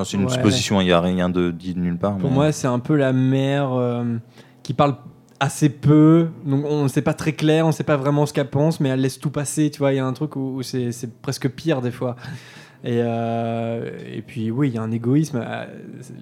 Enfin, 0.00 0.08
c'est 0.10 0.16
une 0.16 0.24
Ouais. 0.24 0.32
supposition, 0.32 0.80
il 0.80 0.84
n'y 0.86 0.92
a 0.92 1.00
rien 1.00 1.28
de 1.28 1.50
dit 1.50 1.74
de 1.74 1.80
nulle 1.80 1.98
part. 1.98 2.16
Pour 2.16 2.30
mais- 2.30 2.34
moi, 2.36 2.52
c'est 2.52 2.66
un 2.68 2.78
peu 2.78 2.96
la 2.96 3.12
mère 3.12 3.72
euh, 3.74 4.16
qui 4.62 4.72
parle 4.72 4.96
assez 5.40 5.68
peu. 5.68 6.28
Donc, 6.46 6.64
on 6.66 6.84
ne 6.84 6.88
sait 6.88 7.02
pas 7.02 7.12
très 7.14 7.32
clair, 7.32 7.64
on 7.64 7.68
ne 7.68 7.72
sait 7.72 7.84
pas 7.84 7.96
vraiment 7.98 8.24
ce 8.24 8.32
qu'elle 8.32 8.48
pense, 8.48 8.80
mais 8.80 8.88
elle 8.88 9.00
laisse 9.02 9.18
tout 9.18 9.30
passer. 9.30 9.70
Tu 9.70 9.78
vois, 9.78 9.92
il 9.92 9.96
y 9.96 9.98
a 9.98 10.06
un 10.06 10.12
truc 10.14 10.36
où, 10.36 10.56
où 10.56 10.62
c'est 10.62 10.90
presque 11.20 11.48
pire 11.50 11.82
des 11.82 11.90
fois. 11.90 12.16
Et, 12.82 13.00
euh, 13.02 13.90
et 14.10 14.22
puis, 14.22 14.50
oui, 14.50 14.68
il 14.68 14.74
y 14.74 14.78
a 14.78 14.82
un 14.82 14.90
égoïsme. 14.90 15.42
Euh, 15.44 15.66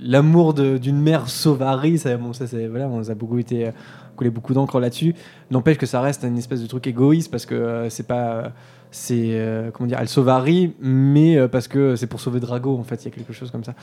L'amour 0.03 0.55
d'une 0.55 1.01
mère 1.01 1.29
sauvary, 1.29 1.99
ça, 1.99 2.17
bon, 2.17 2.33
ça, 2.33 2.47
voilà, 2.69 2.89
on 2.89 3.09
a 3.09 3.15
beaucoup 3.15 3.39
été 3.39 3.71
coulé 4.17 4.31
beaucoup 4.31 4.55
d'encre 4.55 4.81
là-dessus. 4.81 5.15
N'empêche 5.53 5.79
que 5.79 5.87
ça 5.87 6.01
reste 6.01 6.25
une 6.25 6.37
espèce 6.39 6.61
de 6.61 6.67
truc 6.67 6.89
égoïste 6.89 7.31
parce 7.31 7.47
que 7.47 7.55
euh, 7.55 7.91
c'est 7.91 8.07
pas. 8.09 8.53
C'est. 8.91 9.33
euh, 9.33 9.71
comment 9.71 9.87
dire 9.87 9.99
Elle 10.01 10.09
sauve 10.09 10.29
Harry, 10.31 10.75
mais 10.81 11.37
euh, 11.37 11.47
parce 11.49 11.69
que 11.69 11.95
c'est 11.97 12.07
pour 12.07 12.21
sauver 12.21 12.41
Drago, 12.41 12.77
en 12.79 12.85
fait, 12.85 13.03
il 13.03 13.05
y 13.05 13.09
a 13.09 13.15
quelque 13.15 13.33
chose 13.33 13.51
comme 13.51 13.65
ça. 13.65 13.75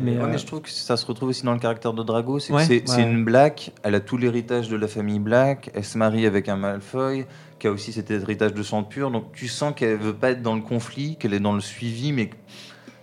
Mais, 0.00 0.12
ouais, 0.12 0.22
euh, 0.22 0.28
mais 0.30 0.38
je 0.38 0.46
trouve 0.46 0.60
que 0.62 0.70
ça 0.70 0.96
se 0.96 1.04
retrouve 1.06 1.30
aussi 1.30 1.44
dans 1.44 1.52
le 1.54 1.58
caractère 1.58 1.92
de 1.92 2.02
Drago. 2.02 2.38
C'est 2.38 2.52
que 2.52 2.56
Ouais, 2.58 2.64
c'est 2.64 2.74
ouais. 2.76 2.82
c'est 2.86 3.02
une 3.02 3.24
Black, 3.24 3.72
elle 3.82 3.94
a 3.96 4.00
tout 4.00 4.16
l'héritage 4.16 4.68
de 4.68 4.76
la 4.76 4.86
famille 4.88 5.18
Black, 5.18 5.70
elle 5.74 5.84
se 5.84 5.98
marie 5.98 6.24
avec 6.26 6.48
un 6.48 6.56
Malfoy 6.56 7.26
qui 7.58 7.66
a 7.66 7.72
aussi 7.72 7.92
cet 7.92 8.10
héritage 8.10 8.54
de 8.54 8.62
sang 8.62 8.84
pur. 8.84 9.10
Donc 9.10 9.32
tu 9.32 9.48
sens 9.48 9.72
qu'elle 9.74 9.96
veut 9.98 10.14
pas 10.14 10.30
être 10.30 10.42
dans 10.42 10.54
le 10.54 10.60
conflit, 10.62 11.16
qu'elle 11.16 11.34
est 11.34 11.40
dans 11.40 11.54
le 11.54 11.60
suivi, 11.60 12.12
mais 12.12 12.30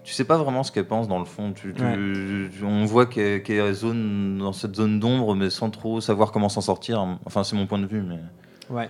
tu 0.04 0.14
sais 0.14 0.24
pas 0.24 0.38
vraiment 0.38 0.64
ce 0.64 0.72
qu'elle 0.72 0.88
pense 0.88 1.08
dans 1.08 1.20
le 1.20 1.26
fond. 1.26 1.52
Tu- 1.54 1.74
tu- 1.74 1.84
Ouais. 1.84 1.96
tu- 1.96 2.64
on 2.64 2.86
voit 2.86 3.06
qu'elle 3.06 3.44
qu'elle 3.44 3.66
est 3.66 3.74
zone, 3.74 4.38
dans 4.40 4.54
cette 4.54 4.76
zone 4.76 5.00
d'ombre, 5.00 5.36
mais 5.36 5.50
sans 5.50 5.70
trop 5.70 6.00
savoir 6.02 6.32
comment 6.32 6.50
s'en 6.50 6.62
sortir. 6.62 7.06
Enfin, 7.26 7.44
c'est 7.44 7.56
mon 7.56 7.68
point 7.68 7.80
de 7.80 7.86
vue. 7.88 8.02
Mais... 8.02 8.20
Ouais. 8.74 8.90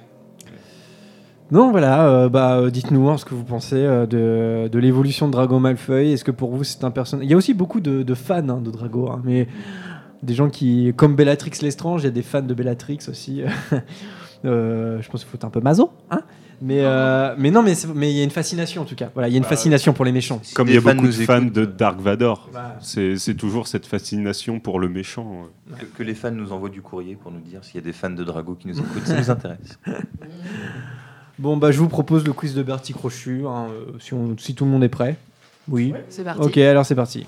Non, 1.52 1.72
voilà, 1.72 2.08
euh, 2.08 2.30
bah, 2.30 2.58
euh, 2.60 2.70
dites-nous 2.70 3.10
hein, 3.10 3.18
ce 3.18 3.26
que 3.26 3.34
vous 3.36 3.44
pensez 3.44 3.76
euh, 3.76 4.06
de, 4.06 4.70
de 4.70 4.80
l'évolution 4.80 5.28
de 5.28 5.34
Drago 5.34 5.60
Malfoy. 5.60 6.14
Est-ce 6.14 6.24
que 6.24 6.32
pour 6.32 6.56
vous 6.56 6.64
c'est 6.64 6.84
un 6.86 6.92
personnage. 6.92 7.26
Il 7.26 7.30
y 7.30 7.34
a 7.34 7.38
aussi 7.38 7.54
beaucoup 7.54 7.82
de, 7.82 8.04
de 8.04 8.14
fans 8.14 8.48
hein, 8.48 8.62
de 8.62 8.72
Drago, 8.72 9.10
hein, 9.10 9.22
mais 9.26 9.48
des 10.24 10.34
gens 10.34 10.50
qui. 10.50 10.94
Comme 10.96 11.16
Bellatrix 11.16 11.52
Lestrange, 11.62 12.04
il 12.04 12.06
y 12.06 12.08
a 12.08 12.12
des 12.12 12.22
fans 12.22 12.42
de 12.42 12.54
Bellatrix 12.54 13.00
aussi. 13.10 13.44
Euh, 14.44 15.00
je 15.04 15.08
pense 15.12 15.22
qu'il 15.22 15.30
faut 15.30 15.38
être 15.38 15.46
un 15.46 15.52
peu 15.52 15.60
maso, 15.60 15.92
hein 16.10 16.22
mais, 16.64 16.80
euh, 16.80 17.36
mais 17.38 17.52
non, 17.52 17.62
mais 17.62 17.74
il 18.12 18.18
y 18.18 18.22
a 18.22 18.24
une 18.24 18.32
fascination 18.32 18.82
en 18.82 18.86
tout 18.86 18.96
cas. 18.96 19.12
Voilà, 19.14 19.28
il 19.28 19.34
y 19.34 19.36
a 19.36 19.38
une 19.38 19.44
Bah, 19.44 19.50
fascination 19.50 19.94
pour 19.94 20.04
les 20.04 20.12
méchants. 20.12 20.42
Comme 20.56 20.68
il 20.68 20.74
y 20.74 20.78
a 20.78 20.80
les 20.80 20.84
fans 20.84 20.96
beaucoup 20.96 21.08
de 21.10 21.12
fans 21.12 21.42
écoutent, 21.42 21.54
de 21.54 21.66
Dark 21.66 22.00
Vador, 22.00 22.50
Voilà. 22.52 22.76
c'est 22.82 23.18
c'est 23.18 23.36
toujours 23.36 23.68
cette 23.68 23.86
fascination 23.86 24.60
pour 24.60 24.80
le 24.80 24.90
méchant. 24.90 25.44
Que, 25.80 25.86
que 25.86 26.02
les 26.02 26.16
fans 26.16 26.32
nous 26.32 26.52
envoient 26.52 26.70
du 26.70 26.82
courrier 26.82 27.16
pour 27.16 27.32
nous 27.32 27.40
dire 27.40 27.64
s'il 27.64 27.76
y 27.76 27.78
a 27.78 27.86
des 27.86 27.94
fans 27.94 28.10
de 28.10 28.24
Drago 28.24 28.56
qui 28.56 28.68
nous 28.68 28.80
écoutent, 28.80 29.06
ça 29.06 29.16
nous 29.16 29.30
intéresse. 29.30 29.78
Bon, 31.42 31.58
bah, 31.58 31.72
je 31.72 31.80
vous 31.80 31.88
propose 31.88 32.24
le 32.24 32.34
quiz 32.34 32.54
de 32.54 32.62
Bertie 32.62 32.94
Crochu, 32.94 33.46
hein, 33.48 33.66
euh, 33.72 33.94
si, 34.00 34.14
on- 34.14 34.38
si 34.38 34.54
tout 34.54 34.64
le 34.64 34.70
monde 34.70 34.84
est 34.84 34.90
prêt. 34.90 35.16
Oui. 35.68 35.92
c'est 36.10 36.24
parti. 36.24 36.40
Ok, 36.42 36.58
alors 36.60 36.86
c'est 36.86 36.94
parti. 36.94 37.26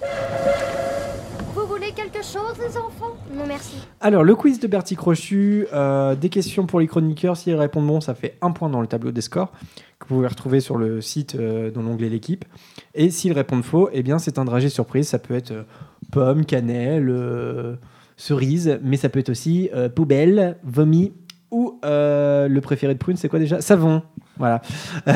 Vous 1.55 1.65
voulez 1.65 1.91
quelque 1.95 2.23
chose, 2.23 2.53
les 2.59 2.77
enfants? 2.77 3.15
Non, 3.33 3.45
merci. 3.47 3.77
Alors, 4.01 4.23
le 4.23 4.35
quiz 4.35 4.59
de 4.59 4.67
Bertie 4.67 4.95
Crochu, 4.95 5.65
euh, 5.73 6.13
des 6.13 6.29
questions 6.29 6.67
pour 6.67 6.79
les 6.79 6.85
chroniqueurs. 6.85 7.35
S'ils 7.37 7.55
répondent 7.55 7.87
bon, 7.87 8.01
ça 8.01 8.13
fait 8.13 8.37
un 8.43 8.51
point 8.51 8.69
dans 8.69 8.81
le 8.81 8.87
tableau 8.87 9.11
des 9.11 9.21
scores 9.21 9.51
que 9.97 10.07
vous 10.07 10.15
pouvez 10.17 10.27
retrouver 10.27 10.59
sur 10.59 10.77
le 10.77 11.01
site 11.01 11.33
euh, 11.33 11.71
dans 11.71 11.81
l'onglet 11.81 12.07
L'équipe. 12.09 12.45
Et 12.93 13.09
s'ils 13.09 13.33
répondent 13.33 13.63
faux, 13.63 13.89
eh 13.93 14.03
bien, 14.03 14.19
c'est 14.19 14.37
un 14.37 14.45
dragé 14.45 14.69
surprise. 14.69 15.07
Ça 15.07 15.17
peut 15.17 15.33
être 15.33 15.49
euh, 15.51 15.63
pomme, 16.11 16.45
cannelle, 16.45 17.09
euh, 17.09 17.75
cerise, 18.15 18.79
mais 18.83 18.97
ça 18.97 19.09
peut 19.09 19.19
être 19.19 19.29
aussi 19.29 19.71
euh, 19.73 19.89
poubelle, 19.89 20.57
vomi 20.63 21.13
ou 21.53 21.79
euh, 21.85 22.47
le 22.47 22.61
préféré 22.61 22.93
de 22.93 22.99
Prune, 22.99 23.15
c'est 23.15 23.29
quoi 23.29 23.39
déjà? 23.39 23.61
Savon. 23.61 24.01
Voilà. 24.37 24.61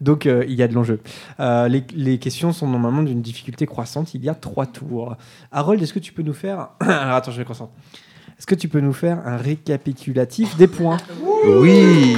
Donc 0.00 0.26
euh, 0.26 0.44
il 0.46 0.54
y 0.54 0.62
a 0.62 0.68
de 0.68 0.74
l'enjeu. 0.74 1.00
Euh, 1.40 1.68
les, 1.68 2.18
questions 2.18 2.52
sont 2.52 2.68
normalement 2.68 3.02
d'une 3.02 3.22
difficulté 3.22 3.66
croissante. 3.66 4.14
Il 4.14 4.22
y 4.22 4.28
a 4.28 4.34
trois 4.34 4.66
tours. 4.66 5.16
Harold, 5.50 5.82
est-ce 5.82 5.94
que 5.94 5.98
tu 5.98 6.12
peux 6.12 6.22
nous 6.22 6.34
faire 6.34 6.68
attends, 6.80 7.32
je 7.32 7.40
me 7.40 7.44
concentre. 7.44 7.72
Est-ce 8.38 8.46
que 8.46 8.54
tu 8.54 8.68
peux 8.68 8.80
nous 8.80 8.92
faire 8.92 9.26
un 9.26 9.36
récapitulatif 9.38 10.56
des 10.56 10.68
points? 10.68 10.98
Oui 11.44 12.14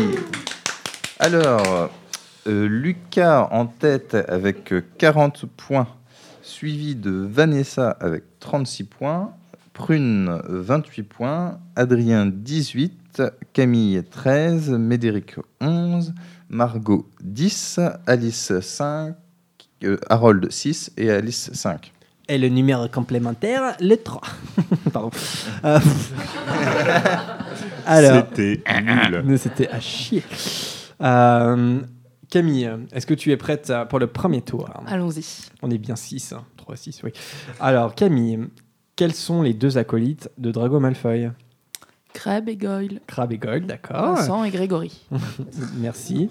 Alors, 1.19 1.91
Lucas 2.47 3.49
en 3.53 3.67
tête 3.67 4.17
avec 4.29 4.73
euh, 4.73 4.85
40 4.99 5.47
points, 5.47 5.87
suivi 6.43 6.97
de 6.97 7.11
Vanessa 7.11 7.97
avec 8.01 8.25
36 8.41 8.85
points, 8.85 9.33
Prune 9.73 10.43
28 10.47 11.03
points, 11.05 11.59
Adrien 11.77 12.27
18, 12.27 13.00
Camille 13.53 14.03
13, 14.11 14.71
Médéric 14.71 15.37
11, 15.61 16.13
Margot 16.49 17.09
10, 17.23 17.81
Alice 18.07 18.53
5, 18.61 19.15
euh, 19.85 19.97
Harold 20.09 20.51
6 20.51 20.93
et 20.97 21.11
Alice 21.11 21.51
5. 21.53 21.93
Et 22.29 22.39
le 22.39 22.49
numéro 22.49 22.87
complémentaire, 22.89 23.77
le 23.81 23.97
3. 23.97 24.21
Pardon. 24.93 25.11
Euh, 25.65 25.79
Alors, 27.87 28.27
C'était 28.31 28.63
nul. 28.83 29.25
C'était 29.39 29.69
à 29.69 29.81
chier. 29.81 30.23
Euh, 31.01 31.81
Camille, 32.31 32.71
est-ce 32.93 33.07
que 33.07 33.15
tu 33.15 33.33
es 33.33 33.37
prête 33.37 33.73
pour 33.89 33.99
le 33.99 34.07
premier 34.07 34.43
tour? 34.43 34.69
Allons-y. 34.87 35.49
On 35.63 35.71
est 35.71 35.79
bien 35.79 35.97
6, 35.97 36.35
3, 36.57 36.77
6, 36.77 37.01
oui. 37.03 37.11
Alors, 37.59 37.95
Camille, 37.95 38.39
quels 38.95 39.15
sont 39.15 39.43
les 39.43 39.55
deux 39.55 39.79
acolytes 39.79 40.31
de 40.39 40.53
Drago 40.53 40.79
Malfoy? 40.79 41.31
Crabbe 42.13 42.49
et 42.49 42.57
Goyle. 42.57 43.01
Crabbe 43.07 43.33
et 43.33 43.39
Goyle, 43.39 43.67
d'accord. 43.67 44.17
Vincent 44.17 44.45
et 44.45 44.51
Grégory. 44.51 45.07
Merci. 45.79 46.29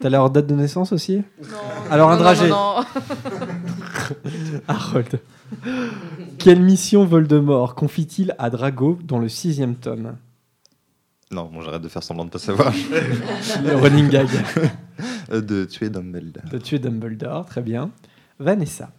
T'as 0.00 0.10
leur 0.10 0.30
date 0.30 0.46
de 0.48 0.54
naissance 0.54 0.92
aussi? 0.92 1.22
Alors, 1.90 2.10
un 2.10 2.14
Non, 2.14 2.18
non, 2.18 2.22
dragé. 2.24 2.48
non, 2.48 2.76
non. 2.80 2.84
Harold. 4.68 5.20
Quelle 6.38 6.60
mission 6.60 7.04
Voldemort 7.04 7.74
confie-t-il 7.74 8.34
à 8.38 8.50
Drago 8.50 8.98
dans 9.04 9.18
le 9.18 9.28
sixième 9.28 9.76
tome? 9.76 10.16
Non, 11.30 11.48
bon, 11.52 11.62
j'arrête 11.62 11.82
de 11.82 11.88
faire 11.88 12.02
semblant 12.02 12.24
de 12.24 12.30
pas 12.30 12.38
savoir. 12.38 12.72
Le 13.64 13.74
running 13.76 14.08
gag. 14.08 14.28
Euh, 15.30 15.40
de 15.40 15.64
tuer 15.64 15.88
Dumbledore. 15.88 16.42
De 16.50 16.58
tuer 16.58 16.78
Dumbledore, 16.78 17.46
très 17.46 17.62
bien. 17.62 17.90
Vanessa, 18.38 18.90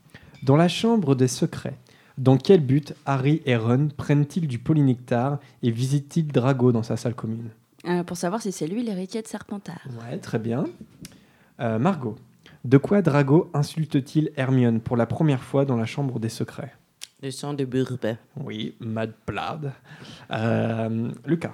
dans 0.42 0.56
la 0.56 0.68
chambre 0.68 1.16
des 1.16 1.28
secrets, 1.28 1.78
dans 2.18 2.38
quel 2.38 2.62
but 2.62 2.94
Harry 3.06 3.42
et 3.46 3.56
Ron 3.56 3.90
prennent-ils 3.96 4.48
du 4.48 4.60
polynectar 4.60 5.40
et 5.62 5.72
visitent-ils 5.72 6.28
Drago 6.28 6.72
dans 6.72 6.84
sa 6.84 6.98
salle 6.98 7.16
commune 7.16 7.50
Euh, 7.88 8.04
pour 8.04 8.18
savoir 8.18 8.42
si 8.42 8.52
c'est 8.52 8.68
lui 8.68 8.84
l'héritier 8.84 9.22
de 9.22 9.28
Serpentard. 9.28 9.82
Ouais, 10.10 10.18
très 10.18 10.40
bien. 10.40 10.66
Euh, 11.60 11.80
Margot, 11.80 12.16
de 12.66 12.78
quoi 12.78 13.02
Drago 13.02 13.50
insulte-t-il 13.54 14.32
Hermione 14.38 14.80
pour 14.80 14.98
la 14.98 15.06
première 15.06 15.44
fois 15.44 15.66
dans 15.66 15.76
la 15.78 15.86
chambre 15.86 16.20
des 16.20 16.30
secrets 16.30 16.74
Le 17.22 17.32
sang 17.32 17.54
de 17.54 17.66
Bourbon. 17.66 18.18
Oui, 18.38 18.76
Mad 18.80 19.12
Blood. 19.28 19.72
Euh, 20.32 21.10
Lucas. 21.26 21.54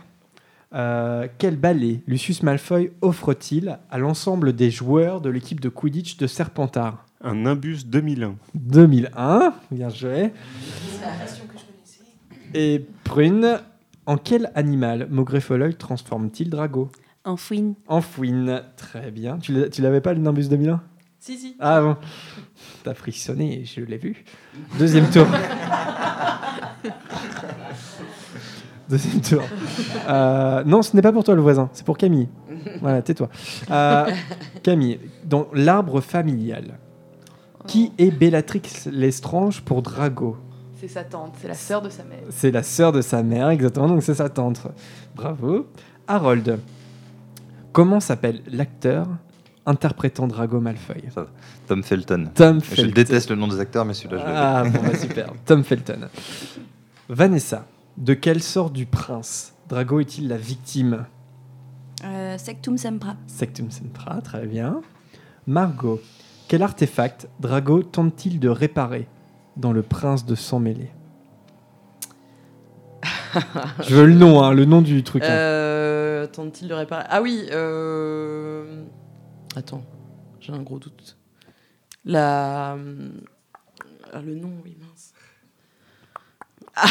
Euh, 0.74 1.28
quel 1.39 1.55
balai 1.57 2.01
Lucius 2.05 2.43
Malfoy 2.43 2.91
offre-t-il 3.01 3.80
à 3.89 3.97
l'ensemble 3.97 4.53
des 4.53 4.70
joueurs 4.70 5.20
de 5.20 5.30
l'équipe 5.32 5.60
de 5.60 5.70
Quidditch 5.70 6.18
de 6.18 6.28
Serpentard 6.28 7.05
Un 7.22 7.36
Nimbus 7.36 7.80
2001. 7.86 8.36
2001, 8.56 9.54
bien 9.72 9.90
joué. 9.90 10.32
Et 12.54 12.86
Prune, 13.04 13.60
en 14.06 14.16
quel 14.18 14.50
animal 14.56 15.08
Maugrey 15.10 15.42
Folleuil 15.42 15.76
transforme-t-il 15.76 16.50
Drago 16.50 16.90
En 17.26 17.36
fouine. 17.36 17.74
En 17.88 18.00
fouine, 18.00 18.64
très 18.78 19.12
bien. 19.12 19.38
Tu 19.38 19.82
l'avais 19.82 20.00
pas 20.00 20.14
le 20.14 20.20
Nimbus 20.22 20.48
2001 20.48 20.82
Si, 21.20 21.38
si. 21.38 21.58
Ah 21.60 21.82
bon 21.82 21.98
T'as 22.84 22.94
frissonné, 22.94 23.66
je 23.66 23.82
l'ai 23.82 23.98
vu. 23.98 24.24
Deuxième 24.78 25.10
tour. 25.10 25.28
Deuxième 28.90 29.20
tour. 29.22 29.44
Euh, 30.08 30.64
non, 30.64 30.82
ce 30.82 30.96
n'est 30.96 31.02
pas 31.02 31.12
pour 31.12 31.26
toi 31.26 31.36
le 31.36 31.41
voisin, 31.41 31.70
c'est 31.74 31.86
pour 31.86 31.98
Camille. 31.98 32.30
Voilà, 32.82 33.02
tais-toi. 33.02 33.30
Euh, 33.70 34.10
Camille, 34.64 35.00
dans 35.26 35.50
l'arbre 35.54 36.00
familial, 36.02 36.80
qui 37.68 37.91
est 37.98 38.11
Bellatrix 38.11 38.61
Lestrange 38.91 39.61
pour 39.61 39.81
Drago 39.81 40.38
C'est 40.80 40.88
sa 40.88 41.03
tante, 41.03 41.36
c'est 41.41 41.48
la 41.48 41.53
sœur 41.53 41.81
de 41.81 41.90
sa 41.90 42.03
mère. 42.03 42.19
C'est 42.30 42.52
la 42.52 42.64
sœur 42.64 42.91
de 42.91 43.02
sa 43.02 43.22
mère, 43.23 43.49
exactement, 43.49 43.88
donc 43.88 44.03
c'est 44.03 44.14
sa 44.15 44.30
tante. 44.30 44.61
Bravo. 45.15 45.68
Harold, 46.07 46.60
comment 47.72 47.99
s'appelle 47.99 48.41
l'acteur 48.48 49.07
interprétant 49.65 50.26
Drago 50.27 50.60
Malfoy 50.60 51.03
Tom 51.68 51.84
Felton. 51.84 52.30
Tom 52.34 52.60
Je 52.61 52.65
Felton. 52.76 52.91
déteste 52.95 53.30
le 53.30 53.36
nom 53.36 53.48
des 53.48 53.60
acteurs, 53.60 53.86
mais 53.86 53.94
celui-là, 53.94 54.18
je 54.19 54.23
Ah, 54.26 54.64
bon, 54.64 54.81
bah, 54.81 54.95
super. 54.98 55.31
Tom 55.45 55.64
Felton. 55.64 56.07
Vanessa, 57.10 57.65
de 57.98 58.14
quelle 58.15 58.41
sorte 58.41 58.73
du 58.73 58.86
prince 58.86 59.53
Drago 59.68 59.99
est-il 59.99 60.27
la 60.27 60.38
victime 60.38 61.06
Euh, 62.03 62.38
Sectum 62.40 62.77
Sempra. 62.77 63.15
Sectum 63.27 63.69
Sempra, 63.69 64.22
très 64.22 64.48
bien. 64.48 64.81
Margot, 65.45 65.99
quel 66.50 66.64
artefact 66.64 67.30
Drago 67.40 67.84
tente-t-il 67.84 68.40
de 68.40 68.50
réparer 68.50 69.08
dans 69.56 69.72
Le 69.72 69.84
Prince 69.84 70.26
de 70.26 70.34
Sang 70.36 70.60
Mêlé? 70.60 70.90
Je 73.88 73.96
veux 73.96 74.08
le 74.08 74.16
nom, 74.16 74.42
hein, 74.44 74.54
le 74.54 74.66
nom 74.66 74.82
du 74.82 75.04
truc. 75.04 75.24
hein. 75.24 75.30
Euh, 75.30 76.24
euh, 76.24 76.28
tente-t-il 76.28 76.68
de 76.68 76.74
réparer? 76.74 77.06
Ah 77.08 77.22
oui, 77.22 77.46
euh... 77.52 78.84
attends, 79.56 79.84
j'ai 80.42 80.52
un 80.52 80.62
gros 80.64 80.80
doute. 80.80 81.18
La... 82.04 82.76
Ah, 84.12 84.22
le 84.26 84.34
nom, 84.34 84.52
oui, 84.66 84.76
mince. 84.82 85.14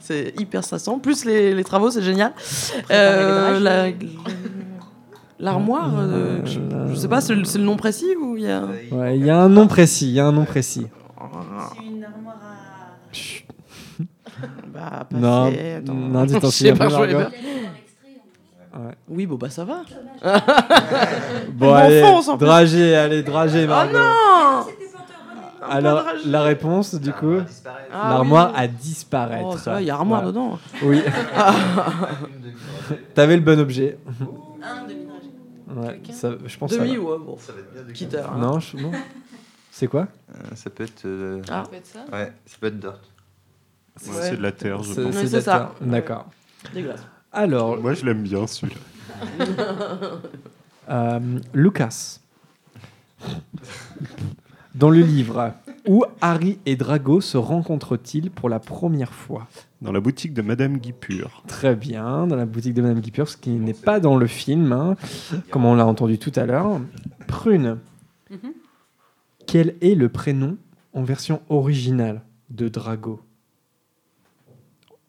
c'est 0.00 0.34
hyper 0.38 0.62
stressant. 0.62 1.00
Plus 1.00 1.24
les, 1.24 1.52
les 1.52 1.64
travaux, 1.64 1.90
c'est 1.90 2.02
génial. 2.02 2.32
Euh, 2.92 3.58
la- 3.58 3.90
L'armoire, 5.38 5.90
euh, 5.98 6.40
je, 6.44 6.60
je 6.90 6.94
sais 6.94 7.08
pas, 7.08 7.20
c'est 7.20 7.34
le, 7.34 7.44
c'est 7.44 7.58
le 7.58 7.64
nom 7.64 7.76
précis 7.76 8.16
ou 8.20 8.36
il 8.36 8.44
y 8.44 8.50
a. 8.50 8.62
Ouais, 8.90 9.18
il 9.18 9.24
y 9.26 9.30
a 9.30 9.38
un 9.38 9.48
nom 9.50 9.66
précis, 9.66 10.06
il 10.08 10.14
y 10.14 10.20
a 10.20 10.26
un 10.26 10.32
nom 10.32 10.44
précis. 10.46 10.86
C'est 10.88 11.84
une 11.84 12.04
armoire 12.04 12.36
à. 12.42 13.12
Bah, 14.72 15.06
Non, 15.12 15.50
passer, 15.50 15.72
attends. 15.78 15.94
non, 15.94 16.24
dis-t'en 16.24 16.40
Je 16.50 16.54
souviens 16.56 16.76
pas, 16.76 16.88
pas, 16.88 17.06
pas. 17.06 17.06
Ouais. 18.78 18.94
Oui, 19.08 19.26
bon, 19.26 19.36
bah 19.36 19.48
ça 19.50 19.64
va. 19.64 19.80
Bon, 21.52 21.72
allez, 21.72 22.02
dragé, 22.38 22.94
allez, 22.94 23.22
dragé, 23.22 23.64
Oh 23.64 23.68
Margot. 23.68 23.96
non 23.98 24.62
Alors, 25.70 26.04
la 26.26 26.42
réponse, 26.42 26.94
du 26.96 27.12
coup, 27.12 27.38
Ah 27.92 28.10
l'armoire 28.10 28.52
oui. 28.54 28.60
a 28.62 28.68
disparaître. 28.68 29.46
Oh, 29.52 29.56
ça 29.56 29.80
il 29.80 29.86
y 29.86 29.90
a 29.90 29.94
armoire 29.94 30.20
Voilà. 30.22 30.32
dedans. 30.32 30.58
Oui. 30.82 31.00
T'avais 33.14 33.36
le 33.36 33.42
bon 33.42 33.58
objet. 33.58 33.96
Un 34.62 34.82
demi-dragé. 34.86 34.95
Ouais, 35.68 36.00
ça, 36.12 36.32
je 36.44 36.56
pense. 36.58 36.70
Demi, 36.72 36.90
ça 36.94 36.96
va. 36.96 37.02
ouais, 37.02 37.18
bon, 37.18 37.38
ça 37.38 37.52
va 37.52 37.58
être 37.60 37.72
bien 37.72 37.82
de 37.82 37.92
Quitte 37.92 38.14
à. 38.14 38.30
Non, 38.36 38.60
je- 38.60 38.76
non. 38.76 38.92
C'est 39.70 39.88
quoi 39.88 40.06
Euh, 40.30 40.54
ça 40.54 40.70
peut 40.70 40.84
être. 40.84 41.04
euh, 41.04 41.42
Ah. 41.50 41.64
Ça 41.64 41.70
peut 41.70 41.76
être 41.76 41.86
ça 41.86 42.04
Ouais, 42.12 42.32
ça 42.46 42.56
peut 42.60 42.66
être 42.68 42.78
dirt. 42.78 43.00
Ouais, 44.06 44.12
c'est 44.22 44.36
de 44.36 44.42
la 44.42 44.52
terre, 44.52 44.82
je 44.82 44.88
pense. 44.94 45.14
c'est 45.14 45.28
de 45.30 45.36
la 45.36 45.42
terre. 45.42 45.70
D'accord. 45.80 46.26
Dégueulasse. 46.72 47.00
Alors, 47.32 47.76
Moi, 47.78 47.94
je 47.94 48.04
l'aime 48.06 48.22
bien, 48.22 48.46
celui-là. 48.46 48.80
euh, 50.90 51.20
Lucas. 51.52 52.18
Dans 54.74 54.90
le 54.90 55.00
livre, 55.00 55.52
où 55.86 56.04
Harry 56.20 56.58
et 56.66 56.76
Drago 56.76 57.20
se 57.20 57.36
rencontrent-ils 57.36 58.30
pour 58.30 58.48
la 58.48 58.58
première 58.58 59.12
fois 59.12 59.46
Dans 59.82 59.92
la 59.92 60.00
boutique 60.00 60.34
de 60.34 60.42
Madame 60.42 60.78
Guipure. 60.78 61.42
Très 61.46 61.74
bien, 61.76 62.26
dans 62.26 62.36
la 62.36 62.46
boutique 62.46 62.74
de 62.74 62.82
Madame 62.82 63.00
Guipure, 63.00 63.28
ce 63.28 63.36
qui 63.36 63.50
n'est 63.50 63.72
pas 63.74 64.00
dans 64.00 64.16
le 64.16 64.26
film, 64.26 64.72
hein, 64.72 64.96
comme 65.50 65.64
on 65.64 65.74
l'a 65.74 65.86
entendu 65.86 66.18
tout 66.18 66.32
à 66.36 66.44
l'heure. 66.46 66.80
Prune, 67.26 67.78
Mhm. 68.30 68.52
quel 69.46 69.76
est 69.80 69.94
le 69.94 70.08
prénom 70.08 70.56
en 70.92 71.02
version 71.04 71.40
originale 71.48 72.22
de 72.50 72.68
Drago? 72.68 73.20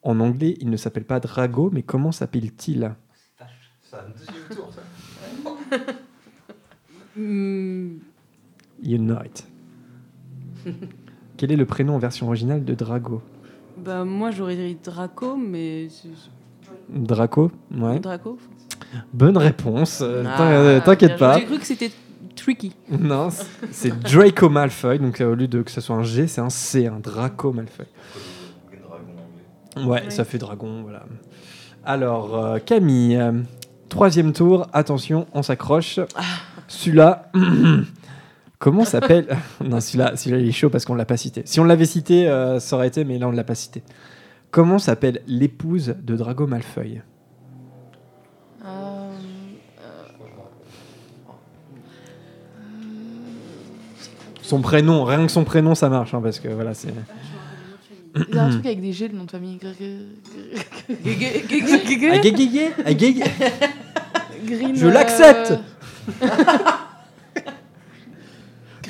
En 0.04 0.20
anglais, 0.20 0.56
il 0.62 0.70
ne 0.70 0.78
s'appelle 0.78 1.04
pas 1.06 1.20
Drago, 1.20 1.70
mais 1.74 1.82
comment 1.84 2.12
s'appelle-t-il? 2.12 2.94
C'est 3.84 3.96
un 3.96 4.10
deuxième 4.10 4.48
tour, 4.56 4.70
ça. 4.74 4.82
You 8.84 8.98
know 9.00 9.18
it. 9.26 9.44
Quel 11.38 11.52
est 11.52 11.56
le 11.56 11.66
prénom 11.66 11.96
en 11.96 12.00
version 12.00 12.28
originale 12.28 12.64
de 12.66 12.74
Drago 12.74 13.22
Bah, 13.78 14.04
moi, 14.06 14.32
j'aurais 14.32 14.56
dit 14.56 14.78
Draco, 14.84 15.36
mais. 15.38 15.88
Draco 16.90 17.52
Ouais. 17.76 18.00
Draco 18.00 18.38
Bonne 19.14 19.38
réponse. 19.38 20.00
euh, 20.02 20.24
Ah, 20.26 20.42
euh, 20.52 20.80
T'inquiète 20.80 21.18
pas. 21.18 21.38
J'ai 21.40 21.46
cru 21.46 21.60
que 21.60 21.66
c'était 21.66 21.92
tricky. 22.36 22.74
Non, 22.90 23.30
c'est- 23.72 23.92
Draco 24.00 24.48
Malfoy. 24.50 25.00
Donc 25.00 25.20
euh, 25.22 25.32
au 25.32 25.36
lieu 25.36 25.48
de 25.48 25.62
que 25.62 25.72
ce 25.72 25.82
soit 25.82 25.96
un 25.96 26.04
G, 26.04 26.28
c'est 26.28 26.40
un 26.42 26.50
C, 26.50 26.88
un 26.88 27.00
Draco 27.00 27.52
Malfoy. 27.52 27.86
Ouais, 29.78 29.84
Oui. 30.06 30.12
ça 30.12 30.24
fait 30.24 30.38
dragon, 30.38 30.82
voilà. 30.84 31.04
Alors, 31.86 32.36
euh, 32.36 32.58
Camille, 32.60 33.16
euh, 33.18 33.32
troisième 33.90 34.34
tour, 34.34 34.68
attention, 34.74 35.28
on 35.34 35.44
s'accroche. 35.44 36.00
Celui-là, 36.68 37.32
comment 38.60 38.86
s'appelle 38.86 39.28
Non, 39.64 39.80
celui-là, 39.80 40.14
il 40.26 40.48
est 40.48 40.52
chaud 40.52 40.70
parce 40.70 40.86
qu'on 40.86 40.96
l'a 40.96 41.06
pas 41.06 41.18
cité. 41.18 41.42
Si 41.46 41.60
on 41.60 41.64
l'avait 41.64 41.86
cité, 41.86 42.28
euh, 42.28 42.60
ça 42.60 42.76
aurait 42.76 42.88
été, 42.88 43.04
mais 43.04 43.18
là, 43.18 43.28
on 43.28 43.32
ne 43.32 43.38
l'a 43.38 43.44
pas 43.44 43.56
cité. 43.56 43.84
Comment 44.52 44.80
s'appelle 44.80 45.22
l'épouse 45.28 45.96
de 46.02 46.16
Drago 46.16 46.48
Euh, 48.66 49.12
Son 54.42 54.62
prénom, 54.62 55.04
rien 55.04 55.26
que 55.26 55.32
son 55.32 55.44
prénom, 55.44 55.76
ça 55.76 55.90
marche, 55.90 56.14
hein, 56.14 56.22
parce 56.24 56.40
que 56.40 56.48
voilà, 56.48 56.74
c'est. 56.74 56.94
Il 58.30 58.36
y 58.36 58.40
a 58.40 58.46
un 58.46 58.50
truc 58.50 58.66
avec 58.66 58.82
des 58.82 58.94
G, 58.94 59.10
le 59.10 59.18
nom 59.18 59.26
de 59.26 59.32
famille. 59.32 59.60
Ah, 59.64 59.68
Ah, 62.86 62.92
Je 64.74 64.88
euh, 64.88 64.92
l'accepte 64.92 65.54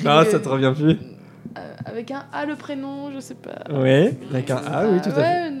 Green, 0.02 0.06
Ah, 0.08 0.24
ça 0.30 0.38
te 0.38 0.48
revient 0.48 0.72
plus 0.76 0.90
euh, 1.56 1.60
Avec 1.86 2.10
un 2.10 2.24
A 2.32 2.46
le 2.46 2.54
prénom, 2.56 3.10
je 3.14 3.20
sais 3.20 3.34
pas. 3.34 3.62
Oui, 3.72 4.10
avec 4.30 4.50
un 4.50 4.56
A, 4.56 4.86
oui, 4.88 5.00
tout 5.02 5.10
à 5.10 5.12
fait. 5.12 5.20
Ouais, 5.20 5.52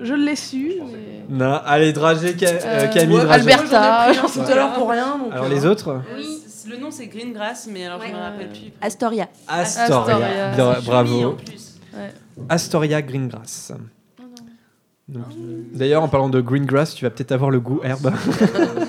je, 0.00 0.04
je 0.04 0.14
l'ai 0.14 0.36
su, 0.36 0.72
mais. 0.92 1.24
Non, 1.28 1.58
allez, 1.64 1.92
dragé, 1.92 2.36
Ca- 2.38 2.48
euh, 2.50 2.58
Euh, 2.64 2.86
Camille, 2.88 3.16
ouais, 3.16 3.24
dragé. 3.24 3.40
Alberta. 3.52 4.12
J'en 4.12 4.22
Ouais. 4.22 4.28
tout 4.46 4.52
à 4.52 4.54
l'heure 4.54 4.72
pour 4.74 4.90
rien. 4.90 5.18
donc, 5.18 5.32
Alors 5.32 5.46
euh, 5.46 5.48
les 5.48 5.66
autres 5.66 6.00
Oui, 6.16 6.38
le 6.70 6.76
nom 6.76 6.90
c'est 6.90 7.06
Greengrass, 7.08 7.68
mais 7.72 7.86
alors 7.86 8.00
je 8.00 8.12
me 8.12 8.16
rappelle 8.18 8.48
plus. 8.50 8.72
Astoria. 8.80 9.28
Astoria. 9.48 10.52
Bravo. 10.86 11.08
joli, 11.12 11.24
en 11.24 11.32
plus. 11.32 11.74
Ouais. 11.96 12.12
Astoria 12.48 13.02
Greengrass. 13.02 13.72
Donc, 15.08 15.22
D'ailleurs, 15.72 16.02
en 16.02 16.08
parlant 16.08 16.28
de 16.28 16.40
Greengrass, 16.40 16.94
tu 16.94 17.04
vas 17.04 17.10
peut-être 17.10 17.30
avoir 17.32 17.50
le 17.50 17.60
goût 17.60 17.80
herbe. 17.84 18.12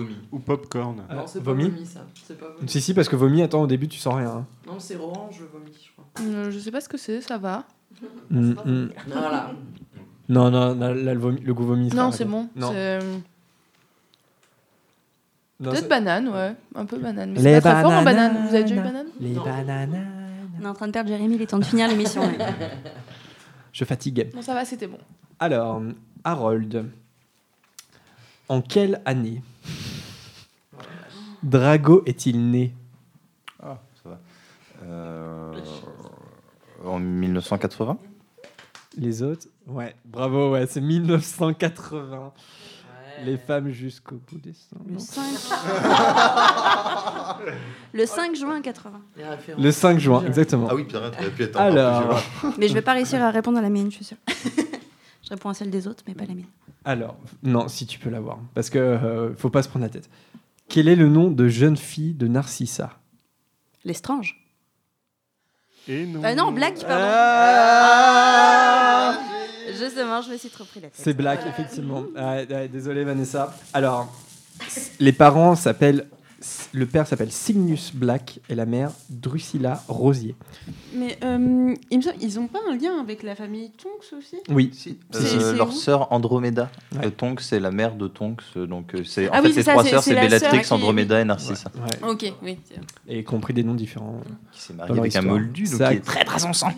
Ou 0.00 0.04
vomi. 0.04 0.16
Ou 0.32 0.38
popcorn. 0.38 1.02
Ah, 1.08 1.14
Non, 1.14 1.26
c'est 1.26 1.38
pas 1.40 1.44
vomi 1.52 1.68
vomi, 1.70 1.86
ça. 1.86 2.00
C'est 2.26 2.38
pas 2.38 2.46
vomi. 2.56 2.68
Si, 2.68 2.80
si, 2.80 2.94
parce 2.94 3.08
que 3.08 3.16
vomi, 3.16 3.42
attends, 3.42 3.62
au 3.62 3.66
début, 3.66 3.88
tu 3.88 3.98
sens 3.98 4.14
rien. 4.14 4.30
hein. 4.30 4.46
Non, 4.66 4.78
c'est 4.78 4.96
orange, 4.96 5.38
le 5.40 5.46
vomi, 5.46 5.70
je 5.72 5.92
crois. 5.92 6.04
Euh, 6.20 6.50
je 6.50 6.58
sais 6.58 6.70
pas 6.70 6.80
ce 6.80 6.88
que 6.88 6.96
c'est, 6.98 7.20
ça 7.20 7.38
va. 7.38 7.64
Mm, 8.30 8.52
mm. 8.64 8.88
Voilà. 9.08 9.50
Non, 10.28 10.50
non, 10.50 10.74
non, 10.76 10.94
là, 10.94 11.12
le, 11.14 11.20
vomi- 11.20 11.40
le 11.42 11.52
goût 11.54 11.64
vomi. 11.64 11.88
Non, 11.88 12.12
c'est 12.12 12.24
bon. 12.24 12.48
Non. 12.54 12.68
c'est- 12.70 12.76
euh, 13.02 13.16
Non, 15.58 15.70
Peut-être 15.72 15.82
c'est- 15.82 15.88
banane, 15.88 16.28
ouais. 16.28 16.54
Un 16.74 16.86
peu 16.86 16.98
banane. 16.98 17.30
Mais 17.32 17.42
Les 17.42 17.54
c'est 17.54 17.60
pas 17.60 17.72
très 17.74 17.82
fort 17.82 17.92
en 17.92 18.02
banane. 18.02 18.46
Vous 18.48 18.54
avez 18.54 18.62
déjà 18.64 18.76
eu 18.76 18.78
banane? 18.84 19.06
Les 19.20 19.34
bananes. 19.34 20.06
On 20.60 20.64
est 20.64 20.68
en 20.68 20.74
train 20.74 20.86
de 20.86 20.92
perdre 20.92 21.08
Jérémy, 21.10 21.34
il 21.34 21.42
est 21.42 21.46
temps 21.46 21.58
de 21.58 21.64
finir 21.64 21.88
l'émission. 21.88 22.22
Je 23.72 23.84
fatigue. 23.84 24.30
Non, 24.34 24.42
ça 24.42 24.54
va, 24.54 24.64
c'était 24.64 24.86
bon. 24.86 24.98
Alors, 25.38 25.82
Harold. 26.24 26.86
En 28.48 28.60
quelle 28.62 29.00
année 29.04 29.42
Drago 31.42 32.02
est-il 32.06 32.50
né? 32.50 32.74
Ah, 33.62 33.78
ça 34.02 34.10
va. 34.10 34.20
Euh, 34.82 35.52
en 36.84 36.98
1980 36.98 37.98
Les 38.98 39.22
autres? 39.22 39.46
Ouais, 39.66 39.94
bravo, 40.04 40.52
ouais, 40.52 40.66
c'est 40.66 40.80
1980. 40.80 42.32
Les 43.24 43.36
femmes 43.36 43.68
jusqu'au 43.70 44.16
bout 44.16 44.38
des 44.38 44.54
seins. 44.54 44.78
Le 44.86 44.94
non 44.94 44.98
5... 44.98 45.22
le 47.92 48.06
5 48.06 48.34
juin 48.34 48.62
80. 48.62 49.00
Le 49.58 49.70
5 49.70 49.98
juin, 49.98 50.24
exactement. 50.26 50.68
Ah 50.70 50.74
oui, 50.74 50.84
Pierre, 50.84 51.10
tu 51.10 51.18
aurais 51.18 51.30
pu 51.30 51.42
être 51.42 51.56
encore 51.56 51.66
Alors. 51.66 52.22
Mais 52.58 52.68
je 52.68 52.74
vais 52.74 52.82
pas 52.82 52.94
réussir 52.94 53.22
à 53.22 53.30
répondre 53.30 53.58
à 53.58 53.62
la 53.62 53.68
mienne, 53.68 53.90
je 53.90 53.96
suis 53.96 54.04
sûre. 54.06 54.16
je 55.22 55.28
réponds 55.28 55.50
à 55.50 55.54
celle 55.54 55.70
des 55.70 55.86
autres, 55.86 56.02
mais 56.08 56.14
pas 56.14 56.24
la 56.24 56.34
mienne. 56.34 56.46
alors, 56.84 57.16
non, 57.42 57.68
si 57.68 57.86
tu 57.86 57.98
peux 57.98 58.08
l'avoir, 58.08 58.38
parce 58.54 58.70
que 58.70 58.78
euh, 58.78 59.34
faut 59.36 59.50
pas 59.50 59.62
se 59.62 59.68
prendre 59.68 59.84
la 59.84 59.90
tête. 59.90 60.08
Quel 60.70 60.88
est 60.88 60.94
le 60.94 61.08
nom 61.08 61.30
de 61.32 61.48
jeune 61.48 61.76
fille 61.76 62.14
de 62.14 62.28
Narcissa? 62.28 62.92
L'estrange. 63.84 64.36
Et 65.88 66.06
non. 66.06 66.22
Euh, 66.24 66.34
non, 66.36 66.52
Black, 66.52 66.74
pardon. 66.86 67.04
Ah 67.12 67.98
Justement, 69.76 70.22
je 70.22 70.30
me 70.30 70.36
suis 70.36 70.48
trop 70.48 70.62
pris 70.64 70.78
la 70.80 70.86
tête. 70.88 71.00
C'est 71.02 71.14
Black, 71.14 71.40
effectivement. 71.44 72.04
Ah, 72.16 72.44
désolé, 72.68 73.02
Vanessa. 73.02 73.52
Alors, 73.72 74.12
les 75.00 75.12
parents 75.12 75.56
s'appellent. 75.56 76.06
Le 76.72 76.86
père 76.86 77.06
s'appelle 77.06 77.30
Cygnus 77.30 77.92
Black 77.94 78.40
et 78.48 78.54
la 78.54 78.64
mère 78.64 78.92
Drusilla 79.10 79.82
Rosier. 79.88 80.34
Mais 80.94 81.18
euh, 81.22 81.74
il 81.90 81.98
me 81.98 82.02
semble, 82.02 82.16
ils 82.20 82.38
ont 82.40 82.46
pas 82.46 82.60
un 82.70 82.76
lien 82.76 82.98
avec 82.98 83.22
la 83.22 83.34
famille 83.34 83.70
Tonks 83.72 84.18
aussi? 84.18 84.36
Oui. 84.48 84.70
Si, 84.72 84.98
C'est- 85.10 85.18
euh, 85.18 85.50
c'est 85.52 85.56
leur 85.58 85.72
sœur 85.72 86.10
Andromeda. 86.12 86.70
Ouais. 86.94 87.06
Euh, 87.06 87.10
Tonks, 87.10 87.42
c'est 87.42 87.60
la 87.60 87.70
mère 87.70 87.94
de 87.94 88.08
Tonks. 88.08 88.42
Donc, 88.56 88.94
c'est, 89.04 89.28
en 89.28 89.32
Ah 89.34 89.42
fait, 89.42 89.48
oui, 89.48 89.52
c'est 89.52 89.60
les 89.60 89.64
ça, 89.64 89.72
trois 89.72 89.84
sœurs, 89.84 90.02
c'est 90.02 90.14
Bellatrix, 90.14 90.62
qui- 90.62 90.72
Andromeda 90.72 91.20
et 91.20 91.24
Narcissa. 91.26 91.70
Ouais. 91.74 92.08
Ok, 92.10 92.32
oui. 92.42 92.56
Et 93.06 93.22
compris 93.22 93.52
des 93.52 93.62
noms 93.62 93.74
différents. 93.74 94.20
Qui 94.52 94.60
s'est 94.62 94.72
mariée 94.74 94.98
avec 94.98 95.16
un 95.16 95.18
histoire. 95.20 95.24
moldu, 95.38 95.64
donc 95.64 95.78
Ça- 95.78 95.90
qui 95.90 95.96
est 95.96 96.00
très 96.00 96.24
très 96.24 96.44
ensemble. 96.46 96.74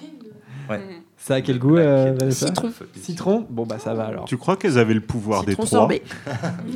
Ouais. 0.69 0.81
Ça 1.25 1.35
a 1.35 1.41
quel 1.41 1.61
goût, 1.61 1.77
euh, 1.77 2.17
Vanessa 2.19 2.49
Citron. 2.49 2.73
Citron 2.97 3.47
Bon, 3.49 3.65
bah 3.65 3.79
ça 3.79 3.95
va 3.95 4.07
alors. 4.07 4.25
Tu 4.25 4.37
crois 4.37 4.57
qu'elles 4.57 4.77
avaient 4.77 4.93
le 4.93 5.01
pouvoir 5.01 5.45
des 5.45 5.53
Citron 5.53 5.67
trois 5.67 5.79
sorbet. 5.79 6.03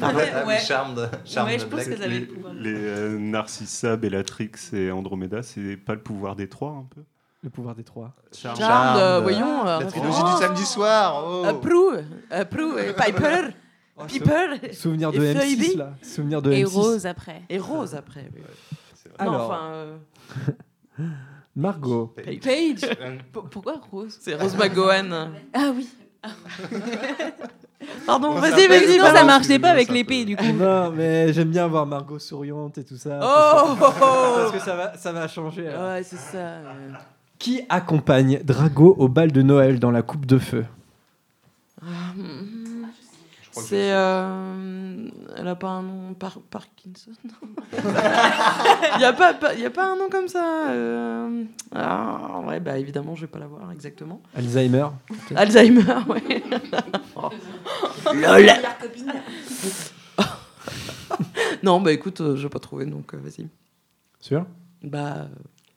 Ah 0.01 0.15
ouais, 0.15 0.31
ah 0.33 0.43
oui, 0.47 0.53
Ouais. 0.55 0.59
Charmed, 0.61 1.11
Charmed 1.25 1.51
Ouais, 1.51 1.59
je 1.59 1.65
pense 1.67 1.83
qu'elles 1.85 2.01
avaient 2.01 2.09
Les, 2.09 2.21
le 2.21 2.27
pouvoir. 2.27 2.55
les, 2.55 2.75
euh, 2.77 3.19
Narcissa, 3.19 3.97
Bellatrix 3.97 4.53
et 4.73 4.93
Andromeda, 4.93 5.43
c'est 5.43 5.77
pas 5.77 5.95
le 5.95 6.01
pouvoir 6.01 6.37
des 6.37 6.49
trois 6.49 6.71
un 6.71 6.87
peu 6.95 7.01
Le 7.43 7.51
pouvoir 7.51 7.75
des 7.75 7.83
trois. 7.83 8.15
Charmed, 8.33 9.01
euh, 9.01 9.21
voyons. 9.21 9.65
La 9.65 9.79
euh, 9.81 9.87
trilogie 9.87 10.21
oh. 10.25 10.37
du 10.37 10.43
samedi 10.45 10.65
soir. 10.65 11.25
oh. 11.27 11.43
Euh, 11.45 11.53
Prue, 11.55 12.05
euh, 12.31 12.45
Prue, 12.45 12.81
et 12.81 12.93
Piper, 12.93 13.49
Piper. 14.07 14.73
Souvenir 14.73 15.11
de 15.11 15.25
et 15.25 15.35
M6 15.35 15.57
Phoebe. 15.57 15.79
là. 15.79 15.91
Souvenir 16.03 16.41
de 16.41 16.53
Et 16.53 16.63
M6. 16.63 16.73
Rose 16.73 17.05
après. 17.07 17.43
Et 17.49 17.59
Rose 17.59 17.97
après. 17.97 18.31
oui. 18.33 18.43
Alors. 19.19 19.33
Non, 19.33 19.41
enfin, 19.41 19.61
euh, 19.73 19.97
Margot. 21.57 22.13
Paige. 22.43 22.81
P- 22.81 23.41
Pourquoi 23.51 23.81
Rose? 23.91 24.17
C'est 24.21 24.35
Rose 24.35 24.57
McGowan. 24.57 25.31
Ah 25.55 25.71
oui. 25.75 25.89
Pardon, 28.07 28.29
On 28.31 28.41
vas-y, 28.41 28.67
vas-y. 28.69 28.99
Ça 28.99 29.25
marchait 29.25 29.59
pas 29.59 29.71
avec 29.71 29.91
l'épée 29.91 30.25
du 30.25 30.37
coup. 30.37 30.45
Non, 30.45 30.91
mais 30.91 31.33
j'aime 31.33 31.51
bien 31.51 31.67
voir 31.67 31.87
Margot 31.87 32.19
souriante 32.19 32.79
et 32.79 32.85
tout 32.85 32.97
ça. 32.97 33.19
Oh, 33.23 33.75
parce, 33.79 33.95
que, 33.95 34.01
parce 34.01 34.53
que 34.53 34.59
ça 34.59 34.77
va, 34.77 34.97
ça 34.97 35.13
va 35.13 35.29
changer. 35.29 35.69
alors. 35.69 35.93
Ouais, 35.93 36.03
c'est 36.03 36.17
ça. 36.19 36.39
euh. 36.39 36.93
Qui 37.39 37.63
accompagne 37.69 38.41
Drago 38.43 38.95
au 38.99 39.09
bal 39.09 39.31
de 39.31 39.43
Noël 39.43 39.79
dans 39.79 39.91
la 39.91 40.03
coupe 40.03 40.27
de 40.27 40.39
feu? 40.39 40.65
Ah, 41.83 41.87
hum, 42.19 42.49
C'est. 43.63 43.93
euh, 43.93 45.09
Elle 45.37 45.49
a 45.49 45.55
pas 45.55 45.69
un 45.69 45.83
nom. 45.83 46.15
Par 46.15 46.39
Parkinson 46.51 47.11
Il 47.73 48.99
n'y 48.99 49.05
a, 49.05 49.13
pas- 49.13 49.35
pas- 49.35 49.55
y 49.55 49.65
a 49.67 49.71
pas 49.71 49.93
un 49.93 49.97
nom 49.97 50.09
comme 50.11 50.29
ça. 50.29 50.71
euh. 50.71 51.45
Ah, 51.75 52.41
ouais, 52.47 52.61
bah 52.61 52.79
évidemment, 52.79 53.15
je 53.15 53.23
vais 53.23 53.27
pas 53.27 53.39
l'avoir 53.39 53.71
exactement. 53.73 54.21
Alzheimer 54.35 54.87
Alzheimer, 55.35 55.83
ouais. 56.09 56.43
Lol. 58.15 58.51
non, 61.63 61.81
bah 61.81 61.93
écoute, 61.93 62.21
euh, 62.21 62.37
je 62.37 62.43
vais 62.45 62.49
pas 62.49 62.59
trouver, 62.59 62.87
donc 62.87 63.15
euh, 63.15 63.19
vas-y. 63.19 63.47
Sûr? 64.21 64.47
Bah, 64.83 65.15
euh, 65.19 65.27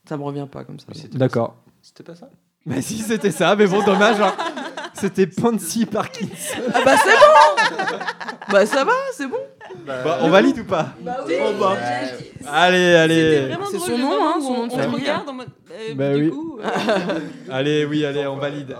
ça 0.07 0.17
me 0.17 0.23
revient 0.23 0.47
pas 0.51 0.63
comme 0.63 0.79
ça. 0.79 0.87
D'accord. 1.13 1.55
C'était 1.81 2.03
pas 2.03 2.15
ça? 2.15 2.29
Mais 2.65 2.81
si, 2.81 2.97
c'était 2.99 3.31
ça, 3.31 3.55
mais 3.55 3.67
bon, 3.67 3.83
dommage. 3.83 4.19
hein. 4.21 4.33
C'était 4.99 5.27
Pansy 5.27 5.85
Parkinson. 5.85 6.57
Ah 6.73 6.79
bah 6.83 6.95
c'est 6.97 7.09
bon 7.11 7.97
Bah 8.51 8.65
ça 8.65 8.83
va, 8.83 8.91
c'est 9.13 9.27
bon 9.27 9.37
Bah, 9.85 10.19
on 10.21 10.29
valide 10.29 10.59
ou 10.59 10.63
pas 10.65 10.93
Bah 11.01 11.17
oui 11.27 11.33
Oh, 11.39 11.53
bah. 11.59 11.77
Allez, 12.51 12.95
allez. 12.95 13.47
Vraiment 13.47 13.65
C'est 13.71 13.79
son 13.79 13.97
nom, 13.97 14.11
hein, 14.27 14.33
son 14.41 14.53
nom 14.53 14.61
on, 14.63 14.67
de 14.67 14.71
famille. 14.73 14.99
regarde 15.01 15.29
en 15.29 15.33
mode. 15.33 15.47
euh, 15.71 15.93
Bah 15.95 16.15
du 16.15 16.23
oui. 16.25 16.29
coup, 16.31 16.59
euh, 16.59 17.19
Allez, 17.51 17.85
oui, 17.85 18.05
allez, 18.05 18.25
on 18.27 18.37
valide. 18.37 18.75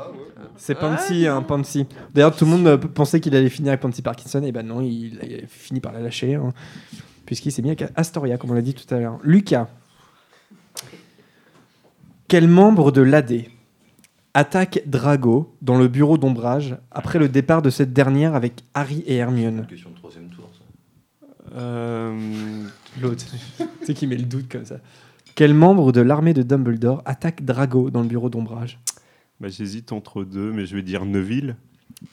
C'est 0.57 0.75
Pansy, 0.75 1.27
hein, 1.27 1.41
Pansy. 1.41 1.85
D'ailleurs, 2.13 2.35
tout 2.35 2.45
le 2.45 2.51
monde 2.51 2.67
euh, 2.67 2.77
pensait 2.77 3.19
qu'il 3.21 3.35
allait 3.35 3.49
finir 3.49 3.69
avec 3.69 3.81
Pansy 3.81 4.01
Parkinson, 4.01 4.43
et 4.43 4.51
ben 4.51 4.63
non, 4.65 4.81
il, 4.81 5.19
il 5.23 5.43
a 5.43 5.47
fini 5.47 5.79
par 5.79 5.93
la 5.93 5.99
lâcher, 6.01 6.35
hein, 6.35 6.51
puisqu'il 7.25 7.51
s'est 7.51 7.61
mis 7.61 7.69
avec 7.69 7.83
Astoria, 7.95 8.37
comme 8.37 8.51
on 8.51 8.55
l'a 8.55 8.61
dit 8.61 8.73
tout 8.73 8.93
à 8.93 8.97
l'heure. 8.99 9.19
Lucas, 9.23 9.67
quel 12.27 12.47
membre 12.47 12.91
de 12.91 13.01
l'AD 13.01 13.43
attaque 14.39 14.81
Drago 14.85 15.53
dans 15.61 15.77
le 15.77 15.87
bureau 15.89 16.17
d'ombrage 16.17 16.77
après 16.91 17.19
le 17.19 17.27
départ 17.27 17.61
de 17.61 17.69
cette 17.69 17.91
dernière 17.93 18.35
avec 18.35 18.63
Harry 18.73 19.03
et 19.05 19.15
Hermione 19.17 19.65
Question 19.69 19.89
de 19.91 19.95
troisième 19.95 20.29
tour, 20.29 20.45
ça. 20.53 21.25
Euh, 21.57 22.13
L'autre, 23.01 23.25
tu 23.57 23.85
sais 23.85 23.93
qui 23.93 24.07
met 24.07 24.15
le 24.15 24.23
doute 24.23 24.49
comme 24.49 24.65
ça. 24.65 24.77
Quel 25.35 25.53
membre 25.53 25.91
de 25.91 26.01
l'armée 26.01 26.33
de 26.33 26.41
Dumbledore 26.43 27.01
attaque 27.05 27.43
Drago 27.43 27.89
dans 27.89 28.01
le 28.01 28.07
bureau 28.07 28.29
d'ombrage? 28.29 28.79
Bah, 29.41 29.47
J'hésite 29.49 29.91
entre 29.91 30.23
deux, 30.23 30.51
mais 30.53 30.65
je 30.65 30.75
vais 30.75 30.81
dire 30.83 31.05
Neville. 31.05 31.55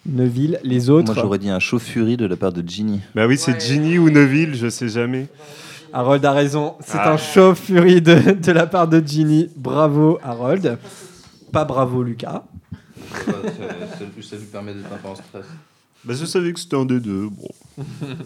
Neville, 0.05 0.59
les 0.65 0.91
autres 0.91 1.13
Moi, 1.15 1.23
j'aurais 1.23 1.39
dit 1.39 1.49
un 1.51 1.61
chauffurie 1.61 2.17
de 2.17 2.27
la 2.27 2.37
part 2.37 2.53
de 2.53 2.67
Ginny. 2.69 3.01
Bah 3.15 3.27
oui, 3.29 3.39
c'est 3.39 3.61
Ginny 3.61 3.99
ou 3.99 4.11
Neville, 4.11 4.55
je 4.57 4.69
sais 4.69 4.89
jamais. 4.89 5.29
Harold 5.93 6.25
a 6.25 6.33
raison, 6.33 6.75
c'est 6.81 6.99
Ah. 6.99 7.13
un 7.13 7.17
chauve 7.17 7.57
furie 7.57 8.03
de, 8.03 8.33
de 8.33 8.53
la 8.53 8.67
part 8.67 8.89
de 8.89 9.01
Ginny. 9.05 9.49
Bravo 9.57 10.19
Harold. 10.25 10.77
Pas 11.57 11.65
bravo 11.65 12.03
Lucas. 12.03 12.43
ça, 13.15 13.25
ça- 13.25 14.23
ça 14.23 14.37
lui 14.37 14.45
permet 14.45 14.75
d'être 14.75 14.93
un 14.93 14.97
peu 14.99 15.09
en 15.09 15.15
stress. 15.15 15.47
Bah, 16.05 16.13
je 16.13 16.27
savais 16.27 16.53
que 16.53 16.61
c'était 16.61 16.77
un 16.77 16.85
des 16.85 17.01
deux. 17.01 17.31
Bon. 17.31 17.49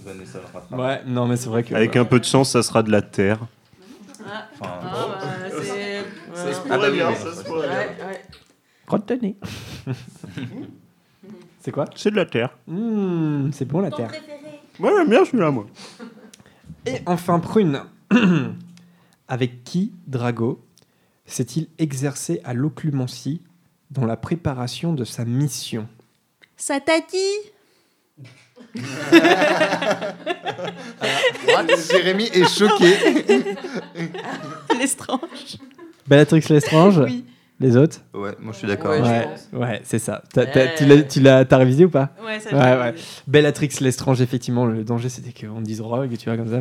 Vanessa 0.04 0.38
le 0.40 0.46
rattrape. 0.52 0.76
Ouais, 0.76 1.02
non 1.06 1.28
mais 1.28 1.36
c'est 1.36 1.48
vrai 1.48 1.62
que... 1.62 1.72
Avec 1.72 1.94
un 1.94 2.04
peu 2.04 2.18
de 2.18 2.24
chance, 2.24 2.50
ça 2.50 2.64
sera 2.64 2.82
de 2.82 2.90
la 2.90 3.02
terre. 3.02 3.38
Ah, 4.26 4.48
Enfin, 4.60 4.70
bah, 4.82 5.18
c'est... 5.62 6.04
Ça 6.34 6.52
se 6.52 6.60
ouais. 6.60 6.68
pourrait 6.68 6.86
Ah 6.88 6.90
bien, 6.90 7.14
ça 7.14 7.32
se 7.32 7.44
pourrait 7.44 7.68
Ouais, 7.68 7.96
ouais. 8.08 8.20
Retenez. 8.88 9.36
c'est 11.60 11.70
quoi? 11.70 11.84
C'est 11.94 12.10
de 12.10 12.16
la 12.16 12.26
terre. 12.26 12.50
Mmh, 12.66 13.50
C'est 13.52 13.64
bon 13.64 13.80
la 13.80 13.92
terre. 13.92 14.10
Moi, 14.80 14.90
j'aime 14.96 15.08
bien 15.08 15.24
celui-là, 15.24 15.52
moi. 15.52 15.66
Et 16.84 16.96
enfin 17.06 17.38
Prune. 17.38 17.80
Avec 19.28 19.62
qui 19.62 19.92
Drago? 20.08 20.64
S'est-il 21.32 21.68
exercé 21.78 22.40
à 22.44 22.54
l'occlumencie 22.54 23.42
dans 23.90 24.04
la 24.04 24.16
préparation 24.16 24.92
de 24.92 25.04
sa 25.04 25.24
mission? 25.24 25.88
Ça 26.56 26.80
tati 26.80 27.16
Jérémy 31.90 32.24
est 32.32 32.46
choqué. 32.46 32.94
L'estrange. 34.78 35.58
Bellatrix 36.06 36.44
Lestrange? 36.50 36.98
Oui. 36.98 37.24
Les 37.62 37.76
autres 37.76 37.98
Ouais, 38.14 38.30
moi 38.40 38.52
je 38.54 38.58
suis 38.58 38.66
d'accord. 38.66 38.90
Ouais, 38.92 39.00
Ouais, 39.02 39.58
ouais, 39.60 39.80
c'est 39.84 39.98
ça. 39.98 40.22
Tu 40.32 40.86
l'as- 40.86 41.02
tu 41.02 41.20
l'as 41.20 41.44
t'as 41.44 41.58
révisé 41.58 41.84
ou 41.84 41.90
pas 41.90 42.08
Ouais, 42.24 42.40
ça 42.40 42.56
Ouais. 42.56 42.94
Bellatrix 43.26 43.68
Lestrange, 43.82 44.22
effectivement, 44.22 44.64
le 44.64 44.82
danger 44.82 45.10
c'était 45.10 45.32
qu'on 45.46 45.60
dise 45.60 45.78
drogue, 45.78 46.16
tu 46.16 46.24
vois, 46.30 46.38
comme 46.38 46.48
ça. 46.48 46.60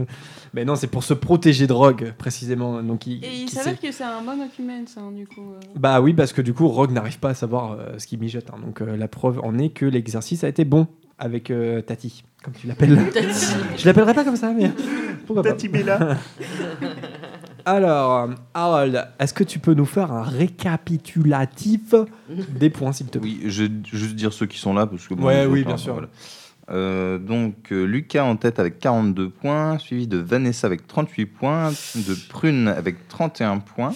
Mais 0.54 0.66
non, 0.66 0.76
c'est 0.76 0.88
pour 0.88 1.04
se 1.04 1.14
protéger 1.14 1.68
de 1.68 1.74
Rogue, 1.74 2.14
précisément. 2.18 2.82
Donc, 2.84 3.08
il, 3.08 3.24
Et 3.24 3.30
il 3.44 3.50
s'avère 3.50 3.80
que 3.80 3.92
c'est 3.92 4.04
un 4.04 4.22
bon 4.24 4.36
document, 4.44 4.82
ça, 4.88 5.00
hein, 5.02 5.12
du 5.12 5.26
coup. 5.26 5.54
euh. 5.54 5.60
Bah 5.76 6.02
oui, 6.02 6.14
parce 6.14 6.34
que 6.34 6.42
du 6.42 6.54
coup, 6.54 6.68
Rogue 6.68 6.92
n'arrive 6.92 7.20
pas 7.20 7.30
à 7.30 7.34
savoir 7.34 7.74
euh, 7.74 7.98
ce 7.98 8.06
qu'il 8.08 8.20
mijote. 8.20 8.48
hein. 8.52 8.58
Donc, 8.66 8.82
euh, 8.82 8.98
la 8.98 9.08
preuve 9.08 9.40
en 9.44 9.58
est 9.58 9.70
que 9.70 9.86
l'exercice 9.86 10.44
a 10.44 10.48
été 10.50 10.66
bon 10.66 10.88
avec 11.18 11.50
euh, 11.52 11.82
Tati, 11.82 12.24
comme 12.44 12.54
tu 12.56 12.68
l'appelles. 12.68 12.98
Tati. 13.14 13.46
Je 13.78 13.86
l'appellerai 13.86 14.14
pas 14.16 14.24
comme 14.26 14.36
ça, 14.36 14.52
mais 14.52 14.72
pourquoi 15.28 15.44
pas. 15.44 15.52
Tati 15.52 15.70
Bella. 15.70 16.18
Alors, 17.66 18.30
Harold, 18.54 19.08
est-ce 19.20 19.34
que 19.34 19.44
tu 19.44 19.60
peux 19.60 19.74
nous 19.74 19.86
faire 19.86 20.12
un 20.12 20.24
récapitulatif 20.24 21.94
des 22.50 22.70
points, 22.70 22.92
s'il 22.92 23.08
te 23.08 23.18
plaît? 23.20 23.30
Oui, 23.42 23.42
je 23.50 23.64
vais 23.64 23.72
juste 23.86 24.16
dire 24.16 24.34
ceux 24.34 24.46
qui 24.46 24.58
sont 24.58 24.74
là 24.74 24.86
parce 24.86 25.08
que 25.08 25.14
bon, 25.14 25.26
Ouais, 25.26 25.46
oui, 25.46 25.64
bien 25.64 25.78
sûr. 25.78 25.94
voilà. 25.94 26.08
Euh, 26.72 27.18
donc 27.18 27.72
euh, 27.72 27.84
Lucas 27.86 28.24
en 28.24 28.36
tête 28.36 28.60
avec 28.60 28.78
42 28.80 29.30
points, 29.30 29.80
suivi 29.80 30.06
de 30.08 30.18
Vanessa 30.18 30.68
avec 30.68 30.86
38 30.86 31.26
points, 31.26 31.70
de 31.72 32.16
Prune 32.30 32.68
avec 32.68 33.08
31 33.08 33.58
points. 33.58 33.92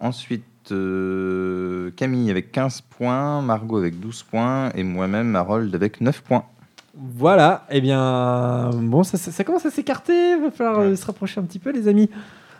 Ensuite 0.00 0.44
euh, 0.72 1.90
Camille 1.96 2.30
avec 2.30 2.50
15 2.52 2.80
points, 2.80 3.42
Margot 3.42 3.76
avec 3.78 4.00
12 4.00 4.22
points 4.22 4.70
et 4.74 4.84
moi-même 4.84 5.36
Harold 5.36 5.74
avec 5.74 6.00
9 6.00 6.22
points. 6.22 6.44
Voilà, 7.00 7.66
eh 7.70 7.80
bien, 7.80 8.70
bon, 8.74 9.02
ça, 9.04 9.18
ça- 9.18 9.30
ça 9.30 9.44
commence 9.44 9.66
à 9.66 9.70
s'écarter. 9.70 10.32
Il 10.36 10.42
va 10.44 10.50
falloir 10.50 10.96
se 10.96 11.04
rapprocher 11.06 11.38
un 11.40 11.44
petit 11.44 11.58
peu, 11.60 11.70
les 11.72 11.86
amis. 11.88 12.08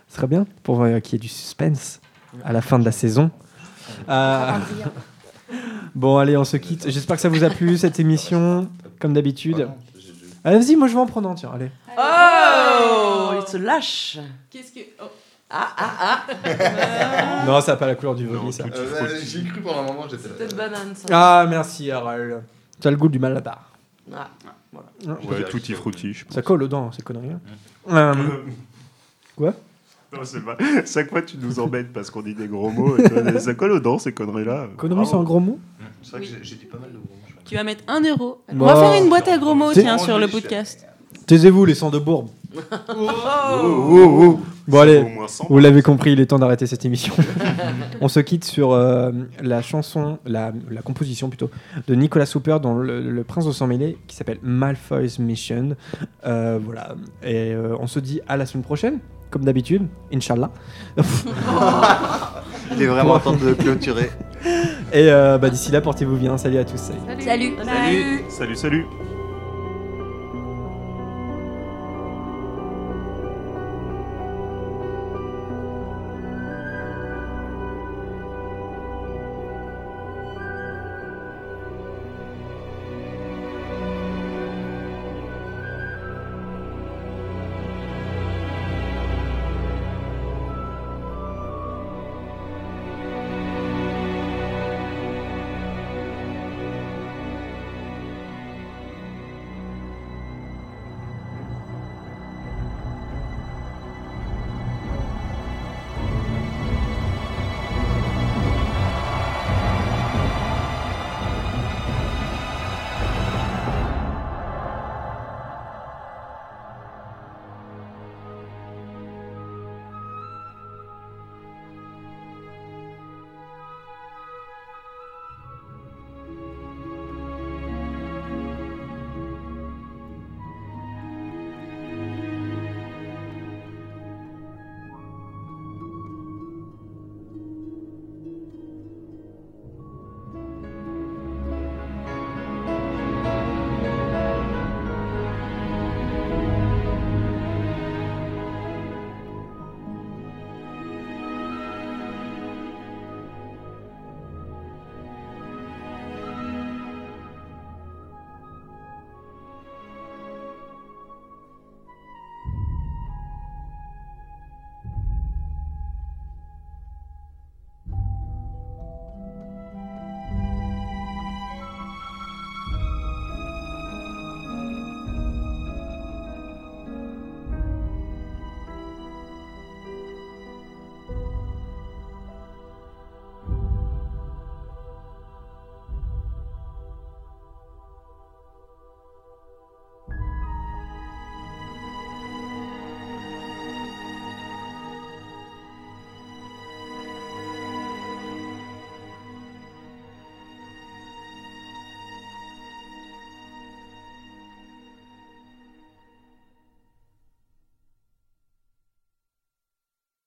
Ce 0.09 0.16
serait 0.16 0.26
bien 0.26 0.47
pour 0.62 0.82
euh, 0.82 1.01
qu'il 1.01 1.14
y 1.14 1.16
ait 1.16 1.20
du 1.20 1.28
suspense 1.28 2.01
à 2.44 2.52
la 2.52 2.62
fin 2.62 2.78
de 2.78 2.85
la 2.85 2.93
saison. 2.93 3.30
Euh, 4.09 4.52
bon, 5.94 6.18
allez, 6.18 6.36
on 6.36 6.44
se 6.44 6.56
quitte. 6.56 6.89
J'espère 6.90 7.16
que 7.16 7.22
ça 7.22 7.28
vous 7.28 7.44
a 7.44 7.51
plu, 7.51 7.76
cette 7.78 8.01
émission, 8.01 8.68
comme 9.01 9.12
d'habitude. 9.12 9.68
Allez, 10.44 10.59
vas-y, 10.59 10.76
moi 10.76 10.89
je 10.89 10.94
vais 10.94 11.01
en 11.01 11.06
prendre 11.06 11.28
un, 11.28 11.35
tiens, 11.35 11.51
allez. 11.55 11.70
Oh 11.98 13.30
Il 13.40 13.47
se 13.51 13.56
lâche 13.56 14.18
Qu'est-ce 14.51 14.72
que. 14.72 14.80
oh. 15.02 15.06
Ah, 15.51 15.68
ah, 15.78 16.24
ah 16.28 17.44
Non, 17.47 17.60
ça 17.62 17.72
n'a 17.72 17.76
pas 17.78 17.86
la 17.86 17.94
couleur 17.94 18.14
du 18.14 18.26
vomi, 18.26 18.52
ça. 18.52 18.64
J'ai 19.24 19.44
cru 19.44 19.62
pendant 19.62 19.80
un 19.80 19.86
moment, 19.86 20.06
j'étais 20.09 20.28
Peut-être 20.28 20.55
banane, 20.55 20.94
ça. 20.94 21.06
Ah, 21.10 21.47
merci, 21.48 21.90
Harold. 21.90 22.43
Tu 22.80 22.86
as 22.86 22.90
le 22.90 22.97
goût 22.98 23.09
du 23.09 23.18
malabar. 23.18 23.72
Ah, 24.14 24.28
voilà. 24.70 25.20
Ouais, 25.24 25.44
tutti 25.48 25.72
frutti, 25.72 26.12
je 26.12 26.24
pense. 26.26 26.35
Ça 26.35 26.43
colle 26.43 26.62
aux 26.64 26.68
dents, 26.68 26.93
ces 26.93 27.01
conneries. 27.02 27.30
hein. 27.32 27.40
Euh, 27.90 28.14
Quoi? 29.36 29.55
Non, 30.12 30.20
c'est 30.24 30.40
pas. 30.44 30.56
Chaque 30.86 31.10
fois, 31.10 31.20
tu 31.22 31.36
nous 31.39 31.60
embêtes 31.60 31.93
parce 31.93 32.10
qu'on 32.10 32.22
dit 32.22 32.35
des 32.35 32.47
gros 32.48 32.70
mots. 32.70 32.97
et 32.97 33.09
toi, 33.09 33.39
ça 33.40 33.52
colle 33.55 33.72
aux 33.72 33.80
dents, 33.80 33.98
ces 33.98 34.12
conneries-là? 34.12 34.68
Conneries, 34.78 35.06
c'est 35.06 35.14
un 35.16 35.22
gros 35.22 35.39
mot 35.40 35.59
C'est 36.02 36.12
vrai 36.12 36.20
que 36.20 36.26
j'ai- 36.26 36.39
j'ai 36.43 36.56
dit 36.56 36.64
pas 36.64 36.78
mal 36.78 36.89
de 36.90 36.97
gros 36.97 37.02
mots. 37.09 37.40
Tu 37.44 37.55
vas 37.55 37.64
mettre 37.64 37.85
un 37.89 38.01
euro. 38.02 38.43
On 38.48 38.55
Bon. 38.56 38.64
va 38.66 38.76
faire 38.76 39.02
une 39.02 39.09
boîte 39.10 39.28
à 39.28 39.36
gros 39.39 39.55
mots, 39.55 39.72
tiens, 39.72 39.98
sur 39.98 40.18
le 40.18 40.26
podcast. 40.28 40.86
Taisez-vous, 41.26 41.64
les 41.66 41.74
sangs 41.74 41.90
de 41.90 41.98
bourbe. 41.98 42.28
Oh, 42.89 43.10
oh, 43.90 44.20
oh. 44.22 44.40
Bon 44.69 44.81
allez, 44.81 45.01
vaut 45.01 45.07
au 45.07 45.11
moins 45.11 45.28
100 45.28 45.47
vous 45.49 45.59
l'avez 45.59 45.81
compris, 45.81 46.12
il 46.12 46.20
est 46.20 46.27
temps 46.27 46.39
d'arrêter 46.39 46.66
cette 46.66 46.85
émission. 46.85 47.15
On 48.03 48.09
se 48.09 48.20
quitte 48.20 48.45
sur 48.45 48.73
euh, 48.73 49.11
la 49.43 49.62
chanson, 49.62 50.19
la, 50.27 50.53
la 50.70 50.82
composition 50.82 51.31
plutôt, 51.31 51.51
de 51.86 51.95
Nicolas 51.95 52.27
Souper 52.27 52.59
dans 52.61 52.74
le, 52.74 53.01
le 53.01 53.24
Prince 53.24 53.47
au 53.47 53.53
sang 53.53 53.66
mêlé 53.66 53.97
qui 54.07 54.15
s'appelle 54.15 54.39
Malfoy's 54.43 55.19
Mission. 55.19 55.74
Euh, 56.27 56.59
voilà, 56.62 56.97
et 57.23 57.53
euh, 57.53 57.77
on 57.81 57.86
se 57.86 57.99
dit 57.99 58.20
à 58.28 58.36
la 58.36 58.45
semaine 58.45 58.62
prochaine, 58.65 58.99
comme 59.31 59.45
d'habitude, 59.45 59.89
Inch'Allah. 60.12 60.51
Il 62.77 62.82
est 62.82 62.86
vraiment 62.86 63.19
temps 63.19 63.32
de 63.32 63.55
clôturer. 63.55 64.11
Et 64.93 65.11
euh, 65.11 65.39
bah, 65.39 65.51
d'ici 65.51 65.70
là, 65.73 65.81
portez-vous 65.81 66.16
bien. 66.16 66.36
Salut 66.39 66.59
à 66.59 66.65
tous. 66.65 66.93
salut. 67.20 67.55
Salut. 67.65 68.24
Salut, 68.28 68.57
salut. 68.57 68.85